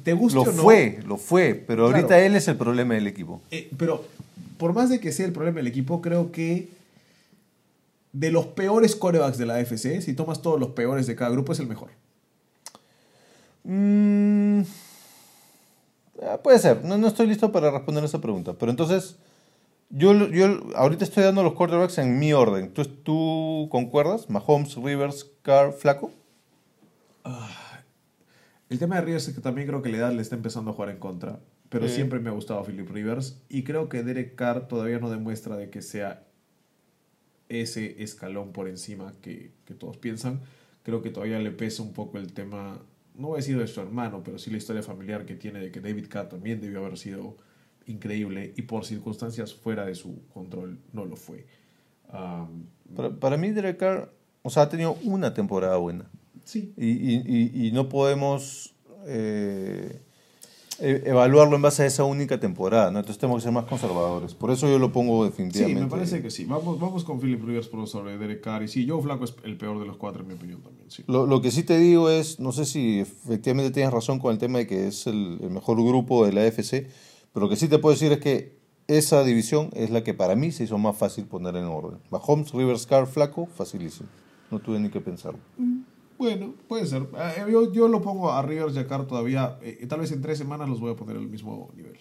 ¿te 0.03 0.13
gusta 0.13 0.37
Lo 0.37 0.41
o 0.43 0.45
no? 0.53 0.63
fue, 0.63 0.99
lo 1.05 1.17
fue, 1.17 1.53
pero 1.67 1.83
Claro. 1.87 1.97
ahorita 1.97 2.19
él 2.19 2.35
es 2.37 2.47
el 2.47 2.55
problema 2.55 2.93
del 2.93 3.05
equipo. 3.07 3.41
Eh, 3.51 3.69
pero 3.77 4.05
por 4.59 4.73
más 4.73 4.89
de 4.89 4.99
que 4.99 5.13
sea 5.13 5.25
el 5.25 5.31
problema 5.31 5.57
del 5.57 5.67
equipo, 5.67 6.01
creo 6.01 6.33
que 6.33 6.69
de 8.11 8.29
los 8.29 8.47
peores 8.47 8.93
corebacks 8.93 9.37
de 9.37 9.45
la 9.45 9.55
AFC, 9.55 10.01
si 10.01 10.13
tomas 10.13 10.41
todos 10.41 10.59
los 10.59 10.71
peores 10.71 11.07
de 11.07 11.15
cada 11.15 11.31
grupo, 11.31 11.53
es 11.53 11.59
el 11.59 11.67
mejor. 11.67 11.91
Mm, 13.63 14.61
ah, 16.23 16.39
puede 16.43 16.59
ser, 16.59 16.83
no, 16.83 16.97
no 16.97 17.07
estoy 17.07 17.27
listo 17.27 17.53
para 17.53 17.71
responder 17.71 18.03
esa 18.03 18.19
pregunta. 18.19 18.53
Pero 18.59 18.69
entonces, 18.69 19.15
yo, 19.89 20.27
yo 20.27 20.59
ahorita 20.75 21.05
estoy 21.05 21.23
dando 21.23 21.41
los 21.41 21.53
quarterbacks 21.53 21.97
en 21.97 22.19
mi 22.19 22.33
orden. 22.33 22.73
¿Tú, 22.73 22.83
tú 22.83 23.69
concuerdas? 23.71 24.29
Mahomes, 24.29 24.75
Rivers, 24.75 25.25
Carr, 25.41 25.71
Flaco. 25.71 26.11
El 28.67 28.77
tema 28.77 28.95
de 28.95 29.01
Rivers 29.03 29.29
es 29.29 29.35
que 29.35 29.41
también 29.41 29.67
creo 29.67 29.81
que 29.81 29.89
la 29.89 29.97
edad 29.99 30.11
le 30.11 30.21
está 30.21 30.35
empezando 30.35 30.71
a 30.71 30.73
jugar 30.73 30.89
en 30.89 30.99
contra. 30.99 31.39
Pero 31.69 31.87
siempre 31.87 32.19
me 32.19 32.29
ha 32.29 32.33
gustado 32.33 32.63
Philip 32.63 32.89
Rivers. 32.89 33.41
Y 33.47 33.63
creo 33.63 33.89
que 33.89 34.01
Derek 34.03 34.35
Carr 34.35 34.67
todavía 34.67 34.99
no 34.99 35.09
demuestra 35.09 35.55
de 35.55 35.69
que 35.69 35.81
sea 35.81 36.25
ese 37.47 38.01
escalón 38.03 38.51
por 38.51 38.67
encima 38.67 39.13
que, 39.21 39.51
que 39.65 39.73
todos 39.73 39.97
piensan. 39.97 40.41
Creo 40.83 41.01
que 41.01 41.09
todavía 41.09 41.39
le 41.39 41.51
pesa 41.51 41.83
un 41.83 41.93
poco 41.93 42.17
el 42.17 42.31
tema, 42.33 42.79
no 43.15 43.27
voy 43.27 43.35
a 43.35 43.37
decir 43.37 43.57
de 43.57 43.67
su 43.67 43.81
hermano, 43.81 44.21
pero 44.23 44.37
sí 44.37 44.49
la 44.51 44.57
historia 44.57 44.81
familiar 44.83 45.25
que 45.25 45.35
tiene 45.35 45.59
de 45.59 45.71
que 45.71 45.79
David 45.81 46.05
Carr 46.09 46.29
también 46.29 46.61
debió 46.61 46.79
haber 46.79 46.97
sido 46.97 47.37
increíble 47.85 48.53
y 48.55 48.61
por 48.63 48.85
circunstancias 48.85 49.53
fuera 49.53 49.85
de 49.85 49.95
su 49.95 50.27
control 50.29 50.79
no 50.93 51.05
lo 51.05 51.15
fue. 51.15 51.45
Um, 52.13 52.65
Para, 52.95 53.09
para 53.11 53.37
mí, 53.37 53.51
Derek 53.51 53.77
Carr, 53.77 54.11
o 54.41 54.49
sea, 54.49 54.63
ha 54.63 54.69
tenido 54.69 54.97
una 55.03 55.33
temporada 55.33 55.77
buena. 55.77 56.05
sí, 56.45 56.73
Y, 56.77 56.87
y- 56.87 57.23
y- 57.25 57.67
y 57.67 57.71
no 57.71 57.89
podemos 57.89 58.73
eh, 59.05 59.99
evaluarlo 60.81 61.55
en 61.55 61.61
base 61.61 61.83
a 61.83 61.85
esa 61.85 62.03
única 62.03 62.39
temporada, 62.39 62.91
¿no? 62.91 62.99
Entonces 62.99 63.19
tenemos 63.19 63.41
que 63.41 63.43
ser 63.45 63.51
más 63.53 63.65
conservadores. 63.65 64.33
Por 64.33 64.51
eso 64.51 64.67
yo 64.67 64.79
lo 64.79 64.91
pongo 64.91 65.23
Sí, 65.25 65.29
definitivamente. 65.31 65.81
me 65.81 65.87
parece 65.89 66.21
que 66.21 66.31
sí. 66.31 66.45
Vamos, 66.45 66.79
vamos 66.79 67.03
con 67.03 67.19
Philip 67.19 67.43
Rivers 67.43 67.67
por 67.67 67.87
sobre 67.87 68.17
Derek 68.17 68.41
Carr. 68.41 68.63
Y 68.63 68.67
sí, 68.67 68.87
Joe 68.87 69.01
Flaco 69.01 69.25
es 69.25 69.35
el 69.43 69.57
peor 69.57 69.79
de 69.79 69.85
los 69.85 69.97
cuatro, 69.97 70.21
en 70.21 70.27
mi 70.29 70.33
opinión 70.35 70.61
también. 70.61 70.89
Sí. 70.89 71.03
Lo, 71.07 71.25
lo 71.25 71.41
que 71.41 71.51
sí 71.51 71.63
te 71.63 71.77
digo 71.77 72.09
es, 72.09 72.39
no 72.39 72.51
sé 72.51 72.65
si 72.65 72.99
efectivamente 72.99 73.71
tienes 73.71 73.91
razón 73.93 74.19
con 74.19 74.31
el 74.31 74.37
tema 74.37 74.59
de 74.59 74.67
que 74.67 74.87
es 74.87 75.07
el, 75.07 75.37
el 75.41 75.49
mejor 75.49 75.77
grupo 75.83 76.25
de 76.25 76.33
la 76.33 76.41
AFC, 76.41 76.87
pero 77.33 77.45
lo 77.45 77.49
que 77.49 77.55
sí 77.55 77.67
te 77.67 77.77
puedo 77.79 77.93
decir 77.93 78.11
es 78.11 78.19
que 78.19 78.57
esa 78.87 79.23
división 79.23 79.69
es 79.73 79.91
la 79.91 80.03
que 80.03 80.13
para 80.15 80.35
mí 80.35 80.51
se 80.51 80.63
hizo 80.63 80.77
más 80.79 80.97
fácil 80.97 81.25
poner 81.25 81.55
en 81.55 81.65
orden. 81.65 81.99
Mahomes, 82.09 82.51
Rivers, 82.53 82.87
Carr, 82.87 83.05
Flaco, 83.05 83.45
facilísimo. 83.45 84.09
No 84.49 84.57
tuve 84.59 84.79
ni 84.79 84.89
que 84.89 84.99
pensarlo. 84.99 85.37
Bueno, 86.19 86.53
puede 86.67 86.85
ser. 86.85 87.07
Eh, 87.17 87.45
yo, 87.51 87.73
yo 87.73 87.87
lo 87.87 88.01
pongo 88.01 88.31
a 88.31 88.41
Rivers 88.43 88.75
y 88.75 88.79
a 88.79 88.85
Carr 88.87 89.07
todavía. 89.07 89.57
eh, 89.63 89.85
tal 89.89 90.01
vez 90.01 90.11
en 90.11 90.21
tres 90.21 90.37
semanas 90.37 90.69
los 90.69 90.79
voy 90.79 90.91
a 90.91 90.95
poner 90.95 91.15
al 91.17 91.27
mismo 91.27 91.71
nivel. 91.75 91.97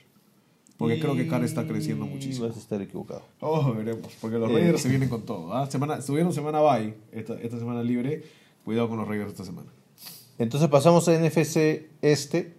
Porque 0.76 1.00
creo 1.00 1.16
que 1.16 1.26
Carr 1.26 1.44
está 1.44 1.66
creciendo 1.66 2.04
muchísimo. 2.06 2.46
Vas 2.48 2.56
a 2.56 2.60
estar 2.60 2.82
equivocado. 2.82 3.22
Oh, 3.40 3.72
veremos. 3.72 4.12
Porque 4.20 4.38
los 4.38 4.50
Eh. 4.50 4.54
Raiders 4.54 4.82
se 4.82 4.88
vienen 4.88 5.08
con 5.08 5.22
todo. 5.22 5.52
¿ah? 5.54 5.68
Semana, 5.70 5.96
estuvieron 5.96 6.32
semana 6.32 6.60
bye, 6.60 6.94
esta, 7.12 7.34
esta 7.40 7.58
semana 7.58 7.82
libre. 7.82 8.22
Cuidado 8.64 8.88
con 8.88 8.98
los 8.98 9.08
Raiders 9.08 9.30
esta 9.30 9.44
semana. 9.44 9.68
Entonces 10.38 10.68
pasamos 10.68 11.08
a 11.08 11.18
NFC 11.18 11.86
Este 12.02 12.52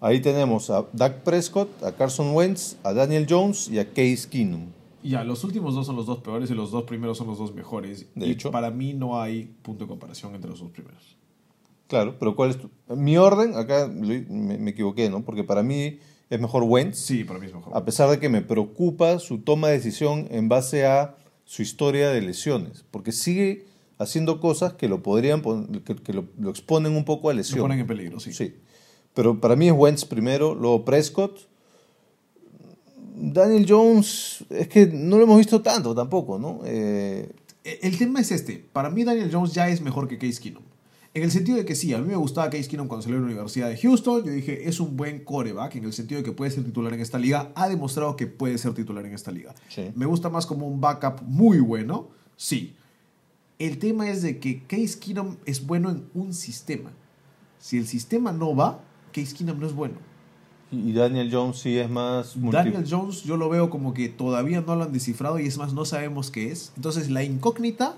Ahí 0.00 0.20
tenemos 0.20 0.68
a 0.70 0.86
Dak 0.92 1.22
Prescott, 1.22 1.68
a 1.84 1.92
Carson 1.92 2.34
Wentz, 2.34 2.74
a 2.82 2.92
Daniel 2.92 3.24
Jones 3.28 3.68
y 3.68 3.78
a 3.78 3.86
Case 3.88 4.26
Keenum. 4.28 4.66
Ya, 5.02 5.24
los 5.24 5.42
últimos 5.44 5.74
dos 5.74 5.86
son 5.86 5.96
los 5.96 6.06
dos 6.06 6.18
peores 6.18 6.50
y 6.50 6.54
los 6.54 6.70
dos 6.70 6.84
primeros 6.84 7.18
son 7.18 7.26
los 7.26 7.38
dos 7.38 7.54
mejores. 7.54 8.06
De 8.14 8.26
y 8.28 8.30
hecho. 8.32 8.50
para 8.50 8.70
mí 8.70 8.94
no 8.94 9.20
hay 9.20 9.44
punto 9.62 9.84
de 9.84 9.88
comparación 9.88 10.34
entre 10.34 10.50
los 10.50 10.60
dos 10.60 10.70
primeros. 10.70 11.16
Claro, 11.88 12.16
pero 12.18 12.34
¿cuál 12.36 12.50
es 12.50 12.58
tu... 12.58 12.70
Mi 12.96 13.16
orden, 13.18 13.54
acá 13.56 13.86
lo- 13.86 13.92
me, 14.28 14.56
me 14.58 14.70
equivoqué, 14.70 15.10
¿no? 15.10 15.24
Porque 15.24 15.44
para 15.44 15.62
mí 15.62 15.98
es 16.30 16.40
mejor 16.40 16.62
Wentz, 16.62 16.98
Sí, 16.98 17.24
para 17.24 17.38
mí 17.38 17.46
es 17.46 17.54
mejor. 17.54 17.76
a 17.76 17.84
pesar 17.84 18.08
de 18.08 18.18
que 18.18 18.28
me 18.30 18.40
preocupa 18.40 19.18
su 19.18 19.38
toma 19.40 19.68
de 19.68 19.74
decisión 19.74 20.26
en 20.30 20.48
base 20.48 20.86
a 20.86 21.16
su 21.44 21.60
historia 21.60 22.08
de 22.10 22.22
lesiones, 22.22 22.84
porque 22.90 23.12
sigue 23.12 23.66
haciendo 23.98 24.40
cosas 24.40 24.72
que 24.72 24.88
lo 24.88 25.02
podrían 25.02 25.42
que, 25.84 25.96
que 25.96 26.12
lo, 26.14 26.24
lo 26.38 26.48
exponen 26.50 26.96
un 26.96 27.04
poco 27.04 27.28
a 27.28 27.34
lesión. 27.34 27.60
ponen 27.60 27.80
en 27.80 27.86
peligro, 27.86 28.18
sí. 28.20 28.32
Sí. 28.32 28.54
Pero 29.12 29.38
para 29.40 29.56
mí 29.56 29.66
es 29.68 29.74
Wentz 29.76 30.06
primero, 30.06 30.54
luego 30.54 30.84
Prescott. 30.86 31.48
Daniel 33.14 33.66
Jones, 33.68 34.44
es 34.50 34.68
que 34.68 34.86
no 34.86 35.18
lo 35.18 35.24
hemos 35.24 35.38
visto 35.38 35.60
tanto 35.60 35.94
tampoco, 35.94 36.38
¿no? 36.38 36.60
Eh, 36.64 37.30
El 37.64 37.96
tema 37.98 38.20
es 38.20 38.32
este. 38.32 38.64
Para 38.72 38.90
mí 38.90 39.04
Daniel 39.04 39.30
Jones 39.32 39.52
ya 39.52 39.68
es 39.68 39.80
mejor 39.80 40.08
que 40.08 40.18
Case 40.18 40.40
Keenum. 40.40 40.62
En 41.14 41.22
el 41.22 41.30
sentido 41.30 41.58
de 41.58 41.66
que 41.66 41.74
sí, 41.74 41.92
a 41.92 41.98
mí 41.98 42.08
me 42.08 42.16
gustaba 42.16 42.48
Case 42.48 42.68
Keenum 42.68 42.88
cuando 42.88 43.02
salió 43.02 43.16
de 43.16 43.20
la 43.20 43.26
Universidad 43.26 43.68
de 43.68 43.76
Houston. 43.76 44.24
Yo 44.24 44.32
dije, 44.32 44.66
es 44.68 44.80
un 44.80 44.96
buen 44.96 45.24
coreback 45.24 45.76
en 45.76 45.84
el 45.84 45.92
sentido 45.92 46.20
de 46.20 46.24
que 46.24 46.32
puede 46.32 46.50
ser 46.50 46.64
titular 46.64 46.92
en 46.94 47.00
esta 47.00 47.18
liga. 47.18 47.52
Ha 47.54 47.68
demostrado 47.68 48.16
que 48.16 48.26
puede 48.26 48.56
ser 48.56 48.72
titular 48.72 49.04
en 49.04 49.12
esta 49.12 49.30
liga. 49.30 49.54
Sí. 49.68 49.90
Me 49.94 50.06
gusta 50.06 50.30
más 50.30 50.46
como 50.46 50.66
un 50.66 50.80
backup 50.80 51.20
muy 51.22 51.60
bueno. 51.60 52.08
Sí. 52.36 52.74
El 53.58 53.78
tema 53.78 54.08
es 54.08 54.22
de 54.22 54.40
que 54.40 54.62
Case 54.66 54.98
Keenum 54.98 55.36
es 55.44 55.66
bueno 55.66 55.90
en 55.90 56.04
un 56.14 56.32
sistema. 56.32 56.90
Si 57.58 57.76
el 57.76 57.86
sistema 57.86 58.32
no 58.32 58.56
va, 58.56 58.82
Case 59.12 59.36
Keenum 59.36 59.60
no 59.60 59.66
es 59.66 59.74
bueno. 59.74 59.96
Y 60.72 60.92
Daniel 60.92 61.28
Jones 61.30 61.58
sí 61.58 61.78
es 61.78 61.88
más... 61.88 62.32
Daniel 62.36 62.84
Jones 62.88 63.22
yo 63.22 63.36
lo 63.36 63.48
veo 63.48 63.70
como 63.70 63.94
que 63.94 64.08
todavía 64.08 64.60
no 64.62 64.74
lo 64.74 64.84
han 64.84 64.92
descifrado 64.92 65.38
y 65.38 65.46
es 65.46 65.58
más, 65.58 65.72
no 65.72 65.84
sabemos 65.84 66.30
qué 66.30 66.50
es. 66.50 66.72
Entonces 66.76 67.10
la 67.10 67.22
incógnita 67.22 67.94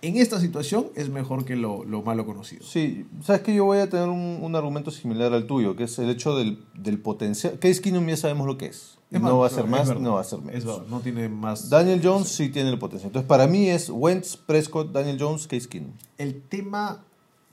en 0.00 0.16
esta 0.16 0.40
situación 0.40 0.86
es 0.96 1.08
mejor 1.10 1.44
que 1.44 1.56
lo, 1.56 1.84
lo 1.84 2.02
malo 2.02 2.24
conocido. 2.26 2.64
Sí, 2.64 3.06
sabes 3.22 3.42
que 3.42 3.54
yo 3.54 3.64
voy 3.64 3.78
a 3.78 3.88
tener 3.88 4.08
un, 4.08 4.38
un 4.40 4.56
argumento 4.56 4.90
similar 4.90 5.32
al 5.32 5.46
tuyo, 5.46 5.76
que 5.76 5.84
es 5.84 5.98
el 5.98 6.10
hecho 6.10 6.36
del, 6.36 6.64
del 6.74 6.98
potencial. 6.98 7.58
Case 7.58 7.80
Keenum 7.80 8.06
ya 8.08 8.16
sabemos 8.16 8.46
lo 8.46 8.58
que 8.58 8.66
es. 8.66 8.98
No 9.10 9.38
va 9.38 9.46
a 9.46 9.50
ser 9.50 9.66
más, 9.66 9.94
no 10.00 10.14
va 10.14 10.22
a 10.22 10.24
ser 10.24 10.38
menos. 10.40 10.54
Es 10.54 10.64
verdad, 10.64 10.84
no 10.88 11.00
tiene 11.00 11.28
más... 11.28 11.68
Daniel 11.68 12.00
Jones 12.02 12.28
sí 12.28 12.48
tiene 12.48 12.70
el 12.70 12.78
potencial. 12.78 13.10
Entonces, 13.10 13.28
para 13.28 13.46
mí 13.46 13.68
es 13.68 13.90
Wentz, 13.90 14.36
Prescott, 14.36 14.90
Daniel 14.90 15.18
Jones, 15.20 15.46
Case 15.46 15.68
Keenum. 15.68 15.92
El 16.16 16.40
tema 16.42 17.04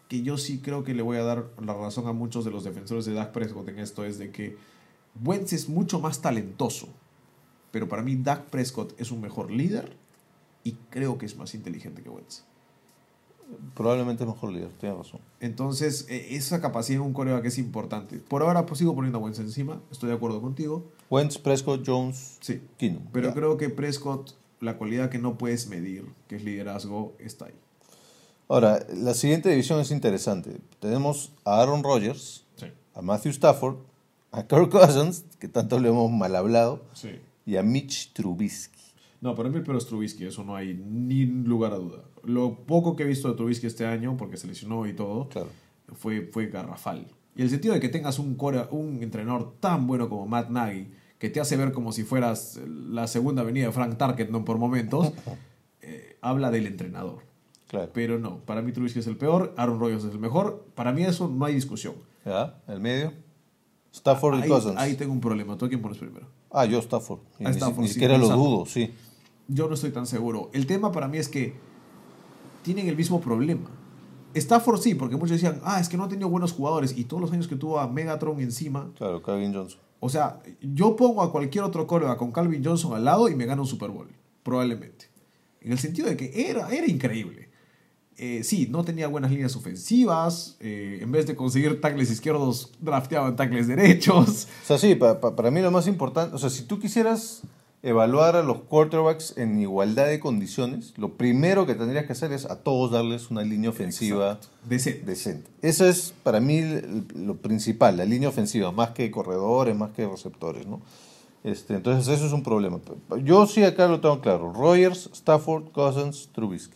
que 0.09 0.21
yo 0.23 0.37
sí 0.37 0.59
creo 0.59 0.83
que 0.83 0.93
le 0.93 1.01
voy 1.03 1.15
a 1.17 1.23
dar 1.23 1.45
la 1.63 1.73
razón 1.73 2.07
a 2.07 2.11
muchos 2.11 2.43
de 2.43 2.51
los 2.51 2.65
defensores 2.65 3.05
de 3.05 3.13
Dak 3.13 3.31
Prescott 3.31 3.69
en 3.69 3.79
esto 3.79 4.03
es 4.03 4.17
de 4.17 4.31
que 4.31 4.57
Wentz 5.23 5.53
es 5.53 5.69
mucho 5.69 5.99
más 6.01 6.21
talentoso, 6.21 6.89
pero 7.71 7.87
para 7.87 8.01
mí 8.01 8.17
Dak 8.17 8.49
Prescott 8.49 8.99
es 8.99 9.11
un 9.11 9.21
mejor 9.21 9.49
líder 9.51 9.95
y 10.63 10.73
creo 10.89 11.17
que 11.17 11.25
es 11.25 11.37
más 11.37 11.53
inteligente 11.55 12.01
que 12.01 12.09
Wentz. 12.09 12.43
Probablemente 13.73 14.23
es 14.23 14.29
mejor 14.29 14.51
líder, 14.51 14.69
tienes 14.73 14.97
razón. 14.97 15.21
Entonces, 15.39 16.05
eh, 16.09 16.35
esa 16.35 16.61
capacidad 16.61 17.01
en 17.01 17.07
un 17.07 17.13
coreback 17.13 17.45
es 17.45 17.57
importante. 17.57 18.17
Por 18.17 18.43
ahora 18.43 18.65
pues, 18.67 18.77
sigo 18.79 18.93
poniendo 18.93 19.17
a 19.17 19.21
Wentz 19.21 19.39
encima, 19.39 19.81
estoy 19.91 20.09
de 20.09 20.15
acuerdo 20.15 20.39
contigo. 20.41 20.91
Wentz, 21.09 21.37
Prescott, 21.39 21.83
Jones, 21.85 22.37
Sí, 22.41 22.61
Keenum. 22.77 23.03
pero 23.11 23.33
creo 23.33 23.57
que 23.57 23.69
Prescott, 23.69 24.33
la 24.59 24.77
cualidad 24.77 25.09
que 25.09 25.17
no 25.17 25.37
puedes 25.37 25.67
medir, 25.67 26.05
que 26.27 26.35
es 26.35 26.43
liderazgo, 26.43 27.15
está 27.19 27.45
ahí. 27.45 27.55
Ahora, 28.49 28.85
la 28.93 29.13
siguiente 29.13 29.49
división 29.49 29.79
es 29.79 29.91
interesante. 29.91 30.57
Tenemos 30.79 31.31
a 31.45 31.61
Aaron 31.61 31.83
Rodgers, 31.83 32.45
Sí, 32.55 32.65
a 32.95 33.01
Matthew 33.01 33.31
Stafford, 33.31 33.77
a 34.31 34.43
Kirk 34.47 34.69
Cousins, 34.69 35.23
que 35.39 35.47
tanto 35.47 35.79
le 35.79 35.89
hemos 35.89 36.11
mal 36.11 36.35
hablado, 36.35 36.81
sí. 36.93 37.11
y 37.45 37.55
a 37.57 37.63
Mitch 37.63 38.11
Trubisky. 38.13 38.77
No, 39.21 39.35
para 39.35 39.49
mí 39.49 39.57
el 39.65 39.75
es 39.77 39.85
Trubisky, 39.85 40.25
eso 40.25 40.43
no 40.43 40.55
hay 40.55 40.73
ni 40.73 41.25
lugar 41.25 41.73
a 41.73 41.77
duda. 41.77 42.03
Lo 42.23 42.55
poco 42.65 42.95
que 42.95 43.03
he 43.03 43.05
visto 43.05 43.27
de 43.29 43.35
Trubisky 43.35 43.67
este 43.67 43.85
año, 43.85 44.17
porque 44.17 44.37
se 44.37 44.47
lesionó 44.47 44.87
y 44.87 44.93
todo, 44.93 45.29
Claro. 45.29 45.49
fue, 45.93 46.21
fue 46.31 46.47
garrafal. 46.47 47.05
Y 47.35 47.41
el 47.43 47.49
sentido 47.49 47.73
de 47.73 47.79
que 47.79 47.89
tengas 47.89 48.17
un, 48.19 48.35
core- 48.37 48.67
un 48.71 49.03
entrenador 49.03 49.53
tan 49.59 49.85
bueno 49.87 50.09
como 50.09 50.25
Matt 50.25 50.49
Nagy, 50.49 50.91
que 51.19 51.29
te 51.29 51.39
hace 51.39 51.55
ver 51.57 51.71
como 51.73 51.91
si 51.91 52.03
fueras 52.03 52.59
la 52.65 53.07
segunda 53.07 53.41
avenida 53.43 53.67
de 53.67 53.71
Frank 53.73 53.97
Tarkenton 53.97 54.43
por 54.45 54.57
momentos, 54.57 55.11
eh, 55.81 56.17
habla 56.21 56.49
del 56.49 56.65
entrenador. 56.67 57.28
Claro. 57.69 57.91
Pero 57.93 58.17
no, 58.17 58.39
para 58.39 58.63
mí 58.63 58.71
Trubisky 58.71 58.97
es 58.99 59.07
el 59.07 59.15
peor, 59.15 59.53
Aaron 59.55 59.79
Rodgers 59.79 60.03
es 60.03 60.11
el 60.11 60.19
mejor. 60.19 60.65
Para 60.73 60.91
mí 60.91 61.03
eso 61.03 61.27
no 61.27 61.45
hay 61.45 61.53
discusión. 61.53 61.93
¿Ya? 62.25 62.59
¿El 62.67 62.79
medio? 62.79 63.13
Stafford 63.93 64.43
y 64.43 64.47
Cousins. 64.47 64.75
ahí 64.77 64.95
tengo 64.95 65.13
un 65.13 65.21
problema. 65.21 65.55
¿Tú 65.55 65.65
a 65.65 65.69
quién 65.69 65.81
pones 65.81 65.99
primero? 65.99 66.27
Ah, 66.51 66.65
yo 66.65 66.79
Stafford. 66.79 67.19
Y 67.39 67.45
A 67.45 67.49
ni, 67.49 67.55
Stafford, 67.55 67.81
ni 67.81 67.87
sí, 67.87 67.93
siquiera 67.93 68.17
lo 68.17 68.27
dudo, 68.27 68.65
sí. 68.65 68.91
Yo 69.47 69.67
no 69.67 69.75
estoy 69.75 69.91
tan 69.91 70.07
seguro. 70.07 70.49
El 70.51 70.65
tema 70.65 70.91
para 70.91 71.07
mí 71.07 71.19
es 71.19 71.29
que 71.29 71.53
tienen 72.63 72.87
el 72.87 72.95
mismo 72.95 73.21
problema. 73.21 73.69
Stafford 74.33 74.79
sí, 74.79 74.95
porque 74.95 75.15
muchos 75.15 75.31
decían, 75.31 75.59
ah, 75.63 75.79
es 75.79 75.89
que 75.89 75.97
no 75.97 76.05
ha 76.05 76.09
tenido 76.09 76.29
buenos 76.29 76.53
jugadores 76.53 76.97
y 76.97 77.05
todos 77.05 77.21
los 77.21 77.31
años 77.31 77.47
que 77.47 77.55
tuvo 77.55 77.79
a 77.79 77.87
Megatron 77.87 78.39
encima. 78.39 78.91
Claro, 78.95 79.21
Calvin 79.21 79.53
Johnson. 79.53 79.79
O 79.99 80.09
sea, 80.09 80.41
yo 80.61 80.95
pongo 80.95 81.21
a 81.21 81.31
cualquier 81.31 81.63
otro 81.63 81.85
coreback 81.85 82.17
con 82.17 82.31
Calvin 82.31 82.63
Johnson 82.63 82.93
al 82.95 83.05
lado 83.05 83.29
y 83.29 83.35
me 83.35 83.45
gana 83.45 83.61
un 83.61 83.67
Super 83.67 83.89
Bowl, 83.89 84.07
probablemente. 84.43 85.05
En 85.61 85.71
el 85.71 85.79
sentido 85.79 86.07
de 86.07 86.15
que 86.15 86.49
era, 86.49 86.69
era 86.69 86.87
increíble. 86.87 87.48
Eh, 88.21 88.43
sí, 88.43 88.67
no 88.69 88.83
tenía 88.83 89.07
buenas 89.07 89.31
líneas 89.31 89.55
ofensivas. 89.55 90.57
eh, 90.59 90.99
en 91.01 91.11
vez 91.11 91.25
de 91.25 91.35
conseguir 91.35 91.79
tackles 91.81 92.11
izquierdos, 92.11 92.71
drafteaban 92.81 93.35
tackles 93.35 93.67
derechos. 93.67 94.47
O 94.63 94.65
sea, 94.67 94.77
sí, 94.77 94.95
pa- 94.95 95.19
pa- 95.21 95.35
para 95.35 95.49
mí 95.51 95.61
lo 95.61 95.71
más 95.71 95.87
importante, 95.87 96.35
o 96.35 96.37
sea, 96.39 96.49
si 96.49 96.63
tú 96.63 96.79
quisieras 96.79 97.41
evaluar 97.81 98.35
a 98.35 98.43
los 98.43 98.57
quarterbacks 98.63 99.37
en 99.37 99.57
igualdad 99.61 100.07
de 100.07 100.19
condiciones, 100.19 100.93
lo 100.97 101.13
primero 101.13 101.65
que 101.65 101.75
tendrías 101.75 102.05
que 102.05 102.11
hacer 102.11 102.33
es 102.33 102.43
a 102.45 102.57
todos 102.61 102.91
darles 102.91 103.31
una 103.31 103.41
línea 103.43 103.69
ofensiva 103.69 104.37
Decente. 104.67 105.05
decente. 105.05 105.49
Eso 105.61 105.85
es 105.87 106.13
para 106.23 106.41
mí 106.41 106.61
lo 107.15 107.37
principal, 107.37 107.95
la 107.95 108.03
línea 108.03 108.27
ofensiva, 108.27 108.73
más 108.73 108.89
que 108.89 109.09
corredores, 109.11 109.77
más 109.77 109.91
que 109.91 110.05
receptores, 110.05 110.67
¿no? 110.67 110.81
Este, 111.45 111.75
entonces 111.75 112.13
eso 112.13 112.25
es 112.27 112.33
un 112.33 112.43
problema. 112.43 112.81
Yo 113.23 113.47
sí 113.47 113.63
acá 113.63 113.87
lo 113.87 114.01
tengo 114.01 114.19
claro. 114.19 114.51
Rogers, 114.51 115.09
Stafford, 115.13 115.71
Cousins, 115.71 116.27
Trubisky. 116.33 116.75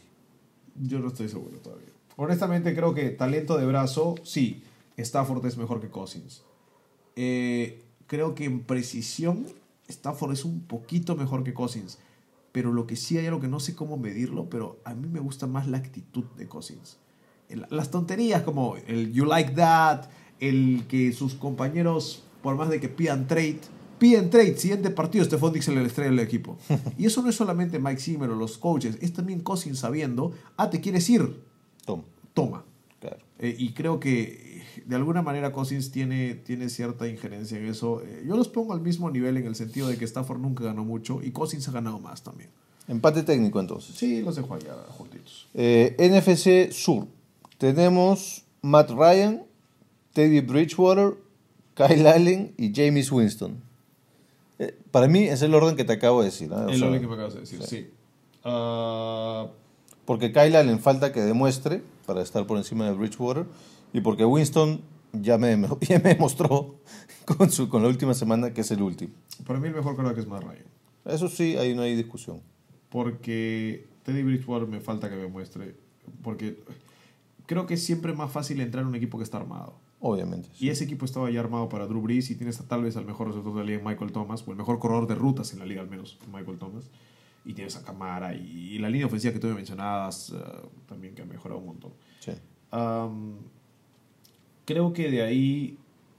Yo 0.75 0.99
no 0.99 1.07
estoy 1.09 1.29
seguro 1.29 1.57
todavía. 1.57 1.89
Honestamente 2.15 2.75
creo 2.75 2.93
que 2.93 3.09
talento 3.09 3.57
de 3.57 3.65
brazo, 3.65 4.15
sí, 4.23 4.63
Stafford 4.97 5.45
es 5.45 5.57
mejor 5.57 5.81
que 5.81 5.89
Cousins. 5.89 6.43
Eh, 7.15 7.81
creo 8.07 8.35
que 8.35 8.45
en 8.45 8.61
precisión, 8.61 9.45
Stafford 9.87 10.33
es 10.33 10.45
un 10.45 10.61
poquito 10.61 11.15
mejor 11.15 11.43
que 11.43 11.53
Cousins. 11.53 11.99
Pero 12.51 12.71
lo 12.71 12.85
que 12.85 12.95
sí 12.95 13.17
hay 13.17 13.25
algo 13.25 13.39
que 13.39 13.47
no 13.47 13.59
sé 13.59 13.75
cómo 13.75 13.97
medirlo, 13.97 14.47
pero 14.49 14.79
a 14.83 14.93
mí 14.93 15.07
me 15.07 15.19
gusta 15.19 15.47
más 15.47 15.67
la 15.67 15.77
actitud 15.77 16.23
de 16.37 16.47
Cousins. 16.47 16.97
Las 17.69 17.91
tonterías 17.91 18.43
como 18.43 18.77
el 18.87 19.11
you 19.11 19.25
like 19.25 19.51
that, 19.53 20.05
el 20.39 20.85
que 20.87 21.11
sus 21.13 21.33
compañeros, 21.33 22.23
por 22.43 22.55
más 22.55 22.69
de 22.69 22.79
que 22.79 22.89
pidan 22.89 23.27
trade, 23.27 23.61
piden 24.03 24.29
trade, 24.29 24.57
siguiente 24.57 24.89
partido, 24.89 25.23
Stephon 25.23 25.53
Dix 25.53 25.63
se 25.63 25.71
le 25.71 25.81
estrella 25.85 26.09
el 26.11 26.19
equipo. 26.19 26.57
Y 26.97 27.05
eso 27.05 27.21
no 27.21 27.29
es 27.29 27.35
solamente 27.35 27.79
Mike 27.79 28.01
Zimmer 28.01 28.29
o 28.31 28.35
los 28.35 28.57
coaches, 28.57 28.97
es 28.99 29.13
también 29.13 29.39
Cousins 29.39 29.79
sabiendo, 29.79 30.33
ah, 30.57 30.69
te 30.69 30.81
quieres 30.81 31.09
ir, 31.09 31.41
Tom, 31.85 32.01
toma. 32.33 32.65
claro. 32.99 33.19
Eh, 33.39 33.55
y 33.57 33.71
creo 33.71 34.01
que 34.01 34.61
de 34.85 34.95
alguna 34.97 35.21
manera 35.21 35.53
Cousins 35.53 35.89
tiene, 35.89 36.35
tiene 36.35 36.67
cierta 36.67 37.07
injerencia 37.07 37.57
en 37.57 37.65
eso. 37.65 38.01
Eh, 38.03 38.25
yo 38.27 38.35
los 38.35 38.49
pongo 38.49 38.73
al 38.73 38.81
mismo 38.81 39.09
nivel 39.09 39.37
en 39.37 39.47
el 39.47 39.55
sentido 39.55 39.87
de 39.87 39.97
que 39.97 40.03
Stafford 40.03 40.41
nunca 40.41 40.65
ganó 40.65 40.83
mucho 40.83 41.21
y 41.23 41.31
Cousins 41.31 41.65
ha 41.69 41.71
ganado 41.71 41.97
más 41.97 42.23
también. 42.23 42.49
Empate 42.89 43.23
técnico 43.23 43.61
entonces. 43.61 43.95
Sí, 43.95 44.21
los 44.21 44.35
dejo 44.35 44.53
allá 44.53 44.73
juntitos. 44.89 45.47
Eh, 45.53 45.95
NFC 45.97 46.73
Sur. 46.73 47.07
Tenemos 47.57 48.43
Matt 48.61 48.91
Ryan, 48.91 49.43
Teddy 50.11 50.41
Bridgewater, 50.41 51.13
Kyle 51.73 52.05
Allen 52.05 52.53
y 52.57 52.73
James 52.75 53.09
Winston. 53.09 53.71
Eh, 54.59 54.77
para 54.91 55.07
mí 55.07 55.23
es 55.23 55.41
el 55.41 55.53
orden 55.53 55.75
que 55.75 55.83
te 55.83 55.93
acabo 55.93 56.19
de 56.19 56.25
decir. 56.25 56.51
El 56.51 56.77
sea, 56.77 56.87
orden 56.87 57.01
que 57.01 57.07
me 57.07 57.13
acabas 57.13 57.33
de 57.33 57.39
decir, 57.41 57.61
sí. 57.63 57.89
Ah, 58.43 59.47
Porque 60.05 60.31
Kyle 60.31 60.55
Allen 60.55 60.79
falta 60.79 61.11
que 61.11 61.21
demuestre 61.21 61.81
para 62.05 62.21
estar 62.21 62.45
por 62.45 62.57
encima 62.57 62.85
de 62.85 62.93
Bridgewater 62.93 63.45
y 63.93 64.01
porque 64.01 64.25
Winston 64.25 64.81
ya 65.13 65.37
me, 65.37 65.55
ya 65.81 65.99
me 65.99 66.13
demostró 66.13 66.75
con, 67.25 67.51
su, 67.51 67.69
con 67.69 67.83
la 67.83 67.89
última 67.89 68.13
semana 68.13 68.53
que 68.53 68.61
es 68.61 68.71
el 68.71 68.81
último. 68.81 69.13
para 69.45 69.59
mí 69.59 69.67
el 69.67 69.75
mejor 69.75 70.13
que 70.13 70.19
es 70.19 70.27
Matt 70.27 70.43
Ryan. 70.43 70.65
Eso 71.05 71.27
sí, 71.27 71.57
ahí 71.57 71.75
no 71.75 71.81
hay 71.81 71.95
discusión. 71.95 72.41
Porque 72.89 73.87
Teddy 74.03 74.23
Bridgewater 74.23 74.67
me 74.67 74.79
falta 74.79 75.09
que 75.09 75.15
me 75.15 75.27
muestre. 75.27 75.75
Porque 76.21 76.63
creo 77.45 77.65
que 77.65 77.73
es 77.73 77.83
siempre 77.83 78.13
más 78.13 78.31
fácil 78.31 78.61
entrar 78.61 78.83
en 78.83 78.89
un 78.89 78.95
equipo 78.95 79.17
que 79.17 79.23
está 79.23 79.37
armado. 79.37 79.73
Obviamente. 80.05 80.49
sí. 80.53 80.65
Y 80.65 80.69
ese 80.69 80.83
equipo 80.83 81.05
estaba 81.05 81.31
ya 81.31 81.39
armado 81.39 81.69
para 81.69 81.87
Drew 81.87 82.01
Brees 82.01 82.29
y 82.29 82.35
tienes 82.35 82.59
a, 82.59 82.67
tal 82.67 82.83
vez 82.83 82.97
al 82.97 83.05
mejor 83.05 83.27
receptor 83.27 83.53
de 83.53 83.59
la 83.61 83.65
liga, 83.65 83.81
Michael 83.83 84.11
Thomas, 84.11 84.43
o 84.47 84.51
el 84.51 84.57
mejor 84.57 84.77
corredor 84.79 85.07
de 85.07 85.15
rutas 85.15 85.53
en 85.53 85.59
la 85.59 85.65
liga 85.65 85.81
al 85.81 85.89
menos, 85.89 86.19
Michael 86.31 86.57
Thomas. 86.57 86.89
Y 87.45 87.53
tienes 87.53 87.75
a 87.75 87.83
Camara 87.83 88.35
y, 88.35 88.75
y 88.75 88.79
la 88.79 88.89
línea 88.89 89.07
ofensiva 89.07 89.33
que 89.33 89.39
tú 89.39 89.47
me 89.47 89.55
mencionabas 89.55 90.29
eh, 90.29 90.35
también 90.87 91.15
que 91.15 91.21
ha 91.21 91.25
mejorado 91.25 91.59
un 91.59 91.67
montón. 91.67 91.93
Sí. 92.19 92.31
Creo 94.65 94.93
que 94.93 95.11
de 95.11 95.21
ahí 95.21 95.77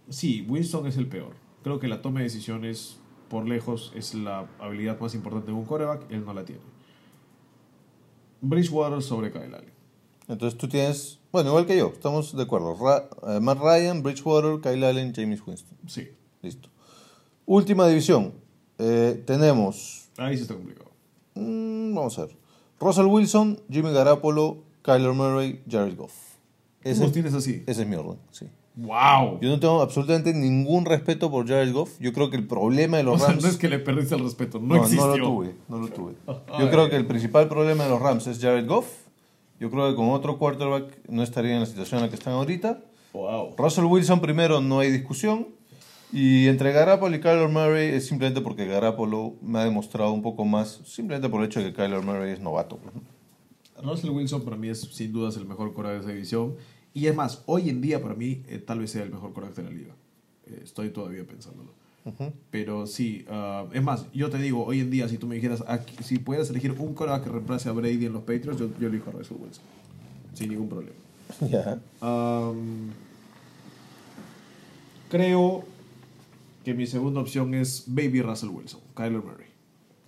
Sí, 0.09 0.45
Winston 0.49 0.87
es 0.87 0.97
el 0.97 1.07
peor. 1.07 1.35
Creo 1.62 1.78
que 1.78 1.89
la 1.89 2.03
toma 2.03 2.20
de 2.20 2.24
decisiones 2.24 2.99
por 3.28 3.49
lejos 3.49 3.93
es 3.95 4.14
la 4.14 4.49
habilidad 4.59 5.01
más 5.01 5.14
importante 5.14 5.51
de 5.51 5.57
un 5.57 5.64
quarterback. 5.64 6.11
Él 6.11 6.24
no 6.24 6.35
la 6.35 6.45
tiene. 6.45 6.61
Bridgewater 8.43 9.03
sobre 9.03 9.32
Kyle 9.32 9.55
Allen. 9.55 9.74
Entonces 10.29 10.59
tú 10.59 10.68
tienes, 10.68 11.18
bueno, 11.33 11.51
igual 11.51 11.66
que 11.66 11.77
yo, 11.77 11.89
estamos 11.89 12.35
de 12.37 12.43
acuerdo. 12.43 12.77
Ra- 12.77 13.09
eh, 13.29 13.41
Matt 13.41 13.59
Ryan, 13.61 14.03
Bridgewater, 14.03 14.61
Kyle 14.61 14.85
Allen, 14.85 15.12
James 15.14 15.41
Winston. 15.47 15.77
Sí, 15.87 16.09
Listo. 16.43 16.68
Última 17.47 17.87
división. 17.89 18.33
Eh, 18.79 19.22
tenemos, 19.27 20.09
ahí 20.16 20.37
sí 20.37 20.43
está 20.43 20.55
complicado. 20.55 20.91
mm, 21.35 21.95
vamos 21.95 22.18
a 22.18 22.27
ver, 22.27 22.37
Russell 22.81 23.05
Wilson, 23.07 23.61
Jimmy 23.70 23.93
Garapolo, 23.93 24.64
Kyler 24.83 25.12
Murray, 25.12 25.62
Jared 25.70 25.97
Goff. 25.97 26.12
Ese, 26.83 27.03
¿Los 27.03 27.12
tienes 27.12 27.35
así? 27.35 27.62
ese 27.66 27.83
es 27.83 27.89
mi 27.89 27.97
orden, 27.97 28.18
sí. 28.31 28.47
¡Wow! 28.77 29.39
Yo 29.41 29.49
no 29.51 29.61
tengo 29.61 29.81
absolutamente 29.81 30.35
ningún 30.35 30.85
respeto 30.85 31.31
por 31.31 31.47
Jared 31.47 31.72
Goff. 31.72 31.93
Yo 32.01 32.12
creo 32.12 32.29
que 32.31 32.37
el 32.37 32.47
problema 32.49 32.97
de 32.97 33.05
los 33.05 33.14
O 33.14 33.18
sea, 33.18 33.29
Rams... 33.29 33.43
no 33.45 33.49
es 33.49 33.57
que 33.57 33.68
le 33.68 33.79
perdiste 33.79 34.16
el 34.16 34.22
respeto, 34.25 34.59
no, 34.59 34.75
existió. 34.77 35.07
No 35.07 35.16
lo 35.16 35.25
tuve, 35.25 35.55
no 35.68 35.79
lo 35.79 35.89
tuve. 35.89 36.14
Yo 36.59 36.70
creo 36.70 36.91
que 36.91 36.97
el 36.97 37.07
principal 37.07 37.47
problema 37.49 37.85
de 37.85 37.91
los 37.91 38.01
Rams 38.03 38.27
es 38.27 38.41
Jared 38.41 38.66
Goff. 38.66 38.87
Yo 39.61 39.71
creo 39.71 39.89
que 39.91 39.97
con 39.97 40.11
otro 40.11 40.39
quarterback 40.39 41.09
no 41.09 41.23
estaría 41.23 41.55
en 41.55 41.61
la 41.61 41.67
situación 41.67 41.99
en 41.99 42.07
la 42.07 42.09
que 42.11 42.17
están 42.17 42.35
ahorita. 42.35 42.83
Wow. 43.13 43.55
Russell 43.57 43.85
Wilson 43.85 44.21
primero 44.21 44.61
no 44.61 44.81
hay 44.81 44.91
discusión. 44.91 45.49
Y 46.13 46.47
entre 46.47 46.73
Garapolo 46.73 47.17
y 47.17 47.21
Kyler 47.21 47.49
Murray 47.49 47.89
es 47.89 48.07
simplemente 48.07 48.41
porque 48.41 48.67
Garapolo 48.67 49.35
me 49.43 49.59
ha 49.59 49.65
demostrado 49.65 50.13
un 50.13 50.23
poco 50.23 50.45
más, 50.45 50.81
simplemente 50.85 51.29
por 51.29 51.41
el 51.41 51.47
hecho 51.47 51.61
de 51.61 51.67
que 51.67 51.73
Kyler 51.75 52.03
Murray 52.03 52.33
es 52.33 52.41
novato. 52.41 52.79
¿no? 52.85 53.91
Russell 53.91 54.11
Wilson 54.11 54.45
para 54.45 54.57
mí 54.57 54.69
es 54.69 54.81
sin 54.81 55.13
dudas 55.13 55.37
el 55.37 55.45
mejor 55.45 55.73
coreback 55.73 55.97
de 55.97 56.01
esa 56.03 56.13
división. 56.13 56.57
Y 56.93 57.07
es 57.07 57.15
más, 57.17 57.43
hoy 57.47 57.69
en 57.69 57.81
día 57.81 58.01
para 58.01 58.15
mí 58.15 58.45
eh, 58.47 58.59
tal 58.59 58.79
vez 58.79 58.93
sea 58.93 59.03
el 59.03 59.11
mejor 59.11 59.33
coreback 59.33 59.57
de 59.57 59.63
la 59.65 59.71
liga. 59.71 59.95
Eh, 60.47 60.61
estoy 60.63 60.91
todavía 60.91 61.27
pensándolo. 61.27 61.75
Pero 62.51 62.87
sí, 62.87 63.25
ah, 63.31 63.65
es 63.73 63.83
más, 63.83 64.07
yo 64.13 64.29
te 64.31 64.39
digo, 64.39 64.65
hoy 64.65 64.81
en 64.81 64.91
día 64.91 65.09
si 65.09 65.17
tú 65.19 65.27
me 65.27 65.37
dijeras, 65.37 65.65
aquí- 65.67 65.97
si 66.03 66.19
puedes 66.19 66.51
elegir 66.51 66.73
un 66.73 66.93
coreback 66.95 67.25
que 67.25 67.31
reemplace 67.31 67.69
a 67.69 67.73
Brady 67.73 68.05
en 68.07 68.13
los 68.13 68.23
Patriots, 68.23 68.59
yo, 68.59 68.69
yo 68.79 68.89
elijo 68.89 69.09
a 69.11 69.13
Russell 69.15 69.39
Wilson. 69.41 69.65
Sin 70.35 70.51
ningún 70.51 70.69
problema. 70.69 70.97
Ya. 71.51 71.81
Am, 72.01 72.91
creo 75.09 75.65
que 76.65 76.75
mi 76.75 76.87
segunda 76.87 77.21
opción 77.21 77.55
es 77.55 77.85
Baby 77.87 78.23
Russell 78.23 78.51
Wilson, 78.51 78.81
Kyler 78.95 79.23
Murray. 79.23 79.47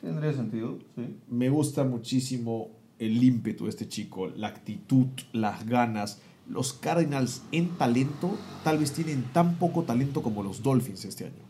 Tendría 0.00 0.32
sentido, 0.32 0.78
sí. 0.94 1.16
Me 1.28 1.48
gusta 1.48 1.84
muchísimo 1.84 2.68
el 2.98 3.22
ímpetu 3.22 3.64
de 3.64 3.70
este 3.70 3.88
chico, 3.88 4.28
la 4.28 4.48
actitud, 4.48 5.06
las 5.32 5.66
ganas. 5.66 6.20
Los 6.48 6.72
Cardinals 6.72 7.42
en 7.50 7.70
talento 7.76 8.36
tal 8.62 8.78
vez 8.78 8.92
tienen 8.92 9.24
tan 9.32 9.56
poco 9.56 9.82
talento 9.82 10.22
como 10.22 10.42
los 10.42 10.62
Dolphins 10.62 11.04
este 11.04 11.24
año. 11.24 11.45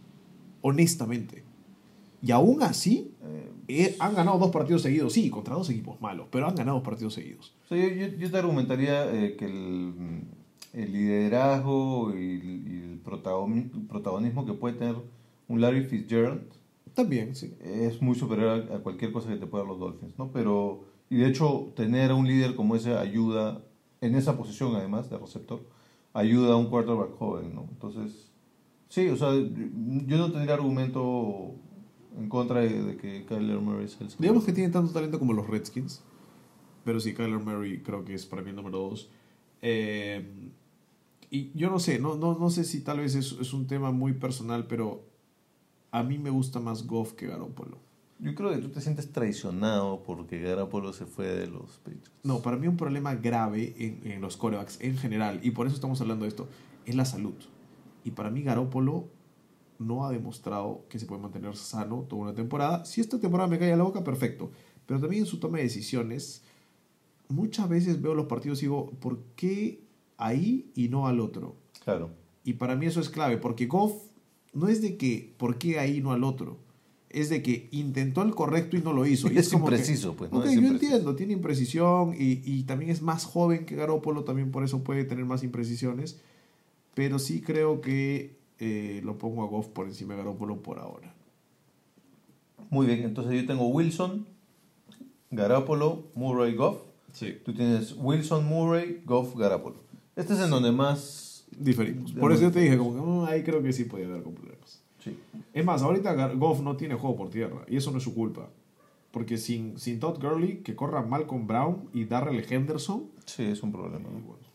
Honestamente. 0.66 1.44
Y 2.22 2.32
aún 2.32 2.62
así, 2.62 3.12
eh, 3.68 3.94
han 4.00 4.14
ganado 4.14 4.38
dos 4.38 4.50
partidos 4.50 4.82
seguidos. 4.82 5.12
Sí, 5.12 5.30
contra 5.30 5.54
dos 5.54 5.70
equipos 5.70 6.00
malos, 6.00 6.26
pero 6.30 6.46
han 6.48 6.54
ganado 6.56 6.78
dos 6.78 6.84
partidos 6.84 7.14
seguidos. 7.14 7.54
O 7.64 7.68
sea, 7.68 7.78
yo, 7.94 8.06
yo- 8.16 8.30
te 8.30 8.36
argumentaría 8.38 9.12
eh, 9.14 9.36
que 9.36 9.44
el, 9.44 10.22
el 10.72 10.92
liderazgo 10.92 12.12
y, 12.16 12.40
el- 12.40 12.66
el 12.66 13.02
protagoni- 13.04 13.70
protagonismo 13.86 14.44
que 14.44 14.54
puede 14.54 14.74
tener 14.74 14.96
un 15.48 15.60
Larry 15.60 15.84
Fitzgerald 15.84 16.42
También, 16.94 17.36
sí. 17.36 17.54
es 17.60 18.02
muy 18.02 18.16
superior 18.16 18.66
a, 18.72 18.76
a 18.76 18.78
cualquier 18.80 19.12
cosa 19.12 19.28
que 19.28 19.36
te 19.36 19.46
puedan 19.46 19.68
los 19.68 19.78
Dolphins, 19.78 20.18
¿no? 20.18 20.32
Pero, 20.32 20.84
y 21.10 21.16
de 21.18 21.28
hecho, 21.28 21.72
tener 21.76 22.10
a 22.10 22.14
un 22.16 22.26
líder 22.26 22.56
como 22.56 22.74
ese 22.74 22.96
ayuda, 22.96 23.62
en 24.00 24.14
esa 24.16 24.36
posición 24.36 24.74
además 24.74 25.08
de 25.10 25.18
receptor, 25.18 25.60
ayuda 26.14 26.54
a 26.54 26.56
un 26.56 26.66
quarterback 26.70 27.14
joven, 27.16 27.54
¿no? 27.54 27.66
Entonces, 27.70 28.25
sí, 28.88 29.08
o 29.08 29.16
sea, 29.16 29.32
yo 29.34 30.16
no 30.18 30.32
tendría 30.32 30.54
argumento 30.54 31.54
en 32.18 32.28
contra 32.28 32.60
de, 32.60 32.82
de 32.82 32.96
que 32.96 33.24
Kyler 33.26 33.58
Murray 33.58 33.84
es 33.84 33.92
el 33.92 34.10
segundo. 34.10 34.16
Digamos 34.20 34.44
que 34.44 34.52
tiene 34.52 34.70
tanto 34.70 34.92
talento 34.92 35.18
como 35.18 35.32
los 35.32 35.46
Redskins. 35.46 36.02
Pero 36.84 37.00
sí, 37.00 37.14
Kyler 37.14 37.40
Murray 37.40 37.82
creo 37.82 38.04
que 38.04 38.14
es 38.14 38.26
para 38.26 38.42
mí 38.42 38.50
el 38.50 38.56
número 38.56 38.78
dos. 38.78 39.10
Eh, 39.60 40.24
y 41.30 41.50
yo 41.58 41.68
no 41.68 41.80
sé, 41.80 41.98
no, 41.98 42.14
no, 42.14 42.38
no 42.38 42.48
sé 42.48 42.62
si 42.62 42.80
tal 42.80 43.00
vez 43.00 43.16
es, 43.16 43.32
es 43.40 43.52
un 43.52 43.66
tema 43.66 43.90
muy 43.90 44.12
personal, 44.12 44.68
pero 44.68 45.04
a 45.90 46.04
mí 46.04 46.16
me 46.18 46.30
gusta 46.30 46.60
más 46.60 46.86
Goff 46.86 47.14
que 47.14 47.26
Garoppolo. 47.26 47.78
Yo 48.20 48.34
creo 48.34 48.50
que 48.50 48.58
tú 48.58 48.68
te 48.68 48.80
sientes 48.80 49.12
traicionado 49.12 50.04
porque 50.04 50.40
Garapolo 50.40 50.92
se 50.92 51.06
fue 51.06 51.26
de 51.26 51.48
los 51.48 51.78
Patriots. 51.78 52.12
No, 52.22 52.38
para 52.40 52.56
mí 52.56 52.68
un 52.68 52.76
problema 52.76 53.14
grave 53.14 53.74
en, 53.78 54.10
en 54.10 54.20
los 54.20 54.36
corebacks 54.36 54.80
en 54.80 54.96
general, 54.96 55.40
y 55.42 55.50
por 55.50 55.66
eso 55.66 55.74
estamos 55.74 56.00
hablando 56.00 56.24
de 56.24 56.28
esto, 56.28 56.48
es 56.86 56.94
la 56.94 57.04
salud. 57.04 57.34
Y 58.06 58.12
para 58.12 58.30
mí 58.30 58.42
Garoppolo 58.42 59.08
no 59.80 60.06
ha 60.06 60.10
demostrado 60.12 60.84
que 60.88 60.98
se 61.00 61.06
puede 61.06 61.20
mantener 61.20 61.56
sano 61.56 62.06
toda 62.08 62.22
una 62.22 62.34
temporada. 62.34 62.84
Si 62.84 63.00
esta 63.00 63.18
temporada 63.18 63.48
me 63.48 63.58
cae 63.58 63.72
a 63.72 63.76
la 63.76 63.82
boca, 63.82 64.04
perfecto. 64.04 64.52
Pero 64.86 65.00
también 65.00 65.24
en 65.24 65.26
su 65.26 65.40
toma 65.40 65.58
de 65.58 65.64
decisiones, 65.64 66.42
muchas 67.28 67.68
veces 67.68 68.00
veo 68.00 68.14
los 68.14 68.26
partidos 68.26 68.58
y 68.62 68.66
digo, 68.66 68.90
¿por 69.00 69.18
qué 69.34 69.80
ahí 70.18 70.70
y 70.76 70.88
no 70.88 71.08
al 71.08 71.18
otro? 71.18 71.56
Claro. 71.84 72.10
Y 72.44 72.54
para 72.54 72.76
mí 72.76 72.86
eso 72.86 73.00
es 73.00 73.08
clave, 73.10 73.38
porque 73.38 73.66
Goff 73.66 73.92
no 74.54 74.68
es 74.68 74.80
de 74.80 74.96
que, 74.96 75.34
¿por 75.36 75.58
qué 75.58 75.80
ahí 75.80 75.96
y 75.98 76.00
no 76.00 76.12
al 76.12 76.22
otro? 76.22 76.58
Es 77.10 77.28
de 77.28 77.42
que 77.42 77.68
intentó 77.72 78.22
el 78.22 78.34
correcto 78.36 78.76
y 78.76 78.82
no 78.82 78.92
lo 78.92 79.04
hizo. 79.04 79.30
Y 79.32 79.36
Es 79.36 79.48
como 79.48 79.66
que, 79.66 79.74
impreciso, 79.74 80.14
pues, 80.14 80.30
¿no? 80.30 80.38
Ok, 80.38 80.44
Es 80.46 80.52
yo 80.52 80.60
impreciso. 80.60 80.84
entiendo, 80.86 81.16
tiene 81.16 81.32
imprecisión 81.32 82.14
y, 82.16 82.40
y 82.44 82.62
también 82.62 82.92
es 82.92 83.02
más 83.02 83.24
joven 83.24 83.66
que 83.66 83.74
Garoppolo, 83.74 84.22
también 84.22 84.52
por 84.52 84.62
eso 84.62 84.84
puede 84.84 85.04
tener 85.04 85.24
más 85.24 85.42
imprecisiones. 85.42 86.20
Pero 86.96 87.18
sí 87.20 87.42
creo 87.42 87.80
que 87.82 88.38
eh, 88.58 89.02
lo 89.04 89.18
pongo 89.18 89.44
a 89.44 89.46
Goff 89.46 89.68
por 89.68 89.86
encima 89.86 90.14
de 90.14 90.20
Garoppolo 90.20 90.62
por 90.62 90.78
ahora. 90.80 91.14
Muy 92.70 92.86
bien, 92.86 93.02
entonces 93.02 93.34
yo 93.40 93.46
tengo 93.46 93.68
Wilson, 93.68 94.26
Garapolo, 95.30 96.04
Murray, 96.14 96.54
Goff. 96.54 96.78
Sí. 97.12 97.34
Tú 97.44 97.52
tienes 97.52 97.94
Wilson, 97.98 98.46
Murray, 98.46 99.02
Goff, 99.04 99.36
Garapolo. 99.36 99.76
Este 100.16 100.32
es 100.32 100.40
en 100.40 100.50
donde 100.50 100.72
más... 100.72 101.46
Diferimos. 101.58 102.12
Por 102.12 102.32
eso 102.32 102.42
yo 102.42 102.50
te 102.52 102.60
dije, 102.60 102.76
como 102.76 102.94
que 102.94 103.00
"Mm, 103.00 103.24
ahí 103.32 103.42
creo 103.42 103.62
que 103.62 103.72
sí 103.72 103.84
podía 103.84 104.06
haber 104.06 104.22
con 104.22 104.34
problemas. 104.34 104.82
Sí. 105.04 105.16
Es 105.54 105.64
más, 105.64 105.82
ahorita 105.82 106.14
Goff 106.34 106.60
no 106.60 106.76
tiene 106.76 106.94
juego 106.96 107.14
por 107.16 107.30
tierra 107.30 107.64
y 107.68 107.76
eso 107.76 107.90
no 107.92 107.98
es 107.98 108.04
su 108.04 108.14
culpa. 108.14 108.48
Porque 109.12 109.38
sin, 109.38 109.78
sin 109.78 110.00
Todd 110.00 110.18
Gurley, 110.20 110.58
que 110.62 110.74
corra 110.74 111.02
Malcolm 111.02 111.46
Brown 111.46 111.88
y 111.92 112.04
Darrell 112.06 112.44
Henderson, 112.48 113.04
Sí, 113.26 113.44
es 113.44 113.62
un 113.62 113.72
problema. 113.72 113.98
bueno, 114.08 114.45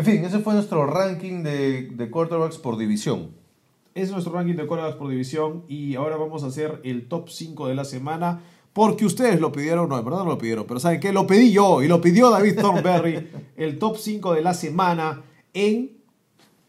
En 0.00 0.06
fin, 0.06 0.24
ese 0.24 0.38
fue 0.38 0.54
nuestro 0.54 0.86
ranking 0.86 1.42
de, 1.42 1.90
de 1.90 2.10
quarterbacks 2.10 2.56
por 2.56 2.78
división. 2.78 3.32
es 3.94 4.10
nuestro 4.10 4.32
ranking 4.32 4.54
de 4.54 4.66
quarterbacks 4.66 4.96
por 4.96 5.10
división 5.10 5.66
y 5.68 5.94
ahora 5.94 6.16
vamos 6.16 6.42
a 6.42 6.46
hacer 6.46 6.80
el 6.84 7.06
top 7.06 7.28
5 7.28 7.68
de 7.68 7.74
la 7.74 7.84
semana 7.84 8.40
porque 8.72 9.04
ustedes 9.04 9.42
lo 9.42 9.52
pidieron, 9.52 9.90
no, 9.90 9.98
en 9.98 10.04
verdad 10.06 10.20
no 10.20 10.24
lo 10.24 10.38
pidieron, 10.38 10.64
pero 10.66 10.80
¿saben 10.80 11.00
qué? 11.00 11.12
Lo 11.12 11.26
pedí 11.26 11.52
yo 11.52 11.82
y 11.82 11.88
lo 11.88 12.00
pidió 12.00 12.30
David 12.30 12.58
Thornberry, 12.58 13.28
el 13.58 13.78
top 13.78 13.98
5 13.98 14.32
de 14.32 14.40
la 14.40 14.54
semana 14.54 15.22
en 15.52 15.98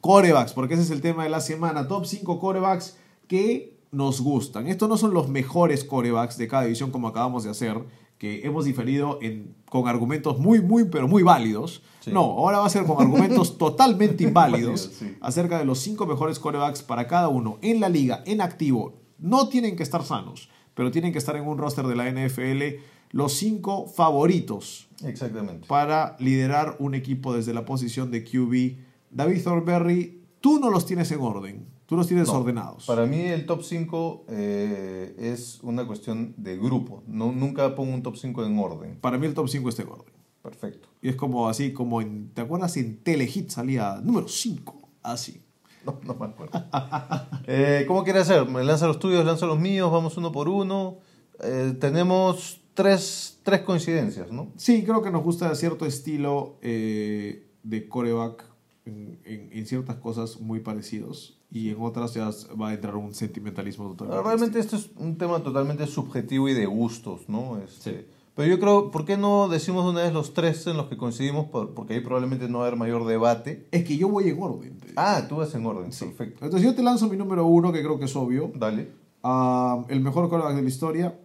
corebacks, 0.02 0.52
porque 0.52 0.74
ese 0.74 0.84
es 0.84 0.92
el 0.92 1.00
tema 1.00 1.24
de 1.24 1.30
la 1.30 1.40
semana, 1.40 1.88
top 1.88 2.06
5 2.06 2.38
corebacks 2.38 2.98
que 3.30 3.78
nos 3.92 4.20
gustan. 4.20 4.68
Estos 4.68 4.90
no 4.90 4.98
son 4.98 5.14
los 5.14 5.30
mejores 5.30 5.86
corebacks 5.86 6.38
de 6.38 6.50
cada 6.50 6.64
división 6.64 6.92
como 6.92 7.08
acabamos 7.08 7.46
de 7.46 7.52
hacer, 7.52 7.78
que 8.22 8.46
hemos 8.46 8.66
diferido 8.66 9.18
en, 9.24 9.56
con 9.68 9.88
argumentos 9.88 10.38
muy, 10.38 10.62
muy, 10.62 10.84
pero 10.84 11.08
muy 11.08 11.24
válidos. 11.24 11.82
Sí. 12.02 12.12
No, 12.12 12.20
ahora 12.20 12.60
va 12.60 12.68
a 12.68 12.70
ser 12.70 12.86
con 12.86 13.02
argumentos 13.02 13.58
totalmente 13.58 14.24
inválidos 14.26 14.92
sí. 14.94 15.18
acerca 15.22 15.58
de 15.58 15.66
los 15.66 15.80
cinco 15.80 16.06
mejores 16.06 16.38
corebacks 16.38 16.84
para 16.84 17.08
cada 17.08 17.30
uno 17.30 17.58
en 17.64 17.80
la 17.80 17.90
liga, 17.90 18.22
en 18.28 18.42
activo. 18.42 19.02
No 19.18 19.48
tienen 19.50 19.76
que 19.76 19.82
estar 19.82 20.04
sanos, 20.04 20.50
pero 20.76 20.92
tienen 20.92 21.14
que 21.14 21.18
estar 21.18 21.36
en 21.36 21.48
un 21.48 21.58
roster 21.58 21.88
de 21.88 21.96
la 21.96 22.12
NFL 22.12 22.84
los 23.10 23.34
cinco 23.34 23.88
favoritos 23.88 24.88
Exactamente. 25.04 25.66
para 25.66 26.16
liderar 26.20 26.76
un 26.78 26.94
equipo 26.94 27.34
desde 27.34 27.56
la 27.56 27.66
posición 27.66 28.12
de 28.12 28.24
QB. 28.24 28.78
David 29.10 29.44
Thornberry, 29.44 30.22
tú 30.42 30.60
no 30.60 30.70
los 30.70 30.86
tienes 30.86 31.12
en 31.12 31.22
orden, 31.22 31.66
tú 31.92 31.98
los 31.98 32.08
tienes 32.08 32.30
No, 32.30 32.36
ordenados. 32.36 32.86
Para 32.86 33.06
mí 33.06 33.20
el 33.20 33.46
top 33.46 33.64
5 33.64 34.26
eh, 34.30 35.14
es 35.18 35.60
una 35.62 35.86
cuestión 35.86 36.34
de 36.38 36.56
grupo. 36.56 37.04
No, 37.06 37.34
nunca 37.34 37.76
pongo 37.76 37.94
un 37.94 38.02
top 38.02 38.16
5 38.16 38.46
en 38.46 38.58
orden. 38.58 38.98
Para 39.02 39.18
mí 39.18 39.26
el 39.28 39.34
top 39.34 39.50
5 39.50 39.68
está 39.68 39.82
en 39.82 39.90
orden. 39.90 40.14
Perfecto. 40.42 40.88
Y 41.02 41.10
es 41.10 41.18
como 41.18 41.50
así, 41.50 41.74
como 41.74 42.00
en, 42.02 42.30
¿te 42.34 42.40
acuerdas? 42.40 42.78
En 42.78 43.04
Telehit 43.04 43.50
salía 43.50 44.00
número 44.02 44.30
5, 44.30 44.88
así. 45.04 45.42
No, 45.86 46.00
no 46.06 46.16
me 46.16 46.28
acuerdo. 46.28 46.64
Eh, 47.46 47.84
¿Cómo 47.90 48.06
quiere 48.06 48.20
hacer? 48.20 48.48
¿Me 48.48 48.64
lanza 48.64 48.88
los 48.88 48.98
tuyos, 49.00 49.26
lanza 49.26 49.46
los 49.46 49.60
míos? 49.60 49.92
Vamos 49.92 50.16
uno 50.16 50.32
por 50.32 50.48
uno. 50.48 51.00
Eh, 51.44 51.76
tenemos 51.78 52.62
tres, 52.74 53.40
tres 53.44 53.62
coincidencias, 53.64 54.32
¿no? 54.32 54.48
Sí, 54.56 54.84
creo 54.86 55.02
que 55.02 55.12
nos 55.12 55.24
gusta 55.26 55.54
cierto 55.56 55.86
estilo 55.86 56.58
eh, 56.62 57.48
de 57.64 57.90
coreback 57.90 58.46
en, 58.86 59.20
en- 59.26 59.50
en 59.52 59.66
ciertas 59.66 59.98
cosas 59.98 60.40
muy 60.40 60.62
parecidos 60.62 61.38
y 61.52 61.70
en 61.70 61.82
otras 61.82 62.14
ya 62.14 62.30
va 62.60 62.70
a 62.70 62.74
entrar 62.74 62.96
un 62.96 63.14
sentimentalismo 63.14 63.90
totalmente. 63.90 64.24
Realmente 64.24 64.60
esto 64.60 64.76
es 64.78 64.90
un 64.98 65.18
tema 65.18 65.40
totalmente 65.44 65.86
subjetivo 65.88 66.48
y 66.50 66.54
de 66.54 66.66
gustos, 66.66 67.28
¿no? 67.28 67.58
Este, 67.58 68.08
Pero 68.36 68.48
yo 68.48 68.60
creo, 68.62 68.92
¿por 68.92 69.04
qué 69.04 69.18
no 69.18 69.50
decimos 69.50 69.86
una 69.86 70.02
vez 70.04 70.14
los 70.14 70.34
tres 70.34 70.66
en 70.68 70.78
los 70.78 70.88
que 70.88 70.96
coincidimos? 70.96 71.48
Por- 71.48 71.74
Porque 71.74 71.96
ahí 71.96 72.00
probablemente 72.00 72.48
no 72.48 72.60
va 72.60 72.64
a 72.64 72.68
haber 72.68 72.80
mayor 72.80 73.06
debate. 73.06 73.68
Es 73.72 73.84
que 73.84 73.98
yo 73.98 74.08
voy 74.08 74.30
en 74.30 74.42
orden. 74.42 74.78
Ah, 74.96 75.26
tú 75.28 75.36
vas 75.36 75.54
en 75.54 75.66
orden, 75.66 75.90
perfecto. 75.92 76.46
Entonces 76.46 76.62
yo 76.68 76.74
te 76.74 76.82
lanzo 76.82 77.08
mi 77.10 77.18
número 77.18 77.46
uno, 77.46 77.74
que 77.74 77.82
creo 77.84 78.00
que 78.00 78.06
es 78.06 78.16
obvio. 78.16 78.50
Dale. 78.56 78.90
Ah, 79.22 79.84
el 79.90 80.00
mejor 80.00 80.30
coreback 80.30 80.56
de 80.56 80.62
la 80.62 80.70
historia. 80.70 81.20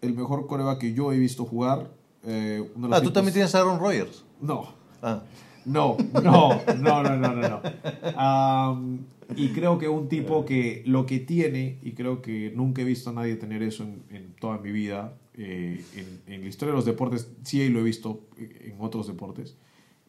El 0.00 0.14
mejor 0.14 0.46
coreback 0.46 0.78
que 0.78 0.92
yo 0.94 1.12
he 1.12 1.18
visto 1.18 1.44
jugar. 1.44 1.90
eh, 2.24 2.60
uno 2.76 2.86
de 2.86 2.90
los 2.90 2.96
Ah, 2.98 3.00
tú 3.00 3.06
tipos- 3.08 3.12
también 3.14 3.32
tienes 3.34 3.54
a 3.56 3.58
Aaron 3.60 3.80
Rodgers. 3.80 4.24
No, 4.40 4.68
Ah, 5.02 5.22
no, 5.64 5.96
no, 6.14 6.60
no, 6.78 7.02
no, 7.02 7.16
no, 7.16 7.34
no. 7.34 7.48
no. 7.48 7.60
Am, 8.16 9.00
y 9.36 9.48
creo 9.54 9.78
que 9.78 9.88
un 9.88 10.08
tipo 10.08 10.44
que 10.44 10.82
lo 10.86 11.06
que 11.06 11.20
tiene, 11.20 11.78
y 11.82 11.92
creo 11.92 12.22
que 12.22 12.52
nunca 12.54 12.82
he 12.82 12.84
visto 12.84 13.10
a 13.10 13.12
nadie 13.12 13.36
tener 13.36 13.62
eso 13.62 13.84
en, 13.84 14.02
en 14.10 14.32
toda 14.34 14.58
mi 14.58 14.72
vida, 14.72 15.18
eh, 15.34 15.84
en, 15.94 16.34
en 16.34 16.40
la 16.42 16.48
historia 16.48 16.72
de 16.72 16.76
los 16.76 16.84
deportes, 16.86 17.30
sí 17.44 17.68
lo 17.68 17.80
he 17.80 17.82
visto 17.84 18.26
en 18.38 18.76
otros 18.80 19.06
deportes, 19.06 19.56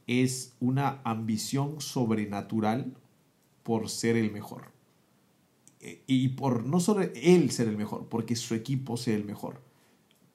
es 0.08 0.56
una 0.60 1.02
ambición 1.04 1.82
sobrenatural 1.82 2.94
por 3.64 3.90
ser 3.90 4.16
el 4.18 4.32
mejor. 4.32 4.72
Eh, 5.82 6.02
Y 6.08 6.30
por 6.30 6.66
no 6.66 6.80
solo 6.80 7.02
él 7.16 7.52
ser 7.52 7.68
el 7.68 7.78
mejor, 7.78 8.08
porque 8.10 8.36
su 8.36 8.56
equipo 8.56 8.98
sea 8.98 9.16
el 9.16 9.26
mejor. 9.26 9.62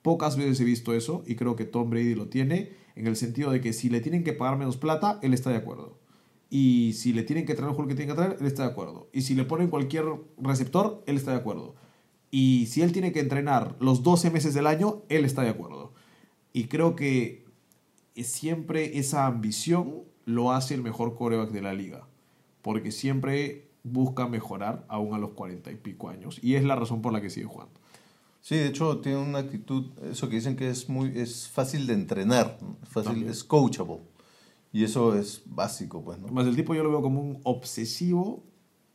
Pocas 0.02 0.36
veces 0.36 0.60
he 0.60 0.64
visto 0.64 0.94
eso 0.94 1.24
y 1.26 1.34
creo 1.36 1.56
que 1.56 1.64
Tom 1.64 1.90
Brady 1.90 2.14
lo 2.14 2.28
tiene 2.28 2.72
en 2.96 3.06
el 3.06 3.16
sentido 3.16 3.50
de 3.50 3.60
que 3.60 3.72
si 3.72 3.88
le 3.88 4.00
tienen 4.00 4.24
que 4.24 4.32
pagar 4.34 4.58
menos 4.58 4.76
plata, 4.76 5.18
él 5.22 5.34
está 5.34 5.50
de 5.50 5.56
acuerdo. 5.56 5.98
Y 6.56 6.92
si 6.92 7.12
le 7.12 7.24
tienen 7.24 7.46
que 7.46 7.56
traer 7.56 7.70
el 7.70 7.74
juego 7.74 7.88
que 7.88 7.96
tienen 7.96 8.14
que 8.14 8.22
traer, 8.22 8.36
él 8.38 8.46
está 8.46 8.62
de 8.62 8.68
acuerdo. 8.68 9.08
Y 9.12 9.22
si 9.22 9.34
le 9.34 9.42
ponen 9.42 9.70
cualquier 9.70 10.04
receptor, 10.40 11.02
él 11.08 11.16
está 11.16 11.32
de 11.32 11.38
acuerdo. 11.38 11.74
Y 12.30 12.66
si 12.66 12.82
él 12.82 12.92
tiene 12.92 13.10
que 13.10 13.18
entrenar 13.18 13.74
los 13.80 14.04
12 14.04 14.30
meses 14.30 14.54
del 14.54 14.68
año, 14.68 15.02
él 15.08 15.24
está 15.24 15.42
de 15.42 15.48
acuerdo. 15.48 15.94
Y 16.52 16.68
creo 16.68 16.94
que 16.94 17.44
siempre 18.14 19.00
esa 19.00 19.26
ambición 19.26 20.04
lo 20.26 20.52
hace 20.52 20.74
el 20.74 20.82
mejor 20.84 21.16
coreback 21.16 21.50
de 21.50 21.60
la 21.60 21.74
liga. 21.74 22.06
Porque 22.62 22.92
siempre 22.92 23.66
busca 23.82 24.28
mejorar 24.28 24.84
aún 24.86 25.12
a 25.12 25.18
los 25.18 25.30
40 25.30 25.72
y 25.72 25.74
pico 25.74 26.08
años. 26.08 26.38
Y 26.40 26.54
es 26.54 26.62
la 26.62 26.76
razón 26.76 27.02
por 27.02 27.12
la 27.12 27.20
que 27.20 27.30
sigue 27.30 27.46
jugando. 27.46 27.80
Sí, 28.40 28.54
de 28.54 28.68
hecho 28.68 28.98
tiene 28.98 29.18
una 29.18 29.40
actitud, 29.40 29.86
eso 30.08 30.28
que 30.28 30.36
dicen 30.36 30.54
que 30.54 30.70
es 30.70 30.88
muy 30.88 31.18
es 31.18 31.48
fácil 31.48 31.88
de 31.88 31.94
entrenar, 31.94 32.58
fácil, 32.84 33.10
También. 33.10 33.30
es 33.32 33.42
coachable. 33.42 34.13
Y 34.74 34.82
eso 34.84 35.14
es 35.16 35.42
básico, 35.46 36.02
pues, 36.04 36.18
¿no? 36.18 36.28
Más 36.28 36.46
el 36.48 36.56
tipo 36.56 36.74
yo 36.74 36.82
lo 36.82 36.90
veo 36.90 37.00
como 37.00 37.20
un 37.22 37.40
obsesivo 37.44 38.42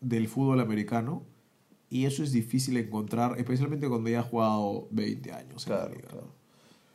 del 0.02 0.28
fútbol 0.28 0.60
americano 0.60 1.24
y 1.90 2.06
eso 2.06 2.22
es 2.22 2.32
difícil 2.34 2.78
encontrar, 2.78 3.40
especialmente 3.40 3.88
cuando 3.90 4.10
ya 4.10 4.20
ha 4.20 4.24
jugado 4.24 4.88
20 4.92 5.32
años 5.32 5.66
en 5.68 5.74
la 5.74 5.80
Claro, 5.80 5.96
liga. 5.96 6.08
claro. 6.10 6.28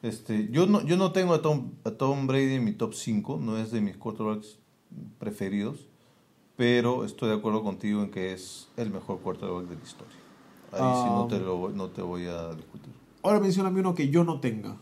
Este, 0.03 0.49
yo 0.51 0.67
no, 0.67 0.85
yo 0.85 0.99
no 0.99 1.13
tengo 1.13 1.33
a 1.33 1.41
Tom, 1.41 1.73
a 1.85 1.93
Tom 1.93 2.27
Brady 2.27 2.55
en 2.55 2.65
mi 2.65 2.73
top 2.73 2.93
5, 2.95 3.39
no 3.41 3.57
es 3.59 3.71
de 3.73 3.81
mis 3.81 3.97
quarterbacks 3.97 4.59
preferidos, 5.19 5.89
pero 6.57 7.05
estoy 7.07 7.31
de 7.31 7.37
acuerdo 7.37 7.63
contigo 7.63 8.03
en 8.03 8.11
que 8.11 8.33
es 8.35 8.69
el 8.77 8.91
mejor 8.91 9.21
quarterback 9.21 9.67
de 9.67 9.77
la 9.77 9.83
historia. 9.83 10.17
Ahí 10.73 10.81
sí 10.95 11.09
no 11.11 11.23
Um, 11.23 11.29
te, 11.29 11.39
lo, 11.41 11.71
no 11.71 11.89
te 11.89 12.03
voy 12.03 12.27
a 12.27 12.53
discutir. 12.55 12.93
Ahora 13.23 13.41
mencioname 13.41 13.81
uno 13.81 13.95
que 13.95 14.11
yo 14.11 14.25
no 14.25 14.41
tenga. 14.41 14.77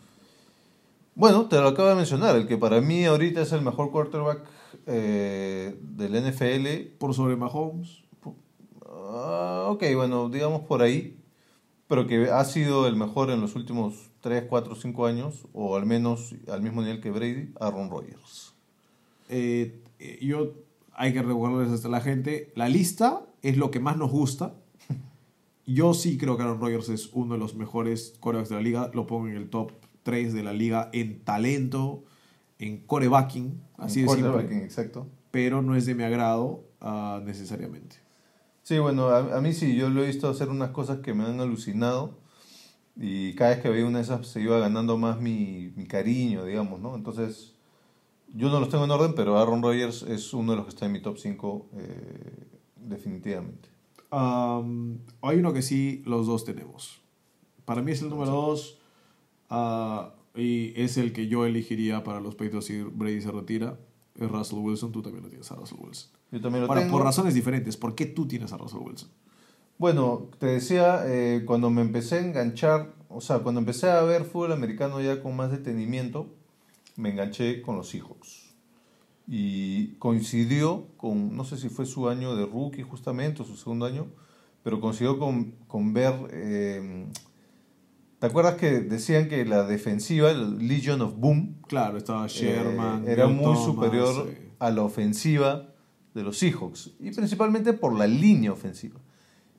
Bueno, 1.15 1.47
te 1.47 1.61
lo 1.61 1.69
acabo 1.69 1.91
de 1.91 1.95
mencionar, 1.95 2.37
el 2.37 2.47
que 2.47 2.57
para 2.57 2.81
mí 2.81 3.05
ahorita 3.05 3.43
es 3.43 3.53
el 3.53 3.61
mejor 3.61 3.91
quarterback 3.91 4.45
eh, 4.87 5.77
del 5.83 6.13
NFL. 6.13 6.97
Por 6.99 7.13
sobre 7.13 7.37
Mahomes. 7.37 8.03
Ah, 8.87 9.67
ok, 9.69 9.85
bueno, 9.95 10.31
digamos 10.31 10.63
por 10.63 10.81
ahí, 10.81 11.19
pero 11.87 12.07
que 12.07 12.31
ha 12.31 12.43
sido 12.45 12.87
el 12.87 12.97
mejor 12.97 13.31
en 13.31 13.43
los 13.43 13.57
últimos 13.57 14.11
3, 14.23 14.45
4, 14.49 14.75
5 14.75 15.07
años, 15.07 15.47
o 15.53 15.77
al 15.77 15.85
menos 15.85 16.35
al 16.49 16.63
mismo 16.63 16.81
nivel 16.81 17.03
que 17.03 17.11
Brady, 17.11 17.53
Aaron 17.61 17.91
Rodgers. 17.91 18.55
Eh, 19.29 19.83
eh, 19.99 20.19
yo 20.23 20.55
hay 20.95 21.13
que 21.13 21.21
recordarles 21.21 21.85
a 21.85 21.89
la 21.89 22.01
gente, 22.01 22.53
la 22.57 22.71
lista 22.71 23.27
es 23.43 23.59
lo 23.59 23.71
que 23.71 23.81
más 23.81 23.99
nos 23.99 24.11
gusta. 24.11 24.55
Yo 25.67 25.95
sí 25.95 26.17
creo 26.17 26.37
que 26.37 26.43
Aaron 26.43 26.61
Rodgers 26.61 26.89
es 26.89 27.11
uno 27.13 27.35
de 27.35 27.41
los 27.41 27.55
mejores 27.55 28.15
corebacks 28.21 28.49
de 28.49 28.57
la 28.57 28.63
liga. 28.63 28.91
Lo 28.95 29.07
pongo 29.07 29.29
en 29.29 29.37
el 29.37 29.49
top 29.49 29.73
3 30.03 30.33
de 30.33 30.43
la 30.43 30.53
liga 30.53 30.91
en 30.93 31.21
talento, 31.25 32.05
en 32.59 32.79
corebacking, 32.87 33.61
así 33.77 34.03
de 34.03 34.09
simple. 34.09 34.65
Exacto. 34.65 35.07
Pero 35.31 35.63
no 35.63 35.77
es 35.77 35.87
de 35.87 35.95
mi 35.95 36.03
agrado 36.05 36.65
ah, 36.81 37.21
necesariamente. 37.25 37.97
Sí, 38.63 38.79
bueno, 38.79 39.09
a, 39.09 39.39
a 39.39 39.41
mí 39.41 39.53
sí, 39.53 39.75
yo 39.75 39.91
lo 39.91 40.03
he 40.03 40.07
visto 40.07 40.29
hacer 40.29 40.49
unas 40.49 40.71
cosas 40.71 41.01
que 41.01 41.15
me 41.15 41.25
han 41.25 41.41
alucinado 41.41 42.23
y 42.97 43.35
cada 43.35 43.51
vez 43.51 43.61
que 43.61 43.71
veía 43.71 43.87
una 43.87 43.99
de 43.99 44.05
esas 44.05 44.27
se 44.27 44.41
iba 44.41 44.59
ganando 44.59 44.99
más 44.99 45.21
mi, 45.21 45.73
mi 45.77 45.87
cariño, 45.87 46.45
digamos, 46.45 46.81
¿no? 46.81 46.95
Entonces, 46.95 47.55
yo 48.35 48.51
no 48.51 48.61
los 48.61 48.69
tengo 48.69 48.85
en 48.85 48.91
orden, 48.91 49.15
pero 49.15 49.39
Aaron 49.39 49.63
Rodgers 49.63 50.03
es 50.03 50.33
uno 50.35 50.53
de 50.53 50.57
los 50.57 50.67
que 50.67 50.71
está 50.71 50.87
en 50.87 50.93
mi 50.93 51.01
top 51.01 51.19
5 51.19 51.71
eh, 51.75 52.47
definitivamente. 52.77 53.69
Am, 54.11 54.99
hay 55.23 55.39
uno 55.39 55.53
que 55.53 55.63
sí 55.63 56.03
los 56.05 56.27
dos 56.27 56.45
tenemos. 56.45 57.01
Para 57.65 57.81
mí 57.83 57.93
es 57.93 58.03
el 58.03 58.11
número 58.11 58.31
2 58.31 58.79
y 60.35 60.73
es 60.81 60.97
el 60.97 61.13
que 61.13 61.29
yo 61.29 61.45
elegiría 61.45 62.05
para 62.05 62.21
los 62.21 62.35
Patriots 62.35 62.67
si 62.67 62.83
Brady 62.83 63.21
se 63.21 63.31
retira. 63.31 63.79
Es 64.19 64.31
Russell 64.31 64.59
Wilson, 64.59 64.93
tú 64.93 65.03
también 65.03 65.25
lo 65.25 65.31
tienes 65.31 65.51
a 65.51 65.55
Russell 65.57 65.79
Wilson. 65.81 66.11
Yo 66.31 66.41
también 66.41 66.63
lo 66.65 66.69
Ahora, 66.69 66.83
tengo. 66.83 66.93
por 66.97 67.05
razones 67.05 67.35
diferentes, 67.35 67.77
¿por 67.77 67.95
qué 67.95 68.07
tú 68.07 68.27
tienes 68.27 68.53
a 68.53 68.59
Russell 68.59 68.81
Wilson? 68.81 69.09
Bueno, 69.79 70.29
te 70.39 70.47
decía, 70.47 71.03
eh, 71.07 71.43
cuando 71.47 71.71
me 71.71 71.81
empecé 71.81 72.17
a 72.17 72.21
enganchar, 72.21 72.95
o 73.09 73.21
sea, 73.21 73.39
cuando 73.41 73.61
empecé 73.61 73.91
a 73.91 74.03
ver 74.03 74.25
fútbol 74.25 74.53
americano 74.53 75.01
ya 75.01 75.23
con 75.23 75.35
más 75.35 75.51
detenimiento, 75.51 76.29
me 76.97 77.11
enganché 77.11 77.63
con 77.63 77.77
los 77.77 77.89
Seahawks. 77.89 78.53
Y 79.27 79.95
coincidió 79.95 80.87
con, 80.99 81.35
no 81.37 81.45
sé 81.45 81.57
si 81.57 81.69
fue 81.69 81.87
su 81.87 82.09
año 82.09 82.37
de 82.37 82.45
rookie 82.45 82.83
justamente, 82.83 83.43
o 83.43 83.45
su 83.47 83.57
segundo 83.57 83.87
año, 83.87 84.07
pero 84.63 84.79
coincidió 84.81 85.19
con, 85.19 85.53
con 85.69 85.93
ver, 85.95 86.15
eh, 86.33 87.07
¿te 88.23 88.29
acuerdas 88.29 88.55
que 88.55 88.79
decían 88.79 89.29
que 89.29 89.45
la 89.45 89.65
defensiva, 89.65 90.31
el 90.31 90.69
Legion 90.69 91.03
of 91.03 91.17
Boom, 91.17 91.57
Claro, 91.67 91.99
estaba 91.99 92.29
Sherman. 92.29 93.03
eh, 93.05 93.13
era 93.15 93.27
Bill 93.27 93.35
muy 93.35 93.45
Thomas, 93.47 93.65
superior 93.65 94.29
eh, 94.29 94.49
a 94.61 94.71
la 94.71 94.83
ofensiva 94.83 95.75
de 96.15 96.23
los 96.23 96.39
Seahawks 96.39 96.93
y 97.01 97.11
principalmente 97.11 97.73
por 97.73 97.99
la 97.99 98.07
línea 98.07 98.53
ofensiva. 98.53 99.01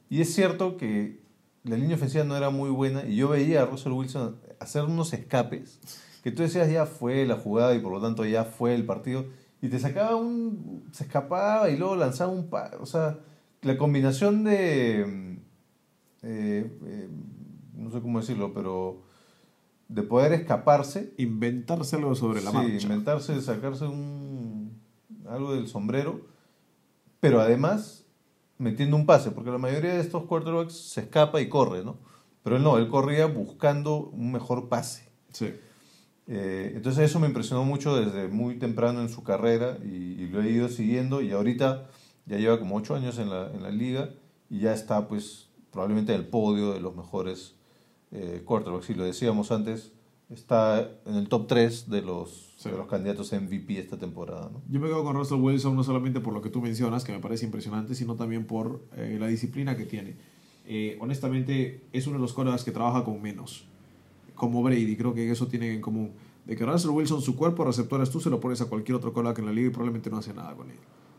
Y 0.09 0.21
es 0.21 0.33
cierto 0.33 0.77
que 0.77 1.19
la 1.65 1.75
línea 1.75 1.97
ofensiva 1.97 2.23
no 2.23 2.37
era 2.37 2.51
muy 2.51 2.69
buena 2.69 3.03
y 3.05 3.17
yo 3.17 3.27
veía 3.27 3.63
a 3.63 3.65
Russell 3.65 3.91
Wilson 3.91 4.37
hacer 4.61 4.85
unos 4.85 5.11
escapes 5.11 5.81
que 6.23 6.31
tú 6.31 6.41
decías 6.41 6.71
ya 6.71 6.85
fue 6.85 7.25
la 7.25 7.35
jugada 7.35 7.75
y 7.75 7.79
por 7.79 7.91
lo 7.91 7.99
tanto 7.99 8.23
ya 8.25 8.45
fue 8.45 8.75
el 8.75 8.85
partido 8.85 9.25
y 9.61 9.67
te 9.67 9.77
sacaba 9.77 10.15
un 10.15 10.85
se 10.93 11.03
escapaba 11.03 11.69
y 11.69 11.75
luego 11.75 11.97
lanzaba 11.97 12.31
un 12.31 12.49
par, 12.49 12.77
o 12.79 12.85
sea, 12.85 13.19
la 13.61 13.77
combinación 13.77 14.45
de 14.45 15.01
eh, 16.21 16.71
eh, 16.85 17.09
no 17.83 17.91
sé 17.91 18.01
cómo 18.01 18.19
decirlo, 18.19 18.53
pero 18.53 19.01
de 19.87 20.01
poder 20.03 20.33
escaparse 20.33 21.13
Inventarse 21.17 21.97
algo 21.97 22.15
sobre 22.15 22.41
la 22.41 22.51
sí, 22.51 22.57
marcha. 22.57 22.83
inventarse, 22.83 23.41
sacarse 23.41 23.85
un 23.85 24.81
algo 25.29 25.53
del 25.53 25.67
sombrero, 25.67 26.21
pero 27.19 27.39
además 27.39 28.05
metiendo 28.57 28.95
un 28.95 29.05
pase, 29.05 29.31
porque 29.31 29.51
la 29.51 29.57
mayoría 29.57 29.93
de 29.93 30.01
estos 30.01 30.23
quarterbacks 30.23 30.73
se 30.73 31.01
escapa 31.01 31.41
y 31.41 31.49
corre, 31.49 31.83
¿no? 31.83 31.97
Pero 32.43 32.57
él 32.57 32.63
no, 32.63 32.77
él 32.77 32.87
corría 32.89 33.25
buscando 33.25 33.97
un 33.97 34.31
mejor 34.31 34.67
pase. 34.67 35.09
Sí. 35.31 35.53
Eh, 36.27 36.73
entonces 36.75 37.09
eso 37.09 37.19
me 37.19 37.27
impresionó 37.27 37.63
mucho 37.65 37.95
desde 37.95 38.27
muy 38.27 38.57
temprano 38.57 39.01
en 39.01 39.09
su 39.09 39.23
carrera 39.23 39.77
y, 39.83 39.87
y 39.87 40.27
lo 40.27 40.41
he 40.41 40.49
ido 40.49 40.69
siguiendo 40.69 41.21
y 41.21 41.31
ahorita 41.31 41.89
ya 42.25 42.37
lleva 42.37 42.59
como 42.59 42.75
ocho 42.77 42.95
años 42.95 43.17
en 43.19 43.29
la, 43.29 43.51
en 43.51 43.61
la 43.63 43.71
liga 43.71 44.09
y 44.49 44.59
ya 44.59 44.73
está 44.73 45.07
pues 45.07 45.49
probablemente 45.71 46.13
en 46.13 46.21
el 46.21 46.27
podio 46.27 46.73
de 46.73 46.79
los 46.79 46.95
mejores 46.95 47.55
eh, 48.13 48.41
quarterbacks. 48.45 48.89
Y 48.89 48.93
lo 48.93 49.03
decíamos 49.03 49.51
antes, 49.51 49.91
está 50.29 50.89
en 51.05 51.15
el 51.15 51.27
top 51.27 51.47
3 51.47 51.89
de 51.89 52.01
los, 52.01 52.53
Sí. 52.57 52.69
de 52.69 52.77
los 52.77 52.87
candidatos 52.87 53.33
a 53.33 53.39
MVP 53.39 53.77
esta 53.77 53.97
temporada. 53.97 54.49
¿no? 54.53 54.61
Yo 54.69 54.79
me 54.79 54.87
quedo 54.87 55.03
con 55.03 55.15
Russell 55.15 55.39
Wilson 55.41 55.75
no 55.75 55.83
solamente 55.83 56.21
por 56.21 56.33
lo 56.33 56.41
que 56.41 56.49
tú 56.49 56.61
mencionas, 56.61 57.03
que 57.03 57.11
me 57.11 57.19
parece 57.19 57.45
impresionante, 57.45 57.93
sino 57.95 58.15
también 58.15 58.45
por 58.45 58.85
eh, 58.95 59.17
la 59.19 59.27
disciplina 59.27 59.75
que 59.75 59.85
tiene. 59.85 60.15
Eh, 60.65 60.97
honestamente, 61.01 61.83
es 61.91 62.07
uno 62.07 62.15
de 62.17 62.21
los 62.21 62.31
quarterbacks 62.33 62.63
que 62.63 62.71
trabaja 62.71 63.03
con 63.03 63.21
menos. 63.21 63.65
Como 64.35 64.63
Brady, 64.63 64.95
creo 64.95 65.13
que 65.13 65.29
eso 65.29 65.47
tienen 65.47 65.71
en 65.73 65.81
común. 65.81 66.11
De 66.45 66.55
que 66.55 66.65
Russell 66.65 66.91
Wilson, 66.91 67.21
su 67.21 67.35
cuerpo 67.35 67.63
receptores, 67.65 68.09
tú 68.09 68.19
se 68.19 68.29
lo 68.29 68.39
pones 68.39 68.61
a 68.61 68.65
cualquier 68.65 68.95
otro 68.95 69.11
quarterback 69.13 69.39
en 69.39 69.45
la 69.45 69.51
liga 69.51 69.67
y 69.67 69.71
probablemente 69.71 70.09
no 70.09 70.17
hace 70.17 70.33
nada 70.33 70.55
con 70.55 70.69
él. 70.69 70.77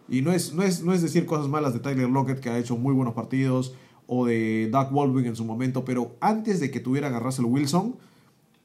Y 0.09 0.21
no 0.23 0.33
es, 0.33 0.53
no, 0.55 0.63
es, 0.63 0.83
no 0.83 0.93
es 0.93 1.01
decir 1.03 1.25
cosas 1.25 1.49
malas 1.49 1.73
de 1.73 1.81
Tyler 1.81 2.09
Lockett, 2.09 2.41
que 2.41 2.51
ha 2.51 2.59
hecho 2.59 2.77
muy 2.77 2.93
buenos 2.95 3.15
partidos, 3.15 3.75
o 4.07 4.27
de 4.27 4.69
Doug 4.71 4.91
Baldwin 4.93 5.27
en 5.27 5.37
su 5.37 5.45
momento, 5.45 5.85
pero 5.85 6.17
antes 6.21 6.61
de 6.61 6.71
que 6.71 6.81
tuvieran 6.81 7.15
a 7.15 7.21
Russell 7.21 7.47
Wilson, 7.47 7.97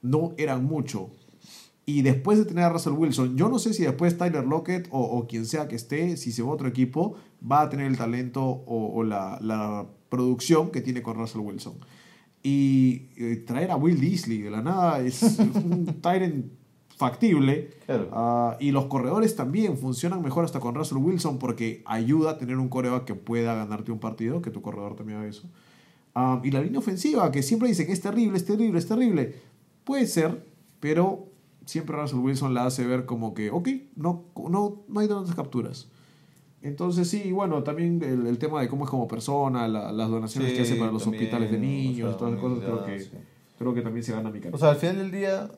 no 0.02 0.34
eran 0.38 0.66
mucho. 0.66 1.10
Y 1.86 2.04
después 2.04 2.38
de 2.38 2.46
tener 2.46 2.66
a 2.66 2.70
Russell 2.70 2.94
Wilson, 2.94 3.36
yo 3.36 3.50
no 3.50 3.58
sé 3.58 3.74
si 3.74 3.84
después 3.84 4.18
Tyler 4.18 4.46
Lockett 4.46 4.88
o, 4.92 5.02
o 5.02 5.28
quien 5.28 5.46
sea 5.46 5.68
que 5.68 5.76
esté, 5.76 6.18
si 6.18 6.32
se 6.32 6.44
va 6.44 6.50
a 6.50 6.54
otro 6.54 6.68
equipo, 6.68 7.16
va 7.42 7.62
a 7.62 7.70
tener 7.70 7.88
el 7.88 7.98
talento 7.98 8.44
o, 8.44 8.94
o 8.94 9.04
la, 9.04 9.40
la 9.42 9.88
producción 10.10 10.70
que 10.70 10.82
tiene 10.82 11.02
con 11.02 11.18
Russell 11.18 11.42
Wilson. 11.42 11.76
Y 12.44 13.08
eh, 13.18 13.44
traer 13.46 13.72
a 13.72 13.76
Will 13.76 14.00
Disley 14.00 14.42
de 14.42 14.52
la 14.52 14.62
nada 14.62 15.02
es 15.02 15.40
un 15.40 15.86
Tyrant 16.02 16.59
factible. 17.00 17.70
Claro. 17.86 18.10
Ah, 18.12 18.58
y 18.60 18.72
los 18.72 18.86
corredores 18.86 19.34
también 19.36 19.78
funcionan 19.78 20.22
mejor 20.22 20.44
hasta 20.44 20.60
con 20.60 20.76
Russell 20.76 20.98
Wilson 20.98 21.40
porque 21.40 21.82
ayuda 21.86 22.32
a 22.32 22.38
tener 22.38 22.58
un 22.58 22.68
coreback 22.68 23.06
que 23.06 23.16
pueda 23.16 23.56
ganarte 23.56 23.92
un 23.94 24.00
partido, 24.00 24.42
que 24.42 24.52
tu 24.52 24.62
corredor 24.62 24.96
también 24.96 25.20
haga 25.20 25.28
eso. 25.30 25.48
Ah, 26.14 26.42
y 26.44 26.52
la 26.52 26.62
línea 26.62 26.80
ofensiva, 26.80 27.32
que 27.32 27.42
siempre 27.42 27.70
dicen 27.70 27.88
que 27.88 27.94
es 27.94 28.02
terrible, 28.02 28.36
es 28.38 28.46
terrible, 28.46 28.78
es 28.80 28.86
terrible. 28.88 29.34
Puede 29.86 30.08
ser, 30.08 30.46
pero 30.82 31.28
siempre 31.66 31.96
Russell 31.96 32.20
Wilson 32.20 32.54
la 32.54 32.66
hace 32.66 32.86
ver 32.86 33.06
como 33.06 33.34
que, 33.34 33.50
ok, 33.50 33.70
no, 33.96 34.26
no, 34.50 34.84
no 34.90 35.00
hay 35.00 35.08
tantas 35.08 35.34
capturas. 35.36 35.88
Entonces 36.62 37.08
sí, 37.10 37.32
bueno, 37.32 37.64
también 37.64 38.04
el, 38.04 38.28
el 38.28 38.38
tema 38.38 38.60
de 38.60 38.68
cómo 38.68 38.84
es 38.84 38.90
como 38.90 39.08
persona, 39.08 39.70
la- 39.70 39.94
las 39.94 40.10
donaciones 40.10 40.50
Sí, 40.52 40.56
que 40.58 40.64
hace 40.64 40.76
para 40.76 40.92
los 40.92 41.04
también, 41.04 41.24
hospitales 41.24 41.52
de 41.52 41.58
o 41.58 41.60
niños, 41.62 42.10
sea, 42.10 42.18
todas 42.18 42.34
esas 42.34 42.44
cosas, 42.44 42.60
creo 42.66 42.86
que, 42.86 43.00
sí. 43.00 43.12
creo 43.58 43.74
que 43.74 43.82
también 43.82 44.04
se 44.04 44.12
gana 44.12 44.30
mi 44.30 44.40
O 44.40 44.42
cariño. 44.42 44.58
sea, 44.58 44.70
al 44.72 44.76
final 44.76 44.98
del 44.98 45.12
día, 45.12 45.50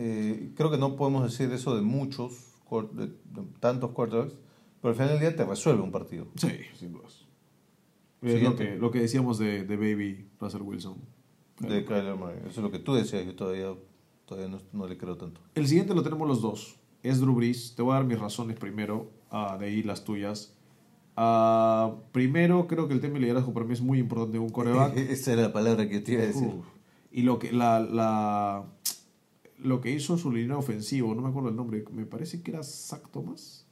eh, 0.00 0.52
creo 0.54 0.70
que 0.70 0.78
no 0.78 0.94
podemos 0.94 1.24
decir 1.24 1.52
eso 1.52 1.74
de 1.74 1.82
muchos, 1.82 2.54
de, 2.92 3.08
de 3.08 3.42
tantos 3.58 3.90
quarterbacks, 3.90 4.36
pero 4.80 4.90
al 4.90 4.94
final 4.94 5.08
del 5.10 5.20
día 5.20 5.36
te 5.36 5.44
resuelve 5.44 5.82
un 5.82 5.90
partido. 5.90 6.28
Sí, 6.36 6.52
sin 6.78 6.92
dudas. 6.92 7.26
Es 8.22 8.42
lo 8.42 8.54
que, 8.54 8.76
lo 8.76 8.90
que 8.92 9.00
decíamos 9.00 9.38
de, 9.38 9.64
de 9.64 9.76
Baby 9.76 10.28
Russell 10.40 10.62
Wilson. 10.62 10.98
De 11.58 11.84
Kyler 11.84 12.14
Murray. 12.14 12.38
Eso 12.40 12.48
es 12.48 12.58
lo 12.58 12.70
que 12.70 12.78
tú 12.78 12.94
decías, 12.94 13.24
yo 13.26 13.34
todavía, 13.34 13.74
todavía 14.24 14.48
no, 14.48 14.60
no 14.72 14.86
le 14.86 14.96
creo 14.96 15.16
tanto. 15.16 15.40
El 15.54 15.66
siguiente 15.66 15.94
lo 15.94 16.02
tenemos 16.02 16.28
los 16.28 16.40
dos. 16.40 16.76
Es 17.02 17.20
Drew 17.20 17.34
Brees. 17.34 17.74
Te 17.74 17.82
voy 17.82 17.92
a 17.92 17.94
dar 17.96 18.04
mis 18.04 18.18
razones 18.18 18.56
primero, 18.56 19.10
ah, 19.30 19.56
de 19.58 19.66
ahí 19.66 19.82
las 19.82 20.04
tuyas. 20.04 20.56
Ah, 21.16 21.96
primero, 22.12 22.68
creo 22.68 22.86
que 22.86 22.94
el 22.94 23.00
tema 23.00 23.14
de 23.14 23.20
liderazgo 23.20 23.52
para 23.52 23.66
mí 23.66 23.72
es 23.72 23.80
muy 23.80 23.98
importante 23.98 24.36
en 24.36 24.44
un 24.44 24.50
coreback. 24.50 24.96
Esa 25.10 25.32
era 25.32 25.42
la 25.42 25.52
palabra 25.52 25.88
que 25.88 25.98
te 26.00 26.12
iba 26.12 26.22
a 26.22 26.26
decir. 26.26 26.46
Uf. 26.46 26.66
Y 27.10 27.22
lo 27.22 27.38
que, 27.38 27.50
la, 27.50 27.80
la, 27.80 28.64
lo 29.62 29.80
que 29.80 29.90
hizo 29.90 30.16
su 30.18 30.30
línea 30.32 30.56
ofensivo, 30.56 31.14
no 31.14 31.22
me 31.22 31.28
acuerdo 31.28 31.48
el 31.50 31.56
nombre, 31.56 31.84
me 31.92 32.06
parece 32.06 32.42
que 32.42 32.50
era 32.52 32.62
Zach 32.62 33.10
Thomas. 33.10 33.64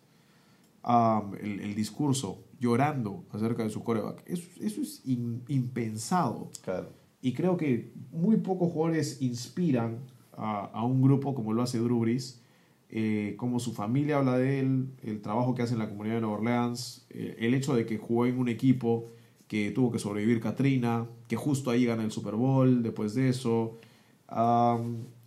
El, 1.42 1.60
el 1.60 1.74
discurso 1.74 2.44
llorando 2.60 3.24
acerca 3.32 3.64
de 3.64 3.70
su 3.70 3.82
coreback. 3.82 4.22
Eso, 4.26 4.48
eso 4.60 4.80
es 4.80 5.02
in- 5.04 5.42
impensado. 5.48 6.50
Claro. 6.62 6.90
Y 7.20 7.32
creo 7.32 7.56
que 7.56 7.92
muy 8.12 8.36
pocos 8.36 8.70
jugadores 8.72 9.20
inspiran 9.20 9.98
a, 10.36 10.66
a 10.66 10.84
un 10.84 11.02
grupo 11.02 11.34
como 11.34 11.52
lo 11.52 11.62
hace 11.62 11.78
Drew 11.78 11.98
Brees, 11.98 12.40
eh, 12.88 13.34
como 13.36 13.58
su 13.58 13.72
familia 13.72 14.18
habla 14.18 14.38
de 14.38 14.60
él, 14.60 14.90
el 15.02 15.20
trabajo 15.22 15.56
que 15.56 15.62
hace 15.62 15.72
en 15.72 15.80
la 15.80 15.88
comunidad 15.88 16.16
de 16.16 16.20
Nueva 16.20 16.36
Orleans, 16.36 17.04
eh, 17.10 17.34
el 17.40 17.54
hecho 17.54 17.74
de 17.74 17.84
que 17.84 17.98
jugó 17.98 18.26
en 18.26 18.38
un 18.38 18.48
equipo 18.48 19.08
que 19.48 19.72
tuvo 19.72 19.90
que 19.90 19.98
sobrevivir 19.98 20.40
Katrina, 20.40 21.08
que 21.26 21.34
justo 21.34 21.70
ahí 21.70 21.84
gana 21.84 22.04
el 22.04 22.12
Super 22.12 22.36
Bowl 22.36 22.84
después 22.84 23.14
de 23.14 23.28
eso. 23.28 23.78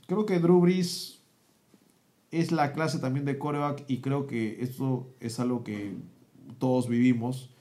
Creo 0.10 0.26
que 0.26 0.40
Drew 0.40 0.60
Brees 0.60 1.22
es 2.32 2.52
la 2.52 2.74
clase 2.74 3.00
también 3.00 3.26
de 3.26 3.38
coreback 3.38 3.86
y 3.88 4.02
creo 4.02 4.28
que 4.28 4.58
esto 4.62 5.08
es 5.22 5.40
algo 5.40 5.64
que 5.64 5.94
todos 6.60 6.90
vivimos. 6.90 7.52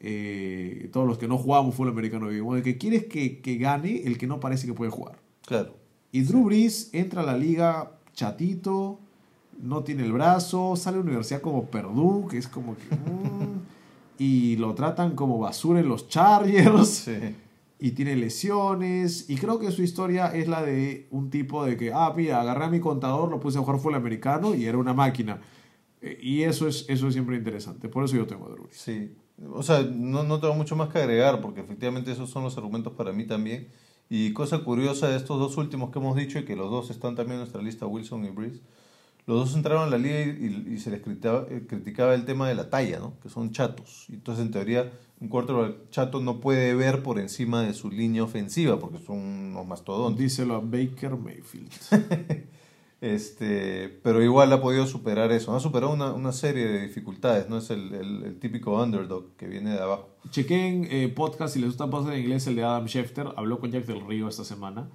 eh, 0.00 0.88
todos 0.92 1.08
los 1.08 1.18
que 1.18 1.26
no 1.26 1.36
jugamos 1.38 1.74
fútbol 1.74 1.90
americano 1.90 2.28
vivimos. 2.28 2.56
El 2.56 2.62
que 2.62 2.78
quieres 2.78 3.06
que, 3.06 3.40
que 3.40 3.56
gane 3.58 4.02
el 4.06 4.16
que 4.16 4.28
no 4.28 4.38
parece 4.38 4.66
que 4.66 4.72
puede 4.72 4.92
jugar. 4.92 5.18
Claro. 5.44 5.74
Y 6.12 6.22
Drew 6.22 6.44
Brees 6.44 6.90
entra 6.94 7.22
a 7.22 7.26
la 7.26 7.36
liga 7.36 7.98
chatito, 8.14 9.00
no 9.60 9.82
tiene 9.82 10.04
el 10.04 10.12
brazo, 10.12 10.76
sale 10.76 10.96
a 10.96 11.00
la 11.00 11.04
universidad 11.06 11.40
como 11.40 11.64
Purdue, 11.66 12.28
que 12.30 12.38
es 12.38 12.46
como 12.48 12.76
que... 12.76 12.84
mm, 12.94 13.60
y 14.20 14.56
lo 14.56 14.74
tratan 14.74 15.14
como 15.16 15.38
basura 15.38 15.80
en 15.80 15.88
los 15.88 16.08
Chargers 16.08 16.88
Sí. 16.88 17.18
Y 17.78 17.92
tiene 17.92 18.16
lesiones. 18.16 19.28
Y 19.30 19.36
creo 19.36 19.58
que 19.58 19.70
su 19.70 19.82
historia 19.82 20.28
es 20.28 20.48
la 20.48 20.62
de 20.62 21.06
un 21.10 21.30
tipo 21.30 21.64
de 21.64 21.76
que, 21.76 21.92
ah, 21.92 22.12
mira, 22.16 22.40
agarré 22.40 22.64
a 22.64 22.68
mi 22.70 22.80
contador, 22.80 23.30
lo 23.30 23.40
puse 23.40 23.58
a 23.58 23.60
jugar 23.62 23.78
fútbol 23.78 23.94
americano 23.96 24.54
y 24.54 24.66
era 24.66 24.78
una 24.78 24.94
máquina. 24.94 25.40
Eh, 26.00 26.18
Y 26.22 26.42
eso 26.42 26.68
es, 26.68 26.86
eso 26.88 27.08
es 27.08 27.14
siempre 27.14 27.36
interesante. 27.36 27.88
Por 27.88 28.04
eso 28.04 28.16
yo 28.16 28.26
tengo 28.26 28.46
a 28.46 28.50
Drew. 28.50 28.68
Sí. 28.70 29.12
O 29.52 29.62
sea, 29.62 29.82
no, 29.82 30.24
no 30.24 30.40
tengo 30.40 30.54
mucho 30.54 30.74
más 30.76 30.88
que 30.88 30.98
agregar 30.98 31.40
porque 31.40 31.60
efectivamente 31.60 32.10
esos 32.12 32.30
son 32.30 32.42
los 32.44 32.56
argumentos 32.56 32.92
para 32.94 33.12
mí 33.12 33.26
también. 33.26 33.68
Y 34.10 34.32
cosa 34.32 34.60
curiosa 34.64 35.08
de 35.08 35.16
estos 35.16 35.38
dos 35.38 35.56
últimos 35.58 35.90
que 35.90 35.98
hemos 35.98 36.16
dicho 36.16 36.38
y 36.38 36.44
que 36.44 36.56
los 36.56 36.70
dos 36.70 36.90
están 36.90 37.14
también 37.14 37.34
en 37.34 37.40
nuestra 37.40 37.62
lista, 37.62 37.86
Wilson 37.86 38.24
y 38.24 38.30
Breeze, 38.30 38.60
los 39.28 39.38
dos 39.38 39.54
entraron 39.54 39.84
a 39.84 39.86
la 39.90 39.98
liga 39.98 40.20
y, 40.22 40.64
y- 40.68 40.74
y 40.74 40.78
se 40.78 40.90
les 40.90 41.00
criticaba, 41.00 41.46
eh, 41.48 41.64
criticaba 41.68 42.14
el 42.14 42.24
tema 42.24 42.48
de 42.48 42.56
la 42.56 42.68
talla, 42.70 42.98
¿no? 42.98 43.20
Que 43.20 43.28
son 43.28 43.52
chatos. 43.52 44.06
Entonces, 44.10 44.44
en 44.44 44.50
teoría, 44.50 44.90
un 45.20 45.28
quarterback 45.28 45.90
chato 45.90 46.20
no 46.20 46.40
puede 46.40 46.74
ver 46.74 47.02
por 47.04 47.18
encima 47.20 47.62
de 47.62 47.74
su 47.74 47.90
línea 47.90 48.24
ofensiva 48.24 48.80
porque 48.80 48.98
son 48.98 49.18
unos 49.18 49.66
mastodontes. 49.66 50.18
Díselo 50.20 50.54
a 50.56 50.60
Baker 50.60 51.16
Mayfield. 51.16 51.70
Este, 53.00 53.88
pero 54.02 54.20
igual 54.24 54.52
ha 54.52 54.60
podido 54.60 54.84
superar 54.84 55.30
eso. 55.30 55.54
Ha 55.54 55.60
superado 55.60 55.92
una, 55.92 56.12
una 56.14 56.32
serie 56.32 56.66
de 56.66 56.80
dificultades. 56.82 57.48
No 57.48 57.58
es 57.58 57.70
el, 57.70 57.94
el- 57.94 58.22
el 58.24 58.38
típico 58.40 58.82
underdog 58.82 59.36
que 59.36 59.46
viene 59.46 59.70
de 59.70 59.78
abajo. 59.78 60.08
Chequen 60.30 60.88
eh, 60.90 61.08
podcast, 61.08 61.54
si 61.54 61.60
les 61.60 61.68
gusta 61.68 61.88
pasar 61.88 62.14
en 62.14 62.20
inglés, 62.22 62.48
el 62.48 62.56
de 62.56 62.64
Adam 62.64 62.86
Schefter. 62.88 63.28
Habló 63.36 63.60
con 63.60 63.70
Jack 63.70 63.84
del 63.86 64.04
Río 64.04 64.26
esta 64.28 64.42
semana, 64.44 64.88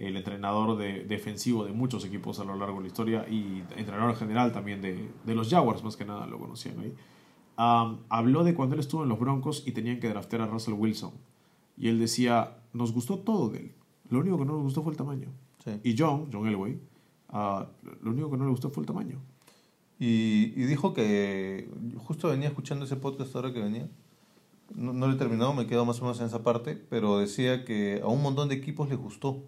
el 0.00 0.16
entrenador 0.16 0.76
de, 0.78 1.04
defensivo 1.04 1.64
de 1.64 1.72
muchos 1.72 2.04
equipos 2.04 2.40
a 2.40 2.44
lo 2.44 2.56
largo 2.56 2.76
de 2.76 2.82
la 2.82 2.86
historia 2.86 3.26
y 3.28 3.62
entrenador 3.76 4.16
general 4.16 4.52
también 4.52 4.80
de, 4.80 5.10
de 5.24 5.34
los 5.34 5.50
Jaguars, 5.50 5.84
más 5.84 5.96
que 5.96 6.04
nada 6.04 6.26
lo 6.26 6.38
conocían 6.38 6.80
ahí. 6.80 6.94
Habló 8.08 8.42
de 8.42 8.54
cuando 8.54 8.74
él 8.74 8.80
estuvo 8.80 9.02
en 9.02 9.10
los 9.10 9.18
Broncos 9.18 9.64
y 9.66 9.72
tenían 9.72 10.00
que 10.00 10.08
draftear 10.08 10.42
a 10.42 10.46
Russell 10.46 10.74
Wilson. 10.74 11.12
Y 11.76 11.88
él 11.88 11.98
decía, 11.98 12.56
nos 12.72 12.92
gustó 12.92 13.18
todo 13.18 13.50
de 13.50 13.58
él. 13.58 13.74
Lo 14.08 14.20
único 14.20 14.38
que 14.38 14.44
no 14.46 14.54
nos 14.54 14.62
gustó 14.62 14.82
fue 14.82 14.92
el 14.92 14.96
tamaño. 14.96 15.28
Sí. 15.62 15.72
Y 15.84 15.94
John, 15.96 16.30
John 16.32 16.46
Elway, 16.46 16.80
ah, 17.28 17.66
lo 18.02 18.10
único 18.12 18.30
que 18.30 18.38
no 18.38 18.44
le 18.44 18.50
gustó 18.50 18.70
fue 18.70 18.82
el 18.82 18.86
tamaño. 18.86 19.18
Y, 19.98 20.54
y 20.56 20.64
dijo 20.64 20.94
que 20.94 21.70
justo 21.98 22.28
venía 22.28 22.48
escuchando 22.48 22.86
ese 22.86 22.96
podcast 22.96 23.36
ahora 23.36 23.52
que 23.52 23.60
venía. 23.60 23.88
No, 24.74 24.94
no 24.94 25.06
lo 25.06 25.12
he 25.12 25.16
terminado, 25.16 25.52
me 25.52 25.66
quedo 25.66 25.84
más 25.84 26.00
o 26.00 26.04
menos 26.04 26.20
en 26.20 26.26
esa 26.26 26.42
parte, 26.42 26.76
pero 26.76 27.18
decía 27.18 27.64
que 27.64 28.00
a 28.02 28.06
un 28.06 28.22
montón 28.22 28.48
de 28.48 28.54
equipos 28.54 28.88
les 28.88 28.98
gustó. 28.98 29.42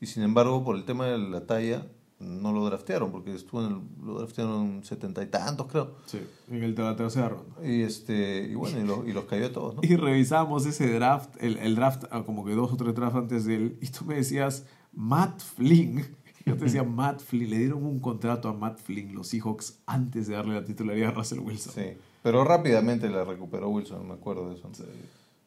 Y 0.00 0.06
sin 0.06 0.22
embargo, 0.22 0.64
por 0.64 0.76
el 0.76 0.84
tema 0.84 1.06
de 1.06 1.18
la 1.18 1.46
talla, 1.46 1.86
no 2.20 2.52
lo 2.52 2.64
draftearon, 2.64 3.10
porque 3.10 3.34
estuvo 3.34 3.60
en 3.64 3.72
el, 3.72 4.06
lo 4.06 4.18
draftearon 4.18 4.82
setenta 4.84 5.22
y 5.22 5.26
tantos, 5.26 5.66
creo. 5.66 5.96
Sí, 6.06 6.20
en 6.50 6.62
el 6.62 6.74
de 6.74 6.82
la 6.82 6.96
tercera 6.96 7.28
ronda. 7.30 7.66
Y 7.66 7.82
este 7.82 8.46
y 8.50 8.54
bueno, 8.54 8.78
y, 8.80 8.84
lo- 8.84 9.06
y 9.06 9.12
los 9.12 9.24
cayó 9.24 9.46
a 9.46 9.52
todos, 9.52 9.74
¿no? 9.76 9.80
Y 9.82 9.96
revisamos 9.96 10.64
ese 10.66 10.92
draft, 10.94 11.30
el, 11.42 11.58
el 11.58 11.74
draft, 11.74 12.04
ah, 12.10 12.22
como 12.24 12.44
que 12.44 12.52
dos 12.54 12.72
o 12.72 12.76
tres 12.76 12.94
drafts 12.94 13.16
antes 13.18 13.44
de 13.44 13.56
él, 13.56 13.78
y 13.80 13.88
tú 13.88 14.04
me 14.04 14.14
decías, 14.16 14.64
Matt 14.92 15.40
Flynn. 15.40 16.04
Yo 16.46 16.56
te 16.58 16.64
decía, 16.64 16.82
Matt 16.84 17.20
Flynn. 17.20 17.50
Le 17.50 17.58
dieron 17.58 17.84
un 17.84 18.00
contrato 18.00 18.48
a 18.48 18.52
Matt 18.52 18.78
Flynn, 18.78 19.14
los 19.14 19.28
Seahawks, 19.28 19.80
antes 19.86 20.26
de 20.28 20.34
darle 20.34 20.54
la 20.54 20.64
titularidad 20.64 21.08
a 21.08 21.12
Russell 21.12 21.38
Wilson. 21.40 21.72
Sí, 21.74 21.96
pero 22.22 22.44
rápidamente 22.44 23.08
la 23.08 23.24
recuperó 23.24 23.70
Wilson, 23.70 24.06
me 24.06 24.14
acuerdo 24.14 24.50
de 24.50 24.56
eso. 24.56 24.68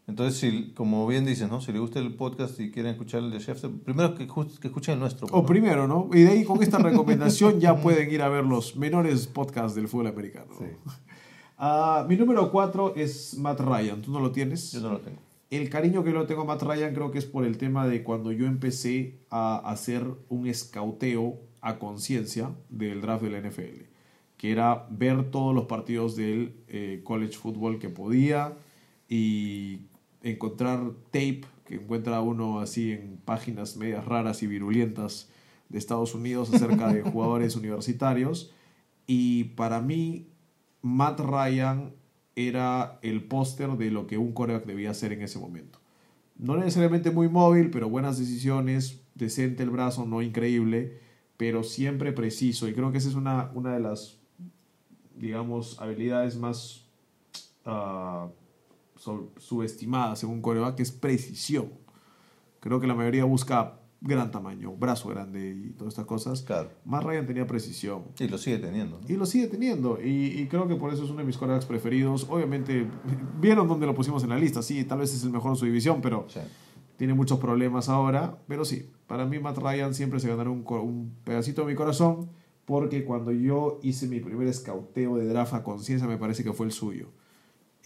Entonces, 0.07 0.39
si, 0.39 0.71
como 0.73 1.05
bien 1.05 1.25
dices, 1.25 1.49
¿no? 1.49 1.59
Si 1.59 1.73
le 1.73 1.79
gusta 1.79 1.99
el 1.99 2.15
podcast 2.15 2.57
y 2.61 2.71
quieren 2.71 2.91
escuchar 2.93 3.23
el 3.23 3.29
de 3.29 3.39
Schefter, 3.39 3.69
primero 3.69 4.15
que, 4.15 4.25
que 4.25 4.67
escuchen 4.67 4.93
el 4.93 4.99
nuestro. 5.01 5.27
O 5.27 5.41
¿no? 5.41 5.45
primero, 5.45 5.85
¿no? 5.85 6.09
Y 6.13 6.23
de 6.23 6.29
ahí 6.29 6.43
con 6.45 6.63
esta 6.63 6.77
recomendación 6.77 7.59
ya 7.59 7.75
pueden 7.75 8.09
ir 8.11 8.21
a 8.21 8.29
ver 8.29 8.45
los 8.45 8.77
menores 8.77 9.27
podcasts 9.27 9.75
del 9.75 9.89
fútbol 9.89 10.07
americano. 10.07 10.53
Sí. 10.57 10.65
Ah, 11.59 12.05
mi 12.07 12.15
número 12.15 12.51
cuatro 12.51 12.93
es 12.95 13.35
Matt 13.38 13.59
Ryan. 13.59 14.01
¿Tú 14.01 14.11
no 14.11 14.19
lo 14.19 14.31
tienes? 14.31 14.71
Yo 14.71 14.79
no 14.79 14.91
lo 14.91 14.99
tengo. 14.99 15.17
El 15.49 15.69
cariño 15.69 16.03
que 16.03 16.11
yo 16.11 16.25
tengo 16.25 16.43
a 16.43 16.45
Matt 16.45 16.61
Ryan 16.61 16.93
creo 16.93 17.09
que 17.09 17.17
es 17.17 17.25
por 17.25 17.45
el 17.45 17.57
tema 17.57 17.88
de 17.88 18.03
cuando 18.03 18.31
yo 18.31 18.45
empecé 18.45 19.21
a 19.29 19.57
hacer 19.57 20.05
un 20.29 20.45
escauteo 20.45 21.39
a 21.61 21.79
conciencia 21.79 22.51
del 22.69 23.01
draft 23.01 23.23
de 23.23 23.29
la 23.29 23.39
NFL, 23.39 23.85
que 24.38 24.51
era 24.51 24.88
ver 24.89 25.31
todos 25.31 25.55
los 25.55 25.65
partidos 25.65 26.15
del 26.15 26.63
eh, 26.67 27.01
college 27.03 27.38
football 27.38 27.79
que 27.79 27.89
podía 27.89 28.55
y 29.09 29.86
encontrar 30.29 30.91
tape 31.11 31.41
que 31.65 31.75
encuentra 31.75 32.21
uno 32.21 32.59
así 32.59 32.93
en 32.93 33.17
páginas 33.23 33.77
medias 33.77 34.05
raras 34.05 34.41
y 34.43 34.47
virulentas 34.47 35.29
de 35.69 35.77
Estados 35.77 36.15
Unidos 36.15 36.53
acerca 36.53 36.91
de 36.93 37.01
jugadores 37.11 37.55
universitarios 37.55 38.53
y 39.05 39.45
para 39.55 39.81
mí 39.81 40.27
Matt 40.81 41.19
Ryan 41.19 41.93
era 42.35 42.99
el 43.01 43.23
póster 43.23 43.71
de 43.71 43.89
lo 43.89 44.05
que 44.05 44.17
un 44.17 44.31
coreback 44.31 44.65
debía 44.65 44.91
hacer 44.91 45.11
en 45.11 45.23
ese 45.23 45.39
momento. 45.39 45.79
No 46.37 46.55
necesariamente 46.55 47.09
muy 47.09 47.29
móvil, 47.29 47.71
pero 47.71 47.89
buenas 47.89 48.19
decisiones, 48.19 49.01
decente 49.15 49.63
el 49.63 49.71
brazo, 49.71 50.05
no 50.05 50.21
increíble, 50.21 50.99
pero 51.35 51.63
siempre 51.63 52.11
preciso. 52.11 52.67
Y 52.67 52.73
creo 52.73 52.91
que 52.91 52.99
esa 52.99 53.09
es 53.09 53.15
una, 53.15 53.49
una 53.55 53.73
de 53.73 53.79
las, 53.79 54.19
digamos, 55.15 55.81
habilidades 55.81 56.37
más 56.37 56.85
ah, 57.65 58.27
sub- 58.98 59.32
subestimadas 59.38 60.24
en 60.24 60.30
un 60.30 60.41
coreback, 60.41 60.76
que 60.76 60.84
es 60.84 60.91
precisión. 60.91 61.69
Creo 62.60 62.80
que 62.80 62.88
la 62.88 62.95
mayoría 62.95 63.24
busca 63.26 63.80
gran 64.02 64.30
tamaño, 64.30 64.74
brazo 64.74 65.10
grande 65.10 65.49
y 65.49 65.69
todas 65.72 65.94
estas 65.94 66.06
cosas. 66.06 66.41
Claro. 66.44 66.69
Más 66.86 67.03
Ryan 67.03 67.26
tenía 67.26 67.48
precisión. 67.48 68.03
Y 68.19 68.28
lo 68.28 68.38
sigue 68.38 68.57
teniendo. 68.60 68.99
¿no? 69.02 69.06
Y 69.07 69.15
lo 69.18 69.26
sigue 69.26 69.48
teniendo. 69.48 69.99
Y, 70.03 70.40
y 70.40 70.48
creo 70.48 70.68
que 70.68 70.76
por 70.76 70.94
eso 70.94 71.03
es 71.03 71.10
uno 71.10 71.19
de 71.19 71.26
mis 71.26 71.38
corebacks 71.38 71.65
preferidos. 71.65 72.28
Obviamente, 72.30 72.88
vieron 73.41 73.68
dónde 73.68 73.86
lo 73.88 73.95
pusimos 73.95 74.24
en 74.24 74.30
la 74.30 74.38
lista. 74.38 74.61
Sí, 74.61 74.84
tal 74.84 74.99
vez 74.99 75.14
es 75.14 75.24
el 75.24 75.32
mejor 75.32 75.53
de 75.53 75.57
su 75.60 75.65
división, 75.65 76.02
pero 76.02 76.26
Sí. 76.30 76.40
tiene 76.98 77.14
muchos 77.14 77.40
problemas 77.40 77.90
ahora, 77.90 78.38
pero 78.48 78.65
sí, 78.65 78.90
para 79.07 79.26
mí 79.26 79.40
Matt 79.40 79.57
Ryan 79.60 79.94
siempre 79.94 80.19
se 80.19 80.28
ganará 80.28 80.49
un, 80.49 80.64
un 80.68 81.15
pedacito 81.24 81.61
de 81.61 81.68
mi 81.68 81.76
corazón, 81.76 82.30
porque 82.65 83.06
cuando 83.06 83.32
yo 83.32 83.80
hice 83.82 84.07
mi 84.07 84.19
primer 84.19 84.48
escauteo 84.48 85.15
de 85.18 85.26
draft 85.28 85.53
a 85.53 85.64
conciencia, 85.64 86.07
me 86.07 86.18
parece 86.18 86.44
que 86.44 86.53
fue 86.53 86.65
el 86.65 86.72
suyo. 86.72 87.07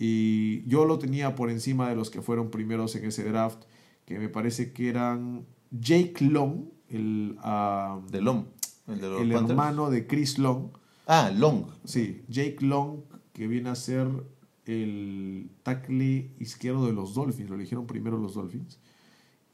Y 0.03 0.63
yo 0.67 0.85
lo 0.85 0.97
tenía 0.97 1.35
por 1.35 1.51
encima 1.51 1.87
de 1.87 1.95
los 1.95 2.09
que 2.09 2.23
fueron 2.23 2.49
primeros 2.49 2.95
en 2.95 3.05
ese 3.05 3.23
draft, 3.23 3.65
que 4.05 4.17
me 4.17 4.29
parece 4.29 4.73
que 4.73 4.89
eran 4.89 5.45
Jake 5.69 6.15
Long, 6.25 6.63
el, 6.89 7.35
De 8.09 8.19
Long. 8.19 8.45
El 8.87 8.99
de 8.99 9.07
los 9.09 9.21
el 9.21 9.29
Panthers. 9.29 9.49
hermano 9.51 9.91
de 9.91 10.07
Chris 10.07 10.39
Long. 10.39 10.69
Ah, 11.05 11.31
Long. 11.37 11.65
Sí, 11.85 12.23
Jake 12.29 12.57
Long, 12.61 13.01
que 13.31 13.47
viene 13.47 13.69
a 13.69 13.75
ser 13.75 14.07
el 14.65 15.51
tackle 15.63 16.31
izquierdo 16.39 16.87
de 16.87 16.93
los 16.93 17.13
Dolphins. 17.13 17.49
Lo 17.49 17.55
eligieron 17.55 17.85
primero 17.85 18.17
los 18.17 18.33
Dolphins. 18.33 18.79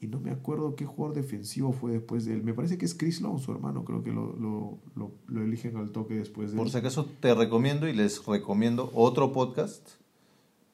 Y 0.00 0.06
no 0.06 0.18
me 0.20 0.30
acuerdo 0.30 0.76
qué 0.76 0.86
jugador 0.86 1.14
defensivo 1.16 1.72
fue 1.72 1.92
después 1.92 2.24
de 2.24 2.34
él. 2.34 2.42
Me 2.42 2.54
parece 2.54 2.78
que 2.78 2.86
es 2.86 2.94
Chris 2.94 3.20
Long, 3.20 3.38
su 3.38 3.52
hermano. 3.52 3.84
Creo 3.84 4.02
que 4.02 4.12
lo, 4.12 4.34
lo, 4.36 4.78
lo- 4.94 5.12
lo 5.26 5.42
eligen 5.42 5.76
al 5.76 5.90
toque 5.90 6.14
después 6.14 6.52
de 6.52 6.56
Por 6.56 6.66
él. 6.68 6.72
si 6.72 6.78
acaso 6.78 7.04
te 7.20 7.34
recomiendo 7.34 7.86
y 7.86 7.92
les 7.92 8.24
recomiendo 8.24 8.90
otro 8.94 9.32
podcast 9.32 9.90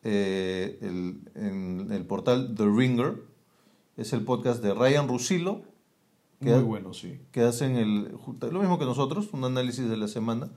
eh, 0.04 0.78
el- 0.82 1.20
en 1.34 1.88
el 1.92 2.04
portal 2.06 2.54
The 2.56 2.64
Ringer. 2.66 3.22
Es 3.96 4.12
el 4.12 4.22
podcast 4.22 4.62
de 4.62 4.74
Ryan 4.74 5.08
Russillo, 5.08 5.62
que, 6.40 6.46
Muy 6.50 6.54
ha- 6.54 6.62
bueno, 6.62 6.92
sí. 6.94 7.18
que 7.32 7.42
hacen 7.42 7.76
el, 7.76 8.10
lo 8.50 8.60
mismo 8.60 8.78
que 8.78 8.84
nosotros, 8.84 9.28
un 9.32 9.44
análisis 9.44 9.88
de 9.88 9.96
la 9.96 10.08
semana. 10.08 10.50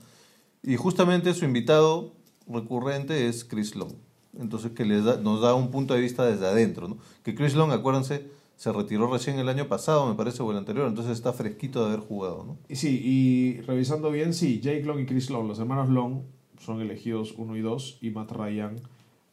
Y 0.64 0.76
justamente 0.76 1.34
su 1.34 1.46
invitado 1.46 2.14
recurrente 2.48 3.28
es 3.28 3.44
Chris 3.46 3.76
Long. 3.76 3.94
Entonces 4.40 4.72
que 4.72 4.86
les 4.86 5.04
da- 5.04 5.18
nos 5.18 5.42
da 5.42 5.54
un 5.56 5.72
punto 5.72 5.94
de 5.94 6.02
vista 6.02 6.26
desde 6.26 6.48
adentro. 6.48 6.88
¿no? 6.88 6.98
Que 7.24 7.36
Chris 7.36 7.56
Long, 7.56 7.72
acuérdense, 7.72 8.28
se 8.56 8.72
retiró 8.74 9.12
recién 9.12 9.38
el 9.38 9.50
año 9.50 9.68
pasado, 9.68 10.08
me 10.08 10.16
parece, 10.16 10.42
o 10.42 10.52
el 10.52 10.58
anterior, 10.58 10.88
entonces 10.88 11.14
está 11.14 11.32
fresquito 11.32 11.82
de 11.86 11.94
haber 11.94 12.00
jugado. 12.06 12.44
¿no? 12.44 12.58
Y 12.68 12.76
Sí, 12.76 13.00
y 13.04 13.62
revisando 13.62 14.10
bien, 14.12 14.34
sí, 14.34 14.60
Jake 14.62 14.84
Long 14.84 15.00
y 15.00 15.06
Chris 15.06 15.30
Long, 15.30 15.48
los 15.48 15.60
hermanos 15.60 15.90
Long, 15.90 16.22
son 16.60 16.82
elegidos 16.82 17.36
1 17.38 17.56
y 17.56 17.62
2, 17.62 18.00
y 18.02 18.10
Matt 18.10 18.32
Ryan 18.32 18.78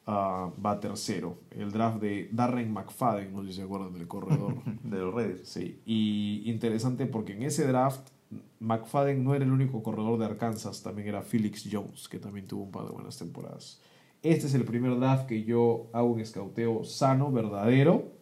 ah, 0.06 0.50
va 0.64 0.80
tercero. 0.80 1.38
El 1.50 1.72
draft 1.72 2.00
de 2.00 2.28
Darren 2.32 2.72
McFadden, 2.72 3.32
no 3.32 3.42
sé 3.42 3.48
si 3.48 3.54
se 3.54 3.62
acuerdan 3.62 3.92
del 3.92 4.08
corredor. 4.08 4.54
De 4.82 4.98
los 4.98 5.14
Raiders. 5.14 5.48
Sí, 5.48 5.80
y 5.84 6.42
interesante 6.46 7.06
porque 7.06 7.32
en 7.32 7.42
ese 7.42 7.66
draft 7.66 8.08
McFadden 8.60 9.22
no 9.22 9.34
era 9.34 9.44
el 9.44 9.52
único 9.52 9.82
corredor 9.82 10.18
de 10.18 10.24
Arkansas, 10.26 10.82
también 10.82 11.08
era 11.08 11.22
Felix 11.22 11.68
Jones, 11.70 12.08
que 12.08 12.18
también 12.18 12.46
tuvo 12.46 12.64
un 12.64 12.70
par 12.70 12.84
de 12.84 12.90
buenas 12.90 13.18
temporadas. 13.18 13.80
Este 14.22 14.46
es 14.46 14.54
el 14.54 14.64
primer 14.64 14.98
draft 14.98 15.26
que 15.26 15.44
yo 15.44 15.88
hago 15.92 16.08
un 16.08 16.20
escauteo 16.20 16.84
sano, 16.84 17.30
verdadero, 17.30 18.12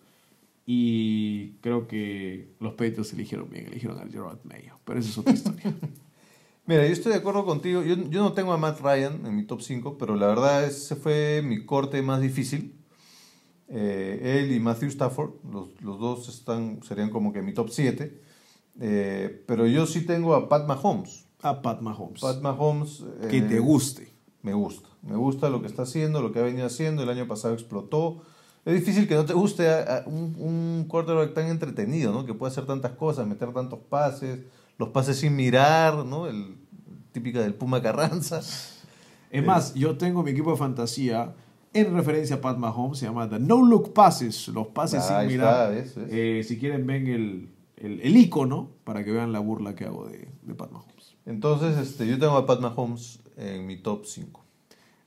y 0.66 1.52
creo 1.60 1.86
que 1.86 2.54
los 2.60 2.72
Patriots 2.72 3.12
eligieron 3.12 3.48
bien, 3.48 3.66
eligieron 3.66 3.98
al 3.98 4.10
Gerard 4.10 4.38
Mayo, 4.44 4.78
pero 4.84 4.98
esa 4.98 5.10
es 5.10 5.18
otra 5.18 5.32
historia. 5.32 5.74
Mira, 6.66 6.86
yo 6.86 6.92
estoy 6.92 7.12
de 7.12 7.18
acuerdo 7.18 7.44
contigo. 7.44 7.82
Yo, 7.82 7.96
yo 7.96 8.22
no 8.22 8.32
tengo 8.32 8.52
a 8.52 8.56
Matt 8.56 8.80
Ryan 8.80 9.26
en 9.26 9.34
mi 9.36 9.44
top 9.44 9.60
5, 9.62 9.98
pero 9.98 10.14
la 10.16 10.28
verdad 10.28 10.64
ese 10.64 10.94
fue 10.96 11.42
mi 11.44 11.64
corte 11.66 12.00
más 12.02 12.20
difícil. 12.20 12.76
Eh, 13.68 14.38
él 14.44 14.52
y 14.52 14.60
Matthew 14.60 14.90
Stafford, 14.90 15.30
los, 15.50 15.68
los 15.80 15.98
dos 15.98 16.28
están, 16.28 16.80
serían 16.82 17.10
como 17.10 17.32
que 17.32 17.42
mi 17.42 17.52
top 17.52 17.68
7. 17.70 18.20
Eh, 18.80 19.44
pero 19.46 19.66
yo 19.66 19.86
sí 19.86 20.06
tengo 20.06 20.34
a 20.34 20.48
Pat 20.48 20.66
Mahomes. 20.68 21.26
A 21.42 21.60
Pat 21.62 21.80
Mahomes. 21.80 22.20
Pat 22.20 22.40
Mahomes. 22.40 23.02
eh, 23.22 23.28
que 23.28 23.42
te 23.42 23.58
guste. 23.58 24.12
Me 24.42 24.54
gusta. 24.54 24.88
Me 25.02 25.16
gusta 25.16 25.50
lo 25.50 25.60
que 25.62 25.66
está 25.66 25.82
haciendo, 25.82 26.22
lo 26.22 26.32
que 26.32 26.38
ha 26.38 26.42
venido 26.42 26.66
haciendo. 26.66 27.02
El 27.02 27.08
año 27.10 27.26
pasado 27.26 27.54
explotó. 27.54 28.22
Es 28.64 28.74
difícil 28.74 29.08
que 29.08 29.16
no 29.16 29.24
te 29.24 29.32
guste 29.32 29.68
a- 29.68 29.98
a 29.98 30.08
un, 30.08 30.36
un 30.38 30.84
quarterback 30.88 31.34
tan 31.34 31.46
entretenido, 31.48 32.12
¿no? 32.12 32.24
Que 32.24 32.34
puede 32.34 32.52
hacer 32.52 32.66
tantas 32.66 32.92
cosas, 32.92 33.26
meter 33.26 33.52
tantos 33.52 33.80
pases, 33.88 34.38
los 34.78 34.88
pases 34.90 35.18
sin 35.18 35.36
mirar, 35.36 36.04
¿no? 36.04 36.26
El 36.26 36.56
típica 37.12 37.40
del 37.40 37.54
Puma 37.54 37.82
Carranza. 37.82 38.40
Es 39.30 39.44
más, 39.44 39.74
yo 39.74 39.96
tengo 39.96 40.22
mi 40.22 40.30
equipo 40.32 40.50
de 40.50 40.56
fantasía 40.56 41.34
en 41.72 41.94
referencia 41.94 42.36
a 42.36 42.40
Pat 42.40 42.58
Mahomes, 42.58 42.98
se 42.98 43.06
llama 43.06 43.28
The 43.28 43.38
No 43.38 43.64
Look 43.64 43.94
Passes, 43.94 44.48
los 44.48 44.68
pases 44.68 45.02
sin 45.04 45.16
está, 45.16 45.24
mirar. 45.24 45.74
Eh, 46.10 46.44
si 46.46 46.58
quieren, 46.58 46.86
ven 46.86 47.06
el, 47.06 47.48
el, 47.76 48.00
el 48.02 48.16
icono 48.16 48.70
para 48.84 49.04
que 49.04 49.12
vean 49.12 49.32
la 49.32 49.38
burla 49.38 49.74
que 49.74 49.86
hago 49.86 50.06
de, 50.06 50.28
de 50.42 50.54
Pat 50.54 50.70
Mahomes. 50.70 51.16
Entonces, 51.24 51.78
este, 51.78 52.06
yo 52.06 52.18
tengo 52.18 52.36
a 52.36 52.44
Pat 52.46 52.60
Mahomes 52.60 53.20
en 53.36 53.66
mi 53.66 53.78
top 53.78 54.04
5. 54.04 54.44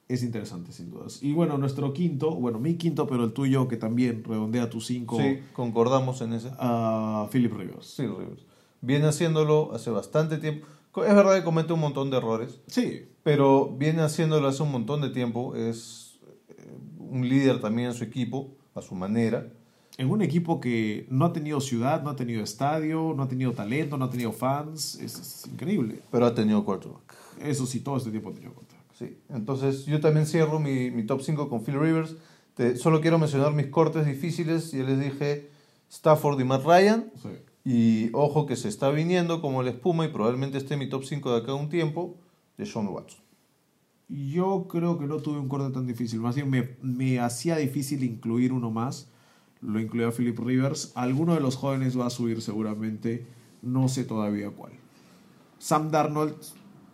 Es 0.07 0.21
interesante, 0.23 0.71
sin 0.71 0.91
dudas. 0.91 1.21
Y 1.23 1.33
bueno, 1.33 1.57
nuestro 1.57 1.91
quinto, 1.93 2.31
bueno, 2.35 2.59
mi 2.59 2.75
quinto, 2.75 3.07
pero 3.07 3.23
el 3.23 3.33
tuyo, 3.33 3.67
que 3.67 3.75
también 3.77 4.23
redondea 4.23 4.69
tu 4.69 4.79
cinco, 4.79 5.17
Sí, 5.19 5.39
concordamos 5.53 6.21
en 6.21 6.33
ese. 6.33 6.51
a 6.59 7.27
Philip 7.31 7.53
Rivers. 7.53 7.87
Sí, 7.87 8.03
Rivers. 8.03 8.45
Viene 8.85 9.07
haciéndolo 9.07 9.71
hace 9.73 9.89
bastante 9.89 10.37
tiempo. 10.37 10.67
Es 10.97 11.13
verdad 11.15 11.35
que 11.35 11.43
comete 11.43 11.73
un 11.73 11.79
montón 11.81 12.09
de 12.09 12.17
errores, 12.17 12.59
Sí, 12.67 13.03
pero 13.23 13.69
viene 13.77 14.01
haciéndolo 14.01 14.47
hace 14.47 14.63
un 14.63 14.71
montón 14.71 15.01
de 15.01 15.09
tiempo. 15.09 15.55
Es 15.55 16.19
eh, 16.49 16.77
un 16.99 17.27
líder 17.27 17.59
también 17.59 17.89
en 17.89 17.93
su 17.93 18.03
equipo, 18.03 18.55
a 18.75 18.81
su 18.81 18.95
manera. 18.95 19.47
en 19.97 20.09
un 20.09 20.21
equipo 20.21 20.59
que 20.61 21.05
no 21.09 21.25
ha 21.25 21.33
tenido 21.33 21.59
ciudad, 21.61 22.01
no 22.03 22.09
ha 22.11 22.15
tenido 22.15 22.43
estadio, 22.43 23.13
no 23.15 23.23
ha 23.23 23.27
tenido 23.27 23.51
talento, 23.53 23.97
no 23.97 24.05
ha 24.05 24.09
tenido 24.09 24.31
fans, 24.31 24.95
es, 25.01 25.19
es 25.19 25.47
increíble. 25.51 26.01
pero 26.11 26.25
ha 26.27 26.33
tenido 26.35 26.63
quarterback. 26.63 27.13
Eso 27.41 27.65
sí, 27.65 27.79
todo 27.81 27.97
este 27.97 28.11
tiempo 28.11 28.29
ha 28.29 28.33
tenido 28.33 28.53
contrato. 28.53 28.83
Sí. 28.97 29.17
Entonces 29.29 29.85
yo 29.85 29.99
también 29.99 30.25
cierro 30.25 30.59
mi, 30.59 30.91
mi 30.91 31.03
top 31.05 31.21
5 31.21 31.49
con 31.49 31.63
Phil 31.63 31.77
Rivers. 31.79 32.15
Te- 32.53 32.77
solo 32.77 33.01
quiero 33.01 33.19
mencionar 33.19 33.51
mis 33.53 33.67
cortes 33.67 34.05
difíciles. 34.05 34.71
Ya 34.71 34.83
les 34.83 34.97
dije 34.99 35.49
Stafford 35.89 36.39
y 36.39 36.43
Matt 36.45 36.63
Ryan. 36.65 37.11
Sí. 37.21 37.29
Y 37.65 38.11
ojo 38.13 38.45
que 38.45 38.55
se 38.55 38.69
está 38.69 38.91
viniendo 38.91 39.41
como 39.41 39.63
la 39.63 39.71
espuma 39.71 40.05
y 40.05 40.09
probablemente 40.09 40.59
esté 40.59 40.77
mi 40.77 40.87
top 40.87 41.03
5 41.03 41.31
de 41.31 41.41
acá 41.41 41.55
un 41.55 41.67
tiempo, 41.67 42.15
de 42.57 42.65
Sean 42.67 42.87
Watson. 42.87 43.19
Yo 44.07 44.67
creo 44.69 44.99
que 44.99 45.07
no 45.07 45.17
tuve 45.17 45.39
un 45.39 45.49
corte 45.49 45.73
tan 45.73 45.87
difícil. 45.87 46.19
Más 46.19 46.35
bien 46.35 46.47
me, 46.47 46.77
me 46.83 47.19
hacía 47.19 47.57
difícil 47.57 48.03
incluir 48.03 48.53
uno 48.53 48.69
más. 48.69 49.09
Lo 49.61 49.79
incluía 49.79 50.11
Philip 50.11 50.37
Rivers. 50.37 50.91
Alguno 50.93 51.33
de 51.33 51.39
los 51.39 51.55
jóvenes 51.55 51.99
va 51.99 52.05
a 52.05 52.11
subir 52.11 52.43
seguramente. 52.43 53.25
No 53.63 53.87
sé 53.87 54.03
todavía 54.03 54.51
cuál. 54.51 54.73
Sam 55.57 55.89
Darnold 55.89 56.35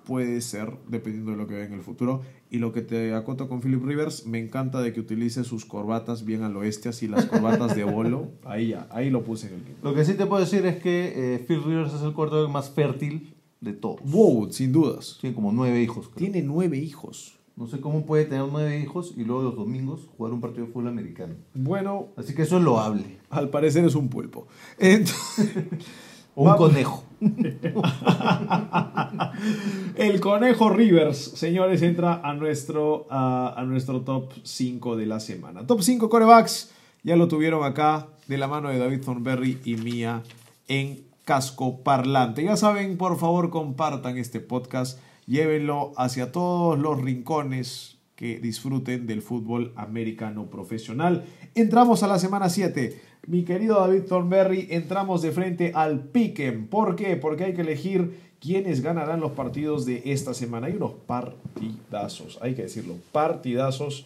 puede 0.05 0.39
ser, 0.39 0.77
dependiendo 0.87 1.31
de 1.31 1.37
lo 1.37 1.47
que 1.47 1.55
vea 1.55 1.65
en 1.65 1.73
el 1.73 1.81
futuro. 1.81 2.21
Y 2.53 2.57
lo 2.59 2.73
que 2.73 2.81
te 2.81 3.13
acoto 3.15 3.47
con 3.47 3.61
Philip 3.61 3.81
Rivers, 3.83 4.25
me 4.27 4.37
encanta 4.37 4.81
de 4.81 4.91
que 4.91 4.99
utilice 4.99 5.45
sus 5.45 5.63
corbatas 5.65 6.25
bien 6.25 6.43
al 6.43 6.55
oeste, 6.57 6.89
así 6.89 7.07
las 7.07 7.25
corbatas 7.25 7.75
de 7.77 7.85
bolo. 7.85 8.27
Ahí 8.45 8.67
ya, 8.67 8.87
ahí 8.91 9.09
lo 9.09 9.23
puse 9.23 9.47
en 9.47 9.53
el 9.53 9.61
equipo. 9.61 9.77
Lo 9.89 9.95
que 9.95 10.03
sí 10.03 10.15
te 10.15 10.25
puedo 10.25 10.41
decir 10.41 10.65
es 10.65 10.81
que 10.83 11.13
eh, 11.35 11.39
Phil 11.39 11.63
Rivers 11.63 11.93
es 11.93 12.01
el 12.01 12.11
quarterback 12.13 12.51
más 12.51 12.69
fértil 12.69 13.33
de 13.61 13.71
todos. 13.71 14.01
Wow, 14.03 14.51
sin 14.51 14.73
dudas. 14.73 15.17
Tiene 15.21 15.33
como 15.33 15.53
nueve 15.53 15.81
hijos. 15.81 16.09
creo. 16.09 16.17
Tiene 16.17 16.41
nueve 16.45 16.77
hijos. 16.77 17.37
No 17.55 17.67
sé 17.67 17.79
cómo 17.79 18.05
puede 18.05 18.25
tener 18.25 18.43
nueve 18.51 18.79
hijos 18.79 19.13
y 19.15 19.23
luego 19.23 19.43
los 19.43 19.55
domingos 19.55 20.09
jugar 20.17 20.33
un 20.33 20.41
partido 20.41 20.65
de 20.65 20.71
fútbol 20.73 20.89
americano. 20.89 21.35
Bueno, 21.53 22.07
Así 22.17 22.33
que 22.35 22.41
eso 22.41 22.57
es 22.57 22.63
loable. 22.63 23.19
al 23.29 23.49
parecer 23.49 23.85
es 23.85 23.95
un 23.95 24.09
pulpo. 24.09 24.47
Entonces, 24.77 25.55
O 26.35 26.49
un 26.51 26.57
conejo. 26.57 27.03
El 29.95 30.19
Conejo 30.19 30.69
Rivers, 30.69 31.17
señores, 31.17 31.81
entra 31.83 32.19
a 32.23 32.33
nuestro, 32.33 33.05
a, 33.11 33.63
nuestro 33.67 34.01
top 34.01 34.31
5 34.43 34.97
de 34.97 35.05
la 35.05 35.19
semana. 35.19 35.67
Top 35.67 35.81
5 35.81 36.09
corebacks, 36.09 36.71
ya 37.03 37.15
lo 37.15 37.27
tuvieron 37.27 37.63
acá 37.63 38.07
de 38.27 38.39
la 38.39 38.47
mano 38.47 38.69
de 38.69 38.79
David 38.79 39.01
Thornberry 39.01 39.59
y 39.63 39.75
mía 39.75 40.23
en 40.67 41.03
casco 41.23 41.83
parlante. 41.83 42.43
Ya 42.43 42.57
saben, 42.57 42.97
por 42.97 43.19
favor, 43.19 43.51
compartan 43.51 44.17
este 44.17 44.39
podcast, 44.39 44.97
llévenlo 45.27 45.91
hacia 45.97 46.31
todos 46.31 46.79
los 46.79 46.99
rincones 46.99 47.99
que 48.15 48.39
disfruten 48.39 49.05
del 49.05 49.21
fútbol 49.21 49.73
americano 49.75 50.47
profesional. 50.47 51.25
Entramos 51.53 52.01
a 52.03 52.07
la 52.07 52.17
semana 52.19 52.49
7. 52.49 53.10
Mi 53.27 53.43
querido 53.43 53.79
David 53.79 54.03
Thornberry, 54.09 54.67
entramos 54.71 55.21
de 55.21 55.31
frente 55.31 55.71
al 55.75 55.99
Piquen. 55.99 56.65
¿Por 56.65 56.95
qué? 56.95 57.15
Porque 57.17 57.43
hay 57.43 57.53
que 57.53 57.61
elegir 57.61 58.17
quiénes 58.39 58.81
ganarán 58.81 59.19
los 59.19 59.33
partidos 59.33 59.85
de 59.85 60.01
esta 60.05 60.33
semana. 60.33 60.67
Hay 60.67 60.73
unos 60.73 60.93
partidazos, 61.05 62.39
hay 62.41 62.55
que 62.55 62.63
decirlo, 62.63 62.95
partidazos 63.11 64.05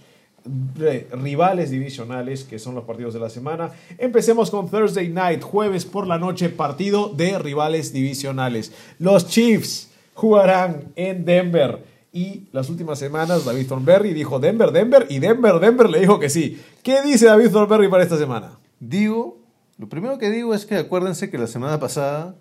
rivales 1.13 1.71
divisionales 1.71 2.43
que 2.43 2.59
son 2.59 2.75
los 2.75 2.83
partidos 2.83 3.13
de 3.13 3.21
la 3.21 3.29
semana. 3.29 3.71
Empecemos 3.97 4.51
con 4.51 4.69
Thursday 4.69 5.07
Night, 5.07 5.41
jueves 5.41 5.85
por 5.85 6.05
la 6.07 6.19
noche, 6.19 6.49
partido 6.49 7.07
de 7.07 7.39
rivales 7.39 7.93
divisionales. 7.93 8.73
Los 8.99 9.27
Chiefs 9.27 9.91
jugarán 10.13 10.91
en 10.97 11.23
Denver. 11.23 11.95
Y 12.11 12.43
las 12.51 12.69
últimas 12.69 12.99
semanas 12.99 13.45
David 13.45 13.67
Thornberry 13.67 14.13
dijo 14.13 14.39
Denver, 14.39 14.71
Denver 14.71 15.05
y 15.09 15.19
Denver, 15.19 15.59
Denver 15.59 15.89
le 15.89 16.01
dijo 16.01 16.19
que 16.19 16.29
sí. 16.29 16.61
¿Qué 16.83 17.01
dice 17.01 17.25
David 17.25 17.49
Thornberry 17.51 17.87
para 17.87 18.03
esta 18.03 18.17
semana? 18.17 18.57
Digo, 18.79 19.39
lo 19.77 19.89
primero 19.89 20.17
que 20.17 20.29
digo 20.29 20.53
es 20.53 20.65
que 20.65 20.75
acuérdense 20.75 21.29
que 21.29 21.37
la 21.37 21.47
semana 21.47 21.79
pasada 21.79 22.35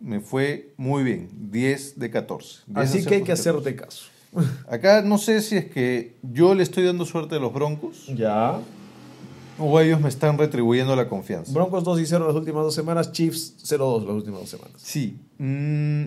me 0.00 0.20
fue 0.20 0.72
muy 0.76 1.02
bien, 1.02 1.28
10 1.50 1.98
de 1.98 2.10
14. 2.10 2.60
10 2.66 2.78
Así 2.78 3.04
que 3.04 3.16
hay 3.16 3.22
que 3.22 3.32
hacerte 3.32 3.74
caso. 3.74 4.06
14. 4.32 4.48
Acá 4.68 5.02
no 5.02 5.18
sé 5.18 5.40
si 5.40 5.56
es 5.56 5.66
que 5.66 6.16
yo 6.22 6.54
le 6.54 6.62
estoy 6.62 6.84
dando 6.84 7.04
suerte 7.06 7.36
a 7.36 7.38
los 7.38 7.52
Broncos 7.52 8.06
Ya. 8.14 8.60
O 9.58 9.80
ellos 9.80 10.00
me 10.00 10.08
están 10.08 10.38
retribuyendo 10.38 10.94
la 10.94 11.08
confianza. 11.08 11.52
Broncos 11.52 11.82
2 11.82 12.00
y 12.00 12.06
0 12.06 12.26
las 12.28 12.36
últimas 12.36 12.62
dos 12.62 12.74
semanas, 12.74 13.10
Chiefs 13.10 13.56
0-2 13.64 14.06
las 14.06 14.14
últimas 14.14 14.40
dos 14.40 14.50
semanas. 14.50 14.74
Sí. 14.76 15.18
Mm, 15.38 16.04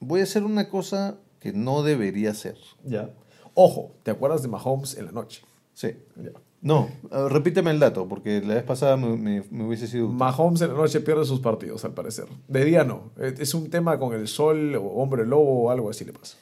voy 0.00 0.20
a 0.20 0.22
hacer 0.22 0.42
una 0.42 0.70
cosa 0.70 1.18
que 1.38 1.52
no 1.52 1.82
debería 1.82 2.30
hacer. 2.30 2.56
Ya. 2.84 3.10
Ojo, 3.52 3.94
¿te 4.04 4.10
acuerdas 4.10 4.40
de 4.42 4.48
Mahomes 4.48 4.96
en 4.96 5.06
la 5.06 5.12
noche? 5.12 5.42
Sí. 5.74 5.88
Ya. 6.16 6.30
No, 6.62 6.88
eh, 7.10 7.28
repíteme 7.28 7.70
el 7.72 7.80
dato, 7.80 8.06
porque 8.08 8.40
la 8.40 8.54
vez 8.54 8.62
pasada 8.62 8.96
me, 8.96 9.16
me- 9.16 9.42
me 9.50 9.66
hubiese 9.66 9.86
sido... 9.88 10.06
útil. 10.06 10.16
Mahomes 10.18 10.60
en 10.62 10.68
la 10.68 10.74
noche 10.74 11.00
pierde 11.00 11.24
sus 11.24 11.40
partidos, 11.40 11.84
al 11.84 11.92
parecer. 11.92 12.26
De 12.48 12.64
día 12.64 12.84
no. 12.84 13.10
Es 13.20 13.40
es 13.40 13.54
un 13.54 13.68
tema 13.68 13.98
con 13.98 14.14
el 14.14 14.28
sol 14.28 14.74
o 14.76 14.82
hombre 14.82 15.26
lobo 15.26 15.64
o 15.64 15.70
algo 15.70 15.90
así 15.90 16.04
le 16.04 16.12
pasa. 16.12 16.36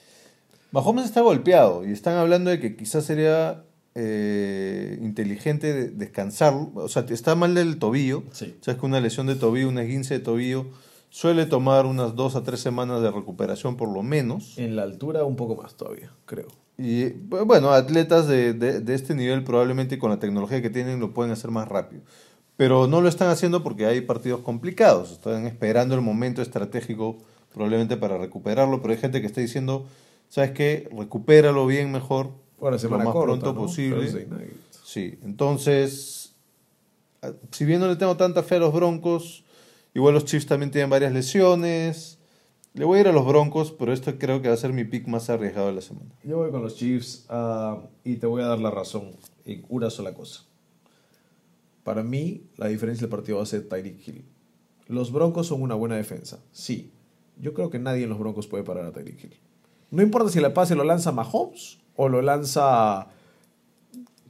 Mahomes 0.73 1.07
está 1.07 1.23
golpeado 1.23 1.85
y 1.89 1.91
están 1.93 2.17
hablando 2.19 2.51
de 2.51 2.61
que 2.61 2.77
quizás 2.77 3.05
sería 3.05 3.65
eh, 3.95 4.99
inteligente 5.01 5.73
de- 5.73 5.89
descansar. 5.91 6.55
O 6.75 6.89
sea, 6.89 7.05
está 7.09 7.35
mal 7.35 7.55
del 7.55 7.79
tobillo. 7.79 8.23
Sí. 8.33 8.55
O 8.61 8.65
sea, 8.65 8.75
es 8.75 8.81
que 8.81 8.87
una 8.87 9.01
lesión 9.01 9.27
de 9.27 9.35
tobillo, 9.37 9.69
una 9.69 9.83
esguince 9.83 10.15
de 10.15 10.21
tobillo, 10.21 10.67
suele 11.09 11.47
tomar 11.47 11.87
unas 11.87 12.15
dos 12.15 12.37
a 12.37 12.43
tres 12.45 12.61
semanas 12.61 13.01
de 13.03 13.11
recuperación 13.11 13.77
por 13.77 13.89
lo 13.93 14.03
menos. 14.03 14.59
En 14.59 14.77
la 14.77 14.83
altura 14.83 15.25
un 15.25 15.37
poco 15.37 15.57
más 15.61 15.75
todavía, 15.77 16.13
creo. 16.27 16.47
Y 16.83 17.11
bu- 17.11 17.45
bueno, 17.45 17.71
atletas 17.73 18.27
de, 18.27 18.55
de- 18.55 18.81
de 18.81 18.95
este 18.95 19.15
nivel 19.15 19.45
probablemente 19.45 19.99
con 19.99 20.11
la 20.11 20.19
tecnología 20.19 20.63
que 20.63 20.71
tienen 20.71 20.99
lo 20.99 21.13
pueden 21.13 21.31
hacer 21.33 21.51
más 21.51 21.69
rápido. 21.69 22.03
Pero 22.57 22.87
no 22.87 23.01
lo 23.03 23.09
están 23.09 23.29
haciendo 23.29 23.63
porque 23.63 23.85
hay 23.87 24.01
partidos 24.01 24.41
complicados. 24.41 25.13
Están 25.13 25.47
esperando 25.47 25.95
el 25.95 26.01
momento 26.01 26.41
estratégico 26.43 27.19
probablemente 27.53 27.97
para 27.97 28.17
recuperarlo. 28.19 28.81
Pero 28.81 28.95
hay 28.95 28.99
gente 29.01 29.21
que 29.21 29.27
está 29.27 29.41
diciendo, 29.41 29.87
¿sabes 30.29 30.53
qué? 30.53 30.89
Recupéralo 30.97 31.67
bien 31.67 31.91
mejor. 31.93 32.31
Lo 32.89 32.91
más 32.99 33.05
corta, 33.13 33.27
pronto 33.27 33.53
¿no? 33.53 33.61
posible. 33.67 33.97
Sí, 34.85 35.19
entonces, 35.23 36.35
a- 37.23 37.33
si 37.51 37.65
bien 37.65 37.81
no 37.81 37.89
le 37.89 37.97
tengo 37.97 38.17
tanta 38.17 38.43
fe 38.43 38.57
a 38.57 38.59
los 38.61 38.73
Broncos, 38.73 39.45
igual 39.95 40.15
los 40.15 40.25
Chiefs 40.25 40.47
también 40.47 40.71
tienen 40.71 40.89
varias 40.91 41.13
lesiones. 41.13 42.19
Le 42.73 42.85
voy 42.85 42.99
a 42.99 43.01
ir 43.01 43.09
a 43.09 43.13
los 43.13 43.27
Broncos, 43.27 43.73
pero 43.73 43.93
esto 43.93 44.17
creo 44.17 44.41
que 44.41 44.49
va 44.49 44.55
a 44.55 44.57
ser 44.57 44.73
mi 44.73 44.85
pick 44.85 45.09
más 45.09 45.29
arriesgado 45.29 45.67
de 45.67 45.73
la 45.73 45.81
semana. 45.81 46.11
Yo 46.23 46.37
voy 46.37 46.53
con 46.53 46.63
los 46.63 46.77
Chiefs 46.77 47.27
ah, 47.29 47.83
y 48.05 48.17
te 48.17 48.27
voy 48.27 48.43
a 48.43 48.47
dar 48.47 48.61
la 48.61 48.71
razón 48.71 49.17
en 49.45 49.65
una 49.69 49.91
sola 49.91 50.15
cosa. 50.15 50.45
Para 51.83 52.05
mí, 52.05 52.45
la 52.57 52.69
diferencia 52.69 53.03
del 53.03 53.11
partido 53.11 53.39
va 53.39 53.43
a 53.43 53.47
ser 53.47 53.69
Tyreek 53.69 54.07
Hill. 54.07 54.25
Los 54.87 55.11
Broncos 55.11 55.49
son 55.49 55.63
una 55.63 55.75
buena 55.75 55.97
defensa, 55.97 56.39
sí. 56.53 56.93
Yo 57.41 57.55
creo 57.55 57.71
que 57.71 57.81
nadie 57.81 58.05
en 58.05 58.11
los 58.11 58.19
Broncos 58.21 58.47
puede 58.47 58.63
parar 58.63 58.85
a 58.85 58.93
Tyreek 58.93 59.25
Hill. 59.25 59.37
No 59.91 60.03
importa 60.03 60.31
si 60.31 60.39
la 60.41 60.55
pase 60.55 60.77
lo 60.77 60.85
lanza 60.85 61.11
Mahomes 61.11 61.79
o 61.97 62.09
lo 62.09 62.23
lanza... 62.23 63.09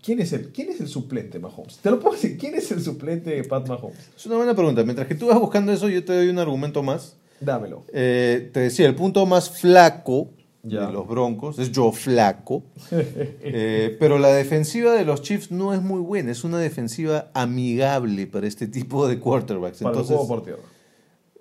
¿Quién 0.02 0.18
es 0.20 0.32
el, 0.32 0.50
quién 0.50 0.70
es 0.70 0.80
el 0.80 0.88
suplente 0.88 1.38
Mahomes? 1.38 1.76
Te 1.76 1.90
lo 1.90 2.00
puedo 2.00 2.14
decir, 2.14 2.38
¿quién 2.38 2.54
es 2.54 2.72
el 2.72 2.80
suplente 2.80 3.28
de 3.28 3.44
Pat 3.44 3.68
Mahomes? 3.68 4.10
Es 4.16 4.24
una 4.24 4.36
buena 4.36 4.54
pregunta. 4.54 4.82
Mientras 4.82 5.06
que 5.06 5.14
tú 5.14 5.26
vas 5.26 5.38
buscando 5.38 5.72
eso, 5.72 5.90
yo 5.90 6.02
te 6.02 6.14
doy 6.14 6.28
un 6.28 6.38
argumento 6.38 6.82
más. 6.82 7.19
Dámelo. 7.40 7.84
Eh, 7.92 8.50
te 8.52 8.60
decía, 8.60 8.86
el 8.86 8.94
punto 8.94 9.24
más 9.26 9.50
flaco 9.50 10.28
Ya. 10.62 10.86
de 10.86 10.92
los 10.92 11.06
Broncos 11.08 11.58
es 11.58 11.72
yo 11.72 11.90
flaco. 11.92 12.62
Eh, 12.92 13.96
pero 13.98 14.18
la 14.18 14.28
defensiva 14.28 14.92
de 14.92 15.04
los 15.04 15.22
Chiefs 15.22 15.50
no 15.50 15.72
es 15.74 15.80
muy 15.82 16.00
buena. 16.00 16.30
Es 16.30 16.44
una 16.44 16.58
defensiva 16.58 17.30
amigable 17.34 18.26
para 18.26 18.46
este 18.46 18.66
tipo 18.66 19.08
de 19.08 19.18
quarterbacks. 19.18 19.78
Para 19.78 19.90
Entonces, 19.90 20.10
el 20.12 20.16
juego 20.18 20.28
por 20.34 20.44
tierra. 20.44 20.62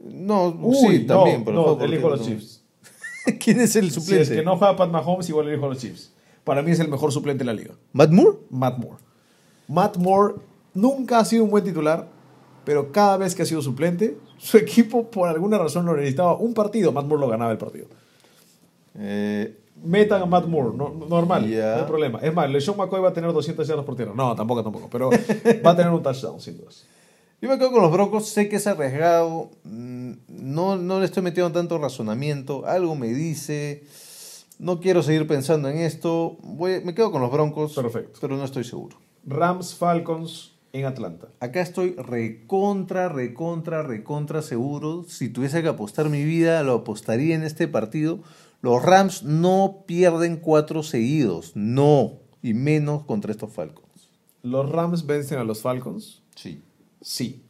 No, 0.01 0.47
Uy, 0.61 0.75
sí, 0.99 1.05
no, 1.05 1.15
también. 1.15 1.43
el 1.47 1.53
no, 1.53 1.77
por 1.77 1.83
elijo 1.85 2.09
los 2.09 2.21
Chiefs. 2.25 2.63
¿Quién 3.43 3.59
es 3.59 3.75
el 3.75 3.91
Si 3.91 3.99
suplente? 3.99 4.23
es 4.23 4.29
que 4.29 4.43
no 4.43 4.57
juega 4.57 4.75
Pat 4.77 4.89
Mahomes, 4.89 5.27
igual 5.29 5.47
elijo 5.49 5.65
a 5.65 5.69
los 5.69 5.77
Chiefs. 5.79 6.13
Para 6.45 6.61
mí 6.61 6.71
es 6.71 6.79
el 6.79 6.87
mejor 6.87 7.11
suplente 7.11 7.39
de 7.43 7.45
la 7.45 7.53
liga. 7.53 7.73
¿Matt 7.91 8.11
Moore? 8.11 8.37
Matt 8.49 8.77
Moore. 8.79 8.97
Matt 9.67 9.97
Moore 9.97 10.35
nunca 10.73 11.19
ha 11.19 11.25
sido 11.25 11.43
un 11.43 11.49
buen 11.51 11.63
titular, 11.65 12.07
pero 12.63 12.91
cada 12.93 13.17
vez 13.17 13.35
que 13.35 13.41
ha 13.43 13.45
sido 13.45 13.61
suplente, 13.61 14.17
su 14.39 14.57
equipo 14.57 15.09
por 15.11 15.27
alguna 15.29 15.57
razón 15.57 15.85
lo 15.85 15.95
necesitaba 15.95 16.35
un 16.35 16.53
partido, 16.53 16.91
Matt 16.91 17.05
Moore 17.05 17.21
lo 17.21 17.27
ganaba 17.29 17.51
el 17.51 17.57
partido. 17.57 17.87
Eh, 18.97 19.55
Metan 19.83 20.21
a 20.21 20.25
Matt 20.25 20.45
Moore, 20.45 20.75
no- 20.75 20.89
no- 20.89 21.05
normal, 21.05 21.49
no 21.49 21.63
hay 21.75 21.83
problema. 21.83 22.19
Es 22.21 22.33
más, 22.33 22.49
LeSean 22.49 22.75
McCoy 22.75 22.99
va 22.99 23.09
a 23.09 23.13
tener 23.13 23.31
200 23.31 23.65
yardas 23.65 23.85
por 23.85 23.95
tierra. 23.95 24.11
No, 24.13 24.35
tampoco, 24.35 24.61
tampoco, 24.61 24.89
pero 24.91 25.09
va 25.65 25.71
a 25.71 25.75
tener 25.75 25.91
un 25.91 26.03
touchdown, 26.03 26.41
sin 26.41 26.57
dudas. 26.57 26.85
yo 27.41 27.47
me 27.49 27.57
quedo 27.57 27.71
con 27.71 27.81
los 27.81 27.91
Broncos. 27.91 28.27
Sé 28.27 28.49
que 28.49 28.57
es 28.57 28.67
arriesgado. 28.67 29.51
mm, 29.63 30.11
No, 30.27 30.75
no 30.75 30.99
le 30.99 31.05
estoy 31.05 31.23
metiendo 31.23 31.51
tanto 31.53 31.77
razonamiento. 31.77 32.65
Algo 32.65 32.95
me 32.95 33.07
dice. 33.07 33.83
No 34.57 34.81
quiero 34.81 35.01
seguir 35.01 35.25
pensando 35.27 35.69
en 35.69 35.77
esto. 35.77 36.35
Voy- 36.41 36.83
me 36.83 36.93
quedo 36.93 37.11
con 37.11 37.21
los 37.21 37.31
Broncos. 37.31 37.73
Perfecto. 37.73 38.19
Pero 38.19 38.35
no 38.35 38.43
estoy 38.43 38.65
seguro. 38.65 38.97
Rams 39.25 39.75
Falcons 39.75 40.51
en 40.73 40.85
Atlanta. 40.85 41.29
Acá 41.39 41.61
estoy 41.61 41.95
recontra, 41.95 43.09
recontra, 43.09 43.83
recontra 43.83 44.41
seguro. 44.41 45.05
Si 45.07 45.29
tuviese 45.29 45.61
que 45.61 45.69
apostar 45.69 46.09
mi 46.09 46.23
vida, 46.23 46.63
lo 46.63 46.73
apostaría 46.73 47.35
en 47.35 47.43
este 47.43 47.67
partido. 47.67 48.19
Los 48.61 48.83
Rams 48.83 49.23
no 49.23 49.83
pierden 49.87 50.37
cuatro 50.37 50.83
seguidos. 50.83 51.51
No. 51.55 52.19
Y 52.41 52.53
menos 52.53 53.03
contra 53.03 53.31
estos 53.31 53.51
Falcons. 53.51 54.09
¿Los 54.43 54.69
Rams 54.69 55.05
vencen 55.05 55.39
a 55.39 55.43
los 55.43 55.61
Falcons? 55.61 56.21
Sí. 56.35 56.61
Sí. 57.01 57.43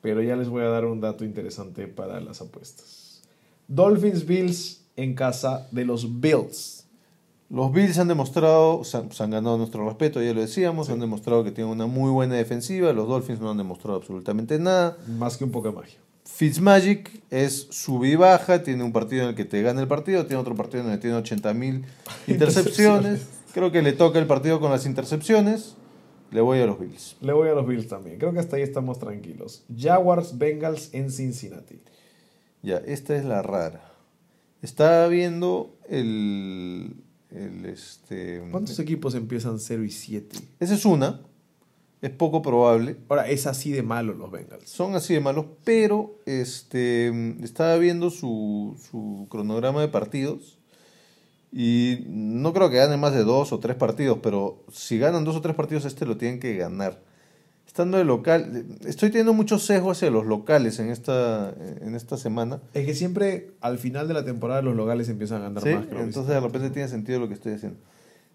Pero 0.00 0.22
ya 0.22 0.36
les 0.36 0.48
voy 0.48 0.62
a 0.62 0.68
dar 0.68 0.84
un 0.84 1.00
dato 1.00 1.24
interesante 1.24 1.88
para 1.88 2.20
las 2.20 2.40
apuestas. 2.40 3.22
Dolphins 3.66 4.24
Bills 4.24 4.84
en 4.96 5.14
casa 5.14 5.68
de 5.70 5.84
los 5.84 6.20
Bills. 6.20 6.77
Los 7.50 7.72
Bills 7.72 7.98
han 7.98 8.08
demostrado, 8.08 8.84
se 8.84 8.98
han, 8.98 9.10
se 9.10 9.22
han 9.22 9.30
ganado 9.30 9.56
nuestro 9.56 9.86
respeto, 9.86 10.22
ya 10.22 10.34
lo 10.34 10.40
decíamos, 10.40 10.90
han 10.90 11.00
demostrado 11.00 11.44
que 11.44 11.50
tienen 11.50 11.72
una 11.72 11.86
muy 11.86 12.10
buena 12.10 12.34
defensiva. 12.34 12.92
Los 12.92 13.08
Dolphins 13.08 13.40
no 13.40 13.50
han 13.50 13.56
demostrado 13.56 13.96
absolutamente 13.96 14.58
nada. 14.58 14.98
Más 15.18 15.38
que 15.38 15.44
un 15.44 15.50
poco 15.50 15.68
de 15.68 15.74
magia. 15.74 15.98
Fitzmagic 16.24 17.22
es 17.30 17.68
sub 17.70 18.04
y 18.04 18.14
baja, 18.14 18.62
tiene 18.62 18.84
un 18.84 18.92
partido 18.92 19.22
en 19.22 19.30
el 19.30 19.34
que 19.34 19.46
te 19.46 19.62
gana 19.62 19.80
el 19.80 19.88
partido, 19.88 20.26
tiene 20.26 20.40
otro 20.40 20.54
partido 20.54 20.84
en 20.84 20.90
el 20.90 20.96
que 20.96 21.02
tiene 21.02 21.16
80 21.16 21.54
mil 21.54 21.86
intercepciones. 22.26 23.26
Creo 23.54 23.72
que 23.72 23.80
le 23.82 23.92
toca 23.92 24.18
el 24.18 24.26
partido 24.26 24.60
con 24.60 24.70
las 24.70 24.84
intercepciones. 24.84 25.74
Le 26.30 26.42
voy 26.42 26.60
a 26.60 26.66
los 26.66 26.78
Bills. 26.78 27.16
Le 27.22 27.32
voy 27.32 27.48
a 27.48 27.54
los 27.54 27.66
Bills 27.66 27.88
también. 27.88 28.18
Creo 28.18 28.32
que 28.34 28.40
hasta 28.40 28.56
ahí 28.56 28.62
estamos 28.62 28.98
tranquilos. 28.98 29.64
Jaguars 29.74 30.36
Bengals 30.36 30.90
en 30.92 31.10
Cincinnati. 31.10 31.80
Ya, 32.62 32.76
esta 32.76 33.16
es 33.16 33.24
la 33.24 33.40
rara. 33.40 33.90
Está 34.60 35.08
viendo 35.08 35.74
el. 35.88 37.02
El 37.30 37.66
este, 37.66 38.42
¿Cuántos 38.50 38.78
equipos 38.78 39.14
empiezan 39.14 39.58
0 39.58 39.84
y 39.84 39.90
7? 39.90 40.38
Esa 40.60 40.74
es 40.74 40.84
una. 40.84 41.20
Es 42.00 42.10
poco 42.10 42.42
probable. 42.42 42.96
Ahora, 43.08 43.28
es 43.28 43.46
así 43.46 43.72
de 43.72 43.82
malo 43.82 44.14
los 44.14 44.30
Bengals. 44.30 44.68
Son 44.68 44.94
así 44.94 45.14
de 45.14 45.20
malos, 45.20 45.46
pero 45.64 46.20
este 46.26 47.08
estaba 47.42 47.76
viendo 47.76 48.10
su, 48.10 48.76
su 48.90 49.26
cronograma 49.28 49.80
de 49.80 49.88
partidos 49.88 50.58
y 51.52 52.04
no 52.06 52.52
creo 52.52 52.70
que 52.70 52.76
ganen 52.76 53.00
más 53.00 53.14
de 53.14 53.24
dos 53.24 53.52
o 53.52 53.58
tres 53.58 53.76
partidos, 53.76 54.18
pero 54.22 54.64
si 54.70 54.98
ganan 54.98 55.24
dos 55.24 55.36
o 55.36 55.40
tres 55.40 55.56
partidos, 55.56 55.86
este 55.86 56.06
lo 56.06 56.16
tienen 56.16 56.40
que 56.40 56.56
ganar. 56.56 57.02
Estando 57.78 57.98
de 57.98 58.04
local, 58.04 58.66
estoy 58.86 59.10
teniendo 59.10 59.34
mucho 59.34 59.60
sesgo 59.60 59.92
hacia 59.92 60.10
los 60.10 60.26
locales 60.26 60.80
en 60.80 60.90
esta, 60.90 61.54
en 61.80 61.94
esta 61.94 62.16
semana. 62.16 62.60
Es 62.74 62.84
que 62.84 62.92
siempre 62.92 63.52
al 63.60 63.78
final 63.78 64.08
de 64.08 64.14
la 64.14 64.24
temporada 64.24 64.62
los 64.62 64.74
locales 64.74 65.08
empiezan 65.08 65.42
a 65.42 65.44
ganar 65.44 65.62
¿sí? 65.62 65.68
más 65.68 65.86
que 65.86 65.94
los 65.94 66.02
Entonces 66.02 66.34
de 66.34 66.40
repente 66.40 66.70
tiene 66.70 66.88
sentido 66.88 67.20
lo 67.20 67.28
que 67.28 67.34
estoy 67.34 67.52
haciendo. 67.52 67.78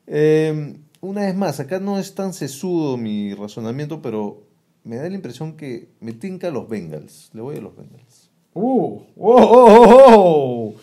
Eh, 0.07 0.78
una 1.02 1.24
vez 1.24 1.36
más, 1.36 1.60
acá 1.60 1.82
no 1.82 1.99
es 1.99 2.15
tan 2.15 2.32
sesudo 2.32 2.95
mi 2.95 3.34
razonamiento, 3.34 4.02
pero 4.02 4.44
me 4.86 4.95
da 4.95 5.10
la 5.10 5.15
impresión 5.15 5.57
que 5.57 5.90
me 5.99 6.14
tinca 6.14 6.49
los 6.49 6.70
Bengals. 6.70 7.30
Le 7.34 7.41
voy 7.41 7.57
a 7.57 7.60
los 7.60 7.76
Bengals. 7.76 8.30
¡Uh! 8.53 9.02
¡Oh, 9.18 9.36
oh, 9.36 9.41
oh, 9.41 10.06
oh! 10.07 10.74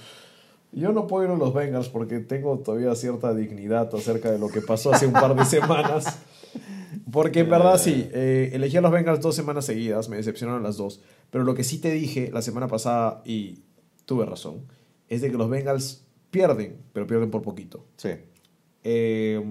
Yo 0.73 0.93
no 0.93 1.07
puedo 1.07 1.25
ir 1.25 1.31
a 1.31 1.37
los 1.37 1.55
Bengals 1.55 1.89
porque 1.89 2.21
tengo 2.21 2.59
todavía 2.59 2.95
cierta 2.95 3.33
dignidad 3.33 3.89
acerca 3.95 4.31
de 4.31 4.39
lo 4.39 4.49
que 4.49 4.61
pasó 4.61 4.93
hace 4.93 5.07
un 5.07 5.15
par 5.15 5.35
de 5.35 5.45
semanas. 5.47 6.19
Porque 7.11 7.41
en 7.41 7.51
verdad 7.51 7.79
sí, 7.79 8.09
eh, 8.13 8.51
elegí 8.53 8.77
a 8.77 8.81
los 8.81 8.91
Bengals 8.91 9.21
dos 9.21 9.35
semanas 9.35 9.65
seguidas, 9.65 10.09
me 10.09 10.17
decepcionaron 10.17 10.63
las 10.63 10.77
dos. 10.77 11.01
Pero 11.31 11.45
lo 11.45 11.55
que 11.55 11.65
sí 11.65 11.79
te 11.79 11.91
dije 11.91 12.31
la 12.33 12.43
semana 12.43 12.67
pasada, 12.69 13.23
y 13.25 13.61
tuve 14.07 14.27
razón, 14.27 14.67
es 15.09 15.21
de 15.21 15.31
que 15.31 15.37
los 15.37 15.49
Bengals 15.49 16.05
pierden, 16.31 16.79
pero 16.93 17.07
pierden 17.07 17.31
por 17.31 17.43
poquito. 17.43 17.85
Sí. 17.97 18.11
Eh, 18.85 19.43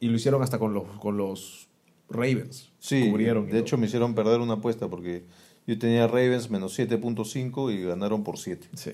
y 0.00 0.08
lo 0.08 0.16
hicieron 0.16 0.42
hasta 0.42 0.58
con 0.58 0.74
los, 0.74 0.84
con 0.98 1.16
los 1.16 1.68
Ravens. 2.08 2.70
Sí, 2.78 3.10
Cubrieron 3.10 3.46
de 3.46 3.52
todo. 3.52 3.60
hecho 3.60 3.78
me 3.78 3.86
hicieron 3.86 4.14
perder 4.14 4.40
una 4.40 4.54
apuesta 4.54 4.88
porque 4.88 5.24
yo 5.66 5.78
tenía 5.78 6.06
Ravens 6.06 6.50
menos 6.50 6.78
7.5 6.78 7.72
y 7.72 7.84
ganaron 7.84 8.22
por 8.24 8.38
7. 8.38 8.68
Sí, 8.74 8.92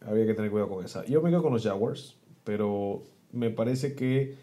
había 0.00 0.26
que 0.26 0.34
tener 0.34 0.50
cuidado 0.50 0.70
con 0.70 0.84
esa. 0.84 1.04
Yo 1.06 1.20
me 1.22 1.30
quedo 1.30 1.42
con 1.42 1.52
los 1.52 1.64
Jaguars, 1.64 2.16
pero 2.44 3.02
me 3.32 3.50
parece 3.50 3.94
que. 3.94 4.36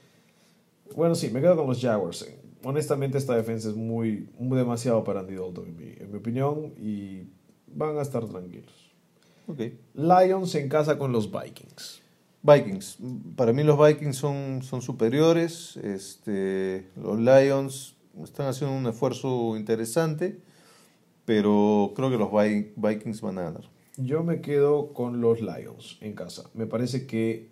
Bueno, 0.95 1.15
sí, 1.15 1.29
me 1.29 1.39
quedo 1.39 1.55
con 1.55 1.67
los 1.67 1.79
Jaguars. 1.79 2.27
Honestamente, 2.63 3.17
esta 3.17 3.35
defensa 3.35 3.69
es 3.69 3.75
muy, 3.75 4.29
muy 4.38 4.57
demasiado 4.57 5.03
para 5.03 5.21
Andy 5.21 5.35
Dalton, 5.35 5.67
en 5.67 5.77
mi, 5.77 5.93
en 5.97 6.11
mi 6.11 6.17
opinión, 6.17 6.73
y 6.77 7.23
van 7.67 7.97
a 7.97 8.01
estar 8.01 8.25
tranquilos. 8.25 8.71
Lions 9.93 10.55
en 10.55 10.69
casa 10.69 10.97
con 10.97 11.11
los 11.11 11.29
Vikings. 11.31 12.01
Vikings. 12.43 12.97
Para 13.35 13.51
mí 13.53 13.63
los 13.63 13.77
Vikings 13.77 14.15
son, 14.15 14.61
son 14.63 14.81
superiores. 14.81 15.77
Este, 15.77 16.88
los 16.95 17.19
Lions 17.19 17.95
están 18.23 18.47
haciendo 18.47 18.75
un 18.75 18.88
esfuerzo 18.88 19.57
interesante, 19.57 20.39
pero 21.25 21.93
creo 21.95 22.09
que 22.09 22.17
los 22.17 22.31
Vi- 22.31 22.71
Vikings 22.75 23.21
van 23.21 23.39
a 23.39 23.43
ganar. 23.43 23.63
Yo 23.97 24.23
me 24.23 24.41
quedo 24.41 24.93
con 24.93 25.19
los 25.21 25.41
Lions 25.41 25.97
en 26.01 26.13
casa. 26.13 26.49
Me 26.53 26.65
parece 26.65 27.05
que 27.05 27.50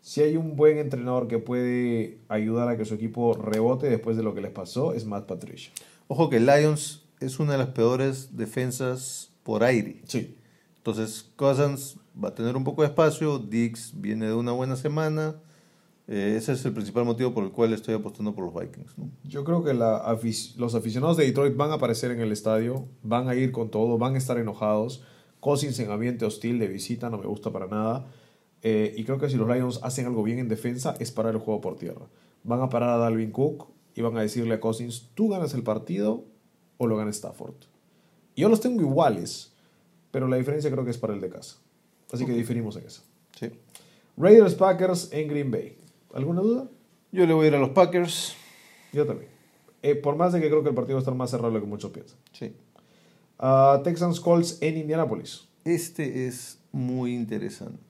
si 0.00 0.22
hay 0.22 0.36
un 0.36 0.56
buen 0.56 0.78
entrenador 0.78 1.28
que 1.28 1.38
puede 1.38 2.18
ayudar 2.28 2.68
a 2.68 2.76
que 2.76 2.84
su 2.84 2.94
equipo 2.94 3.34
rebote 3.34 3.88
después 3.88 4.16
de 4.16 4.22
lo 4.22 4.34
que 4.34 4.40
les 4.40 4.50
pasó, 4.52 4.92
es 4.94 5.04
Matt 5.04 5.26
Patricia. 5.26 5.72
Ojo 6.08 6.30
que 6.30 6.40
Lions 6.40 7.04
es 7.20 7.38
una 7.38 7.52
de 7.52 7.58
las 7.58 7.68
peores 7.68 8.36
defensas 8.36 9.30
por 9.42 9.62
aire. 9.62 10.00
Sí. 10.06 10.36
Entonces 10.78 11.30
Cousins 11.36 11.96
va 12.22 12.28
a 12.30 12.34
tener 12.34 12.56
un 12.56 12.64
poco 12.64 12.82
de 12.82 12.88
espacio, 12.88 13.38
Dix 13.38 13.92
viene 13.94 14.26
de 14.26 14.34
una 14.34 14.52
buena 14.52 14.76
semana. 14.76 15.36
Eh, 16.08 16.34
ese 16.36 16.52
es 16.54 16.64
el 16.64 16.72
principal 16.72 17.04
motivo 17.04 17.32
por 17.32 17.44
el 17.44 17.50
cual 17.52 17.72
estoy 17.72 17.94
apostando 17.94 18.34
por 18.34 18.44
los 18.44 18.54
Vikings. 18.54 18.98
¿no? 18.98 19.10
Yo 19.22 19.44
creo 19.44 19.62
que 19.62 19.74
la 19.74 20.02
afic- 20.04 20.56
los 20.56 20.74
aficionados 20.74 21.16
de 21.18 21.24
Detroit 21.26 21.54
van 21.56 21.70
a 21.70 21.74
aparecer 21.74 22.10
en 22.10 22.20
el 22.20 22.32
estadio, 22.32 22.86
van 23.02 23.28
a 23.28 23.34
ir 23.36 23.52
con 23.52 23.70
todo, 23.70 23.96
van 23.98 24.14
a 24.14 24.18
estar 24.18 24.38
enojados. 24.38 25.04
Cousins 25.38 25.78
en 25.78 25.90
ambiente 25.90 26.24
hostil 26.24 26.58
de 26.58 26.66
visita 26.66 27.10
no 27.10 27.18
me 27.18 27.26
gusta 27.26 27.52
para 27.52 27.66
nada. 27.66 28.06
Eh, 28.62 28.94
y 28.96 29.04
creo 29.04 29.18
que 29.18 29.28
si 29.28 29.36
los 29.36 29.48
Lions 29.48 29.80
hacen 29.82 30.06
algo 30.06 30.22
bien 30.22 30.38
en 30.38 30.48
defensa 30.48 30.94
es 31.00 31.10
parar 31.10 31.34
el 31.34 31.40
juego 31.40 31.60
por 31.60 31.76
tierra. 31.76 32.06
Van 32.44 32.60
a 32.60 32.68
parar 32.68 32.90
a 32.90 32.96
Dalvin 32.98 33.30
Cook 33.30 33.68
y 33.94 34.02
van 34.02 34.16
a 34.16 34.22
decirle 34.22 34.54
a 34.54 34.60
Cousins, 34.60 35.10
tú 35.14 35.28
ganas 35.28 35.54
el 35.54 35.62
partido 35.62 36.24
o 36.78 36.86
lo 36.86 36.96
gana 36.96 37.10
Stafford. 37.10 37.54
Y 38.34 38.42
yo 38.42 38.48
los 38.48 38.60
tengo 38.60 38.80
iguales, 38.80 39.52
pero 40.10 40.28
la 40.28 40.36
diferencia 40.36 40.70
creo 40.70 40.84
que 40.84 40.90
es 40.90 40.98
para 40.98 41.14
el 41.14 41.20
de 41.20 41.28
casa. 41.28 41.56
Así 42.12 42.26
que 42.26 42.32
diferimos 42.32 42.76
en 42.76 42.86
eso. 42.86 43.02
Sí. 43.38 43.50
Raiders 44.16 44.54
Packers 44.54 45.12
en 45.12 45.28
Green 45.28 45.50
Bay. 45.50 45.76
¿Alguna 46.12 46.40
duda? 46.40 46.68
Yo 47.12 47.26
le 47.26 47.34
voy 47.34 47.46
a 47.46 47.48
ir 47.48 47.54
a 47.54 47.58
los 47.58 47.70
Packers. 47.70 48.34
Yo 48.92 49.06
también. 49.06 49.30
Eh, 49.82 49.94
por 49.94 50.16
más 50.16 50.32
de 50.32 50.40
que 50.40 50.48
creo 50.48 50.62
que 50.62 50.68
el 50.68 50.74
partido 50.74 50.96
va 50.96 51.00
a 51.00 51.02
estar 51.02 51.14
más 51.14 51.30
cerrado 51.30 51.48
de 51.48 51.54
lo 51.54 51.60
que 51.60 51.70
muchos 51.70 51.90
piensan. 51.90 52.18
Sí. 52.32 52.52
Ah, 53.38 53.80
Texans 53.82 54.20
Colts 54.20 54.58
en 54.60 54.76
Indianapolis. 54.76 55.48
Este 55.64 56.26
es 56.26 56.58
muy 56.72 57.14
interesante. 57.14 57.89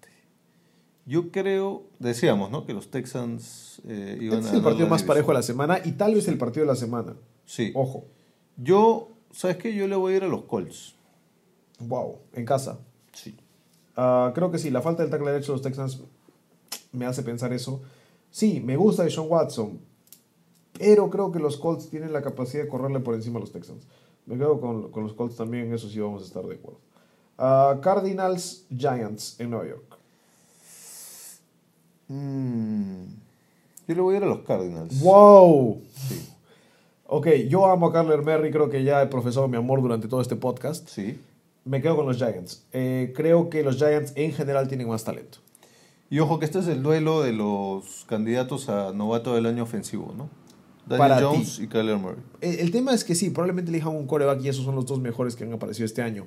Yo 1.06 1.30
creo, 1.30 1.84
decíamos, 1.98 2.50
¿no? 2.50 2.66
Que 2.66 2.72
los 2.72 2.90
Texans 2.90 3.80
eh, 3.86 4.18
iban 4.20 4.38
Este 4.38 4.50
a 4.50 4.52
es 4.52 4.56
el 4.58 4.62
partido 4.62 4.88
más 4.88 5.02
parejo 5.02 5.28
de 5.28 5.34
la 5.34 5.42
semana 5.42 5.80
y 5.84 5.92
tal 5.92 6.14
vez 6.14 6.28
el 6.28 6.38
partido 6.38 6.66
de 6.66 6.72
la 6.72 6.76
semana. 6.76 7.16
Sí. 7.44 7.72
Ojo. 7.74 8.04
Yo, 8.56 9.08
¿sabes 9.32 9.56
qué? 9.56 9.74
Yo 9.74 9.88
le 9.88 9.96
voy 9.96 10.14
a 10.14 10.16
ir 10.18 10.24
a 10.24 10.28
los 10.28 10.44
Colts. 10.44 10.94
Wow. 11.80 12.18
En 12.34 12.44
casa. 12.44 12.78
Sí. 13.12 13.34
Ah, 13.96 14.32
creo 14.34 14.50
que 14.50 14.58
sí, 14.58 14.70
la 14.70 14.82
falta 14.82 15.02
del 15.02 15.10
tackle 15.10 15.30
derecho 15.30 15.52
de 15.52 15.56
los 15.56 15.62
Texans 15.62 16.00
me 16.92 17.06
hace 17.06 17.22
pensar 17.22 17.52
eso. 17.52 17.82
Sí, 18.30 18.60
me 18.60 18.76
gusta 18.76 19.02
de 19.02 19.10
Sean 19.10 19.26
Watson, 19.28 19.80
pero 20.78 21.10
creo 21.10 21.32
que 21.32 21.40
los 21.40 21.56
Colts 21.56 21.88
tienen 21.88 22.12
la 22.12 22.22
capacidad 22.22 22.62
de 22.62 22.68
correrle 22.68 23.00
por 23.00 23.14
encima 23.14 23.38
a 23.38 23.40
los 23.40 23.52
Texans. 23.52 23.86
Me 24.26 24.36
quedo 24.36 24.60
con, 24.60 24.90
con 24.90 25.02
los 25.02 25.14
Colts 25.14 25.36
también, 25.36 25.72
eso 25.74 25.88
sí 25.88 25.98
vamos 25.98 26.22
a 26.22 26.26
estar 26.26 26.44
de 26.44 26.54
acuerdo. 26.54 26.78
Ah, 27.36 27.78
Cardinals 27.82 28.66
Giants 28.68 29.40
en 29.40 29.50
Nueva 29.50 29.66
York. 29.66 29.99
Mm, 32.14 33.04
Yo 33.86 33.94
le 33.94 34.00
voy 34.00 34.14
a 34.14 34.18
ir 34.18 34.24
a 34.24 34.26
los 34.26 34.40
Cardinals. 34.40 35.00
¡Wow! 35.00 35.80
Sí. 36.08 36.26
Ok, 37.06 37.26
yo 37.48 37.66
amo 37.66 37.86
a 37.88 37.92
Carler 37.92 38.22
Merry, 38.22 38.50
creo 38.50 38.68
que 38.70 38.82
ya 38.84 39.02
he 39.02 39.06
profesado 39.06 39.46
mi 39.48 39.56
amor 39.56 39.80
durante 39.80 40.08
todo 40.08 40.20
este 40.20 40.36
podcast. 40.36 40.88
Sí. 40.88 41.18
Me 41.64 41.80
quedo 41.82 41.96
con 41.96 42.06
los 42.06 42.16
Giants. 42.16 42.64
Eh, 42.72 43.12
creo 43.16 43.48
que 43.50 43.62
los 43.62 43.76
Giants 43.76 44.12
en 44.16 44.32
general 44.32 44.66
tienen 44.68 44.88
más 44.88 45.04
talento. 45.04 45.38
Y 46.08 46.18
ojo 46.18 46.38
que 46.40 46.44
este 46.46 46.58
es 46.58 46.66
el 46.68 46.82
duelo 46.82 47.22
de 47.22 47.32
los 47.32 48.04
candidatos 48.08 48.68
a 48.68 48.92
novato 48.92 49.34
del 49.34 49.46
año 49.46 49.62
ofensivo, 49.62 50.12
¿no? 50.16 50.28
Daniel 50.86 50.98
Para 51.08 51.20
Jones 51.22 51.56
ti. 51.58 51.64
y 51.64 51.66
Kyler 51.68 51.96
Murray. 51.98 52.18
El, 52.40 52.58
el 52.60 52.70
tema 52.72 52.92
es 52.94 53.04
que 53.04 53.14
sí, 53.14 53.30
probablemente 53.30 53.70
elijan 53.70 53.94
un 53.94 54.06
coreback 54.08 54.42
y 54.42 54.48
esos 54.48 54.64
son 54.64 54.74
los 54.74 54.86
dos 54.86 54.98
mejores 55.00 55.36
que 55.36 55.44
han 55.44 55.52
aparecido 55.52 55.86
este 55.86 56.02
año. 56.02 56.26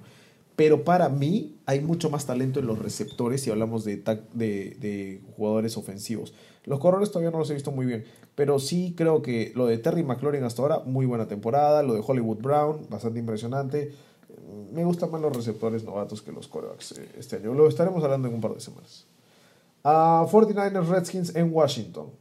Pero 0.56 0.84
para 0.84 1.10
mí 1.10 1.58
hay 1.66 1.82
mucho 1.82 2.10
más 2.10 2.26
talento 2.26 2.60
en 2.60 2.68
los 2.68 2.80
receptores 2.80 3.42
si 3.42 3.50
hablamos 3.50 3.84
de, 3.84 3.98
de, 3.98 4.78
de 4.80 5.22
jugadores 5.36 5.78
ofensivos. 5.78 6.34
Los 6.66 6.80
corredores 6.80 7.10
todavía 7.10 7.32
no 7.32 7.40
los 7.40 7.50
he 7.50 7.56
visto 7.56 7.72
muy 7.72 7.86
bien, 7.86 8.06
pero 8.36 8.60
sí 8.60 8.94
creo 8.96 9.22
que 9.22 9.52
lo 9.56 9.66
de 9.66 9.78
Terry 9.78 10.04
McLaurin 10.04 10.44
hasta 10.44 10.62
ahora, 10.62 10.80
muy 10.86 11.06
buena 11.06 11.28
temporada. 11.28 11.84
Lo 11.84 11.94
de 11.94 12.04
Hollywood 12.06 12.38
Brown, 12.38 12.88
bastante 12.90 13.20
impresionante. 13.20 13.94
Me 14.72 14.84
gustan 14.84 15.12
más 15.12 15.22
los 15.22 15.36
receptores 15.36 15.84
novatos 15.84 16.22
que 16.22 16.32
los 16.32 16.48
corebacks 16.48 16.94
eh, 16.94 17.10
este 17.18 17.38
año. 17.38 17.54
Lo 17.54 17.68
estaremos 17.68 18.04
hablando 18.04 18.28
en 18.28 18.36
un 18.36 18.42
par 18.42 18.54
de 18.54 18.60
semanas. 18.60 19.06
Ah, 19.84 20.26
49ers 20.30 20.88
Redskins 20.88 21.36
en 21.36 21.54
Washington. 21.54 22.12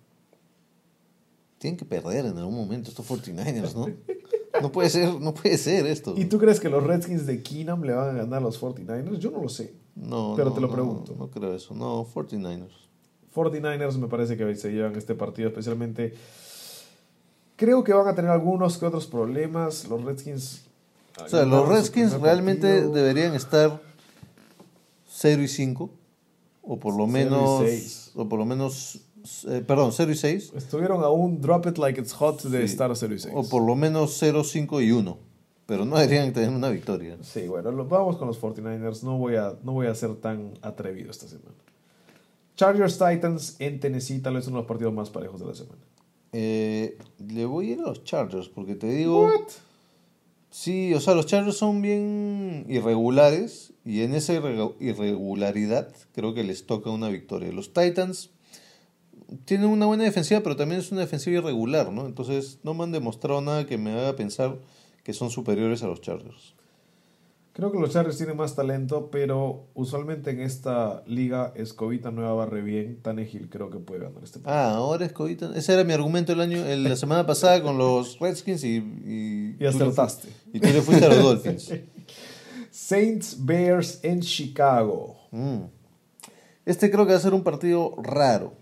Tienen 1.59 1.79
que 1.79 1.85
perder 1.85 2.27
en 2.27 2.37
algún 2.37 2.57
momento 2.57 2.91
estos 2.91 3.09
49ers, 3.09 3.75
¿no? 3.75 3.87
No 4.61 4.71
puede 4.71 4.91
ser, 4.91 5.19
no 5.21 5.33
puede 5.35 5.57
ser 5.57 5.87
esto. 5.87 6.15
¿Y 6.17 6.27
tú 6.27 6.39
crees 6.39 6.61
que 6.61 6.69
los 6.69 6.85
Redskins 6.85 7.27
de 7.27 7.43
Keenum 7.43 7.83
le 7.83 7.95
van 7.95 8.11
a 8.11 8.19
ganar 8.19 8.39
a 8.39 8.43
los 8.43 8.61
49ers? 8.61 9.19
Yo 9.19 9.31
no 9.31 9.43
lo 9.43 9.49
sé. 9.49 9.75
No, 9.95 10.35
Pero 10.37 10.51
no, 10.51 10.55
te 10.55 10.61
lo 10.61 10.67
no, 10.69 10.73
pregunto. 10.73 11.15
No, 11.19 11.29
creo 11.31 11.55
eso. 11.55 11.75
No, 11.75 12.07
49ers. 12.07 12.71
49ers 13.35 13.97
me 13.99 14.09
parece 14.09 14.37
que 14.37 14.55
se 14.57 14.71
llevan 14.71 14.95
este 14.97 15.15
partido, 15.15 15.49
especialmente. 15.49 16.15
Creo 17.57 17.83
que 17.85 17.93
van 17.93 18.09
a 18.09 18.15
tener 18.15 18.31
algunos 18.31 18.79
que 18.79 18.87
otros 18.87 19.07
problemas. 19.07 19.89
Los 19.89 20.03
Redskins. 20.05 20.65
O 21.23 21.29
sea, 21.29 21.45
los 21.45 21.69
Redskins 21.69 22.13
realmente 22.21 22.69
partido. 22.69 22.93
deberían 22.93 23.35
estar 23.35 23.81
0 25.09 25.43
y 25.43 25.49
5. 25.49 25.91
O 26.63 26.79
por 26.79 26.97
lo 26.97 27.07
0 27.07 27.09
y 27.09 27.13
menos. 27.13 27.63
6. 27.65 28.13
O 28.17 28.29
por 28.29 28.39
lo 28.39 28.45
menos. 28.45 29.01
Eh, 29.49 29.63
perdón, 29.67 29.91
0 29.93 30.11
y 30.13 30.15
6. 30.17 30.53
Estuvieron 30.57 31.03
a 31.03 31.09
un 31.11 31.41
drop 31.41 31.67
it 31.67 31.79
like 31.79 32.01
it's 32.01 32.13
hot 32.13 32.43
de 32.43 32.59
Sí. 32.59 32.65
estar 32.65 32.91
0 32.95 33.15
y 33.15 33.19
6. 33.19 33.35
O 33.37 33.49
por 33.49 33.63
lo 33.63 33.75
menos 33.77 34.17
0, 34.19 34.45
5 34.45 34.81
y 34.81 34.93
1. 34.93 35.19
Pero 35.67 35.85
no 35.85 35.97
deberían 35.99 36.33
tener 36.33 36.51
una 36.51 36.69
victoria. 36.71 37.17
Sí, 37.23 37.47
bueno, 37.47 37.71
lo- 37.71 37.87
vamos 37.87 38.17
con 38.17 38.27
los 38.29 38.39
49ers. 38.41 39.03
No 39.05 39.17
voy, 39.19 39.37
a, 39.37 39.55
no 39.63 39.73
voy 39.73 39.87
a 39.87 39.95
ser 39.95 40.15
tan 40.17 40.53
atrevido 40.61 41.11
esta 41.11 41.29
semana. 41.29 41.55
Chargers 42.57 42.99
Titans 42.99 43.57
en 43.61 43.81
Tennessee, 43.81 44.19
tal 44.21 44.35
vez 44.35 44.47
uno 44.49 44.57
de 44.57 44.63
los 44.63 44.69
partidos 44.69 44.93
más 44.93 45.09
parejos 45.11 45.41
de 45.41 45.47
la 45.47 45.55
semana. 45.55 45.81
Eh, 46.33 46.99
le 47.29 47.47
voy 47.47 47.71
a 47.71 47.73
ir 47.75 47.79
a 47.81 47.85
los 47.85 48.05
Chargers 48.05 48.49
porque 48.49 48.75
te 48.75 48.89
digo. 48.89 49.31
Sí, 50.51 50.93
o 50.93 51.01
sea, 51.01 51.15
los 51.15 51.27
Chargers 51.27 51.57
son 51.57 51.81
bien 51.81 52.67
irregulares 52.69 53.73
y 53.87 54.03
en 54.03 54.15
esa 54.15 54.35
irregu- 54.35 54.75
irregularidad 54.81 55.89
creo 56.15 56.35
que 56.35 56.45
les 56.45 56.67
toca 56.67 56.91
una 56.91 57.09
victoria. 57.09 57.51
Los 57.53 57.73
Titans 57.73 58.31
tienen 59.45 59.69
una 59.69 59.87
buena 59.87 60.05
defensiva, 60.05 60.41
pero 60.43 60.57
también 60.57 60.81
es 60.81 60.91
una 60.93 61.01
defensiva 61.03 61.39
irregular, 61.39 61.93
¿no? 61.93 62.07
Entonces 62.07 62.59
no 62.63 62.75
me 62.75 62.85
han 62.85 62.93
demostrado 62.93 63.41
nada 63.41 63.67
que 63.67 63.79
me 63.79 63.93
haga 63.93 64.15
pensar 64.17 64.59
que 65.03 65.13
son 65.13 65.31
superiores 65.31 65.83
a 65.83 65.87
los 65.89 66.01
Chargers. 66.01 66.55
Creo 67.55 67.71
que 67.71 67.79
los 67.79 67.91
Chargers 67.91 68.17
tienen 68.17 68.37
más 68.39 68.55
talento, 68.55 69.11
pero 69.11 69.67
usualmente 69.75 70.31
en 70.31 70.41
esta 70.41 71.03
liga 71.07 71.53
Escobita 71.55 72.11
Nueva 72.11 72.33
barre 72.33 72.63
bien. 72.63 72.99
Tannehill 73.03 73.51
creo 73.51 73.69
que 73.69 73.79
puede 73.79 74.01
ganar 74.05 74.25
este 74.25 74.39
partido. 74.39 74.55
Ah, 74.59 74.71
ahora 74.77 75.05
es 75.05 75.13
Covita. 75.13 75.51
Ese 75.55 75.75
era 75.75 75.85
mi 75.85 75.93
argumento 75.93 76.33
el 76.33 76.41
año, 76.41 76.65
el- 76.65 76.85
la 76.85 76.97
semana 76.97 77.27
pasada 77.27 77.63
con 77.63 77.77
los 77.77 78.19
Redskins 78.21 78.65
y... 78.65 78.77
Y, 78.77 79.51
Y 79.51 79.53
tú 79.59 79.63
le 79.65 79.69
acertaste. 79.69 80.29
Y 80.55 80.61
tú 80.61 80.69
le 80.69 80.81
fuiste 80.81 81.05
a 81.05 81.09
los 81.11 81.23
Dolphins. 81.23 81.75
Saints 82.71 83.37
Bears 83.45 84.01
en 84.03 84.21
Chicago. 84.21 85.17
Mm. 85.31 85.65
Este 86.65 86.91
creo 86.91 87.05
que 87.07 87.13
va 87.13 87.19
a 87.19 87.21
ser 87.23 87.35
un 87.35 87.43
partido 87.43 87.95
raro. 88.03 88.55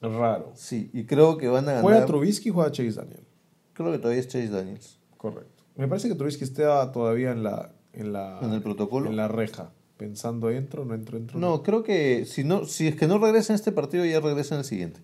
Raro. 0.00 0.52
Sí, 0.54 0.90
y 0.92 1.04
creo 1.04 1.36
que 1.38 1.48
van 1.48 1.64
a 1.64 1.72
ganar. 1.72 1.82
¿Juega 1.82 2.06
Trubisky 2.06 2.50
y 2.50 2.52
juega 2.52 2.70
Chase 2.70 2.92
Daniel? 2.92 3.24
Creo 3.72 3.92
que 3.92 3.98
todavía 3.98 4.20
es 4.20 4.28
Chase 4.28 4.48
Daniels. 4.48 4.98
Correcto. 5.16 5.64
Me 5.76 5.88
parece 5.88 6.08
que 6.08 6.14
Trubisky 6.14 6.44
está 6.44 6.90
todavía 6.92 7.32
en 7.32 7.42
la, 7.42 7.72
en 7.92 8.12
la, 8.12 8.38
¿En 8.42 8.52
el 8.52 8.62
protocolo? 8.62 9.08
En 9.10 9.16
la 9.16 9.28
reja. 9.28 9.72
Pensando, 9.96 10.50
¿entro, 10.50 10.84
no 10.84 10.94
entro, 10.94 11.16
entro? 11.16 11.38
No, 11.38 11.62
creo 11.62 11.82
que 11.82 12.26
si 12.26 12.44
no, 12.44 12.66
si 12.66 12.86
es 12.88 12.96
que 12.96 13.06
no 13.06 13.18
regresa 13.18 13.52
en 13.52 13.56
este 13.56 13.72
partido, 13.72 14.04
ya 14.04 14.20
regresa 14.20 14.54
en 14.54 14.58
el 14.60 14.64
siguiente. 14.66 15.00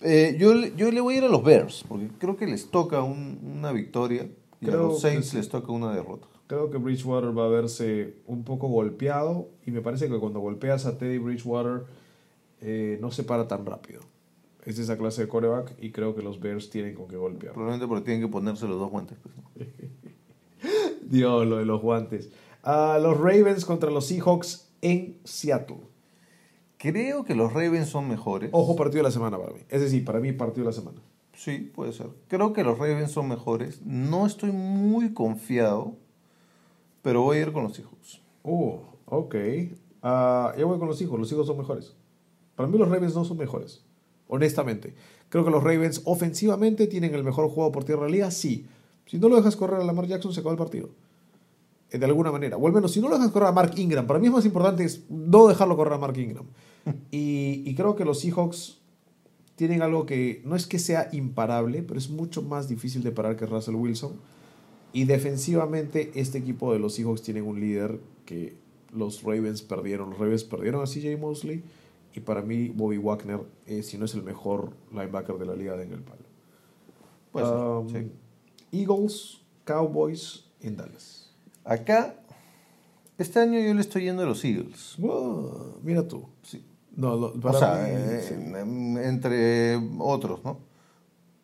Eh, 0.00 0.36
yo, 0.38 0.54
le- 0.54 0.74
yo 0.76 0.90
le 0.92 1.00
voy 1.00 1.14
a 1.14 1.18
ir 1.18 1.24
a 1.24 1.28
los 1.28 1.42
Bears, 1.42 1.84
porque 1.88 2.08
creo 2.18 2.36
que 2.36 2.46
les 2.46 2.70
toca 2.70 3.02
un- 3.02 3.38
una 3.58 3.72
victoria 3.72 4.28
y 4.60 4.66
Creo 4.66 4.80
a 4.80 4.88
los 4.88 5.00
Saints 5.00 5.28
sí. 5.28 5.36
les 5.36 5.48
toca 5.48 5.70
una 5.72 5.92
derrota. 5.94 6.26
Creo 6.48 6.70
que 6.70 6.78
Bridgewater 6.78 7.36
va 7.36 7.44
a 7.44 7.48
verse 7.48 8.16
un 8.26 8.42
poco 8.44 8.68
golpeado 8.68 9.48
y 9.66 9.70
me 9.70 9.80
parece 9.82 10.08
que 10.08 10.18
cuando 10.18 10.40
golpeas 10.40 10.86
a 10.86 10.96
Teddy 10.98 11.18
Bridgewater 11.18 11.82
eh, 12.60 12.98
no 13.00 13.10
se 13.10 13.24
para 13.24 13.48
tan 13.48 13.66
rápido. 13.66 14.00
Es 14.64 14.78
esa 14.78 14.98
clase 14.98 15.22
de 15.22 15.28
coreback 15.28 15.74
y 15.80 15.92
creo 15.92 16.14
que 16.14 16.22
los 16.22 16.40
Bears 16.40 16.70
tienen 16.70 16.94
con 16.94 17.08
qué 17.08 17.16
golpear. 17.16 17.54
Probablemente 17.54 17.86
porque 17.86 18.04
tienen 18.04 18.22
que 18.22 18.30
ponerse 18.30 18.66
los 18.66 18.78
dos 18.78 18.90
guantes. 18.90 19.18
pues, 19.22 19.34
¿no? 19.36 19.68
Dios, 21.08 21.46
lo 21.46 21.56
de 21.56 21.64
los 21.64 21.80
guantes. 21.80 22.30
Ah, 22.62 22.98
los 23.00 23.16
Ravens 23.18 23.64
contra 23.64 23.90
los 23.90 24.06
Seahawks 24.06 24.68
en 24.82 25.18
Seattle. 25.24 25.80
Creo 26.76 27.24
que 27.24 27.34
los 27.34 27.52
Ravens 27.52 27.88
son 27.88 28.08
mejores. 28.08 28.50
Ojo, 28.52 28.76
partido 28.76 28.98
de 28.98 29.04
la 29.04 29.10
semana 29.10 29.38
para 29.38 29.52
mí. 29.52 29.60
Es 29.68 29.80
decir, 29.80 30.04
para 30.04 30.20
mí, 30.20 30.32
partido 30.32 30.64
de 30.64 30.70
la 30.70 30.76
semana. 30.76 31.00
Sí, 31.34 31.70
puede 31.74 31.92
ser. 31.92 32.08
Creo 32.28 32.52
que 32.52 32.62
los 32.62 32.78
Ravens 32.78 33.10
son 33.10 33.28
mejores. 33.28 33.80
No 33.84 34.26
estoy 34.26 34.52
muy 34.52 35.14
confiado, 35.14 35.96
pero 37.02 37.22
voy 37.22 37.38
a 37.38 37.40
ir 37.42 37.52
con 37.52 37.64
los 37.64 37.74
Seahawks. 37.74 38.20
Uh, 38.42 38.78
ok. 39.06 39.34
Ah, 40.02 40.54
yo 40.58 40.68
voy 40.68 40.78
con 40.78 40.88
los 40.88 41.00
hijos. 41.00 41.18
Los 41.18 41.30
hijos 41.32 41.46
son 41.46 41.58
mejores. 41.58 41.94
Para 42.58 42.68
mí 42.68 42.76
los 42.76 42.88
Ravens 42.88 43.14
no 43.14 43.24
son 43.24 43.36
mejores. 43.38 43.84
honestamente. 44.26 44.94
Creo 45.28 45.44
que 45.44 45.50
los 45.50 45.62
Ravens 45.62 46.02
ofensivamente 46.04 46.86
tienen 46.88 47.14
el 47.14 47.22
mejor 47.22 47.48
juego 47.48 47.70
por 47.70 47.84
tierra 47.84 48.02
de 48.02 48.08
la 48.10 48.12
liga, 48.16 48.30
sí. 48.32 48.66
Si 49.06 49.16
no 49.18 49.28
lo 49.28 49.36
dejas 49.36 49.54
correr 49.56 49.80
a 49.80 49.84
Lamar 49.84 50.06
Jackson, 50.06 50.32
se 50.34 50.40
acaba 50.40 50.52
el 50.52 50.58
partido. 50.58 50.90
Eh, 51.90 51.98
De 51.98 52.04
alguna 52.04 52.32
manera. 52.32 52.56
O 52.56 52.66
al 52.66 52.72
menos, 52.72 52.90
si 52.92 53.00
no 53.00 53.08
lo 53.08 53.14
dejas 53.16 53.30
correr 53.30 53.48
a 53.48 53.52
Mark 53.52 53.72
Ingram, 53.76 54.06
para 54.08 54.18
mí 54.18 54.26
es 54.26 54.32
más 54.32 54.44
importante 54.44 54.82
es 54.84 55.04
no 55.08 55.46
dejarlo 55.46 55.76
correr 55.76 55.94
a 55.94 55.98
Mark 55.98 56.18
Ingram. 56.18 56.46
Y, 57.12 57.62
y 57.64 57.74
creo 57.76 57.94
que 57.94 58.04
los 58.04 58.18
Seahawks 58.20 58.78
tienen 59.56 59.82
algo 59.82 60.04
que 60.06 60.42
no 60.44 60.56
es 60.56 60.66
que 60.66 60.78
sea 60.78 61.08
imparable, 61.12 61.82
pero 61.82 61.98
es 61.98 62.10
mucho 62.10 62.42
más 62.42 62.68
difícil 62.68 63.02
de 63.02 63.12
parar 63.12 63.36
que 63.36 63.46
Russell 63.46 63.76
Wilson. 63.76 64.12
Y 64.92 65.04
defensivamente, 65.04 66.10
este 66.14 66.38
equipo 66.38 66.72
de 66.72 66.78
los 66.80 66.94
Seahawks 66.94 67.22
tienen 67.22 67.44
un 67.46 67.60
líder 67.60 68.00
que 68.26 68.56
los 68.92 69.22
Ravens 69.22 69.62
perdieron. 69.62 70.10
Los 70.10 70.18
Ravens 70.18 70.44
perdieron 70.44 70.82
a 70.82 70.86
CJ 70.86 71.16
Mosley. 71.18 71.62
Y 72.18 72.20
para 72.20 72.42
mí, 72.42 72.68
Bobby 72.70 72.98
Wagner, 72.98 73.38
eh, 73.66 73.84
si 73.84 73.96
no 73.96 74.04
es 74.04 74.12
el 74.14 74.24
mejor 74.24 74.72
linebacker 74.90 75.38
de 75.38 75.46
la 75.46 75.54
liga, 75.54 75.80
en 75.80 75.92
el 75.92 76.02
palo. 76.02 77.78
Um, 77.80 77.88
sí. 77.88 78.10
Eagles, 78.72 79.38
Cowboys 79.64 80.44
en 80.60 80.76
Dallas. 80.76 81.30
Acá, 81.64 82.16
este 83.18 83.38
año 83.38 83.60
yo 83.60 83.72
le 83.72 83.80
estoy 83.80 84.02
yendo 84.02 84.22
a 84.24 84.26
los 84.26 84.44
Eagles. 84.44 84.96
Wow, 84.98 85.76
mira 85.84 86.08
tú. 86.08 86.26
Sí. 86.42 86.64
No, 86.96 87.14
lo- 87.14 87.28
O 87.28 87.40
para 87.40 87.58
sea, 87.58 87.74
mí, 87.84 87.90
eh, 87.94 88.24
sí. 88.26 88.34
entre 89.06 89.76
otros, 90.00 90.42
¿no? 90.42 90.54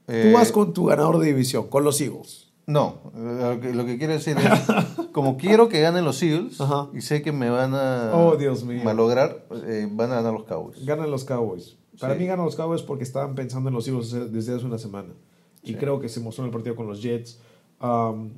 Tú 0.07 0.13
Eh, 0.13 0.33
vas 0.35 0.51
con 0.51 0.73
tu 0.73 0.87
ganador 0.87 1.19
de 1.21 1.27
división, 1.29 1.69
con 1.69 1.85
los 1.85 2.01
Eagles. 2.01 2.53
No, 2.67 3.13
lo 3.15 3.61
que, 3.61 3.75
lo 3.75 3.85
que 3.85 3.99
quiero 3.99 4.15
decir 4.15 4.37
es, 4.39 5.07
como 5.13 5.37
quiero 5.37 5.69
que 5.69 5.81
ganen 5.83 6.05
los 6.05 6.23
Eagles, 6.23 6.61
Ajá. 6.61 6.89
y 6.95 7.03
sé 7.03 7.21
que 7.21 7.31
me 7.31 7.51
van 7.51 7.75
a 7.75 8.13
Oh, 8.15 8.37
Dios 8.37 8.65
mío. 8.65 8.83
malograr, 8.85 9.47
eh, 9.67 9.87
van 9.91 10.13
a 10.13 10.17
ganar 10.17 10.33
los 10.33 10.45
Cowboys. 10.45 10.85
Ganan 10.87 11.11
los 11.11 11.25
Cowboys. 11.25 11.77
Para 12.01 12.15
Sí. 12.15 12.21
mí 12.21 12.27
ganan 12.27 12.47
los 12.47 12.57
Cowboys 12.57 12.83
porque 12.83 13.05
estaban 13.05 13.35
pensando 13.35 13.69
en 13.69 13.75
los 13.75 13.87
Eagles 13.87 14.11
desde 14.33 14.55
hace 14.55 14.65
una 14.65 14.79
semana. 14.79 15.13
Y 15.63 15.69
Sí. 15.73 15.75
creo 15.77 16.01
que 16.01 16.09
se 16.09 16.21
mostró 16.21 16.45
en 16.45 16.49
el 16.49 16.53
partido 16.53 16.75
con 16.75 16.87
los 16.87 17.03
Jets. 17.03 17.39
Um, 17.83 18.31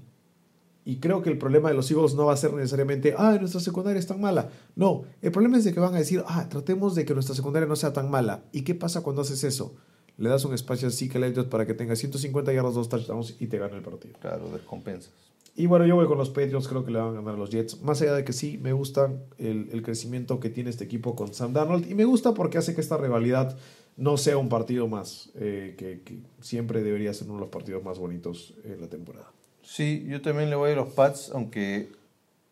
y 0.84 0.98
creo 0.98 1.22
que 1.22 1.30
el 1.30 1.38
problema 1.38 1.68
de 1.68 1.74
los 1.74 1.90
Eagles 1.90 2.14
no 2.14 2.26
va 2.26 2.32
a 2.32 2.36
ser 2.36 2.52
necesariamente, 2.52 3.14
ah, 3.16 3.36
nuestra 3.40 3.60
secundaria 3.60 3.98
es 3.98 4.06
tan 4.06 4.20
mala. 4.20 4.50
No, 4.74 5.02
el 5.22 5.30
problema 5.32 5.56
es 5.56 5.64
de 5.64 5.72
que 5.72 5.80
van 5.80 5.94
a 5.94 5.98
decir, 5.98 6.22
ah, 6.26 6.48
tratemos 6.48 6.94
de 6.94 7.04
que 7.04 7.14
nuestra 7.14 7.34
secundaria 7.34 7.68
no 7.68 7.76
sea 7.76 7.92
tan 7.92 8.10
mala. 8.10 8.42
¿Y 8.52 8.62
qué 8.62 8.74
pasa 8.74 9.02
cuando 9.02 9.22
haces 9.22 9.42
eso? 9.44 9.74
Le 10.18 10.28
das 10.28 10.44
un 10.44 10.54
espacio 10.54 10.88
a 10.88 10.90
Zeke 10.90 11.18
Elliott 11.18 11.48
para 11.48 11.66
que 11.66 11.74
tenga 11.74 11.94
150 11.94 12.52
yardas, 12.52 12.74
dos 12.74 12.88
touchdowns 12.88 13.36
y 13.38 13.46
te 13.48 13.58
gane 13.58 13.76
el 13.76 13.82
partido. 13.82 14.14
Claro, 14.20 14.48
descompensas. 14.50 15.12
Y 15.54 15.66
bueno, 15.66 15.86
yo 15.86 15.96
voy 15.96 16.06
con 16.06 16.18
los 16.18 16.28
Patriots, 16.28 16.68
creo 16.68 16.84
que 16.84 16.90
le 16.90 16.98
van 16.98 17.08
a 17.08 17.12
ganar 17.12 17.34
a 17.34 17.38
los 17.38 17.50
Jets. 17.50 17.82
Más 17.82 18.02
allá 18.02 18.14
de 18.14 18.24
que 18.24 18.32
sí, 18.32 18.58
me 18.58 18.72
gusta 18.72 19.10
el, 19.38 19.70
el 19.72 19.82
crecimiento 19.82 20.38
que 20.38 20.50
tiene 20.50 20.68
este 20.68 20.84
equipo 20.84 21.16
con 21.16 21.32
Sam 21.32 21.54
Darnold. 21.54 21.90
Y 21.90 21.94
me 21.94 22.04
gusta 22.04 22.34
porque 22.34 22.58
hace 22.58 22.74
que 22.74 22.82
esta 22.82 22.98
rivalidad 22.98 23.56
no 23.96 24.18
sea 24.18 24.36
un 24.36 24.50
partido 24.50 24.86
más, 24.88 25.30
eh, 25.36 25.74
que, 25.78 26.02
que 26.02 26.18
siempre 26.40 26.82
debería 26.82 27.14
ser 27.14 27.28
uno 27.28 27.36
de 27.36 27.40
los 27.40 27.50
partidos 27.50 27.82
más 27.82 27.98
bonitos 27.98 28.54
en 28.64 28.80
la 28.80 28.88
temporada. 28.88 29.32
Sí, 29.62 30.04
yo 30.06 30.20
también 30.20 30.50
le 30.50 30.56
voy 30.56 30.72
a 30.72 30.76
los 30.76 30.92
Pats, 30.92 31.30
aunque 31.34 31.88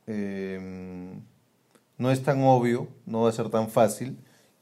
eh, 0.07 1.15
no 1.99 2.11
es 2.11 2.23
tan 2.23 2.43
obvio, 2.43 2.89
no 3.07 3.23
va 3.23 3.29
a 3.29 3.33
ser 3.33 3.51
tan 3.51 3.69
fácil. 3.69 4.19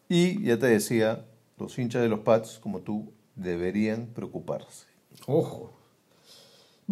Y 0.08 0.42
ya 0.42 0.58
te 0.58 0.66
decía, 0.66 1.24
los 1.58 1.78
hinchas 1.78 2.02
de 2.02 2.08
los 2.08 2.20
Pats, 2.20 2.58
como 2.58 2.80
tú, 2.80 3.12
deberían 3.34 4.06
preocuparse. 4.06 4.86
Ojo. 5.26 5.81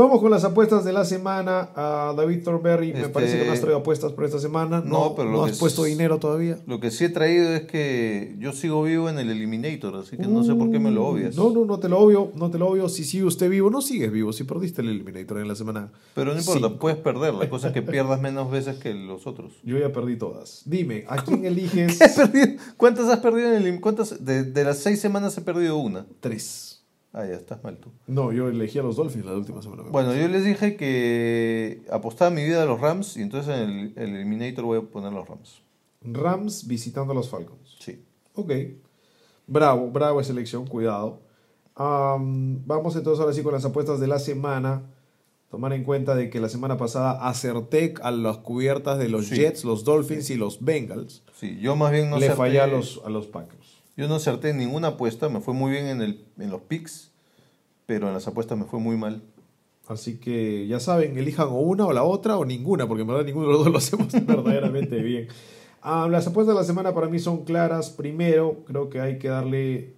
Vamos 0.00 0.20
con 0.22 0.30
las 0.30 0.44
apuestas 0.44 0.82
de 0.84 0.94
la 0.94 1.04
semana. 1.04 1.68
A 1.76 2.14
David 2.16 2.42
Thornberry, 2.42 2.92
me 2.94 3.00
Este- 3.00 3.10
parece 3.12 3.38
que 3.38 3.44
no 3.46 3.52
has 3.52 3.60
traído 3.60 3.78
apuestas 3.80 4.12
por 4.12 4.24
esta 4.24 4.38
semana. 4.38 4.80
No, 4.80 5.10
No, 5.10 5.14
pero 5.14 5.30
no 5.30 5.44
has 5.44 5.58
puesto 5.58 5.84
es- 5.84 5.90
dinero 5.92 6.18
todavía. 6.18 6.58
Lo 6.66 6.80
que 6.80 6.90
sí 6.90 7.04
he 7.04 7.10
traído 7.10 7.54
es 7.54 7.62
que 7.62 8.34
yo 8.38 8.52
sigo 8.52 8.82
vivo 8.82 9.10
en 9.10 9.18
el 9.18 9.28
Eliminator, 9.28 9.94
así 9.96 10.16
que 10.16 10.26
no 10.26 10.42
sé 10.42 10.54
por 10.54 10.70
qué 10.70 10.78
me 10.78 10.90
lo 10.90 11.06
obvias. 11.06 11.36
No, 11.36 11.50
no, 11.50 11.66
no 11.66 11.78
te 11.78 11.90
lo 11.90 11.98
obvio, 11.98 12.32
no 12.34 12.50
te 12.50 12.56
lo 12.58 12.68
obvio. 12.68 12.88
Si 12.88 13.04
sigue 13.04 13.24
usted 13.24 13.50
vivo, 13.50 13.68
no 13.68 13.82
sigues 13.82 14.10
vivo. 14.10 14.32
Si 14.32 14.44
perdiste 14.44 14.80
el 14.80 14.88
Eliminator 14.88 15.38
en 15.38 15.48
la 15.48 15.54
semana. 15.54 15.92
Pero 16.14 16.32
no 16.32 16.38
importa, 16.38 16.78
puedes 16.78 16.98
perder. 16.98 17.34
La 17.34 17.50
cosa 17.50 17.68
es 17.68 17.74
que 17.74 17.82
pierdas 17.82 18.20
menos 18.22 18.50
veces 18.50 18.78
que 18.78 18.94
los 18.94 19.26
otros. 19.26 19.52
Yo 19.64 19.76
ya 19.76 19.92
perdí 19.92 20.16
todas. 20.16 20.62
Dime, 20.64 21.04
¿a 21.08 21.22
quién 21.22 21.44
eliges? 21.44 22.00
He 22.00 22.08
perdido- 22.08 22.56
¿Cuántas 22.78 23.06
has 23.08 23.18
perdido 23.18 23.52
en 23.52 23.66
el 23.66 23.80
¿Cuántas? 23.80 24.24
De, 24.24 24.44
de 24.44 24.64
las 24.64 24.78
seis 24.78 24.98
semanas 25.00 25.36
he 25.36 25.42
perdido 25.42 25.76
una. 25.76 26.06
Tres. 26.20 26.69
Ah, 27.12 27.26
ya 27.26 27.34
estás 27.34 27.62
mal 27.64 27.76
tú. 27.78 27.90
No, 28.06 28.32
yo 28.32 28.48
elegí 28.48 28.78
a 28.78 28.82
los 28.84 28.94
Dolphins 28.96 29.24
la 29.24 29.32
última 29.34 29.60
semana. 29.62 29.82
Bueno, 29.90 30.14
yo 30.14 30.28
les 30.28 30.44
dije 30.44 30.76
que 30.76 31.82
apostaba 31.90 32.30
mi 32.30 32.44
vida 32.44 32.62
a 32.62 32.66
los 32.66 32.80
Rams 32.80 33.16
y 33.16 33.22
entonces 33.22 33.52
en 33.58 33.70
el, 33.70 33.92
el 33.96 34.14
Eliminator 34.16 34.64
voy 34.64 34.78
a 34.78 34.82
poner 34.82 35.12
los 35.12 35.26
Rams. 35.28 35.62
Rams 36.02 36.66
visitando 36.68 37.12
a 37.12 37.14
los 37.16 37.28
Falcons. 37.28 37.76
Sí. 37.80 38.04
Ok. 38.34 38.52
Bravo, 39.46 39.90
bravo 39.90 40.20
esa 40.20 40.32
elección, 40.32 40.66
cuidado. 40.66 41.20
Am, 41.74 42.64
vamos 42.66 42.94
entonces 42.94 43.20
ahora 43.20 43.32
sí 43.34 43.42
con 43.42 43.52
las 43.54 43.64
apuestas 43.64 43.98
de 44.00 44.06
la 44.06 44.18
semana. 44.18 44.82
Tomar 45.50 45.72
en 45.72 45.82
cuenta 45.82 46.14
de 46.14 46.30
que 46.30 46.38
la 46.38 46.48
semana 46.48 46.76
pasada 46.76 47.26
acerté 47.28 47.94
a 48.02 48.12
las 48.12 48.38
cubiertas 48.38 48.98
de 49.00 49.08
los 49.08 49.26
Sí. 49.26 49.34
Jets, 49.34 49.64
los 49.64 49.82
Dolphins 49.84 50.30
y 50.30 50.36
los 50.36 50.64
Bengals. 50.64 51.24
Sí, 51.34 51.58
yo 51.60 51.74
más 51.74 51.90
bien 51.90 52.08
no 52.08 52.18
Le 52.20 52.28
acerté- 52.28 52.36
fallé 52.36 52.60
a 52.60 52.68
los, 52.68 53.02
a 53.04 53.10
los 53.10 53.26
Packers. 53.26 53.79
Yo 53.96 54.08
no 54.08 54.14
acerté 54.16 54.50
en 54.50 54.58
ninguna 54.58 54.88
apuesta, 54.88 55.28
me 55.28 55.40
fue 55.40 55.54
muy 55.54 55.70
bien 55.72 55.86
en, 55.86 56.00
el, 56.02 56.24
en 56.38 56.50
los 56.50 56.62
picks, 56.62 57.10
pero 57.86 58.08
en 58.08 58.14
las 58.14 58.26
apuestas 58.26 58.56
me 58.58 58.64
fue 58.64 58.80
muy 58.80 58.96
mal. 58.96 59.22
Así 59.88 60.18
que 60.18 60.66
ya 60.68 60.78
saben, 60.80 61.18
elijan 61.18 61.48
o 61.48 61.58
una 61.60 61.84
o 61.86 61.92
la 61.92 62.04
otra 62.04 62.38
o 62.38 62.44
ninguna, 62.44 62.86
porque 62.86 63.02
en 63.02 63.08
verdad 63.08 63.24
ninguno 63.24 63.46
de 63.48 63.52
los 63.54 63.64
dos 63.64 63.72
lo 63.72 63.78
hacemos 63.78 64.12
verdaderamente 64.26 65.02
bien. 65.02 65.28
Ah, 65.82 66.08
las 66.10 66.26
apuestas 66.26 66.54
de 66.54 66.60
la 66.60 66.66
semana 66.66 66.94
para 66.94 67.08
mí 67.08 67.18
son 67.18 67.44
claras. 67.44 67.90
Primero, 67.90 68.62
creo 68.66 68.88
que 68.90 69.00
hay 69.00 69.18
que 69.18 69.28
darle 69.28 69.94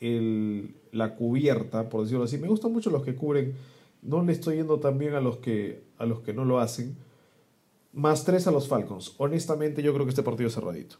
el- 0.00 0.74
la 0.92 1.14
cubierta, 1.14 1.88
por 1.88 2.02
decirlo 2.02 2.24
así. 2.24 2.38
Me 2.38 2.48
gustan 2.48 2.72
mucho 2.72 2.90
los 2.90 3.02
que 3.04 3.14
cubren. 3.14 3.54
No 4.02 4.22
le 4.24 4.32
estoy 4.32 4.56
yendo 4.56 4.80
tan 4.80 4.98
bien 4.98 5.14
a 5.14 5.20
los 5.20 5.36
que, 5.38 5.82
a 5.98 6.06
los 6.06 6.20
que 6.20 6.32
no 6.32 6.44
lo 6.44 6.58
hacen. 6.58 6.96
Más 7.92 8.24
tres 8.24 8.46
a 8.46 8.50
los 8.50 8.66
Falcons. 8.68 9.14
Honestamente, 9.18 9.82
yo 9.82 9.92
creo 9.94 10.04
que 10.06 10.10
este 10.10 10.22
partido 10.22 10.48
es 10.48 10.54
cerradito. 10.54 10.96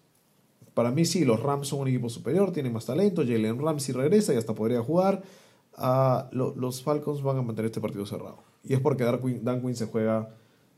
Para 0.76 0.90
mí 0.90 1.06
sí, 1.06 1.24
los 1.24 1.42
Rams 1.42 1.68
son 1.68 1.80
un 1.80 1.88
equipo 1.88 2.10
superior, 2.10 2.52
tienen 2.52 2.70
más 2.74 2.84
talento. 2.84 3.22
Jalen 3.22 3.58
Ramsey 3.58 3.94
regresa 3.94 4.34
y 4.34 4.36
hasta 4.36 4.54
podría 4.54 4.82
jugar. 4.82 5.22
Ah, 5.74 6.28
lo- 6.32 6.54
los 6.54 6.82
Falcons 6.82 7.22
van 7.22 7.38
a 7.38 7.42
mantener 7.42 7.70
este 7.70 7.80
partido 7.80 8.04
cerrado. 8.04 8.42
Y 8.62 8.74
es 8.74 8.80
porque 8.80 9.04
Dan 9.04 9.62
Quinn, 9.62 9.74
se 9.74 9.86
juega 9.86 10.28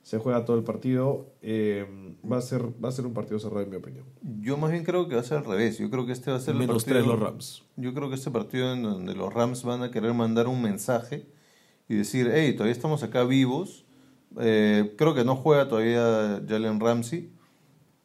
se 0.03 0.17
juega 0.19 0.45
todo 0.45 0.57
el 0.57 0.63
partido. 0.63 1.27
Eh, 1.43 1.85
va, 2.31 2.39
a 2.39 2.41
ser, 2.41 2.63
va 2.83 2.89
a 2.89 2.93
ser 2.93 3.05
un 3.07 3.13
partido 3.13 3.39
cerrado, 3.41 3.61
en 3.63 3.71
mi 3.71 3.77
opinión. 3.77 4.05
Yo 4.41 4.57
más 4.57 4.71
bien 4.71 4.85
creo 4.85 5.07
que 5.09 5.17
va 5.17 5.21
a 5.21 5.25
ser 5.25 5.39
al 5.39 5.45
revés. 5.45 5.77
Yo 5.79 5.91
creo 5.91 6.07
que 6.07 6.13
este 6.13 6.31
va 6.31 6.37
a 6.39 6.41
ser 6.41 6.55
el 6.55 6.67
partido. 6.67 6.85
tres 6.95 7.05
los 7.07 7.19
Rams. 7.21 7.65
Yo 7.77 7.93
creo 7.93 8.09
que 8.09 8.15
este 8.15 8.31
partido 8.31 8.73
en 8.73 8.83
donde 8.85 9.15
los 9.15 9.35
Rams 9.35 9.65
van 9.65 9.83
a 9.83 9.91
querer 9.91 10.15
mandar 10.15 10.47
un 10.47 10.63
mensaje 10.63 11.27
y 11.89 11.97
decir, 11.97 12.31
hey, 12.33 12.53
todavía 12.55 12.73
estamos 12.73 13.03
acá 13.03 13.25
vivos. 13.25 13.85
Eh, 14.41 14.95
creo 14.97 15.15
que 15.15 15.25
no 15.25 15.37
juega 15.37 15.69
todavía 15.69 16.43
Jalen 16.49 16.81
Ramsey, 16.81 17.31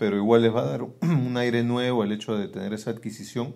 pero 0.04 0.18
igual 0.18 0.42
les 0.42 0.54
va 0.54 0.64
a 0.64 0.66
dar 0.66 0.82
un 1.02 1.38
aire 1.38 1.64
nuevo 1.64 2.04
el 2.04 2.12
hecho 2.12 2.36
de 2.36 2.50
tener 2.50 2.74
esa 2.74 2.90
adquisición. 2.90 3.56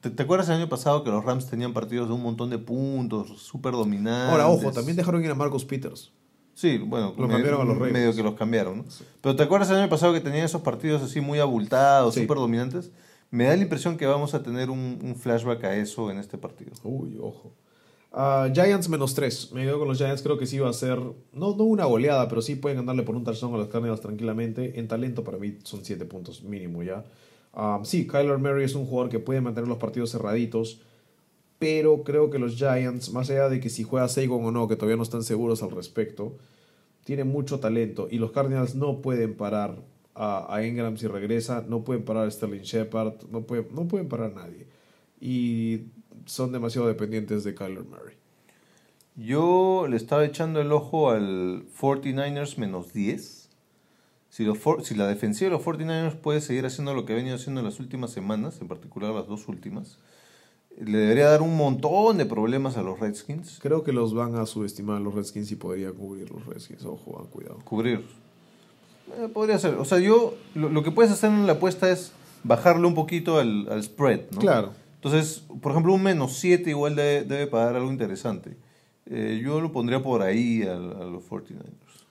¿Te, 0.00 0.08
te 0.10 0.22
acuerdas 0.22 0.48
el 0.50 0.54
año 0.54 0.68
pasado 0.68 1.02
que 1.02 1.10
los 1.10 1.24
Rams 1.24 1.46
tenían 1.50 1.72
partidos 1.72 2.06
de 2.06 2.14
un 2.14 2.22
montón 2.22 2.48
de 2.48 2.58
puntos, 2.58 3.42
súper 3.42 3.72
dominantes? 3.72 4.30
Ahora, 4.30 4.46
ojo, 4.48 4.70
también 4.70 4.96
dejaron 4.96 5.24
ir 5.24 5.30
a 5.32 5.34
Marcus 5.34 5.64
Peters. 5.64 6.12
Sí, 6.54 6.78
bueno, 6.78 7.12
Lo 7.18 7.26
me- 7.26 7.34
cambiaron 7.34 7.62
a 7.62 7.64
los 7.64 7.74
Ravens. 7.76 7.92
medio 7.92 8.14
que 8.14 8.22
los 8.22 8.34
cambiaron, 8.34 8.78
¿no? 8.78 8.84
Pero 9.20 9.34
¿te 9.34 9.42
acuerdas 9.42 9.68
el 9.70 9.76
año 9.78 9.88
pasado 9.88 10.12
que 10.12 10.20
tenían 10.20 10.44
esos 10.44 10.62
partidos 10.62 11.02
así 11.02 11.20
muy 11.20 11.40
abultados, 11.40 12.14
Sí. 12.14 12.20
súper 12.20 12.36
dominantes? 12.36 12.92
Me 13.32 13.46
da 13.46 13.56
la 13.56 13.62
impresión 13.62 13.96
que 13.96 14.06
vamos 14.06 14.32
a 14.34 14.44
tener 14.44 14.70
un, 14.70 15.00
un 15.02 15.16
flashback 15.16 15.64
a 15.64 15.74
eso 15.74 16.08
en 16.12 16.18
este 16.18 16.38
partido. 16.38 16.70
Uy, 16.84 17.18
ojo. 17.20 17.52
Ah, 18.12 18.48
Giants 18.52 18.88
menos 18.88 19.14
3. 19.14 19.52
Me 19.52 19.64
quedo 19.64 19.78
con 19.78 19.88
los 19.88 19.98
Giants. 19.98 20.22
Creo 20.22 20.36
que 20.38 20.46
sí 20.46 20.58
va 20.58 20.68
a 20.70 20.72
ser, 20.72 20.98
no, 20.98 21.54
no 21.56 21.64
una 21.64 21.84
goleada, 21.84 22.28
pero 22.28 22.42
sí 22.42 22.56
pueden 22.56 22.78
ganarle 22.78 23.02
por 23.04 23.14
un 23.16 23.24
touchdown 23.24 23.54
a 23.54 23.58
los 23.58 23.68
Cardinals 23.68 24.00
tranquilamente. 24.00 24.78
En 24.80 24.88
talento, 24.88 25.22
para 25.24 25.38
mí, 25.38 25.58
son 25.64 25.84
7 25.84 26.04
puntos 26.06 26.42
mínimo 26.42 26.82
ya. 26.82 27.04
Ah, 27.52 27.80
sí, 27.84 28.06
Kyler 28.06 28.38
Murray 28.38 28.64
es 28.64 28.74
un 28.74 28.86
jugador 28.86 29.10
que 29.10 29.18
puede 29.20 29.40
mantener 29.40 29.68
los 29.68 29.78
partidos 29.78 30.10
cerraditos. 30.10 30.80
Pero 31.58 32.04
creo 32.04 32.30
que 32.30 32.38
los 32.38 32.56
Giants, 32.56 33.12
más 33.12 33.30
allá 33.30 33.48
de 33.48 33.60
que 33.60 33.68
si 33.68 33.82
juega 33.84 34.08
Sagon 34.08 34.44
o 34.44 34.50
no, 34.50 34.66
que 34.66 34.76
todavía 34.76 34.96
no 34.96 35.02
están 35.02 35.22
seguros 35.22 35.62
al 35.62 35.70
respecto, 35.70 36.36
tienen 37.04 37.28
mucho 37.28 37.60
talento. 37.60 38.08
Y 38.10 38.18
los 38.18 38.32
Cardinals 38.32 38.74
no 38.76 39.02
pueden 39.02 39.36
parar 39.36 39.76
a, 40.14 40.54
a 40.54 40.66
Ingram 40.66 40.96
si 40.98 41.06
regresa. 41.08 41.64
No 41.68 41.84
pueden 41.84 42.04
parar 42.04 42.26
a 42.28 42.30
Sterling 42.30 42.62
Shepard. 42.62 43.24
No, 43.30 43.42
pueden- 43.42 43.68
no 43.74 43.88
pueden 43.88 44.08
parar 44.08 44.32
a 44.32 44.34
nadie. 44.34 44.66
Y 45.20 45.86
son 46.26 46.52
demasiado 46.52 46.86
dependientes 46.88 47.44
de 47.44 47.54
Kyler 47.54 47.84
Murray. 47.84 48.16
Yo 49.16 49.86
le 49.88 49.96
estaba 49.96 50.24
echando 50.24 50.60
el 50.60 50.72
ojo 50.72 51.10
al 51.10 51.64
49ers 51.80 52.56
menos 52.58 52.92
10. 52.92 53.48
Si, 54.30 54.44
los 54.44 54.58
for- 54.58 54.84
si 54.84 54.94
la 54.94 55.08
defensiva 55.08 55.50
de 55.50 55.56
los 55.56 55.64
49ers 55.66 56.14
puede 56.16 56.40
seguir 56.40 56.64
haciendo 56.64 56.94
lo 56.94 57.04
que 57.04 57.12
ha 57.12 57.16
venido 57.16 57.34
haciendo 57.36 57.60
en 57.60 57.66
las 57.66 57.80
últimas 57.80 58.12
semanas, 58.12 58.60
en 58.60 58.68
particular 58.68 59.12
las 59.12 59.26
dos 59.26 59.48
últimas, 59.48 59.98
le 60.78 60.96
debería 60.98 61.28
dar 61.28 61.42
un 61.42 61.56
montón 61.56 62.16
de 62.16 62.26
problemas 62.26 62.76
a 62.76 62.82
los 62.82 63.00
Redskins. 63.00 63.58
Creo 63.60 63.82
que 63.82 63.92
los 63.92 64.14
van 64.14 64.36
a 64.36 64.46
subestimar 64.46 64.96
a 64.96 65.00
los 65.00 65.14
Redskins 65.14 65.50
y 65.50 65.56
podría 65.56 65.90
cubrir 65.92 66.30
los 66.30 66.46
Redskins. 66.46 66.84
Ojo, 66.84 67.20
ah, 67.20 67.26
cuidado. 67.30 67.58
Cubrir. 67.64 68.04
Eh, 69.18 69.28
podría 69.34 69.58
ser. 69.58 69.74
O 69.74 69.84
sea, 69.84 69.98
yo 69.98 70.34
lo, 70.54 70.68
lo 70.68 70.82
que 70.84 70.92
puedes 70.92 71.10
hacer 71.10 71.30
en 71.30 71.46
la 71.48 71.54
apuesta 71.54 71.90
es 71.90 72.12
bajarle 72.44 72.86
un 72.86 72.94
poquito 72.94 73.38
al, 73.40 73.68
al 73.68 73.82
spread, 73.82 74.30
¿no? 74.30 74.38
Claro. 74.38 74.72
Entonces, 75.00 75.46
por 75.62 75.72
ejemplo, 75.72 75.94
un 75.94 76.02
menos 76.02 76.36
7 76.36 76.68
igual 76.68 76.94
debe, 76.94 77.24
debe 77.24 77.46
pagar 77.46 77.74
algo 77.74 77.90
interesante. 77.90 78.58
Eh, 79.06 79.40
yo 79.42 79.62
lo 79.62 79.72
pondría 79.72 80.02
por 80.02 80.20
ahí 80.20 80.62
a, 80.62 80.74
a 80.74 81.04
los 81.06 81.24
49ers. 81.24 82.04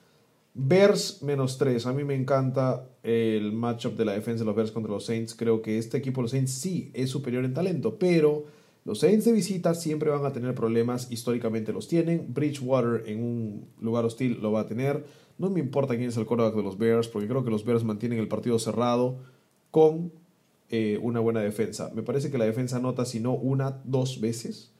Bears 0.54 1.22
menos 1.22 1.56
3. 1.56 1.86
A 1.86 1.92
mí 1.92 2.02
me 2.02 2.16
encanta 2.16 2.84
el 3.04 3.52
matchup 3.52 3.96
de 3.96 4.04
la 4.04 4.12
defensa 4.12 4.40
de 4.40 4.46
los 4.46 4.56
Bears 4.56 4.72
contra 4.72 4.92
los 4.92 5.06
Saints. 5.06 5.36
Creo 5.36 5.62
que 5.62 5.78
este 5.78 5.98
equipo 5.98 6.20
los 6.20 6.32
Saints 6.32 6.50
sí 6.50 6.90
es 6.92 7.10
superior 7.10 7.44
en 7.44 7.54
talento, 7.54 7.96
pero 7.96 8.46
los 8.84 8.98
Saints 8.98 9.24
de 9.24 9.32
visita 9.32 9.74
siempre 9.74 10.10
van 10.10 10.26
a 10.26 10.32
tener 10.32 10.56
problemas. 10.56 11.12
Históricamente 11.12 11.72
los 11.72 11.86
tienen. 11.86 12.34
Bridgewater 12.34 13.08
en 13.08 13.22
un 13.22 13.68
lugar 13.80 14.04
hostil 14.04 14.40
lo 14.42 14.50
va 14.50 14.62
a 14.62 14.66
tener. 14.66 15.06
No 15.38 15.48
me 15.48 15.60
importa 15.60 15.96
quién 15.96 16.08
es 16.08 16.16
el 16.16 16.26
quarterback 16.26 16.56
de 16.56 16.62
los 16.64 16.76
Bears, 16.76 17.06
porque 17.06 17.28
creo 17.28 17.44
que 17.44 17.50
los 17.50 17.64
Bears 17.64 17.84
mantienen 17.84 18.18
el 18.18 18.26
partido 18.26 18.58
cerrado 18.58 19.18
con 19.70 20.12
eh, 20.70 20.98
una 21.02 21.20
buena 21.20 21.40
defensa. 21.40 21.90
Me 21.94 22.02
parece 22.02 22.30
que 22.30 22.38
la 22.38 22.44
defensa 22.44 22.76
anota, 22.76 23.04
si 23.04 23.20
no 23.20 23.34
una, 23.34 23.82
dos 23.84 24.20
veces. 24.20 24.72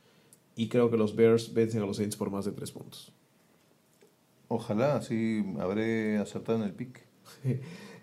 Y 0.56 0.68
creo 0.68 0.90
que 0.90 0.96
los 0.96 1.16
Bears 1.16 1.52
vencen 1.52 1.82
a 1.82 1.86
los 1.86 1.96
Saints 1.96 2.16
por 2.16 2.30
más 2.30 2.44
de 2.44 2.52
tres 2.52 2.70
puntos. 2.70 3.12
Ojalá, 4.48 4.96
así 4.96 5.44
habré 5.58 6.18
acertado 6.18 6.58
en 6.58 6.64
el 6.64 6.72
pick. 6.72 7.00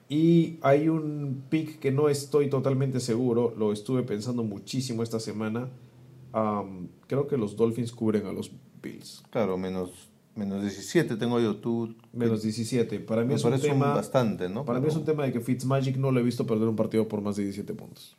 Y 0.09 0.57
hay 0.61 0.87
un 0.87 1.43
pick 1.49 1.79
que 1.79 1.91
no 1.91 2.07
estoy 2.07 2.49
totalmente 2.49 3.01
seguro, 3.01 3.53
lo 3.57 3.73
estuve 3.73 4.03
pensando 4.03 4.41
muchísimo 4.41 5.03
esta 5.03 5.19
semana. 5.19 5.69
Creo 7.07 7.27
que 7.27 7.35
los 7.35 7.57
Dolphins 7.57 7.91
cubren 7.91 8.25
a 8.25 8.31
los 8.31 8.51
Bills. 8.81 9.23
Claro, 9.31 9.57
menos, 9.57 10.09
menos 10.37 10.61
17 10.61 11.15
tengo 11.17 11.39
yo. 11.39 11.55
Tú, 11.57 11.95
Menos 12.13 12.41
17. 12.43 12.99
Para 13.01 13.21
mí 13.23 13.29
me 13.29 13.33
es 13.35 13.43
un 13.43 13.59
tema. 13.59 13.93
bastante, 13.95 14.47
¿no? 14.49 14.63
Para 14.65 14.79
mí 14.79 14.87
es 14.87 14.95
un 14.95 15.03
tema 15.05 15.23
de 15.25 15.33
que 15.33 15.41
Fitzmagic 15.41 15.97
no 15.97 16.11
lo 16.11 16.19
he 16.19 16.23
visto 16.23 16.45
perder 16.45 16.67
un 16.67 16.75
partido 16.75 17.07
por 17.07 17.21
más 17.21 17.35
de 17.35 17.43
17 17.43 17.73
puntos. 17.73 18.15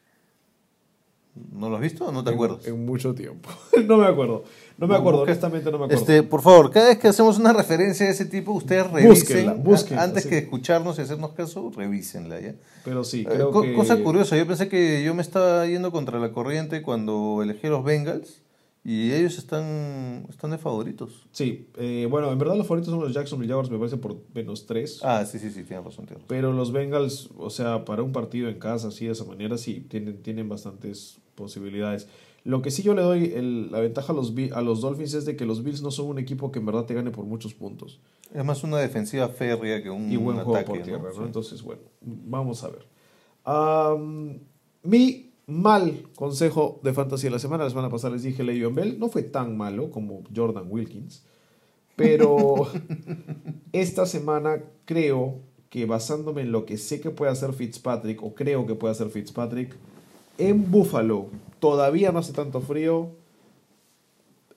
¿No 1.52 1.70
lo 1.70 1.76
has 1.76 1.82
visto 1.82 2.04
o 2.04 2.10
no 2.10 2.24
te 2.24 2.30
En- 2.30 2.34
acuerdas? 2.34 2.66
En, 2.66 2.84
mucho 2.84 3.14
tiempo. 3.14 3.48
no 3.86 3.96
me 3.98 4.06
acuerdo. 4.06 4.42
No 4.76 4.88
me 4.88 4.94
No, 4.94 5.00
acuerdo, 5.00 5.20
busca- 5.20 5.30
honestamente 5.32 5.70
no 5.70 5.78
me 5.78 5.84
acuerdo. 5.84 6.00
Este, 6.02 6.22
por 6.24 6.42
favor, 6.42 6.70
cada 6.72 6.88
vez 6.88 6.98
que 6.98 7.06
hacemos 7.08 7.38
una 7.38 7.52
referencia 7.52 8.06
de 8.06 8.12
ese 8.12 8.24
tipo, 8.24 8.50
ustedes 8.52 8.90
revisen. 8.90 9.08
Búsquenla, 9.10 9.52
búsquenla, 9.54 10.02
antes 10.02 10.24
sí. 10.24 10.28
que 10.30 10.38
escucharnos 10.38 10.98
y 10.98 11.02
hacernos 11.02 11.32
caso, 11.34 11.70
revísenla, 11.76 12.40
¿ya? 12.40 12.54
Pero 12.84 13.04
sí, 13.04 13.20
Eh, 13.20 13.26
creo 13.32 13.50
co- 13.52 13.62
que. 13.62 13.74
Cosa 13.74 14.02
curiosa, 14.02 14.36
yo 14.36 14.46
pensé 14.48 14.68
que 14.68 15.04
yo 15.04 15.14
me 15.14 15.22
estaba 15.22 15.64
yendo 15.66 15.92
contra 15.92 16.18
la 16.18 16.32
corriente 16.32 16.82
cuando 16.82 17.40
elegí 17.42 17.68
los 17.68 17.84
Bengals 17.84 18.42
y 18.90 19.12
ellos 19.12 19.36
están, 19.36 20.24
están 20.30 20.50
de 20.50 20.56
favoritos. 20.56 21.26
Sí, 21.30 21.68
eh, 21.76 22.06
bueno, 22.10 22.32
en 22.32 22.38
verdad 22.38 22.56
los 22.56 22.66
favoritos 22.66 22.90
son 22.92 23.00
los 23.02 23.12
Jacksonville 23.12 23.50
Jaguars, 23.50 23.70
me 23.70 23.76
parece 23.76 23.98
por 23.98 24.16
menos 24.34 24.64
3. 24.64 25.00
Ah, 25.02 25.26
sí, 25.26 25.38
sí, 25.38 25.50
sí, 25.50 25.62
tienes 25.64 25.84
razón, 25.84 26.06
tienes 26.06 26.22
razón. 26.22 26.26
Pero 26.28 26.52
los 26.54 26.72
Bengals, 26.72 27.28
o 27.36 27.50
sea, 27.50 27.84
para 27.84 28.02
un 28.02 28.12
partido 28.12 28.48
en 28.48 28.58
casa, 28.58 28.88
así 28.88 29.04
de 29.04 29.12
esa 29.12 29.24
manera, 29.24 29.58
sí, 29.58 29.84
tienen, 29.90 30.22
tienen 30.22 30.48
bastantes 30.48 31.18
posibilidades. 31.34 32.08
Lo 32.44 32.62
que 32.62 32.70
sí 32.70 32.82
yo 32.82 32.94
le 32.94 33.02
doy 33.02 33.32
el- 33.34 33.70
la 33.70 33.80
ventaja 33.80 34.12
a 34.14 34.16
los, 34.16 34.32
a 34.54 34.62
los 34.62 34.80
Dolphins 34.80 35.12
es 35.12 35.26
de 35.26 35.36
que 35.36 35.44
los 35.44 35.62
Bills 35.62 35.82
no 35.82 35.90
son 35.90 36.06
un 36.06 36.18
equipo 36.18 36.50
que 36.50 36.58
en 36.60 36.64
verdad 36.66 36.86
te 36.86 36.94
gane 36.94 37.10
por 37.10 37.26
muchos 37.26 37.52
puntos. 37.52 38.00
Es 38.32 38.42
más 38.44 38.62
una 38.64 38.78
defensiva 38.78 39.28
férrea 39.28 39.82
que 39.82 39.90
un, 39.90 40.10
y 40.10 40.16
buen 40.16 40.36
juego 40.38 40.56
ataque. 40.56 40.78
por 40.78 40.82
tierra, 40.82 41.02
¿no? 41.08 41.12
Sí. 41.14 41.20
Entonces, 41.24 41.62
bueno, 41.62 41.82
vamos 42.00 42.64
a 42.64 42.68
ver. 42.68 42.86
Mi 44.82 45.27
mal 45.48 46.06
consejo 46.14 46.78
de 46.82 46.92
fantasy 46.92 47.24
de 47.24 47.30
la 47.30 47.38
semana, 47.38 47.64
la 47.64 47.70
semana 47.70 47.88
pasada 47.88 48.12
les 48.12 48.22
dije 48.22 48.44
Le'Veon 48.44 48.74
Bell, 48.74 48.98
no 49.00 49.08
fue 49.08 49.22
tan 49.22 49.56
malo 49.56 49.90
como 49.90 50.22
Jordan 50.34 50.66
Wilkins, 50.68 51.24
pero 51.96 52.68
esta 53.72 54.04
semana 54.04 54.62
creo 54.84 55.40
que 55.70 55.86
basándome 55.86 56.42
en 56.42 56.52
lo 56.52 56.66
que 56.66 56.76
sé 56.76 57.00
que 57.00 57.10
puede 57.10 57.32
hacer 57.32 57.54
Fitzpatrick, 57.54 58.22
o 58.22 58.34
creo 58.34 58.66
que 58.66 58.74
puede 58.74 58.92
hacer 58.92 59.08
Fitzpatrick, 59.08 59.74
en 60.36 60.70
Buffalo 60.70 61.28
todavía 61.60 62.12
no 62.12 62.18
hace 62.18 62.34
tanto 62.34 62.60
frío, 62.60 63.12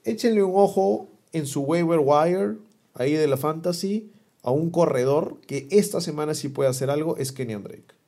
échenle 0.04 0.42
un 0.42 0.52
ojo 0.54 1.08
en 1.32 1.46
su 1.46 1.62
waiver 1.62 2.00
wire, 2.04 2.58
ahí 2.92 3.14
de 3.14 3.28
la 3.28 3.38
fantasy, 3.38 4.12
a 4.42 4.50
un 4.50 4.70
corredor 4.70 5.38
que 5.46 5.68
esta 5.70 6.02
semana 6.02 6.34
sí 6.34 6.50
puede 6.50 6.68
hacer 6.68 6.90
algo, 6.90 7.16
es 7.16 7.32
Kenyan 7.32 7.62
Drake. 7.62 8.01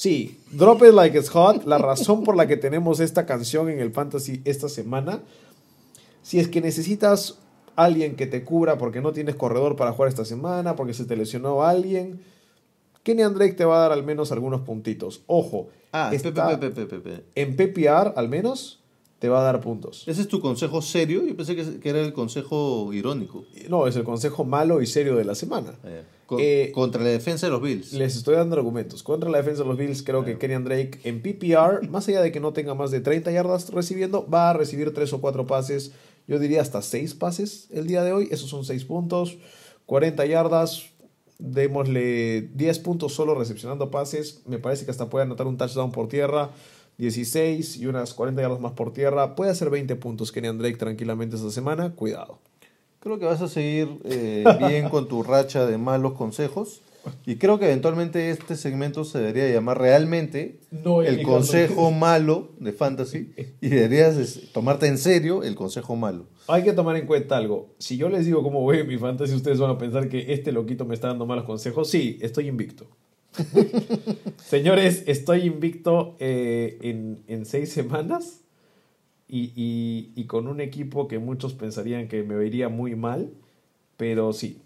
Sí, 0.00 0.38
Drop 0.52 0.80
It 0.84 0.92
Like 0.94 1.18
It's 1.18 1.28
Hot, 1.30 1.64
la 1.64 1.76
razón 1.76 2.22
por 2.22 2.36
la 2.36 2.46
que 2.46 2.56
tenemos 2.56 3.00
esta 3.00 3.26
canción 3.26 3.68
en 3.68 3.80
el 3.80 3.90
fantasy 3.90 4.40
esta 4.44 4.68
semana, 4.68 5.22
si 6.22 6.38
es 6.38 6.46
que 6.46 6.60
necesitas 6.60 7.40
alguien 7.74 8.14
que 8.14 8.28
te 8.28 8.44
cubra 8.44 8.78
porque 8.78 9.00
no 9.00 9.10
tienes 9.12 9.34
corredor 9.34 9.74
para 9.74 9.90
jugar 9.90 10.08
esta 10.08 10.24
semana, 10.24 10.76
porque 10.76 10.94
se 10.94 11.04
te 11.04 11.16
lesionó 11.16 11.64
alguien, 11.64 12.20
Kenyan 13.02 13.34
Drake 13.34 13.54
te 13.54 13.64
va 13.64 13.78
a 13.78 13.80
dar 13.80 13.90
al 13.92 14.04
menos 14.04 14.30
algunos 14.30 14.60
puntitos. 14.60 15.22
Ojo, 15.26 15.70
Ah, 15.90 16.10
está- 16.14 16.60
pe, 16.60 16.70
pe, 16.70 16.86
pe. 16.86 17.24
en 17.34 17.56
PPR 17.56 18.12
al 18.14 18.28
menos 18.28 18.77
te 19.18 19.28
va 19.28 19.40
a 19.40 19.42
dar 19.42 19.60
puntos. 19.60 20.06
¿Ese 20.06 20.20
es 20.22 20.28
tu 20.28 20.40
consejo 20.40 20.80
serio? 20.80 21.26
Yo 21.26 21.36
pensé 21.36 21.56
que, 21.56 21.88
era 21.88 22.00
el 22.00 22.12
consejo 22.12 22.92
irónico. 22.92 23.44
No, 23.68 23.86
es 23.86 23.96
el 23.96 24.04
consejo 24.04 24.44
malo 24.44 24.80
y 24.80 24.86
serio 24.86 25.16
de 25.16 25.24
la 25.24 25.34
semana. 25.34 25.74
Co- 26.26 26.36
Eh, 26.38 26.70
contra 26.74 27.02
la 27.02 27.08
defensa 27.08 27.46
de 27.46 27.50
los 27.52 27.60
Bills. 27.62 27.92
Les 27.94 28.14
estoy 28.14 28.36
dando 28.36 28.54
argumentos. 28.56 29.02
Contra 29.02 29.28
la 29.30 29.38
defensa 29.38 29.62
de 29.62 29.68
los 29.68 29.78
Bills, 29.78 30.02
creo 30.02 30.24
que 30.24 30.36
Kenyan 30.38 30.64
Drake 30.64 31.00
en 31.04 31.20
PPR, 31.22 31.88
más 31.90 32.06
allá 32.08 32.20
de 32.20 32.30
que 32.32 32.38
no 32.38 32.52
tenga 32.52 32.74
más 32.74 32.90
de 32.90 33.00
30 33.00 33.32
yardas 33.32 33.70
recibiendo, 33.70 34.28
va 34.28 34.50
a 34.50 34.52
recibir 34.52 34.92
3 34.94 35.12
o 35.14 35.20
4 35.20 35.46
pases. 35.46 35.92
Yo 36.26 36.38
diría 36.38 36.60
hasta 36.60 36.82
6 36.82 37.14
pases 37.14 37.68
el 37.72 37.86
día 37.86 38.04
de 38.04 38.12
hoy. 38.12 38.28
Esos 38.30 38.50
son 38.50 38.64
6 38.64 38.84
puntos. 38.84 39.38
40 39.86 40.26
yardas. 40.26 40.90
Démosle 41.52 42.42
10 42.54 42.78
puntos 42.80 43.14
solo 43.14 43.34
recepcionando 43.34 43.90
pases. 43.90 44.42
Me 44.46 44.58
parece 44.58 44.84
que 44.84 44.90
hasta 44.90 45.08
puede 45.08 45.24
anotar 45.24 45.46
un 45.46 45.56
touchdown 45.56 45.92
por 45.92 46.08
tierra. 46.08 46.50
16 46.98 47.76
y 47.76 47.86
unas 47.86 48.12
40 48.12 48.42
yardas 48.42 48.60
más 48.60 48.72
por 48.72 48.92
tierra. 48.92 49.34
Puede 49.34 49.52
hacer 49.52 49.70
20 49.70 49.96
puntos 49.96 50.32
Kenyan 50.32 50.58
Drake 50.58 50.76
tranquilamente 50.76 51.36
esta 51.36 51.50
semana. 51.50 51.94
Cuidado. 51.94 52.40
Creo 53.00 53.18
que 53.18 53.24
vas 53.24 53.40
a 53.40 53.48
seguir 53.48 53.88
eh, 54.04 54.44
bien 54.68 54.88
con 54.88 55.08
tu 55.08 55.22
racha 55.22 55.64
de 55.64 55.78
malos 55.78 56.14
consejos. 56.14 56.82
Y 57.24 57.36
creo 57.36 57.58
que 57.58 57.66
eventualmente 57.66 58.30
este 58.30 58.56
segmento 58.56 59.04
se 59.04 59.18
debería 59.18 59.48
llamar 59.48 59.78
realmente 59.78 60.58
No, 60.70 61.02
el 61.02 61.22
consejo 61.22 61.90
malo 61.92 62.50
de 62.58 62.72
fantasy. 62.72 63.32
Y 63.60 63.68
deberías 63.68 64.16
es, 64.16 64.52
tomarte 64.52 64.88
en 64.88 64.98
serio 64.98 65.42
el 65.44 65.54
consejo 65.54 65.96
malo. 65.96 66.26
Hay 66.48 66.64
que 66.64 66.72
tomar 66.72 66.96
en 66.96 67.06
cuenta 67.06 67.36
algo. 67.36 67.68
Si 67.78 67.96
yo 67.96 68.08
les 68.08 68.26
digo 68.26 68.42
cómo 68.42 68.60
voy 68.60 68.78
en 68.78 68.88
mi 68.88 68.98
fantasy, 68.98 69.34
ustedes 69.34 69.58
van 69.58 69.70
a 69.70 69.78
pensar 69.78 70.08
que 70.08 70.32
este 70.32 70.52
loquito 70.52 70.84
me 70.84 70.94
está 70.94 71.08
dando 71.08 71.24
malos 71.24 71.44
consejos. 71.44 71.88
Sí, 71.88 72.18
estoy 72.20 72.48
invicto. 72.48 72.86
Señores, 74.44 75.04
estoy 75.06 75.42
invicto 75.42 76.16
eh, 76.18 76.78
en, 76.82 77.22
en 77.28 77.44
seis 77.46 77.72
semanas 77.72 78.40
y, 79.28 79.52
y- 79.54 80.12
y 80.16 80.24
con 80.24 80.48
un 80.48 80.60
equipo 80.60 81.08
que 81.08 81.18
muchos 81.18 81.54
pensarían 81.54 82.08
que 82.08 82.22
me 82.22 82.34
vería 82.36 82.68
muy 82.68 82.94
mal. 82.96 83.30
Pero 83.96 84.32
sí, 84.32 84.58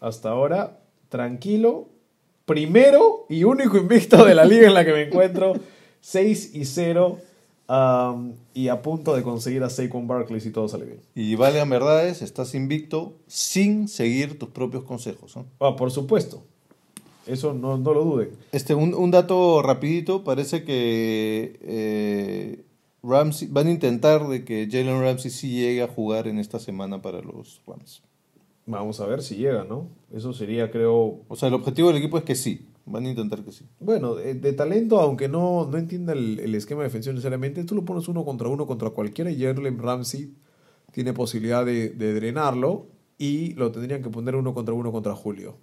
hasta 0.00 0.30
ahora, 0.30 0.80
tranquilo. 1.08 1.88
Primero 2.46 3.26
y 3.28 3.44
único 3.44 3.76
invicto 3.76 4.24
de 4.24 4.34
la 4.34 4.44
liga 4.44 4.66
en 4.66 4.74
la 4.74 4.84
que 4.84 4.92
me 4.92 5.02
encuentro. 5.02 5.52
6 6.00 6.54
y 6.54 6.64
0. 6.64 7.18
um, 7.68 8.32
y 8.54 8.68
a 8.68 8.80
punto 8.82 9.14
de 9.14 9.22
conseguir 9.22 9.62
a 9.62 9.70
Saquon 9.70 10.08
Barkley 10.08 10.40
si 10.40 10.50
todo 10.50 10.66
sale 10.66 10.86
bien. 10.86 11.00
Y 11.14 11.34
valgan 11.36 11.68
verdades, 11.68 12.22
estás 12.22 12.54
invicto 12.54 13.14
sin 13.26 13.86
seguir 13.86 14.38
tus 14.38 14.48
propios 14.48 14.82
consejos. 14.84 15.36
¿no? 15.36 15.46
Ah, 15.60 15.76
por 15.76 15.90
supuesto. 15.90 16.42
Eso 17.30 17.54
no, 17.54 17.78
no 17.78 17.94
lo 17.94 18.04
duden. 18.04 18.30
Este, 18.52 18.74
un, 18.74 18.94
un 18.94 19.10
dato 19.10 19.62
rapidito, 19.62 20.24
parece 20.24 20.64
que 20.64 21.58
eh, 21.62 22.64
Ramsey, 23.02 23.48
van 23.50 23.68
a 23.68 23.70
intentar 23.70 24.28
de 24.28 24.44
que 24.44 24.68
Jalen 24.70 25.00
Ramsey 25.00 25.30
sí 25.30 25.50
llegue 25.50 25.82
a 25.82 25.88
jugar 25.88 26.26
en 26.26 26.38
esta 26.38 26.58
semana 26.58 27.00
para 27.00 27.22
los 27.22 27.62
Rams. 27.66 28.02
Vamos 28.66 29.00
a 29.00 29.06
ver 29.06 29.22
si 29.22 29.36
llega, 29.36 29.64
¿no? 29.64 29.88
Eso 30.12 30.32
sería, 30.32 30.70
creo, 30.70 31.20
O 31.28 31.36
sea, 31.36 31.48
el 31.48 31.54
objetivo 31.54 31.88
del 31.88 31.96
equipo 31.96 32.18
es 32.18 32.24
que 32.24 32.34
sí, 32.34 32.66
van 32.84 33.06
a 33.06 33.10
intentar 33.10 33.42
que 33.42 33.52
sí. 33.52 33.64
Bueno, 33.80 34.14
de, 34.14 34.34
de 34.34 34.52
talento, 34.52 35.00
aunque 35.00 35.28
no, 35.28 35.66
no 35.70 35.78
entienda 35.78 36.12
el, 36.12 36.38
el 36.40 36.54
esquema 36.54 36.82
defensivo 36.82 37.14
necesariamente, 37.14 37.64
tú 37.64 37.74
lo 37.74 37.84
pones 37.84 38.06
uno 38.08 38.24
contra 38.24 38.48
uno 38.48 38.66
contra 38.66 38.90
cualquiera 38.90 39.30
y 39.30 39.42
Jalen 39.42 39.78
Ramsey 39.78 40.34
tiene 40.92 41.12
posibilidad 41.12 41.64
de, 41.64 41.90
de 41.90 42.14
drenarlo 42.14 42.86
y 43.18 43.54
lo 43.54 43.70
tendrían 43.70 44.02
que 44.02 44.10
poner 44.10 44.34
uno 44.34 44.54
contra 44.54 44.74
uno 44.74 44.92
contra 44.92 45.14
Julio, 45.14 45.56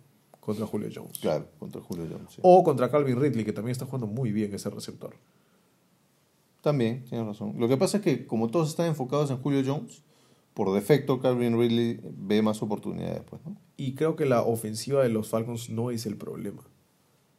contra 0.47 0.65
Julio 0.65 0.89
Jones. 0.95 1.19
Claro, 1.19 1.45
contra 1.59 1.81
Julio 1.81 2.07
Jones. 2.09 2.31
sí. 2.33 2.39
O 2.41 2.63
contra 2.63 2.89
Calvin 2.89 3.19
Ridley, 3.21 3.43
que 3.45 3.51
también 3.53 3.73
está 3.73 3.85
jugando 3.85 4.07
muy 4.07 4.31
bien 4.31 4.53
ese 4.53 4.69
receptor. 4.69 5.13
También, 6.61 7.03
tienes 7.05 7.27
razón. 7.27 7.53
Lo 7.57 7.67
que 7.67 7.77
pasa 7.77 7.97
es 7.97 8.03
que 8.03 8.25
como 8.25 8.49
todos 8.49 8.69
están 8.69 8.87
enfocados 8.87 9.29
en 9.29 9.37
Julio 9.37 9.61
Jones, 9.65 10.03
por 10.53 10.73
defecto 10.73 11.19
Calvin 11.19 11.59
Ridley 11.59 11.99
ve 12.17 12.41
más 12.41 12.61
oportunidades, 12.63 13.21
pues, 13.29 13.41
¿no? 13.45 13.57
Y 13.77 13.93
creo 13.93 14.15
que 14.15 14.25
la 14.25 14.41
ofensiva 14.41 15.03
de 15.03 15.09
los 15.09 15.29
Falcons 15.29 15.69
no 15.69 15.91
es 15.91 16.05
el 16.05 16.17
problema. 16.17 16.63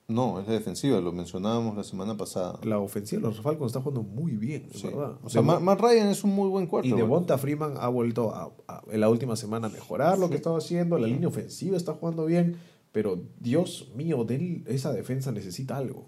No, 0.06 0.40
es 0.40 0.46
la 0.46 0.54
defensiva, 0.54 1.00
lo 1.00 1.12
mencionábamos 1.12 1.76
la 1.76 1.84
semana 1.84 2.16
pasada. 2.16 2.58
La 2.62 2.78
ofensiva 2.78 3.20
de 3.22 3.28
los 3.28 3.40
Falcons 3.42 3.70
está 3.70 3.80
jugando 3.82 4.02
muy 4.02 4.32
bien, 4.36 4.68
es 4.72 4.80
Sí. 4.80 4.86
verdad. 4.86 5.18
O 5.22 5.28
sea, 5.28 5.42
Matt, 5.42 5.60
Matt 5.60 5.80
Ryan 5.80 6.08
es 6.08 6.24
un 6.24 6.30
muy 6.34 6.48
buen 6.48 6.66
cuarto. 6.66 6.88
Y 6.88 6.92
Devonta 6.92 7.36
Freeman 7.36 7.74
ha 7.78 7.88
vuelto 7.88 8.34
a, 8.34 8.50
a- 8.68 8.82
en 8.90 9.00
la 9.00 9.10
última 9.10 9.36
semana 9.36 9.66
a 9.66 9.70
mejorar 9.70 10.18
lo 10.18 10.30
que 10.30 10.36
estaba 10.36 10.58
haciendo. 10.58 10.96
La 10.98 11.06
línea 11.08 11.28
ofensiva 11.28 11.76
está 11.76 11.92
jugando 11.94 12.24
bien. 12.24 12.56
Pero 12.92 13.22
Dios 13.38 13.88
mío, 13.94 14.24
de 14.24 14.34
él, 14.36 14.64
esa 14.66 14.92
defensa 14.92 15.30
necesita 15.32 15.76
algo. 15.76 16.06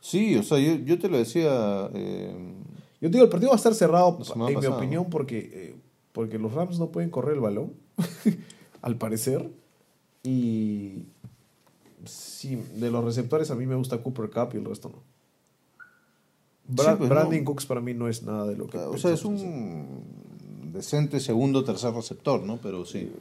Sí, 0.00 0.36
o 0.36 0.42
sea, 0.42 0.58
yo, 0.58 0.74
yo 0.84 0.98
te 0.98 1.08
lo 1.08 1.18
decía. 1.18 1.90
eh, 1.94 2.34
Yo 3.00 3.08
te 3.10 3.16
digo, 3.16 3.24
el 3.24 3.30
partido 3.30 3.50
va 3.50 3.54
a 3.54 3.56
estar 3.56 3.74
cerrado, 3.74 4.18
en 4.48 4.58
mi 4.60 4.66
opinión, 4.66 5.04
¿no? 5.04 5.10
porque, 5.10 5.38
eh, 5.52 5.76
porque 6.12 6.38
los 6.38 6.52
Rams 6.52 6.78
no 6.78 6.90
pueden 6.90 7.10
correr 7.10 7.34
el 7.34 7.40
balón, 7.40 7.72
al 8.82 8.96
parecer. 8.96 9.50
Y 10.24 11.04
sí, 12.04 12.56
de 12.76 12.90
los 12.90 13.04
receptores 13.04 13.50
a 13.50 13.54
mí 13.56 13.66
me 13.66 13.74
gusta 13.74 14.02
Cooper 14.02 14.30
Cup 14.30 14.50
y 14.54 14.56
el 14.58 14.64
resto 14.64 14.88
no. 14.88 15.02
Bra- 16.68 16.92
Sí, 16.92 16.96
pues, 16.98 17.10
Brandon 17.10 17.38
no. 17.38 17.44
Cooks 17.44 17.66
para 17.66 17.80
mí 17.80 17.92
no 17.94 18.08
es 18.08 18.22
nada 18.22 18.46
de 18.46 18.56
lo 18.56 18.68
que... 18.68 18.78
O 18.78 18.96
sea, 18.96 19.12
es 19.12 19.24
un 19.24 20.02
decente 20.72 21.20
segundo 21.20 21.64
tercer 21.64 21.92
receptor, 21.92 22.42
¿no? 22.42 22.58
Pero 22.62 22.84
sí. 22.84 23.12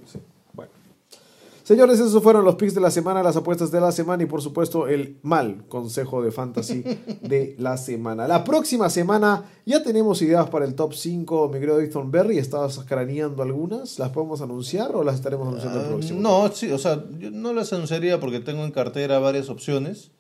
Señores, 1.72 2.02
esos 2.02 2.22
fueron 2.22 2.44
los 2.44 2.56
picks 2.56 2.76
de 2.76 2.82
la 2.82 2.92
semana, 2.92 3.24
las 3.24 3.38
apuestas 3.38 3.72
de 3.72 3.80
la 3.80 3.94
semana 3.94 4.24
y 4.24 4.26
por 4.26 4.42
supuesto 4.42 4.90
el 4.90 5.20
mal 5.22 5.64
consejo 5.70 6.22
de 6.22 6.30
fantasy 6.34 6.84
de 7.22 7.56
la 7.60 7.78
semana. 7.78 8.28
La 8.28 8.44
próxima 8.44 8.90
semana 8.90 9.46
ya 9.66 9.82
tenemos 9.82 10.22
ideas 10.22 10.50
para 10.50 10.66
el 10.66 10.76
top 10.76 10.94
5, 10.94 11.48
mi 11.48 11.60
querido 11.62 11.80
Ethan 11.80 12.12
Berry. 12.12 12.40
¿Estabas 12.40 12.78
craneando 12.80 13.42
algunas? 13.42 14.00
¿Las 14.00 14.10
podemos 14.10 14.42
anunciar 14.42 14.94
o 14.98 15.06
las 15.06 15.16
estaremos 15.16 15.48
anunciando 15.48 15.80
el 15.80 15.86
Ah, 15.86 15.88
próximo? 15.88 16.20
no, 16.20 16.52
sí, 16.52 16.70
o 16.74 16.78
sea, 16.78 17.06
yo 17.18 17.32
no 17.32 17.54
las 17.54 17.72
anunciaría 17.72 18.20
porque 18.20 18.42
tengo 18.42 18.66
en 18.66 18.72
cartera 18.72 19.20
varias 19.20 19.48
opciones. 19.50 20.12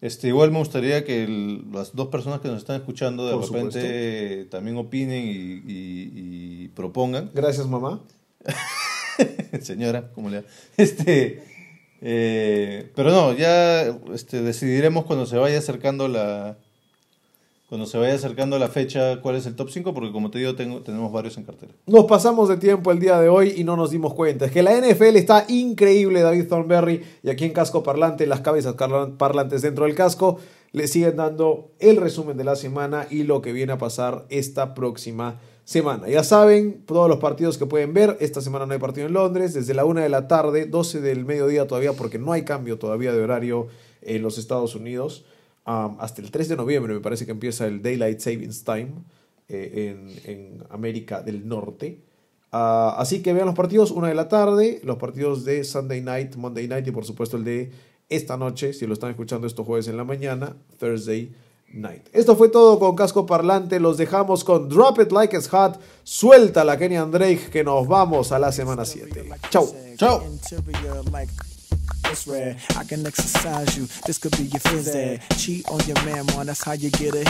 Este, 0.00 0.26
igual 0.26 0.50
me 0.50 0.58
gustaría 0.58 1.04
que 1.04 1.22
el- 1.22 1.64
las 1.70 1.94
dos 1.94 2.08
personas 2.08 2.40
que 2.40 2.48
nos 2.48 2.58
están 2.58 2.74
escuchando 2.74 3.24
de 3.28 3.34
Por 3.34 3.52
repente 3.52 4.46
también 4.50 4.76
opinen 4.76 5.24
y, 5.26 5.30
y- 5.72 6.10
y 6.64 6.68
propongan. 6.74 7.30
Gracias, 7.34 7.68
mamá. 7.68 8.00
Señora, 9.62 10.10
¿cómo 10.14 10.30
le 10.30 10.42
da? 10.42 10.44
Este, 10.76 11.42
eh, 12.00 12.90
pero 12.94 13.10
no, 13.10 13.32
ya 13.32 13.82
este, 14.14 14.42
decidiremos 14.42 15.04
cuando 15.04 15.26
se 15.26 15.36
vaya 15.36 15.58
acercando 15.58 16.08
la 16.08 16.56
cuando 17.68 17.86
se 17.86 17.98
vaya 17.98 18.14
acercando 18.14 18.58
la 18.58 18.68
fecha 18.68 19.20
cuál 19.20 19.36
es 19.36 19.44
el 19.44 19.54
top 19.54 19.68
5 19.68 19.92
porque 19.92 20.10
como 20.10 20.30
te 20.30 20.38
digo 20.38 20.54
tenemos 20.54 21.12
varios 21.12 21.36
en 21.36 21.44
cartera. 21.44 21.72
Nos 21.86 22.06
pasamos 22.06 22.48
de 22.48 22.56
tiempo 22.56 22.90
el 22.92 22.98
día 22.98 23.20
de 23.20 23.28
hoy 23.28 23.52
y 23.58 23.64
no 23.64 23.76
nos 23.76 23.90
dimos 23.90 24.14
cuenta. 24.14 24.46
Es 24.46 24.52
que 24.52 24.62
la 24.62 24.74
NFL 24.74 25.16
está 25.16 25.44
increíble, 25.48 26.22
David 26.22 26.48
Thornberry. 26.48 27.02
Y 27.22 27.28
aquí 27.28 27.44
en 27.44 27.52
Casco 27.52 27.82
Parlante, 27.82 28.26
las 28.26 28.40
cabezas 28.40 28.74
parlantes 29.18 29.60
dentro 29.60 29.84
del 29.84 29.94
casco, 29.94 30.38
le 30.72 30.88
siguen 30.88 31.16
dando 31.16 31.72
el 31.78 31.98
resumen 31.98 32.38
de 32.38 32.44
la 32.44 32.56
semana 32.56 33.06
y 33.10 33.24
lo 33.24 33.42
que 33.42 33.52
viene 33.52 33.74
a 33.74 33.78
pasar 33.78 34.24
esta 34.30 34.72
próxima 34.72 35.32
semana. 35.32 35.57
Ya 35.70 36.24
saben, 36.24 36.82
todos 36.86 37.10
los 37.10 37.18
partidos 37.18 37.58
que 37.58 37.66
pueden 37.66 37.92
ver. 37.92 38.16
Esta 38.20 38.40
semana 38.40 38.64
no 38.64 38.72
hay 38.72 38.78
partido 38.78 39.06
en 39.06 39.12
Londres. 39.12 39.52
Desde 39.52 39.74
la 39.74 39.84
1 39.84 40.00
de 40.00 40.08
la 40.08 40.26
tarde, 40.26 40.64
12 40.64 41.02
del 41.02 41.26
mediodía 41.26 41.66
todavía, 41.66 41.92
porque 41.92 42.18
no 42.18 42.32
hay 42.32 42.42
cambio 42.42 42.78
todavía 42.78 43.12
de 43.12 43.20
horario 43.20 43.66
en 44.00 44.22
los 44.22 44.38
Estados 44.38 44.74
Unidos. 44.74 45.26
Hasta 45.66 46.22
el 46.22 46.30
3 46.30 46.48
de 46.48 46.56
noviembre 46.56 46.94
me 46.94 47.00
parece 47.00 47.26
que 47.26 47.32
empieza 47.32 47.66
el 47.66 47.82
Daylight 47.82 48.18
Savings 48.18 48.64
Time 48.64 48.92
eh, 49.50 50.14
en, 50.24 50.64
América 50.70 51.20
del 51.20 51.46
Norte. 51.46 52.00
Ah, 52.50 52.96
así 52.96 53.20
que 53.20 53.34
vean 53.34 53.44
los 53.44 53.54
partidos, 53.54 53.90
una 53.90 54.08
de 54.08 54.14
la 54.14 54.28
tarde, 54.28 54.80
los 54.84 54.96
partidos 54.96 55.44
de 55.44 55.64
Sunday 55.64 56.00
Night, 56.00 56.36
Monday 56.36 56.66
Night 56.66 56.86
y 56.86 56.92
por 56.92 57.04
supuesto 57.04 57.36
el 57.36 57.44
de 57.44 57.70
esta 58.08 58.38
noche, 58.38 58.72
si 58.72 58.86
lo 58.86 58.94
están 58.94 59.10
escuchando 59.10 59.46
estos 59.46 59.66
jueves 59.66 59.86
en 59.88 59.98
la 59.98 60.04
mañana, 60.04 60.56
Thursday 60.78 61.30
Night. 61.72 62.08
Esto 62.12 62.36
fue 62.36 62.48
todo 62.48 62.78
con 62.78 62.96
Casco 62.96 63.26
Parlante, 63.26 63.78
los 63.80 63.96
dejamos 63.96 64.44
con 64.44 64.68
Drop 64.68 65.00
It 65.00 65.12
Like 65.12 65.36
It's 65.36 65.48
Hot, 65.48 65.78
suelta 66.02 66.64
la 66.64 66.76
Kenyan 66.76 67.10
Drake 67.10 67.50
que 67.50 67.62
nos 67.62 67.86
vamos 67.86 68.32
a 68.32 68.38
la 68.38 68.52
semana 68.52 68.84
7. 68.84 69.28
Chau. 69.50 69.66
Rare. 72.26 72.56
I 72.70 72.84
can 72.84 73.06
exercise 73.06 73.76
you. 73.76 73.86
This 74.06 74.18
could 74.18 74.36
be 74.36 74.44
your 74.44 74.60
phys. 74.60 75.20
Cheat 75.36 75.68
on 75.68 75.78
your 75.86 76.02
man, 76.04 76.24
man. 76.26 76.46
That's 76.46 76.64
how 76.64 76.72
you 76.72 76.90
get 76.90 77.14
it. 77.14 77.28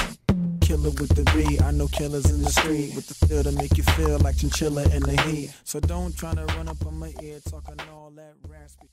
Killer 0.60 0.90
with 0.90 1.14
the 1.16 1.24
B. 1.34 1.58
I 1.64 1.72
know 1.72 1.88
killers 1.88 2.30
in 2.30 2.42
the 2.42 2.50
street 2.50 2.94
with 2.94 3.06
the 3.08 3.26
feel 3.26 3.42
to 3.42 3.52
make 3.52 3.76
you 3.76 3.82
feel 3.82 4.18
like 4.20 4.36
chinchilla 4.36 4.84
in 4.94 5.02
the 5.02 5.20
heat. 5.22 5.50
So 5.64 5.80
don't 5.80 6.16
try 6.16 6.32
to 6.34 6.44
run 6.56 6.68
up 6.68 6.84
on 6.86 6.96
my 6.98 7.12
ear 7.22 7.40
talking 7.50 7.80
all 7.92 8.12
that 8.16 8.34
raspy. 8.48 8.88